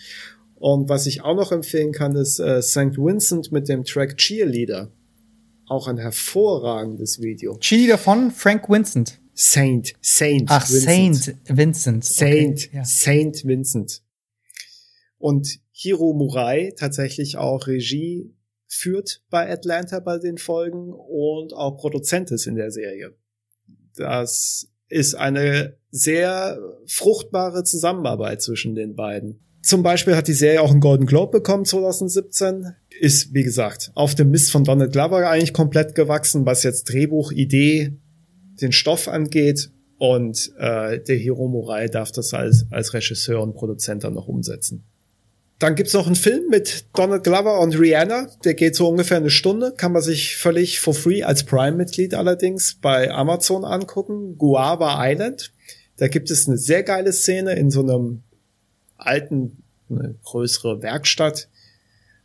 [0.55, 2.97] Und was ich auch noch empfehlen kann, ist äh, St.
[2.97, 4.91] Vincent mit dem Track Cheerleader.
[5.67, 7.57] Auch ein hervorragendes Video.
[7.57, 9.20] Cheerleader von Frank Vincent.
[9.43, 10.43] Saint, Saint.
[10.51, 11.23] Ach, Vincent.
[11.23, 12.05] Saint Vincent.
[12.05, 12.85] Saint, Okay, ja.
[12.85, 14.03] Saint Vincent.
[15.17, 18.35] Und Hiro Murai tatsächlich auch Regie
[18.67, 23.15] führt bei Atlanta bei den Folgen und auch Produzent ist in der Serie.
[23.95, 29.39] Das ist eine sehr fruchtbare Zusammenarbeit zwischen den beiden.
[29.63, 32.75] Zum Beispiel hat die Serie auch einen Golden Globe bekommen 2017.
[32.99, 37.31] Ist, wie gesagt, auf dem Mist von Donald Glover eigentlich komplett gewachsen, was jetzt Drehbuch,
[37.31, 37.99] Idee,
[38.59, 39.69] den Stoff angeht.
[39.97, 44.83] Und äh, der Hiro Murai darf das als, als Regisseur und Produzent dann noch umsetzen.
[45.59, 48.27] Dann gibt's noch einen Film mit Donald Glover und Rihanna.
[48.43, 49.75] Der geht so ungefähr eine Stunde.
[49.77, 54.39] Kann man sich völlig for free als Prime-Mitglied allerdings bei Amazon angucken.
[54.39, 55.53] Guava Island.
[55.97, 58.23] Da gibt es eine sehr geile Szene in so einem
[58.97, 61.47] alten, eine größere Werkstatt,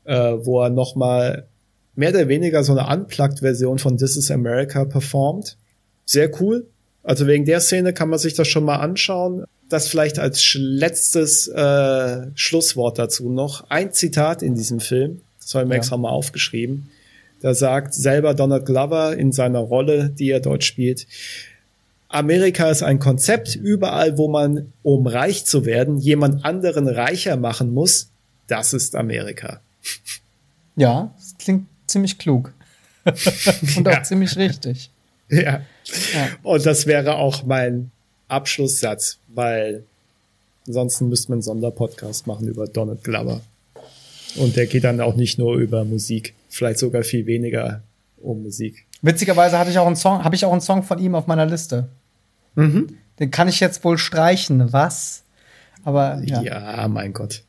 [0.04, 1.46] äh, wo er noch mal
[1.94, 5.58] mehr oder weniger so eine Unplugged-Version von This is America performt.
[6.06, 6.66] Sehr cool.
[7.02, 9.44] Also wegen der Szene kann man sich das schon mal anschauen.
[9.68, 13.68] Das vielleicht als letztes äh, Schlusswort dazu noch.
[13.70, 15.78] Ein Zitat in diesem Film, das habe ich mir Ja.
[15.78, 16.88] extra mal aufgeschrieben.
[17.40, 21.06] Da sagt selber Donald Glover in seiner Rolle, die er dort spielt,
[22.08, 27.74] Amerika ist ein Konzept, überall wo man, um reich zu werden, jemand anderen reicher machen
[27.74, 28.08] muss,
[28.46, 29.60] das ist Amerika.
[30.76, 32.52] Ja, das klingt ziemlich klug.
[33.76, 34.02] Und auch Ja.
[34.04, 34.90] ziemlich richtig.
[35.28, 35.60] Ja.
[36.14, 36.28] Ja.
[36.42, 37.90] Und das wäre auch mein
[38.28, 39.84] Abschlusssatz, weil
[40.66, 43.40] ansonsten müsste man einen Sonderpodcast machen über Donald Glover.
[44.36, 47.82] Und der geht dann auch nicht nur über Musik, vielleicht sogar viel weniger
[48.18, 48.84] um Musik.
[49.02, 51.46] Witzigerweise hatte ich auch einen Song, habe ich auch einen Song von ihm auf meiner
[51.46, 51.88] Liste.
[52.54, 52.96] Mhm.
[53.18, 55.22] Den kann ich jetzt wohl streichen, was?
[55.84, 57.44] Aber ja, Ja, mein Gott.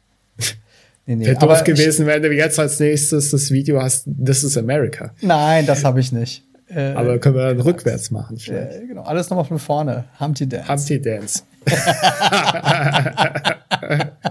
[1.05, 1.25] nee, nee.
[1.25, 5.11] Wäre doof gewesen, wenn du jetzt als nächstes das Video hast, This is America.
[5.21, 6.43] Nein, das habe ich nicht.
[6.69, 8.83] Äh, Aber können wir dann rückwärts machen vielleicht.
[8.83, 10.03] äh, genau, alles nochmal von vorne.
[10.19, 10.67] Humpty Dance.
[10.69, 11.43] Humpty Dance.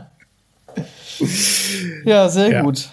[2.05, 2.62] Ja, sehr Ja.
[2.62, 2.89] gut.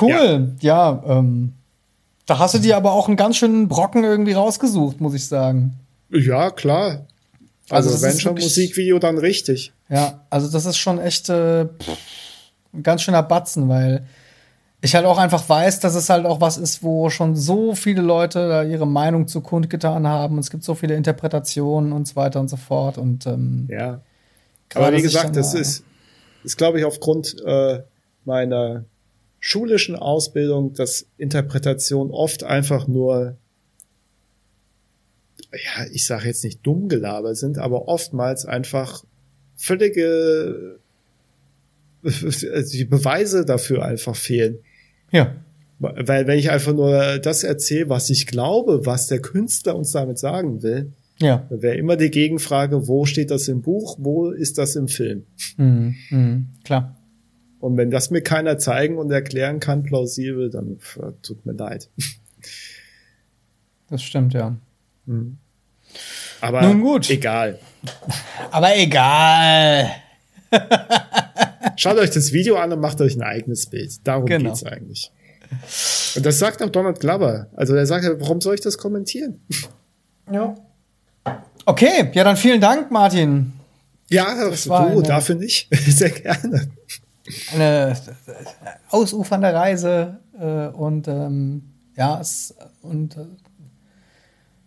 [0.00, 0.54] Cool.
[0.60, 1.52] Ja, ähm,
[2.26, 5.74] da hast du dir aber auch einen ganz schönen Brocken irgendwie rausgesucht, muss ich sagen.
[6.10, 7.06] Ja, klar.
[7.70, 9.72] Also Also, wenn schon Musikvideo, dann richtig.
[9.88, 11.62] Ja, also das ist schon echt äh,
[12.72, 14.04] ein ganz schöner Batzen, weil
[14.84, 18.02] ich halt auch einfach weiß, dass es halt auch was ist, wo schon so viele
[18.02, 20.34] Leute da ihre Meinung zu kundgetan haben.
[20.34, 22.98] Und es gibt so viele Interpretationen und so weiter und so fort.
[22.98, 24.02] Und ähm, Ja.
[24.74, 25.84] Aber wie gesagt, das ist,
[26.42, 27.82] ist glaube ich, aufgrund äh,
[28.26, 28.84] meiner
[29.40, 33.38] schulischen Ausbildung, dass Interpretation oft einfach nur,
[35.52, 39.02] ja, ich sage jetzt nicht dumm Gelaber sind, aber oftmals einfach
[39.56, 40.78] völlige
[42.02, 44.58] die Beweise dafür einfach fehlen.
[45.10, 45.34] Ja,
[45.78, 50.18] Weil wenn ich einfach nur das erzähle, was ich glaube, was der Künstler uns damit
[50.18, 51.46] sagen will, ja.
[51.48, 55.24] dann wäre immer die Gegenfrage, wo steht das im Buch, wo ist das im Film?
[55.56, 56.96] Mhm, mhm, klar.
[57.60, 60.78] Und wenn das mir keiner zeigen und erklären kann, plausibel, dann
[61.22, 61.88] tut mir leid.
[63.88, 64.56] Das stimmt, ja.
[66.40, 67.08] Aber Nun gut.
[67.08, 67.58] egal.
[68.50, 69.90] Aber egal.
[71.76, 74.06] Schaut euch das Video an und macht euch ein eigenes Bild.
[74.06, 74.50] Darum Genau.
[74.50, 75.10] geht's eigentlich.
[76.16, 77.48] Und das sagt auch Donald Glover.
[77.54, 79.40] Also er sagt, ja, warum soll ich das kommentieren?
[80.30, 80.54] Ja.
[81.66, 83.52] Okay, ja, dann vielen Dank, Martin.
[84.10, 85.68] Ja, Das war du, eine- dafür nicht.
[85.86, 86.68] Sehr gerne.
[87.54, 87.96] eine
[88.90, 91.62] ausufernde Reise äh, und ähm,
[91.96, 93.24] ja, es, und äh,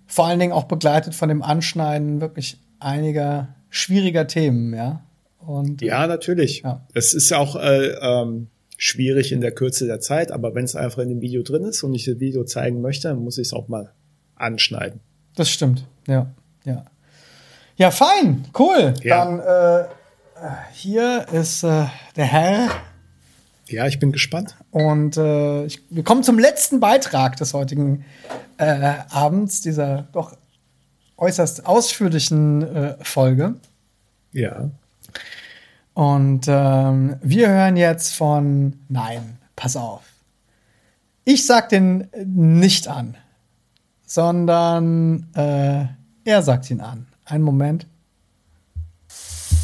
[0.07, 5.01] vor allen Dingen auch begleitet von dem Anschneiden wirklich einiger schwieriger Themen, ja.
[5.39, 6.61] Und Ja, natürlich.
[6.61, 6.85] Ja.
[6.93, 11.01] Es ist auch äh, ähm, schwierig in der Kürze der Zeit, aber wenn es einfach
[11.01, 13.53] in dem Video drin ist und ich das Video zeigen möchte, dann muss ich es
[13.53, 13.91] auch mal
[14.35, 14.99] anschneiden.
[15.35, 16.33] das stimmt, ja,
[16.63, 16.85] ja.
[17.75, 18.93] Ja, fein, cool.
[19.03, 19.25] Ja.
[19.25, 19.87] Dann äh,
[20.73, 21.85] hier ist äh,
[22.15, 22.69] der Herr
[23.67, 24.55] Ja, ich bin gespannt.
[24.71, 28.03] Und äh, ich, wir kommen zum letzten Beitrag des heutigen
[28.57, 30.35] äh, Abends, dieser doch
[31.17, 33.55] äußerst ausführlichen äh, Folge.
[34.31, 34.71] Ja.
[35.97, 40.03] Und ähm, wir hören jetzt von, nein, pass auf.
[41.23, 43.17] Ich sag den nicht an,
[44.05, 45.85] sondern äh,
[46.23, 47.07] er sagt ihn an.
[47.25, 47.87] Einen Moment.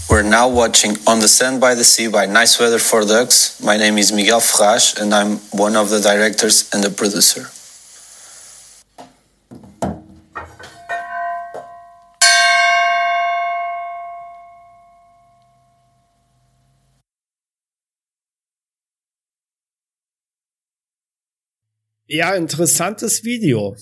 [0.09, 3.59] We're now watching On the Sand by the Sea by Nice Weather for Ducks.
[3.59, 7.47] My name is Miguel Ferraz and I'm one of the directors and the producer.
[22.13, 23.75] Ja, interessantes Video.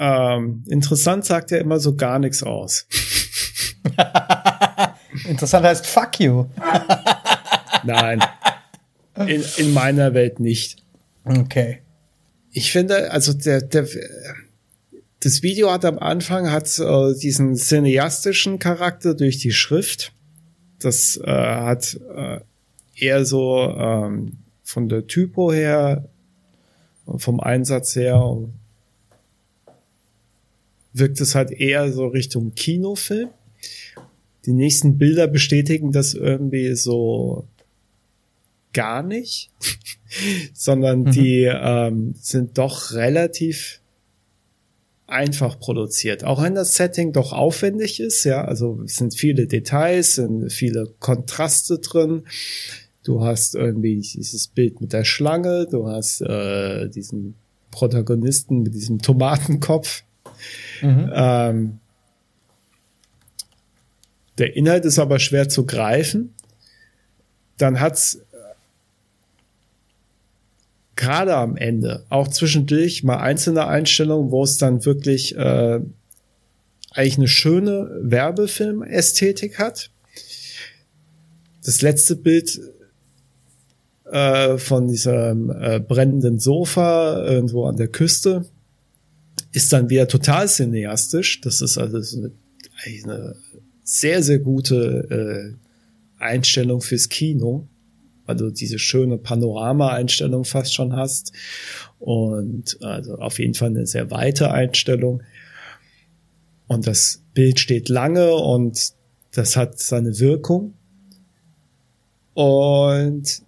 [0.00, 2.88] Ähm, interessant sagt ja immer so gar nichts aus.
[5.28, 6.46] Interessant heißt Fuck you.
[7.84, 8.20] Nein.
[9.14, 10.82] In, in meiner Welt nicht.
[11.24, 11.82] Okay.
[12.50, 13.86] Ich finde, also der, der,
[15.20, 20.12] das Video hat am Anfang hat äh, diesen cineastischen Charakter durch die Schrift.
[20.80, 22.40] Das äh, hat äh,
[22.96, 26.08] eher so ähm, von der Typo her,
[27.18, 28.36] vom Einsatz her,
[30.92, 33.30] wirkt es halt eher so Richtung Kinofilm.
[34.46, 37.46] Die nächsten Bilder bestätigen das irgendwie so
[38.72, 39.50] gar nicht,
[40.54, 43.80] sondern die ähm, sind doch relativ
[45.06, 46.24] einfach produziert.
[46.24, 50.94] Auch wenn das Setting doch aufwendig ist, ja, also es sind viele Details, sind viele
[51.00, 52.22] Kontraste drin.
[53.02, 57.34] Du hast irgendwie dieses Bild mit der Schlange, du hast äh, diesen
[57.70, 60.02] Protagonisten mit diesem Tomatenkopf.
[60.82, 61.78] Ähm,
[64.38, 66.34] der Inhalt ist aber schwer zu greifen.
[67.58, 68.20] Dann hat's
[70.96, 75.80] gerade am Ende, auch zwischendurch mal einzelne Einstellungen, wo es dann wirklich äh,
[76.90, 79.90] eigentlich eine schöne Werbefilm-Ästhetik hat.
[81.64, 82.60] Das letzte Bild
[84.10, 88.44] äh, von diesem äh, brennenden Sofa irgendwo an der Küste
[89.52, 91.40] ist dann wieder total cineastisch.
[91.40, 92.32] Das ist also so eine,
[92.86, 93.36] eine
[93.82, 95.56] sehr, sehr gute
[96.18, 97.66] äh, Einstellung fürs Kino
[98.30, 101.32] weil du diese schöne Panorama-Einstellung fast schon hast.
[101.98, 105.24] Und also auf jeden Fall eine sehr weite Einstellung.
[106.68, 108.92] Und das Bild steht lange und
[109.32, 110.74] das hat seine Wirkung.
[112.34, 113.42] Und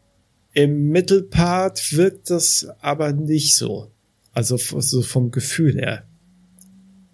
[0.52, 3.90] im Mittelpart wirkt das aber nicht so.
[4.32, 6.05] Also so vom Gefühl her.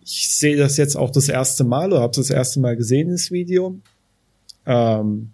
[0.05, 3.31] Ich sehe das jetzt auch das erste Mal oder habe das erste Mal gesehen, das
[3.31, 3.81] Video.
[4.65, 5.33] Ähm,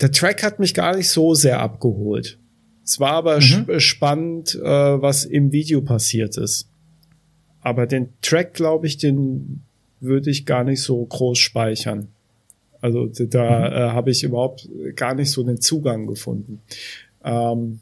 [0.00, 2.38] der Track hat mich gar nicht so sehr abgeholt.
[2.84, 6.68] Es war aber sp spannend, äh, was im Video passiert ist.
[7.60, 9.62] Aber den Track, glaube ich, den
[10.00, 12.08] würde ich gar nicht so groß speichern.
[12.82, 16.60] Also da äh, habe ich überhaupt gar nicht so den Zugang gefunden.
[17.24, 17.80] Ähm,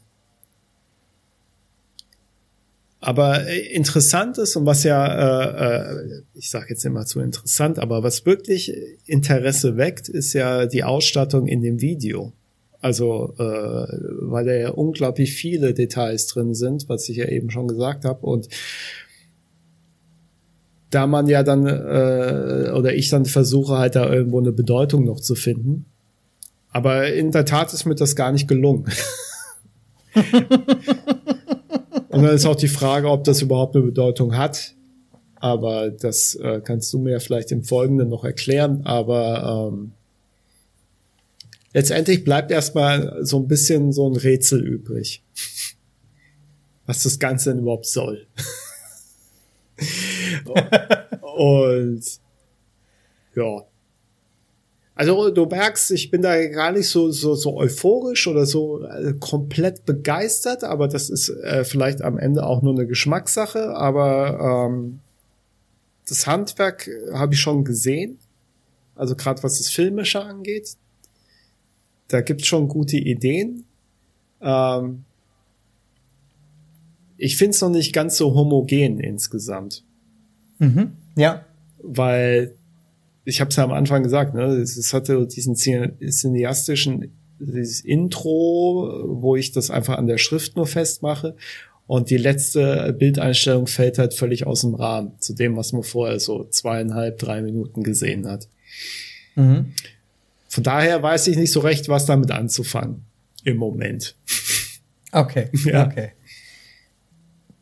[2.99, 7.79] aber äh, interessant ist und was ja, äh, äh, ich sage jetzt immer zu interessant,
[7.79, 8.71] aber was wirklich
[9.07, 12.31] Interesse weckt, ist ja die Ausstattung in dem Video.
[12.79, 17.67] Also, äh, weil da ja unglaublich viele Details drin sind, was ich ja eben schon
[17.67, 18.25] gesagt habe.
[18.25, 18.49] Und
[20.91, 25.19] da man ja dann, äh, oder ich dann versuche halt da irgendwo eine Bedeutung noch
[25.19, 25.85] zu finden.
[26.69, 28.85] Aber in der Tat ist mir das gar nicht gelungen.
[32.09, 34.75] Und dann ist auch die Frage, ob das überhaupt eine Bedeutung hat.
[35.35, 38.81] Aber das äh, kannst du mir vielleicht im Folgenden noch erklären.
[38.85, 39.93] Aber ähm,
[41.73, 45.23] letztendlich bleibt erstmal so ein bisschen so ein Rätsel übrig.
[46.85, 48.27] Was das Ganze denn überhaupt soll.
[51.21, 52.03] Und
[53.35, 53.65] ja.
[54.93, 59.13] Also du merkst, ich bin da gar nicht so so so euphorisch oder so äh,
[59.19, 63.75] komplett begeistert, aber das ist äh, vielleicht am Ende auch nur eine Geschmackssache.
[63.75, 64.99] Aber ähm,
[66.07, 68.19] das Handwerk habe ich schon gesehen.
[68.95, 70.75] Also gerade was das Filmische angeht.
[72.09, 73.65] Da gibt's schon gute Ideen.
[74.41, 75.05] Ähm,
[77.17, 79.83] ich finde es noch nicht ganz so homogen insgesamt.
[80.61, 80.91] Mhm.
[81.15, 81.45] Ja.
[81.83, 82.53] Weil
[83.25, 89.35] ich habe es ja am Anfang gesagt, ne, es hatte diesen cineastischen dieses Intro, wo
[89.35, 91.35] ich das einfach an der Schrift nur festmache.
[91.87, 96.19] Und die letzte Bildeinstellung fällt halt völlig aus dem Rahmen zu dem, was man vorher
[96.19, 98.47] so zweieinhalb, drei Minuten gesehen hat.
[99.35, 99.73] Mhm.
[100.47, 103.05] Von daher weiß ich nicht so recht, was damit anzufangen
[103.43, 104.15] im Moment.
[105.11, 105.87] Okay, ja.
[105.87, 106.11] okay.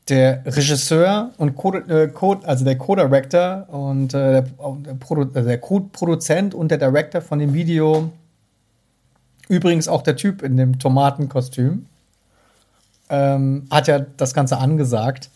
[0.09, 5.57] Der Regisseur und Code, äh, Code, also der Co-Director und äh, der, der, also der
[5.59, 8.11] Co-Produzent und der Director von dem Video
[9.49, 11.87] Übrigens auch der Typ in dem Tomatenkostüm
[13.09, 15.31] ähm, hat ja das Ganze angesagt.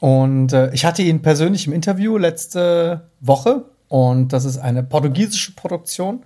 [0.00, 5.52] Und äh, ich hatte ihn persönlich im Interview letzte Woche und das ist eine portugiesische
[5.52, 6.24] Produktion.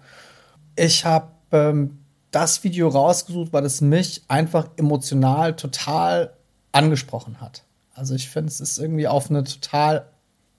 [0.75, 1.99] Ich habe ähm,
[2.33, 6.33] das Video rausgesucht, weil es mich einfach emotional total
[6.79, 7.65] angesprochen hat.
[7.95, 10.07] Also ich finde, es ist irgendwie auf eine total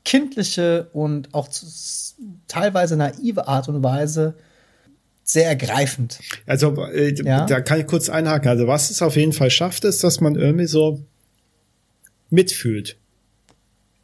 [0.03, 1.47] kindliche und auch
[2.47, 4.35] teilweise naive Art und Weise
[5.23, 6.19] sehr ergreifend.
[6.45, 7.45] Also äh, ja?
[7.45, 8.49] da kann ich kurz einhaken.
[8.49, 11.01] Also was es auf jeden Fall schafft, ist, dass man irgendwie so
[12.29, 12.97] mitfühlt.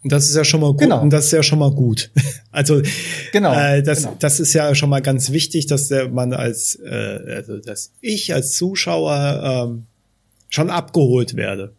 [0.04, 0.82] Und das ist ja schon mal gut.
[0.82, 1.02] Genau.
[1.02, 2.12] Und das ist ja schon mal gut.
[2.52, 2.82] also
[3.32, 4.16] genau, äh, das, genau.
[4.20, 8.34] das ist ja schon mal ganz wichtig, dass der man als äh, also dass ich
[8.34, 9.86] als Zuschauer ähm,
[10.50, 11.74] schon abgeholt werde.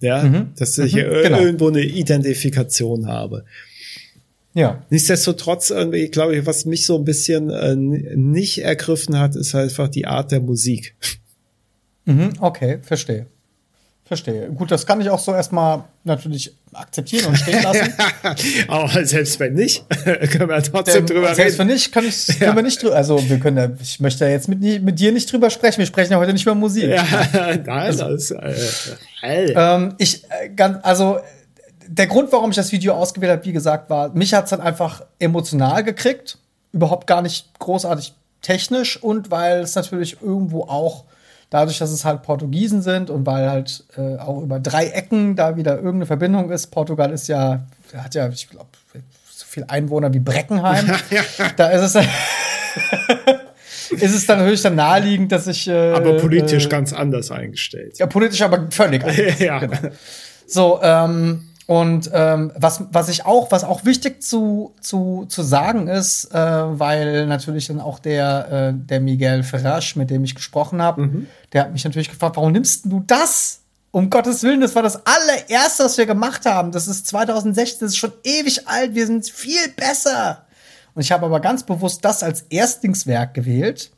[0.00, 0.52] Ja, mhm.
[0.56, 1.00] dass ich mhm.
[1.22, 1.40] Genau.
[1.40, 3.44] irgendwo eine Identifikation habe.
[4.54, 4.84] Ja.
[4.90, 9.70] Nichtsdestotrotz, irgendwie, glaube ich, was mich so ein bisschen äh, nicht ergriffen hat, ist halt
[9.70, 10.96] einfach die Art der Musik.
[12.04, 13.26] Mhm, okay, verstehe.
[14.10, 14.48] Verstehe.
[14.48, 17.94] Gut, das kann ich auch so erstmal natürlich akzeptieren und stehen lassen.
[18.66, 21.36] Aber selbst wenn nicht, können wir trotzdem Der, drüber selbst reden.
[21.36, 22.56] Selbst wenn nicht, kann ich, können ja.
[22.56, 22.96] wir nicht drüber.
[22.96, 25.78] Also wir können ja, ich möchte ja jetzt mit, mit dir nicht drüber sprechen.
[25.78, 26.88] Wir sprechen ja heute nicht über Musik.
[26.90, 28.32] Ja, nein, also, das,
[29.22, 31.20] äh, ähm, ich äh, ganz, also
[31.86, 34.60] der Grund, warum ich das Video ausgewählt habe, wie gesagt, war, mich hat es dann
[34.60, 36.36] einfach emotional gekriegt.
[36.72, 41.04] Überhaupt gar nicht großartig technisch und weil es natürlich irgendwo auch
[41.50, 45.56] dadurch, dass es halt Portugiesen sind und weil halt äh, auch über drei Ecken da
[45.56, 46.68] wieder irgendeine Verbindung ist.
[46.68, 48.70] Portugal ist ja, hat ja, ich glaube,
[49.28, 50.86] so viel Einwohner wie Breckenheim.
[51.56, 52.06] da ist es,
[53.90, 55.66] ist es dann natürlich dann naheliegend, dass ich.
[55.68, 57.98] Äh, aber politisch äh, ganz anders eingestellt.
[57.98, 59.38] Ja, politisch aber völlig anders.
[59.40, 59.58] ja.
[59.58, 59.76] Genau.
[60.46, 65.86] So, ähm, und ähm, was, was ich auch, was auch wichtig zu, zu, zu sagen
[65.86, 70.82] ist, äh, weil natürlich dann auch der, äh, der Miguel Ferrasch, mit dem ich gesprochen
[70.82, 71.26] habe, mhm.
[71.52, 73.60] der hat mich natürlich gefragt, warum nimmst du das?
[73.92, 76.72] Um Gottes Willen, das war das allererste, was wir gemacht haben.
[76.72, 80.46] Das ist 2016, das ist schon ewig alt, wir sind viel besser.
[80.96, 83.92] Und ich habe aber ganz bewusst das als Erstlingswerk gewählt.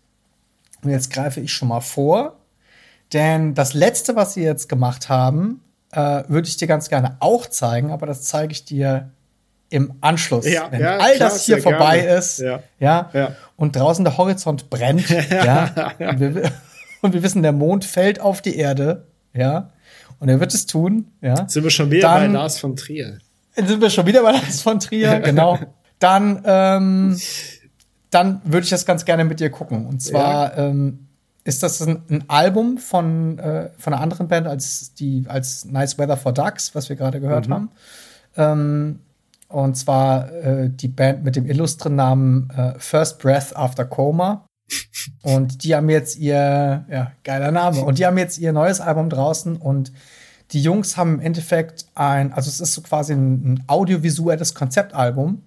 [0.83, 2.37] Und jetzt greife ich schon mal vor.
[3.15, 5.63] Denn das letzte, was sie jetzt gemacht haben,
[5.93, 9.11] äh, würde ich dir ganz gerne auch zeigen, aber das zeige ich dir
[9.69, 12.19] im Anschluss, ja, wenn ja, all klar, das hier vorbei gerne.
[12.19, 16.53] ist, ja, ja, und draußen der Horizont brennt, ja, und wir,
[17.01, 19.71] und, wir, wissen, der Mond fällt auf die Erde, ja,
[20.19, 21.49] und er wird es tun, ja.
[21.49, 23.19] Sind wir schon wieder dann, bei Lars von Trier?
[23.55, 25.59] Sind wir schon wieder bei Lars von Trier, genau.
[25.99, 27.21] Dann, ähm,
[28.11, 29.87] dann würde ich das ganz gerne mit dir gucken.
[29.87, 31.07] Und zwar ähm,
[31.45, 35.99] ist das ein, ein Album von, äh, von einer anderen Band als die als Nice
[35.99, 37.55] Weather for Ducks, was wir gerade gehört mhm.
[37.55, 37.71] haben.
[38.37, 38.99] Ähm,
[39.49, 44.47] und zwar äh, die Band mit dem illustren Namen äh, First Breath After Coma.
[45.23, 47.83] und die haben jetzt ihr, ja, geiler Name.
[47.83, 49.93] Und die haben jetzt ihr neues Album draußen und
[50.53, 55.43] die Jungs haben im Endeffekt ein, also es ist so quasi ein, ein audiovisuelles Konzeptalbum,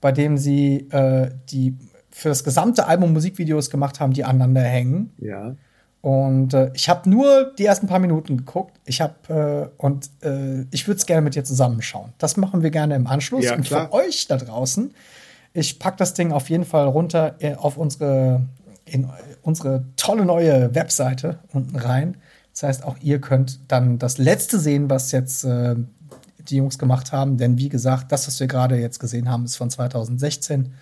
[0.00, 1.76] bei dem sie äh, die
[2.16, 5.12] für das gesamte Album Musikvideos gemacht haben, die aneinander hängen.
[5.18, 5.54] Ja.
[6.00, 8.80] Und äh, ich habe nur die ersten paar Minuten geguckt.
[8.86, 12.14] Ich habe äh, und äh, ich würde es gerne mit dir zusammenschauen.
[12.16, 13.44] Das machen wir gerne im Anschluss.
[13.44, 14.94] Ja, und für euch da draußen,
[15.52, 18.46] ich packe das Ding auf jeden Fall runter äh, auf unsere
[18.86, 19.10] in
[19.42, 22.16] unsere tolle neue Webseite unten rein.
[22.54, 25.74] Das heißt, auch ihr könnt dann das letzte sehen, was jetzt äh,
[26.38, 27.36] die Jungs gemacht haben.
[27.36, 30.72] Denn wie gesagt, das, was wir gerade jetzt gesehen haben, ist von 2016.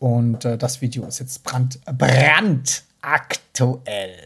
[0.00, 4.16] Und äh, das Video ist jetzt brand, brandaktuell.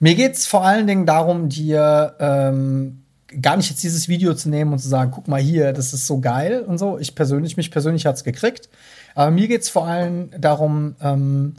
[0.00, 3.04] Mir geht es vor allen Dingen darum, dir ähm,
[3.40, 6.06] gar nicht jetzt dieses Video zu nehmen und zu sagen, guck mal hier, das ist
[6.06, 6.98] so geil und so.
[6.98, 8.68] Ich persönlich, mich persönlich hat es gekriegt.
[9.14, 11.54] Aber mir geht es vor allem darum, ähm,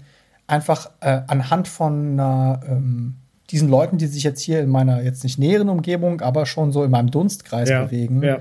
[0.46, 3.16] einfach äh, anhand von äh, ähm,
[3.52, 6.84] diesen Leuten, die sich jetzt hier in meiner jetzt nicht näheren Umgebung, aber schon so
[6.84, 8.40] in meinem Dunstkreis ja, bewegen, ja.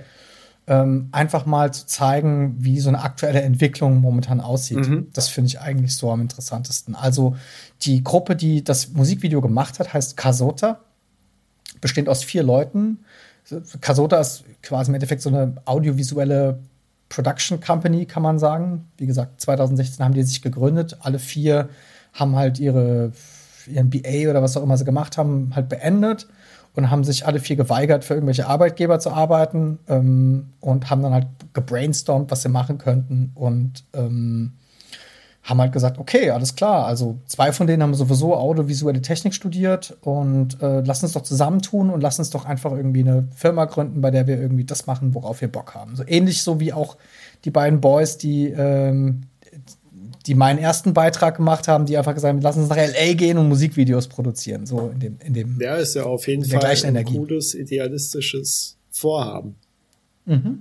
[0.68, 4.86] Ähm, einfach mal zu zeigen, wie so eine aktuelle Entwicklung momentan aussieht.
[4.86, 5.08] Mhm.
[5.14, 6.94] Das finde ich eigentlich so am interessantesten.
[6.94, 7.36] Also
[7.82, 10.80] die Gruppe, die das Musikvideo gemacht hat, heißt Kasota,
[11.80, 12.98] besteht aus vier Leuten.
[13.80, 16.58] Kasota ist quasi im Endeffekt so eine audiovisuelle
[17.08, 18.88] Production Company, kann man sagen.
[18.98, 20.98] Wie gesagt, 2016 haben die sich gegründet.
[21.00, 21.70] Alle vier
[22.12, 23.12] haben halt ihre,
[23.66, 26.28] ihren BA oder was auch immer sie gemacht haben, halt beendet
[26.74, 31.12] und haben sich alle vier geweigert, für irgendwelche Arbeitgeber zu arbeiten ähm, und haben dann
[31.12, 34.52] halt gebrainstormt, was sie machen könnten und ähm,
[35.48, 36.86] haben halt gesagt, okay, alles klar.
[36.86, 41.90] Also zwei von denen haben sowieso audiovisuelle Technik studiert und äh, lass uns doch zusammentun
[41.90, 45.14] und lass uns doch einfach irgendwie eine Firma gründen, bei der wir irgendwie das machen,
[45.14, 45.96] worauf wir Bock haben.
[45.96, 46.96] So ähnlich so wie auch
[47.44, 49.22] die beiden Boys, die ähm,
[50.28, 53.38] die meinen ersten Beitrag gemacht haben, die einfach gesagt haben, lass uns nach LA gehen
[53.38, 54.66] und Musikvideos produzieren.
[54.66, 55.58] So in dem, in dem.
[55.58, 57.16] Ja, ist ja auf jeden Fall ein Energie.
[57.16, 59.56] cooles, idealistisches Vorhaben.
[60.26, 60.60] Mhm.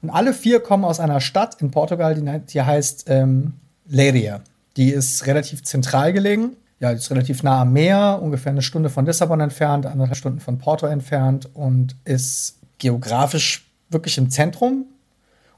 [0.00, 3.52] Und alle vier kommen aus einer Stadt in Portugal, die, die heißt ähm,
[3.86, 4.40] Leiria.
[4.78, 6.56] Die ist relativ zentral gelegen.
[6.80, 10.40] Ja, die ist relativ nah am Meer, ungefähr eine Stunde von Lissabon entfernt, anderthalb Stunden
[10.40, 14.86] von Porto entfernt und ist geografisch wirklich im Zentrum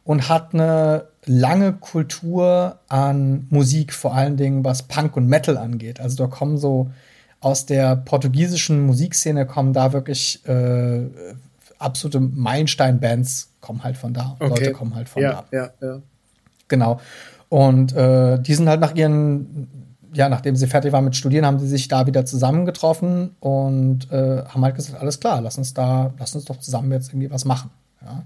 [0.03, 6.01] und hat eine lange Kultur an Musik, vor allen Dingen was Punk und Metal angeht.
[6.01, 6.91] Also da kommen so
[7.41, 11.07] aus der portugiesischen Musikszene kommen da wirklich äh,
[11.79, 14.37] absolute Meilenstein-Bands kommen halt von da.
[14.39, 14.49] Okay.
[14.49, 15.57] Leute kommen halt von ja, da.
[15.57, 16.03] Ja, ja.
[16.69, 17.01] Genau.
[17.49, 19.69] Und äh, die sind halt nach ihren,
[20.13, 24.45] ja, nachdem sie fertig waren mit Studieren, haben sie sich da wieder zusammengetroffen und äh,
[24.45, 27.45] haben halt gesagt, alles klar, lass uns da, lass uns doch zusammen jetzt irgendwie was
[27.45, 27.71] machen.
[28.03, 28.25] Ja.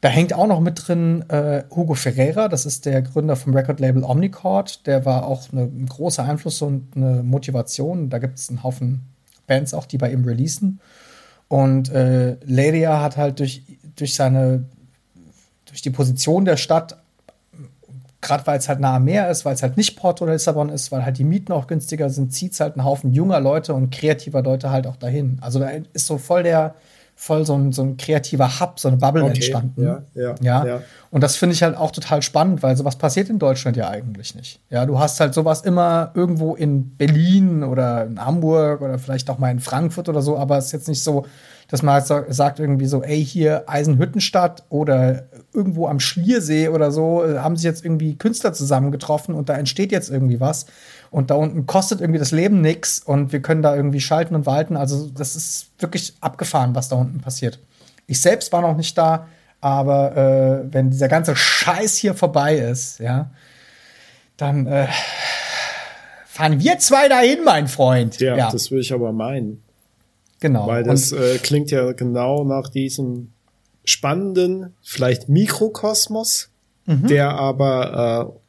[0.00, 4.04] Da hängt auch noch mit drin äh, Hugo Ferreira, das ist der Gründer vom Record-Label
[4.04, 4.86] Omnicord.
[4.86, 8.08] Der war auch ein großer Einfluss und eine Motivation.
[8.08, 9.00] Da gibt es einen Haufen
[9.48, 10.78] Bands auch, die bei ihm releasen.
[11.48, 13.62] Und äh, Leria hat halt durch,
[13.96, 14.64] durch seine,
[15.64, 16.98] durch die Position der Stadt,
[18.20, 20.68] gerade weil es halt nah am Meer ist, weil es halt nicht Porto oder Lissabon
[20.68, 23.74] ist, weil halt die Mieten auch günstiger sind, zieht es halt einen Haufen junger Leute
[23.74, 25.38] und kreativer Leute halt auch dahin.
[25.40, 26.74] Also da ist so voll der,
[27.20, 29.82] voll so ein, so ein kreativer Hub, so eine Bubble okay, entstanden.
[29.82, 30.66] Ja, ja, ja.
[30.66, 30.82] ja.
[31.10, 34.36] Und das finde ich halt auch total spannend, weil sowas passiert in Deutschland ja eigentlich
[34.36, 34.60] nicht.
[34.70, 39.38] Ja, du hast halt sowas immer irgendwo in Berlin oder in Hamburg oder vielleicht auch
[39.38, 41.26] mal in Frankfurt oder so, aber es ist jetzt nicht so,
[41.66, 47.24] dass man halt sagt irgendwie so, ey, hier Eisenhüttenstadt oder irgendwo am Schliersee oder so,
[47.24, 50.66] äh, haben sich jetzt irgendwie Künstler zusammengetroffen und da entsteht jetzt irgendwie was.
[51.10, 54.46] Und da unten kostet irgendwie das Leben nichts und wir können da irgendwie schalten und
[54.46, 54.76] walten.
[54.76, 57.58] Also, das ist wirklich abgefahren, was da unten passiert.
[58.06, 59.28] Ich selbst war noch nicht da,
[59.60, 63.30] aber äh, wenn dieser ganze Scheiß hier vorbei ist, ja,
[64.36, 64.86] dann äh,
[66.26, 68.20] fahren wir zwei dahin, mein Freund.
[68.20, 68.50] Ja, ja.
[68.50, 69.62] das würde ich aber meinen.
[70.40, 70.66] Genau.
[70.66, 73.32] Weil das äh, klingt ja genau nach diesem
[73.84, 76.50] spannenden, vielleicht Mikrokosmos,
[76.86, 77.08] mhm.
[77.08, 78.40] der aber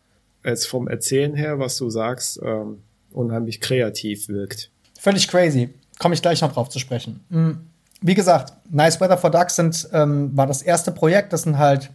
[0.44, 2.80] jetzt vom Erzählen her, was du sagst, ähm,
[3.12, 4.72] unheimlich kreativ wirkt.
[5.00, 5.70] Völlig crazy.
[6.00, 7.24] Komme ich gleich noch drauf zu sprechen.
[7.30, 7.58] Mhm.
[8.02, 11.34] Wie gesagt, Nice Weather for Ducks sind, ähm, war das erste Projekt.
[11.34, 11.90] Das sind halt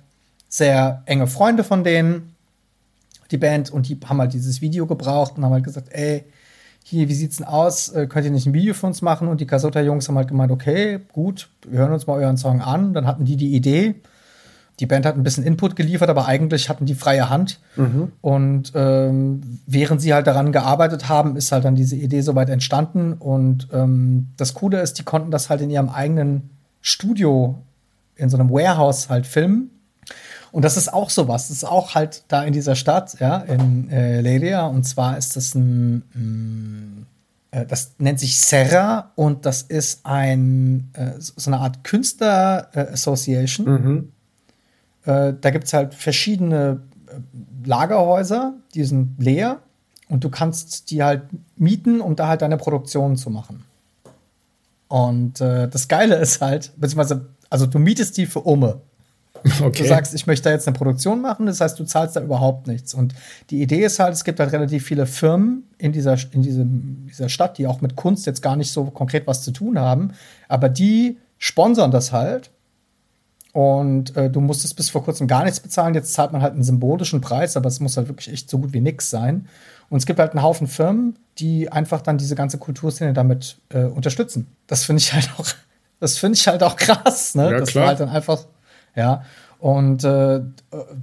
[0.48, 2.34] sehr enge Freunde von denen,
[3.30, 6.24] die Band, und die haben halt dieses Video gebraucht und haben halt gesagt, ey,
[6.84, 7.88] hier, wie sieht's denn aus?
[7.88, 9.28] Äh, könnt ihr nicht ein Video für uns machen?
[9.28, 12.92] Und die Kasota-Jungs haben halt gemeint, okay, gut, wir hören uns mal euren Song an.
[12.92, 13.94] Dann hatten die die Idee
[14.80, 17.60] die Band hat ein bisschen Input geliefert, aber eigentlich hatten die freie Hand.
[17.76, 18.12] Mhm.
[18.20, 23.12] Und ähm, während sie halt daran gearbeitet haben, ist halt dann diese Idee soweit entstanden.
[23.12, 27.58] Und ähm, das Coole ist, die konnten das halt in ihrem eigenen Studio,
[28.16, 29.70] in so einem Warehouse halt filmen.
[30.50, 31.48] Und das ist auch sowas.
[31.48, 34.66] Das ist auch halt da in dieser Stadt, ja, in äh, Leiria.
[34.66, 37.06] Und zwar ist das ein, mm,
[37.52, 42.80] äh, das nennt sich Serra und das ist ein, äh, so eine Art Künstler äh,
[42.80, 43.66] Association.
[43.66, 44.08] Mhm
[45.04, 49.60] äh, da gibt es halt verschiedene äh, Lagerhäuser, die sind leer
[50.08, 51.22] und du kannst die halt
[51.56, 53.64] mieten, um da halt deine Produktion zu machen.
[54.88, 58.80] Und äh, das Geile ist halt, beziehungsweise, also du mietest die für Umme.
[59.60, 59.82] Okay.
[59.82, 62.66] Du sagst, ich möchte da jetzt eine Produktion machen, das heißt, du zahlst da überhaupt
[62.66, 62.94] nichts.
[62.94, 63.14] Und
[63.50, 67.28] die Idee ist halt, es gibt halt relativ viele Firmen in dieser, in diesem, dieser
[67.28, 70.12] Stadt, die auch mit Kunst jetzt gar nicht so konkret was zu tun haben,
[70.48, 72.50] aber die sponsern das halt
[73.54, 75.94] und äh, du musstest bis vor kurzem gar nichts bezahlen.
[75.94, 78.72] Jetzt zahlt man halt einen symbolischen Preis, aber es muss halt wirklich echt so gut
[78.72, 79.46] wie nix sein.
[79.88, 83.84] Und es gibt halt einen Haufen Firmen, die einfach dann diese ganze Kulturszene damit äh,
[83.84, 84.48] unterstützen.
[84.66, 85.46] Das finde ich halt auch,
[86.00, 87.52] das finde ich halt auch krass, ne?
[87.52, 87.86] Ja, das klar.
[87.86, 88.40] halt dann einfach,
[88.96, 89.22] ja.
[89.60, 90.40] Und, äh,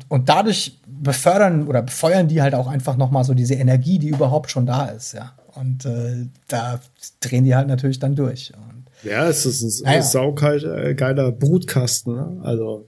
[0.10, 4.10] und dadurch befördern oder befeuern die halt auch einfach noch mal so diese Energie, die
[4.10, 5.32] überhaupt schon da ist, ja.
[5.56, 6.82] Und äh, da
[7.22, 8.52] drehen die halt natürlich dann durch.
[8.56, 8.70] Und
[9.04, 10.02] ja, es ist ein naja.
[10.04, 12.16] saugeiler äh, Brutkasten.
[12.16, 12.42] Ne?
[12.44, 12.88] Also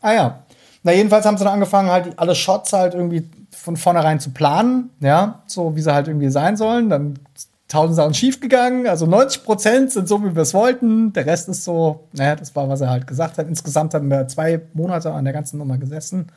[0.00, 0.44] Ah ja.
[0.82, 4.90] Na, jedenfalls haben sie dann angefangen, halt alle Shots halt irgendwie von vornherein zu planen,
[5.00, 6.88] ja, so wie sie halt irgendwie sein sollen.
[6.88, 7.18] Dann
[7.66, 8.86] tausend Sachen schief gegangen.
[8.86, 11.12] Also 90 Prozent sind so, wie wir es wollten.
[11.12, 13.46] Der Rest ist so, naja, das war, was er halt gesagt hat.
[13.48, 16.28] Insgesamt haben wir zwei Monate an der ganzen Nummer gesessen.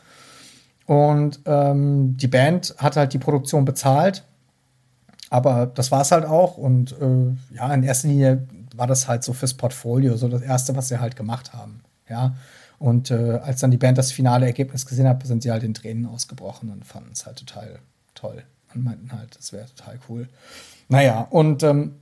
[0.87, 4.23] Und ähm, die Band hat halt die Produktion bezahlt.
[5.29, 6.57] Aber das war es halt auch.
[6.57, 8.45] Und äh, ja, in erster Linie
[8.81, 11.83] war das halt so fürs Portfolio, so das Erste, was sie halt gemacht haben.
[12.09, 12.35] Ja.
[12.79, 15.75] Und äh, als dann die Band das finale Ergebnis gesehen hat, sind sie halt in
[15.75, 17.77] Tränen ausgebrochen und fanden es halt total
[18.15, 18.41] toll.
[18.73, 20.27] Und meinten halt, das wäre total cool.
[20.89, 21.97] Naja, und ähm,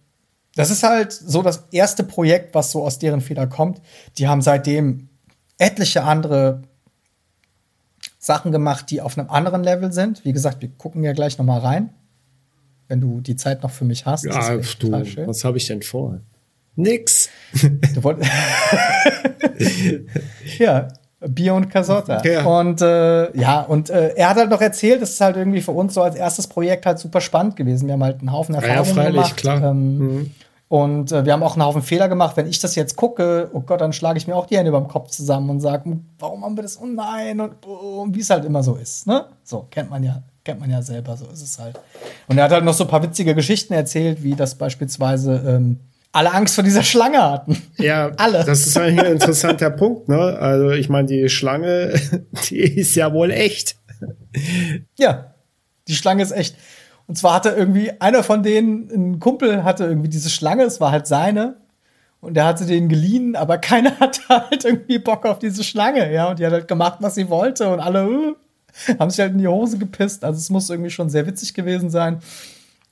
[0.55, 3.81] das ist halt so das erste Projekt, was so aus deren Feder kommt.
[4.17, 5.09] Die haben seitdem
[5.57, 6.61] etliche andere
[8.19, 10.23] Sachen gemacht, die auf einem anderen Level sind.
[10.23, 11.89] Wie gesagt, wir gucken ja gleich noch mal rein,
[12.87, 14.23] wenn du die Zeit noch für mich hast.
[14.23, 14.91] Ja, du,
[15.27, 16.21] was habe ich denn vor?
[16.75, 17.29] Nix.
[17.95, 18.19] Du wollt
[20.59, 20.87] ja,
[21.19, 22.23] Bier und Casotta.
[22.23, 22.45] Ja.
[22.45, 25.71] Und äh, ja, und äh, er hat halt noch erzählt, das ist halt irgendwie für
[25.71, 27.87] uns so als erstes Projekt halt super spannend gewesen.
[27.87, 29.37] Wir haben halt einen Haufen ja, Erfahrungen freilich, gemacht.
[29.37, 29.63] klar.
[29.63, 30.31] Ähm, Mhm.
[30.69, 32.37] Und äh, wir haben auch einen Haufen Fehler gemacht.
[32.37, 34.79] Wenn ich das jetzt gucke, oh Gott, dann schlage ich mir auch die Hände über
[34.79, 36.79] dem Kopf zusammen und sage, warum haben wir das?
[36.79, 39.07] Oh nein, und, oh, und wie es halt immer so ist.
[39.07, 39.25] Ne?
[39.43, 41.79] So, kennt man ja, kennt man ja selber, so ist es halt.
[42.27, 45.79] Und er hat halt noch so ein paar witzige Geschichten erzählt, wie das beispielsweise ähm,
[46.11, 47.61] alle Angst vor dieser Schlange hatten.
[47.77, 48.43] Ja, Alle.
[48.43, 50.17] das ist eigentlich ein interessanter Punkt, ne?
[50.17, 51.93] Also ich meine, die Schlange,
[52.49, 53.75] die ist ja wohl echt.
[54.97, 55.35] Ja,
[55.87, 56.55] die Schlange ist echt.
[57.07, 60.91] Und zwar hatte irgendwie einer von denen, ein Kumpel hatte irgendwie diese Schlange, es war
[60.91, 61.57] halt seine.
[62.21, 66.29] Und der hatte den geliehen, aber keiner hatte halt irgendwie Bock auf diese Schlange, ja.
[66.29, 67.69] Und die hat halt gemacht, was sie wollte.
[67.69, 68.35] Und alle
[68.87, 70.23] äh, haben sich halt in die Hose gepisst.
[70.23, 72.19] Also es muss irgendwie schon sehr witzig gewesen sein.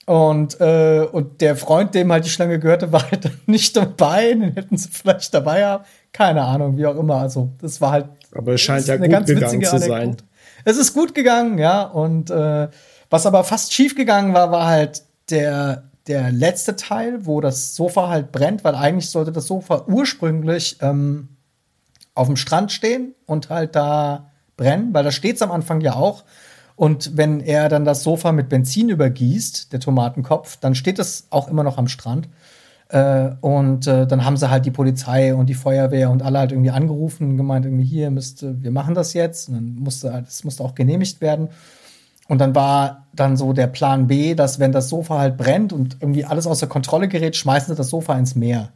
[0.08, 4.30] Und, äh, und der Freund, dem halt die Schlange gehörte, war halt nicht dabei.
[4.34, 5.84] Den hätten sie vielleicht dabei haben.
[6.14, 7.18] Keine Ahnung, wie auch immer.
[7.18, 8.06] Also, das war halt.
[8.34, 9.92] Aber es scheint ja eine gut ganz gegangen witzige zu sein.
[9.92, 10.24] Anekdote.
[10.64, 11.84] Es ist gut gegangen, ja.
[11.84, 12.70] Und äh,
[13.10, 18.08] was aber fast schief gegangen war, war halt der, der letzte Teil, wo das Sofa
[18.08, 21.30] halt brennt, weil eigentlich sollte das Sofa ursprünglich ähm,
[22.16, 26.24] auf dem Strand stehen und halt da brennen, weil da steht's am Anfang ja auch.
[26.78, 31.48] Und wenn er dann das Sofa mit Benzin übergießt, der Tomatenkopf, dann steht es auch
[31.48, 32.30] immer noch am Strand.
[32.90, 36.52] Äh, und äh, dann haben sie halt die Polizei und die Feuerwehr und alle halt
[36.52, 39.50] irgendwie angerufen und gemeint, irgendwie hier müsste, wir machen das jetzt.
[39.50, 41.50] Und dann musste halt, es musste auch genehmigt werden.
[42.28, 45.98] Und dann war dann so der Plan B, dass wenn das Sofa halt brennt und
[46.00, 48.70] irgendwie alles außer Kontrolle gerät, schmeißen sie das Sofa ins Meer.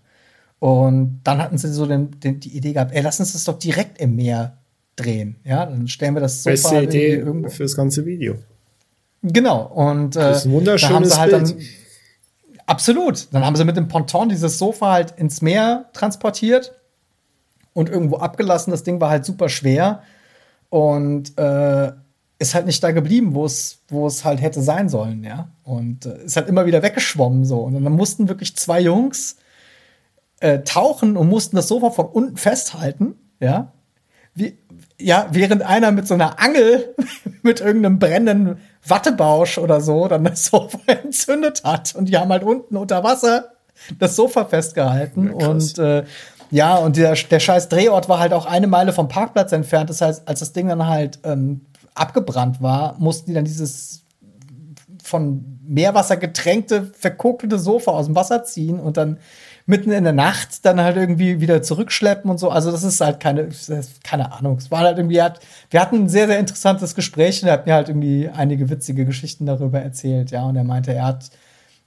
[0.57, 3.59] Und dann hatten sie so den, den, die Idee gehabt, ey, lass uns das doch
[3.59, 4.57] direkt im Meer
[4.95, 5.37] drehen.
[5.43, 7.49] Ja, dann stellen wir das Sofa Beste Idee irgendwo.
[7.49, 8.35] fürs ganze Video.
[9.23, 9.63] Genau.
[9.67, 11.49] Und äh, Das ist ein da haben wunderschönes sie halt Bild.
[11.49, 11.59] dann
[12.65, 13.27] absolut.
[13.33, 16.73] Dann haben sie mit dem Ponton dieses Sofa halt ins Meer transportiert
[17.73, 18.71] und irgendwo abgelassen.
[18.71, 20.03] Das Ding war halt super schwer
[20.69, 21.91] und äh,
[22.39, 25.49] ist halt nicht da geblieben, wo es wo es halt hätte sein sollen, ja.
[25.63, 27.59] Und äh, ist halt immer wieder weggeschwommen so.
[27.61, 29.37] Und dann mussten wirklich zwei Jungs
[30.39, 33.71] äh, tauchen und mussten das Sofa von unten festhalten, ja.
[35.01, 36.95] Ja, während einer mit so einer Angel
[37.41, 41.95] mit irgendeinem brennenden Wattebausch oder so dann das Sofa entzündet hat.
[41.95, 43.51] Und die haben halt unten unter Wasser
[43.99, 45.33] das Sofa festgehalten.
[45.39, 46.03] Ja, und äh,
[46.51, 49.89] ja, und der, der scheiß Drehort war halt auch eine Meile vom Parkplatz entfernt.
[49.89, 51.61] Das heißt, als das Ding dann halt ähm,
[51.95, 54.03] abgebrannt war, mussten die dann dieses
[55.01, 59.17] von Meerwasser getränkte, verkokelte Sofa aus dem Wasser ziehen und dann
[59.71, 62.49] mitten in der Nacht dann halt irgendwie wieder zurückschleppen und so.
[62.49, 64.57] Also das ist halt keine, ist keine Ahnung.
[64.57, 67.65] Es war halt irgendwie, hat, wir hatten ein sehr, sehr interessantes Gespräch und er hat
[67.65, 70.43] mir halt irgendwie einige witzige Geschichten darüber erzählt, ja.
[70.43, 71.31] Und er meinte, er hat,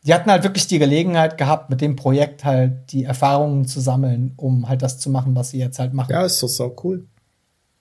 [0.03, 4.33] die hatten halt wirklich die Gelegenheit gehabt, mit dem Projekt halt die Erfahrungen zu sammeln,
[4.39, 6.11] um halt das zu machen, was sie jetzt halt machen.
[6.11, 7.05] Ja, ist doch so cool.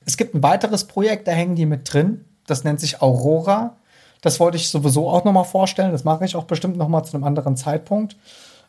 [0.06, 2.26] Es gibt ein weiteres Projekt, da hängen die mit drin.
[2.46, 3.78] Das nennt sich Aurora.
[4.20, 5.94] Das wollte ich sowieso auch noch mal vorstellen.
[5.94, 8.18] Das mache ich auch bestimmt noch mal zu einem anderen Zeitpunkt.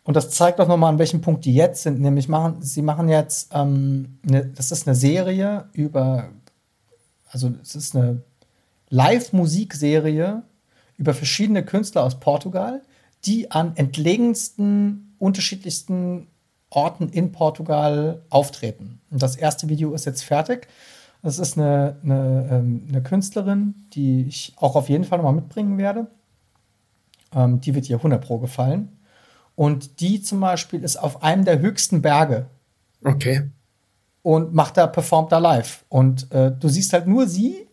[0.04, 2.00] Und das zeigt auch noch mal, an welchem Punkt die jetzt sind.
[2.00, 6.28] Nämlich machen sie machen jetzt, ähm, ne, das ist eine Serie über,
[7.30, 8.22] also es ist eine
[8.90, 10.42] Live-Musikserie
[10.98, 12.82] über verschiedene Künstler aus Portugal,
[13.24, 16.28] die an entlegensten, unterschiedlichsten
[16.68, 19.00] Orten in Portugal auftreten.
[19.10, 20.68] Und das erste Video ist jetzt fertig.
[21.22, 25.32] Das ist eine, eine, ähm, eine Künstlerin, die ich auch auf jeden Fall noch mal
[25.32, 26.08] mitbringen werde.
[27.34, 28.93] Ähm, die wird dir 100 Pro gefallen.
[29.56, 32.46] Und die zum Beispiel ist auf einem der höchsten Berge
[33.04, 33.50] Okay.
[34.22, 35.84] und macht da, performt da live.
[35.88, 37.68] Und äh, du siehst halt nur sie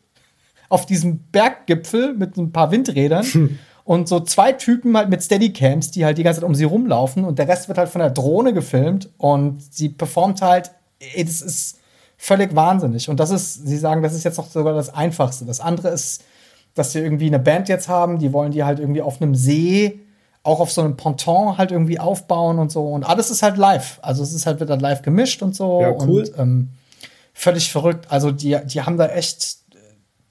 [0.70, 6.06] auf diesem Berggipfel mit ein paar Windrädern und so zwei Typen halt mit Steadycams, die
[6.06, 8.54] halt die ganze Zeit um sie rumlaufen und der Rest wird halt von der Drohne
[8.54, 11.80] gefilmt und sie performt halt, ey, das ist
[12.18, 13.10] völlig wahnsinnig.
[13.10, 15.46] Und das ist, sie sagen, das ist jetzt noch sogar das Einfachste.
[15.46, 16.24] Das andere ist,
[16.76, 20.00] dass sie irgendwie eine Band jetzt haben, die wollen die halt irgendwie auf einem See,
[20.44, 22.84] auch auf so einem Ponton halt irgendwie aufbauen und so.
[22.88, 24.00] Und alles ist halt live.
[24.02, 25.82] Also es ist halt wieder live gemischt und so.
[25.82, 26.24] Ja, cool.
[26.24, 26.70] Und ähm,
[27.34, 28.08] völlig verrückt.
[28.10, 29.58] Also die, die haben da echt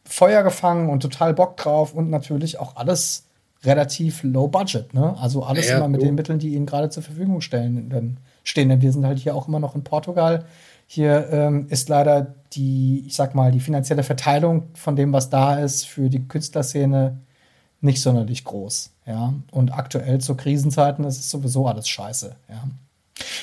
[0.05, 3.27] Feuer gefangen und total Bock drauf und natürlich auch alles
[3.63, 5.17] relativ low budget, ne?
[5.21, 6.07] Also alles Ja, immer mit du.
[6.07, 8.69] den Mitteln, die ihnen gerade zur Verfügung stellen, dann stehen.
[8.69, 10.45] Denn wir sind halt hier auch immer noch in Portugal.
[10.87, 15.61] Hier ähm, ist leider die, ich sag mal, die finanzielle Verteilung von dem, was da
[15.61, 17.19] ist, für die Künstlerszene
[17.81, 18.91] nicht sonderlich groß.
[19.11, 19.35] Ja.
[19.51, 22.37] Und aktuell zu Krisenzeiten ist es sowieso alles scheiße.
[22.49, 22.63] Ja.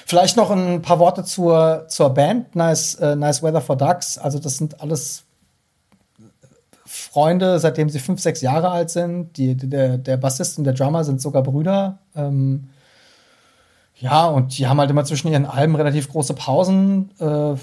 [0.05, 4.17] Vielleicht noch ein paar Worte zur, zur Band, nice, äh, nice Weather for Ducks.
[4.17, 5.25] Also, das sind alles
[6.85, 9.35] Freunde, seitdem sie fünf, sechs Jahre alt sind.
[9.35, 11.99] Die, der, der Bassist und der Drummer sind sogar Brüder.
[12.15, 12.69] Ähm,
[13.95, 17.55] ja, und die haben halt immer zwischen ihren Alben relativ große Pausen, äh,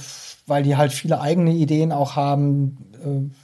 [0.46, 2.76] weil die halt viele eigene Ideen auch haben.
[3.02, 3.43] Äh,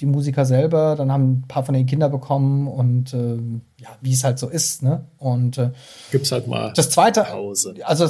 [0.00, 3.36] die Musiker selber, dann haben ein paar von den Kinder bekommen und äh,
[3.80, 5.04] ja, wie es halt so ist, ne?
[5.18, 5.70] Und äh,
[6.10, 7.74] Gibt's halt mal das zweite, Pause.
[7.84, 8.08] also,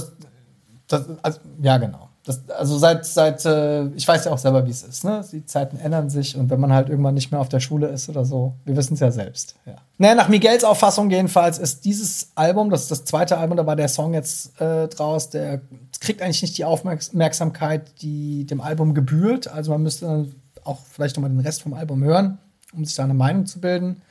[0.87, 2.09] das, also ja, genau.
[2.25, 5.25] Das, also seit, seit, äh, ich weiß ja auch selber, wie es ist, ne?
[5.33, 8.11] Die Zeiten ändern sich und wenn man halt irgendwann nicht mehr auf der Schule ist
[8.11, 9.55] oder so, wir wissen es ja selbst.
[9.65, 9.77] Ja.
[9.97, 13.77] Naja, nach Miguels Auffassung jedenfalls ist dieses Album, das ist das zweite Album, da war
[13.77, 15.63] der Song jetzt äh, draus, der
[16.01, 19.49] kriegt eigentlich nicht die Aufmerksamkeit, die dem Album gebührt.
[19.49, 20.33] Also man müsste dann
[20.65, 22.39] auch vielleicht noch mal den Rest vom Album hören,
[22.73, 24.03] um sich da eine Meinung zu bilden.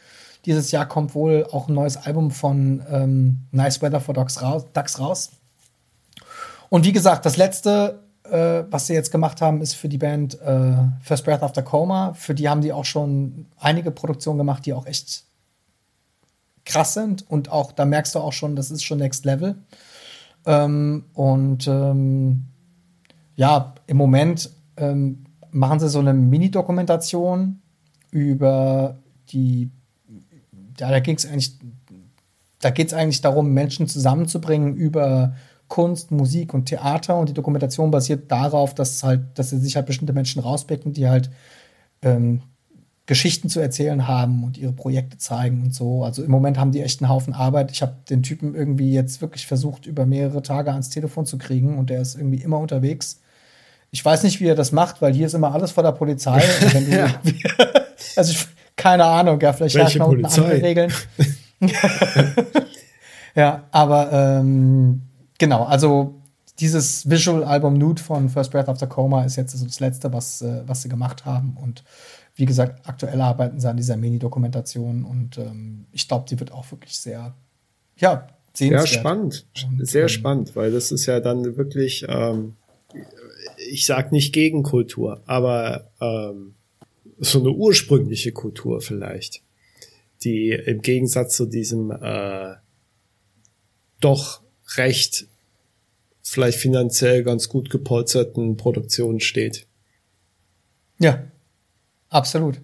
[0.45, 4.65] Dieses Jahr kommt wohl auch ein neues Album von ähm, Nice Weather for Ducks raus,
[4.73, 5.31] Ducks raus.
[6.69, 10.39] Und wie gesagt, das letzte, äh, was sie jetzt gemacht haben, ist für die Band
[10.41, 12.13] äh, First Breath After Coma.
[12.13, 15.23] Für die haben die auch schon einige Produktionen gemacht, die auch echt
[16.65, 17.29] krass sind.
[17.29, 19.55] Und auch, da merkst du auch schon, das ist schon Next Level.
[20.45, 22.45] Ähm, und ähm,
[23.35, 27.61] ja, im Moment ähm, machen sie so eine Mini-Dokumentation
[28.11, 28.97] über
[29.29, 29.69] die,
[30.79, 31.57] ja, da ging es eigentlich,
[32.59, 35.35] da geht es eigentlich darum, Menschen zusammenzubringen über
[35.67, 39.85] Kunst, Musik und Theater und die Dokumentation basiert darauf, dass halt, dass sie sich halt
[39.85, 41.29] bestimmte Menschen rauspicken, die halt
[42.01, 42.41] ähm,
[43.05, 46.03] Geschichten zu erzählen haben und ihre Projekte zeigen und so.
[46.03, 47.71] Also im Moment haben die echt einen Haufen Arbeit.
[47.71, 51.77] Ich habe den Typen irgendwie jetzt wirklich versucht, über mehrere Tage ans Telefon zu kriegen
[51.77, 53.21] und der ist irgendwie immer unterwegs.
[53.91, 56.43] Ich weiß nicht, wie er das macht, weil hier ist immer alles vor der Polizei.
[56.89, 57.21] Ja.
[58.15, 60.41] also ich, keine Ahnung, ja, vielleicht unten Polizei?
[60.41, 60.93] andere Regeln.
[63.35, 65.01] ja, aber ähm,
[65.37, 66.21] genau, also
[66.59, 70.63] dieses Visual-Album Nude von First Breath After Coma ist jetzt so das letzte, was, äh,
[70.65, 71.57] was sie gemacht haben.
[71.61, 71.83] Und
[72.35, 76.69] wie gesagt, aktuell arbeiten sie an dieser Mini-Dokumentation und ähm, ich glaube, die wird auch
[76.71, 77.33] wirklich sehr,
[77.97, 78.89] ja, sehenswert.
[78.89, 79.45] spannend.
[79.67, 82.55] Und, Sehr ähm, spannend, weil das ist ja dann wirklich, ähm,
[83.67, 86.55] ich sag nicht Gegenkultur, aber ähm,
[87.19, 89.41] so eine ursprüngliche Kultur vielleicht,
[90.23, 92.55] die im Gegensatz zu diesem äh,
[93.99, 94.41] doch
[94.75, 95.27] recht
[96.21, 99.65] vielleicht finanziell ganz gut gepolsterten Produktion steht
[100.99, 101.23] Ja,
[102.09, 102.59] absolut.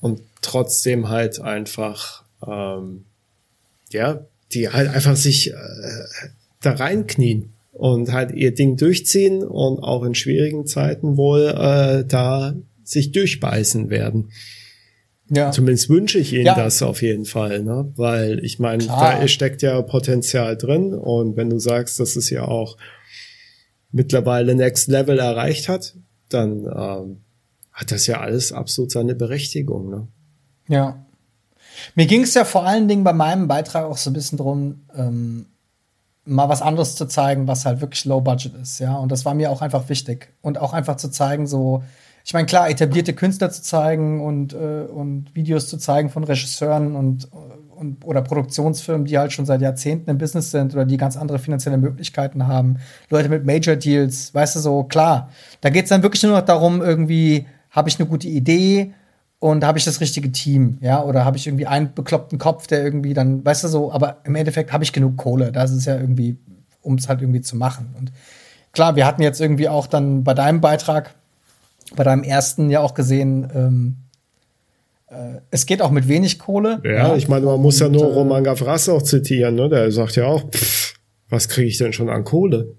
[0.00, 3.04] und trotzdem halt einfach ähm,
[3.90, 6.04] ja die halt einfach sich äh,
[6.60, 12.54] da reinknien und halt ihr Ding durchziehen und auch in schwierigen Zeiten wohl äh, da
[12.82, 14.30] sich durchbeißen werden.
[15.28, 15.50] Ja.
[15.50, 16.54] Zumindest wünsche ich ihnen Ja.
[16.54, 17.92] das auf jeden Fall, ne?
[17.96, 22.46] Weil ich meine, da steckt ja Potenzial drin und wenn du sagst, dass es ja
[22.46, 22.76] auch
[23.90, 25.96] mittlerweile Next Level erreicht hat,
[26.28, 27.20] dann ähm,
[27.72, 30.08] hat das ja alles absolut seine Berechtigung, ne?
[30.68, 31.04] Ja.
[31.94, 34.86] Mir ging es ja vor allen Dingen bei meinem Beitrag auch so ein bisschen drum,
[34.96, 35.46] ähm,
[36.26, 38.94] mal was anderes zu zeigen, was halt wirklich low budget ist, ja.
[38.96, 40.32] Und das war mir auch einfach wichtig.
[40.42, 41.82] Und auch einfach zu zeigen, so,
[42.24, 46.96] ich meine, klar, etablierte Künstler zu zeigen und, äh, und Videos zu zeigen von Regisseuren
[46.96, 47.28] und,
[47.76, 51.38] und oder Produktionsfirmen, die halt schon seit Jahrzehnten im Business sind oder die ganz andere
[51.38, 52.78] finanzielle Möglichkeiten haben.
[53.10, 55.30] Leute mit Major Deals, weißt du so, klar.
[55.60, 58.92] Da geht es dann wirklich nur noch darum, irgendwie, habe ich eine gute Idee,
[59.38, 62.82] und habe ich das richtige Team, ja, oder habe ich irgendwie einen bekloppten Kopf, der
[62.82, 65.96] irgendwie dann, weißt du so, aber im Endeffekt habe ich genug Kohle, das ist ja
[65.96, 66.38] irgendwie,
[66.82, 67.94] um es halt irgendwie zu machen.
[67.98, 68.12] Und
[68.72, 71.14] klar, wir hatten jetzt irgendwie auch dann bei deinem Beitrag,
[71.94, 73.96] bei deinem ersten ja auch gesehen, ähm,
[75.08, 76.80] äh, es geht auch mit wenig Kohle.
[76.84, 79.68] Ja, ich meine, man muss ja nur äh, Roman Gavras auch zitieren, ne?
[79.68, 80.94] Der sagt ja auch, pff,
[81.28, 82.74] was kriege ich denn schon an Kohle?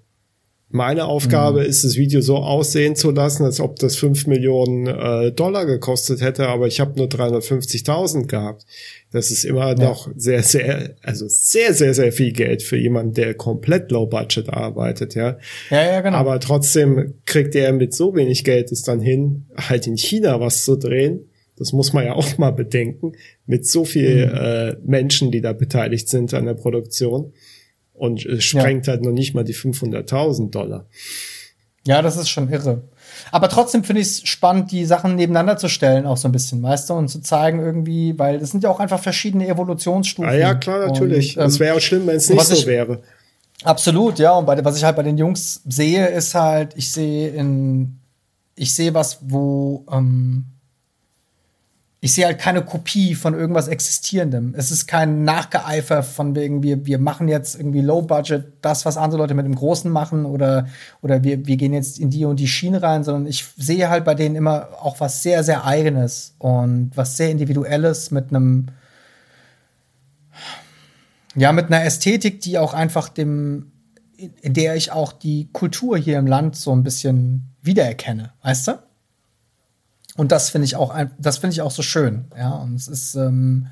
[0.69, 5.31] Meine Aufgabe ist, das Video so aussehen zu lassen, als ob das 5 Millionen äh,
[5.31, 8.65] Dollar gekostet hätte, aber ich habe nur 350.000 gehabt.
[9.11, 9.75] Das ist immer ja.
[9.75, 14.49] noch sehr, sehr, also sehr, sehr, sehr viel Geld für jemanden, der komplett low budget
[14.49, 15.37] arbeitet, ja.
[15.69, 16.17] Ja, ja, genau.
[16.17, 20.65] Aber trotzdem kriegt er mit so wenig Geld es dann hin, halt in China was
[20.65, 21.29] zu drehen.
[21.55, 23.13] Das muss man ja auch mal bedenken,
[23.45, 24.33] mit so viel mhm.
[24.33, 27.31] äh, Menschen, die da beteiligt sind an der Produktion
[27.97, 28.93] und es sprengt ja.
[28.93, 30.85] halt noch nicht mal die 500.000 Dollar.
[31.85, 32.83] Ja, das ist schon irre.
[33.31, 36.61] Aber trotzdem finde ich es spannend, die Sachen nebeneinander zu stellen, auch so ein bisschen,
[36.61, 40.29] weißt du, und zu zeigen irgendwie, weil das sind ja auch einfach verschiedene Evolutionsstufen.
[40.29, 41.37] Ah ja, klar, natürlich.
[41.37, 43.01] es ähm, wäre auch schlimm, wenn es nicht so ich, wäre.
[43.63, 44.33] Absolut, ja.
[44.33, 47.99] Und bei, was ich halt bei den Jungs sehe, ist halt, ich sehe in,
[48.55, 50.45] ich sehe was, wo ähm,
[51.99, 54.53] ich sehe halt keine Kopie von irgendwas Existierendem.
[54.55, 58.97] Es ist kein Nachgeeifer von wegen, wir, wir machen jetzt irgendwie Low Budget, das, was
[58.97, 60.67] andere Leute mit dem Großen machen oder,
[61.01, 64.05] oder wir, wir gehen jetzt in die und die Schiene rein, sondern ich sehe halt
[64.05, 68.67] bei denen immer auch was sehr, sehr Eigenes und was sehr Individuelles mit einem,
[71.35, 73.71] ja, mit einer Ästhetik, die auch einfach dem,
[74.41, 78.86] in der ich auch die Kultur hier im Land so ein bisschen wiedererkenne, weißt du?
[80.17, 82.25] Und das finde ich auch, das finde ich auch so schön.
[82.37, 83.67] Ja, und es ist, ähm,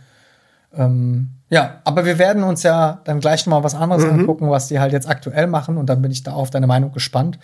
[0.73, 4.19] ähm, ja, aber wir werden uns ja dann gleich mal was anderes mhm.
[4.19, 5.77] angucken, was die halt jetzt aktuell machen.
[5.77, 7.39] Und dann bin ich da auf deine Meinung gespannt.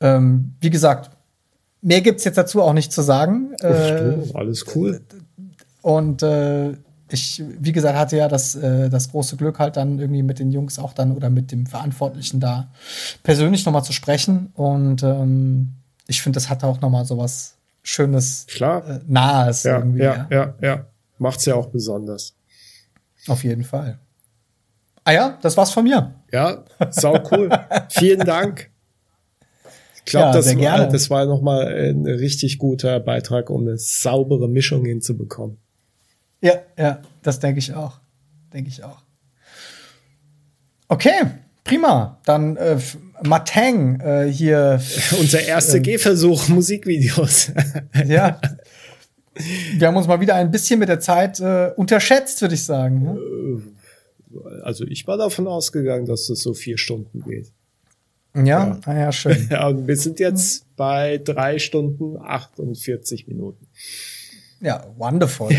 [0.00, 1.10] Ähm, wie gesagt,
[1.80, 3.54] mehr gibt's jetzt dazu auch nicht zu sagen.
[3.60, 5.00] Äh, alles cool.
[5.82, 6.72] Und äh,
[7.12, 10.50] ich, wie gesagt, hatte ja das, äh, das große Glück, halt dann irgendwie mit den
[10.50, 12.68] Jungs auch dann oder mit dem Verantwortlichen da
[13.22, 14.50] persönlich noch mal zu sprechen.
[14.54, 15.74] Und ähm,
[16.06, 18.88] ich finde, das hat auch noch mal so was schönes, Klar.
[18.88, 20.02] Äh, Nahes ja, irgendwie.
[20.02, 20.68] Ja, ja, ja.
[20.68, 20.86] ja.
[21.18, 22.36] Macht's ja auch besonders.
[23.28, 23.98] Auf jeden Fall.
[25.04, 26.14] Ah ja, das war's von mir.
[26.32, 27.50] Ja, sau cool.
[27.90, 28.70] Vielen Dank.
[29.96, 34.48] Ich glaube, ja, das, war, das war nochmal ein richtig guter Beitrag, um eine saubere
[34.48, 35.58] Mischung hinzubekommen.
[36.40, 38.00] Ja, ja, das denke ich auch.
[38.52, 39.02] Denke ich auch.
[40.88, 41.26] Okay,
[41.64, 42.18] prima.
[42.24, 42.78] Dann äh,
[43.24, 44.80] Matang äh, hier.
[45.18, 47.52] Unser erster äh, Gehversuch, Musikvideos.
[48.06, 48.40] ja.
[49.76, 53.02] Wir haben uns mal wieder ein bisschen mit der Zeit äh, unterschätzt, würde ich sagen.
[53.02, 53.18] Ne?
[54.62, 57.52] Also ich war davon ausgegangen, dass es so vier Stunden geht.
[58.34, 59.48] Ja, ja, ah, ja schön.
[59.50, 63.66] Ja, und wir sind jetzt bei drei Stunden 48 Minuten.
[64.60, 65.50] Ja, wonderful.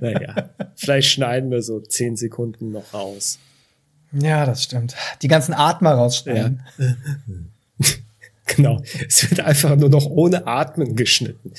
[0.00, 3.38] naja, vielleicht schneiden wir so zehn Sekunden noch raus.
[4.14, 4.94] Ja, das stimmt.
[5.22, 6.62] Die ganzen Atmer rausschneiden.
[6.78, 6.94] Ja.
[8.56, 8.82] Genau.
[9.08, 11.52] Es wird einfach nur noch ohne Atmen geschnitten.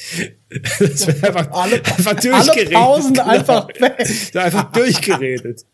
[0.79, 2.75] Es wird einfach, alle, einfach durchgeredet.
[2.75, 3.27] Alle Pausen genau.
[3.27, 4.35] einfach weg.
[4.35, 5.65] Einfach durchgeredet.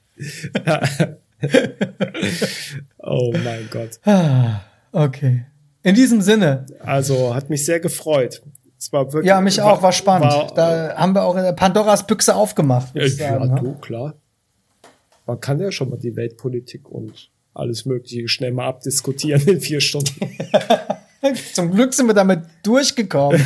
[3.00, 4.00] oh mein Gott.
[4.94, 5.46] Okay.
[5.84, 6.66] In diesem Sinne.
[6.80, 8.42] Also hat mich sehr gefreut.
[8.80, 10.32] Es war wirklich, ja, mich auch, war spannend.
[10.32, 12.96] War, da haben wir auch Pandoras Büchse aufgemacht.
[12.96, 13.62] Ja, sagen, ja, ne?
[13.62, 14.16] du, klar
[15.26, 19.82] man kann ja schon mal die Weltpolitik und alles Mögliche schnell mal abdiskutieren in vier
[19.82, 20.38] Stunden.
[21.54, 23.40] Zum Glück sind wir damit durchgekommen.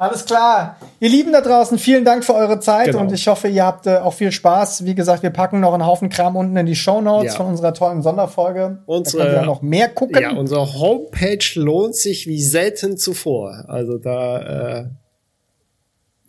[0.00, 0.76] Alles klar.
[1.00, 3.00] Ihr Lieben da draußen, vielen Dank für eure Zeit genau.
[3.00, 4.84] und ich hoffe, ihr habt äh, auch viel Spaß.
[4.84, 7.36] Wie gesagt, wir packen noch einen Haufen Kram unten in die Show Notes ja.
[7.36, 8.78] von unserer tollen Sonderfolge.
[8.86, 10.22] Unsere, da noch mehr gucken.
[10.22, 13.64] Ja, unsere Homepage lohnt sich wie selten zuvor.
[13.66, 14.38] Also da
[14.78, 14.84] äh,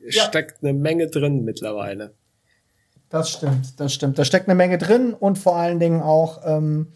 [0.10, 0.24] ja.
[0.24, 2.16] steckt eine Menge drin mittlerweile.
[3.10, 4.20] Das stimmt, das stimmt.
[4.20, 6.88] Da steckt eine Menge drin und vor allen Dingen auch ähm,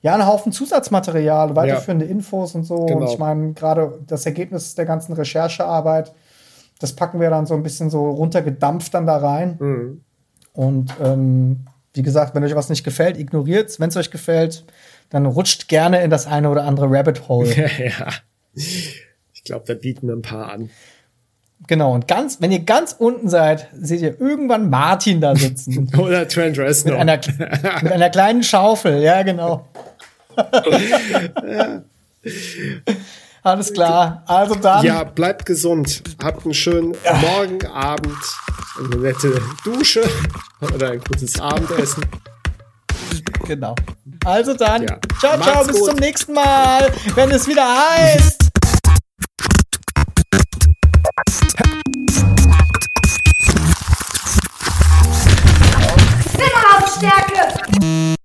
[0.00, 2.10] ja ein Haufen Zusatzmaterial, weiterführende ja.
[2.10, 2.86] Infos und so.
[2.86, 3.00] Genau.
[3.00, 6.14] Und ich meine, gerade das Ergebnis der ganzen Recherchearbeit,
[6.78, 9.56] das packen wir dann so ein bisschen so runtergedampft dann da rein.
[9.60, 10.00] Mhm.
[10.52, 14.64] Und ähm, wie gesagt, wenn euch was nicht gefällt, ignoriert Wenn es euch gefällt,
[15.10, 17.54] dann rutscht gerne in das eine oder andere Rabbit Hole.
[17.78, 18.08] ja.
[18.54, 20.70] Ich glaube, da bieten wir ein paar an.
[21.66, 25.90] Genau, und ganz, wenn ihr ganz unten seid, seht ihr irgendwann Martin da sitzen.
[25.98, 26.98] Oder Trent Reznor.
[26.98, 27.20] Mit einer,
[27.82, 29.68] mit einer kleinen Schaufel, ja, genau.
[30.36, 31.82] ja.
[33.42, 34.22] Alles klar.
[34.26, 34.84] Also dann.
[34.84, 36.02] Ja, bleibt gesund.
[36.22, 37.14] Habt einen schönen ja.
[37.14, 38.18] Morgen, Abend,
[38.78, 40.02] eine nette Dusche
[40.74, 42.04] oder ein gutes Abendessen.
[43.46, 43.74] Genau.
[44.24, 44.82] Also dann.
[44.82, 44.98] Ja.
[45.18, 45.88] Ciao, ciao, Macht's bis gut.
[45.88, 48.39] zum nächsten Mal, wenn es wieder heißt.
[57.00, 58.19] stack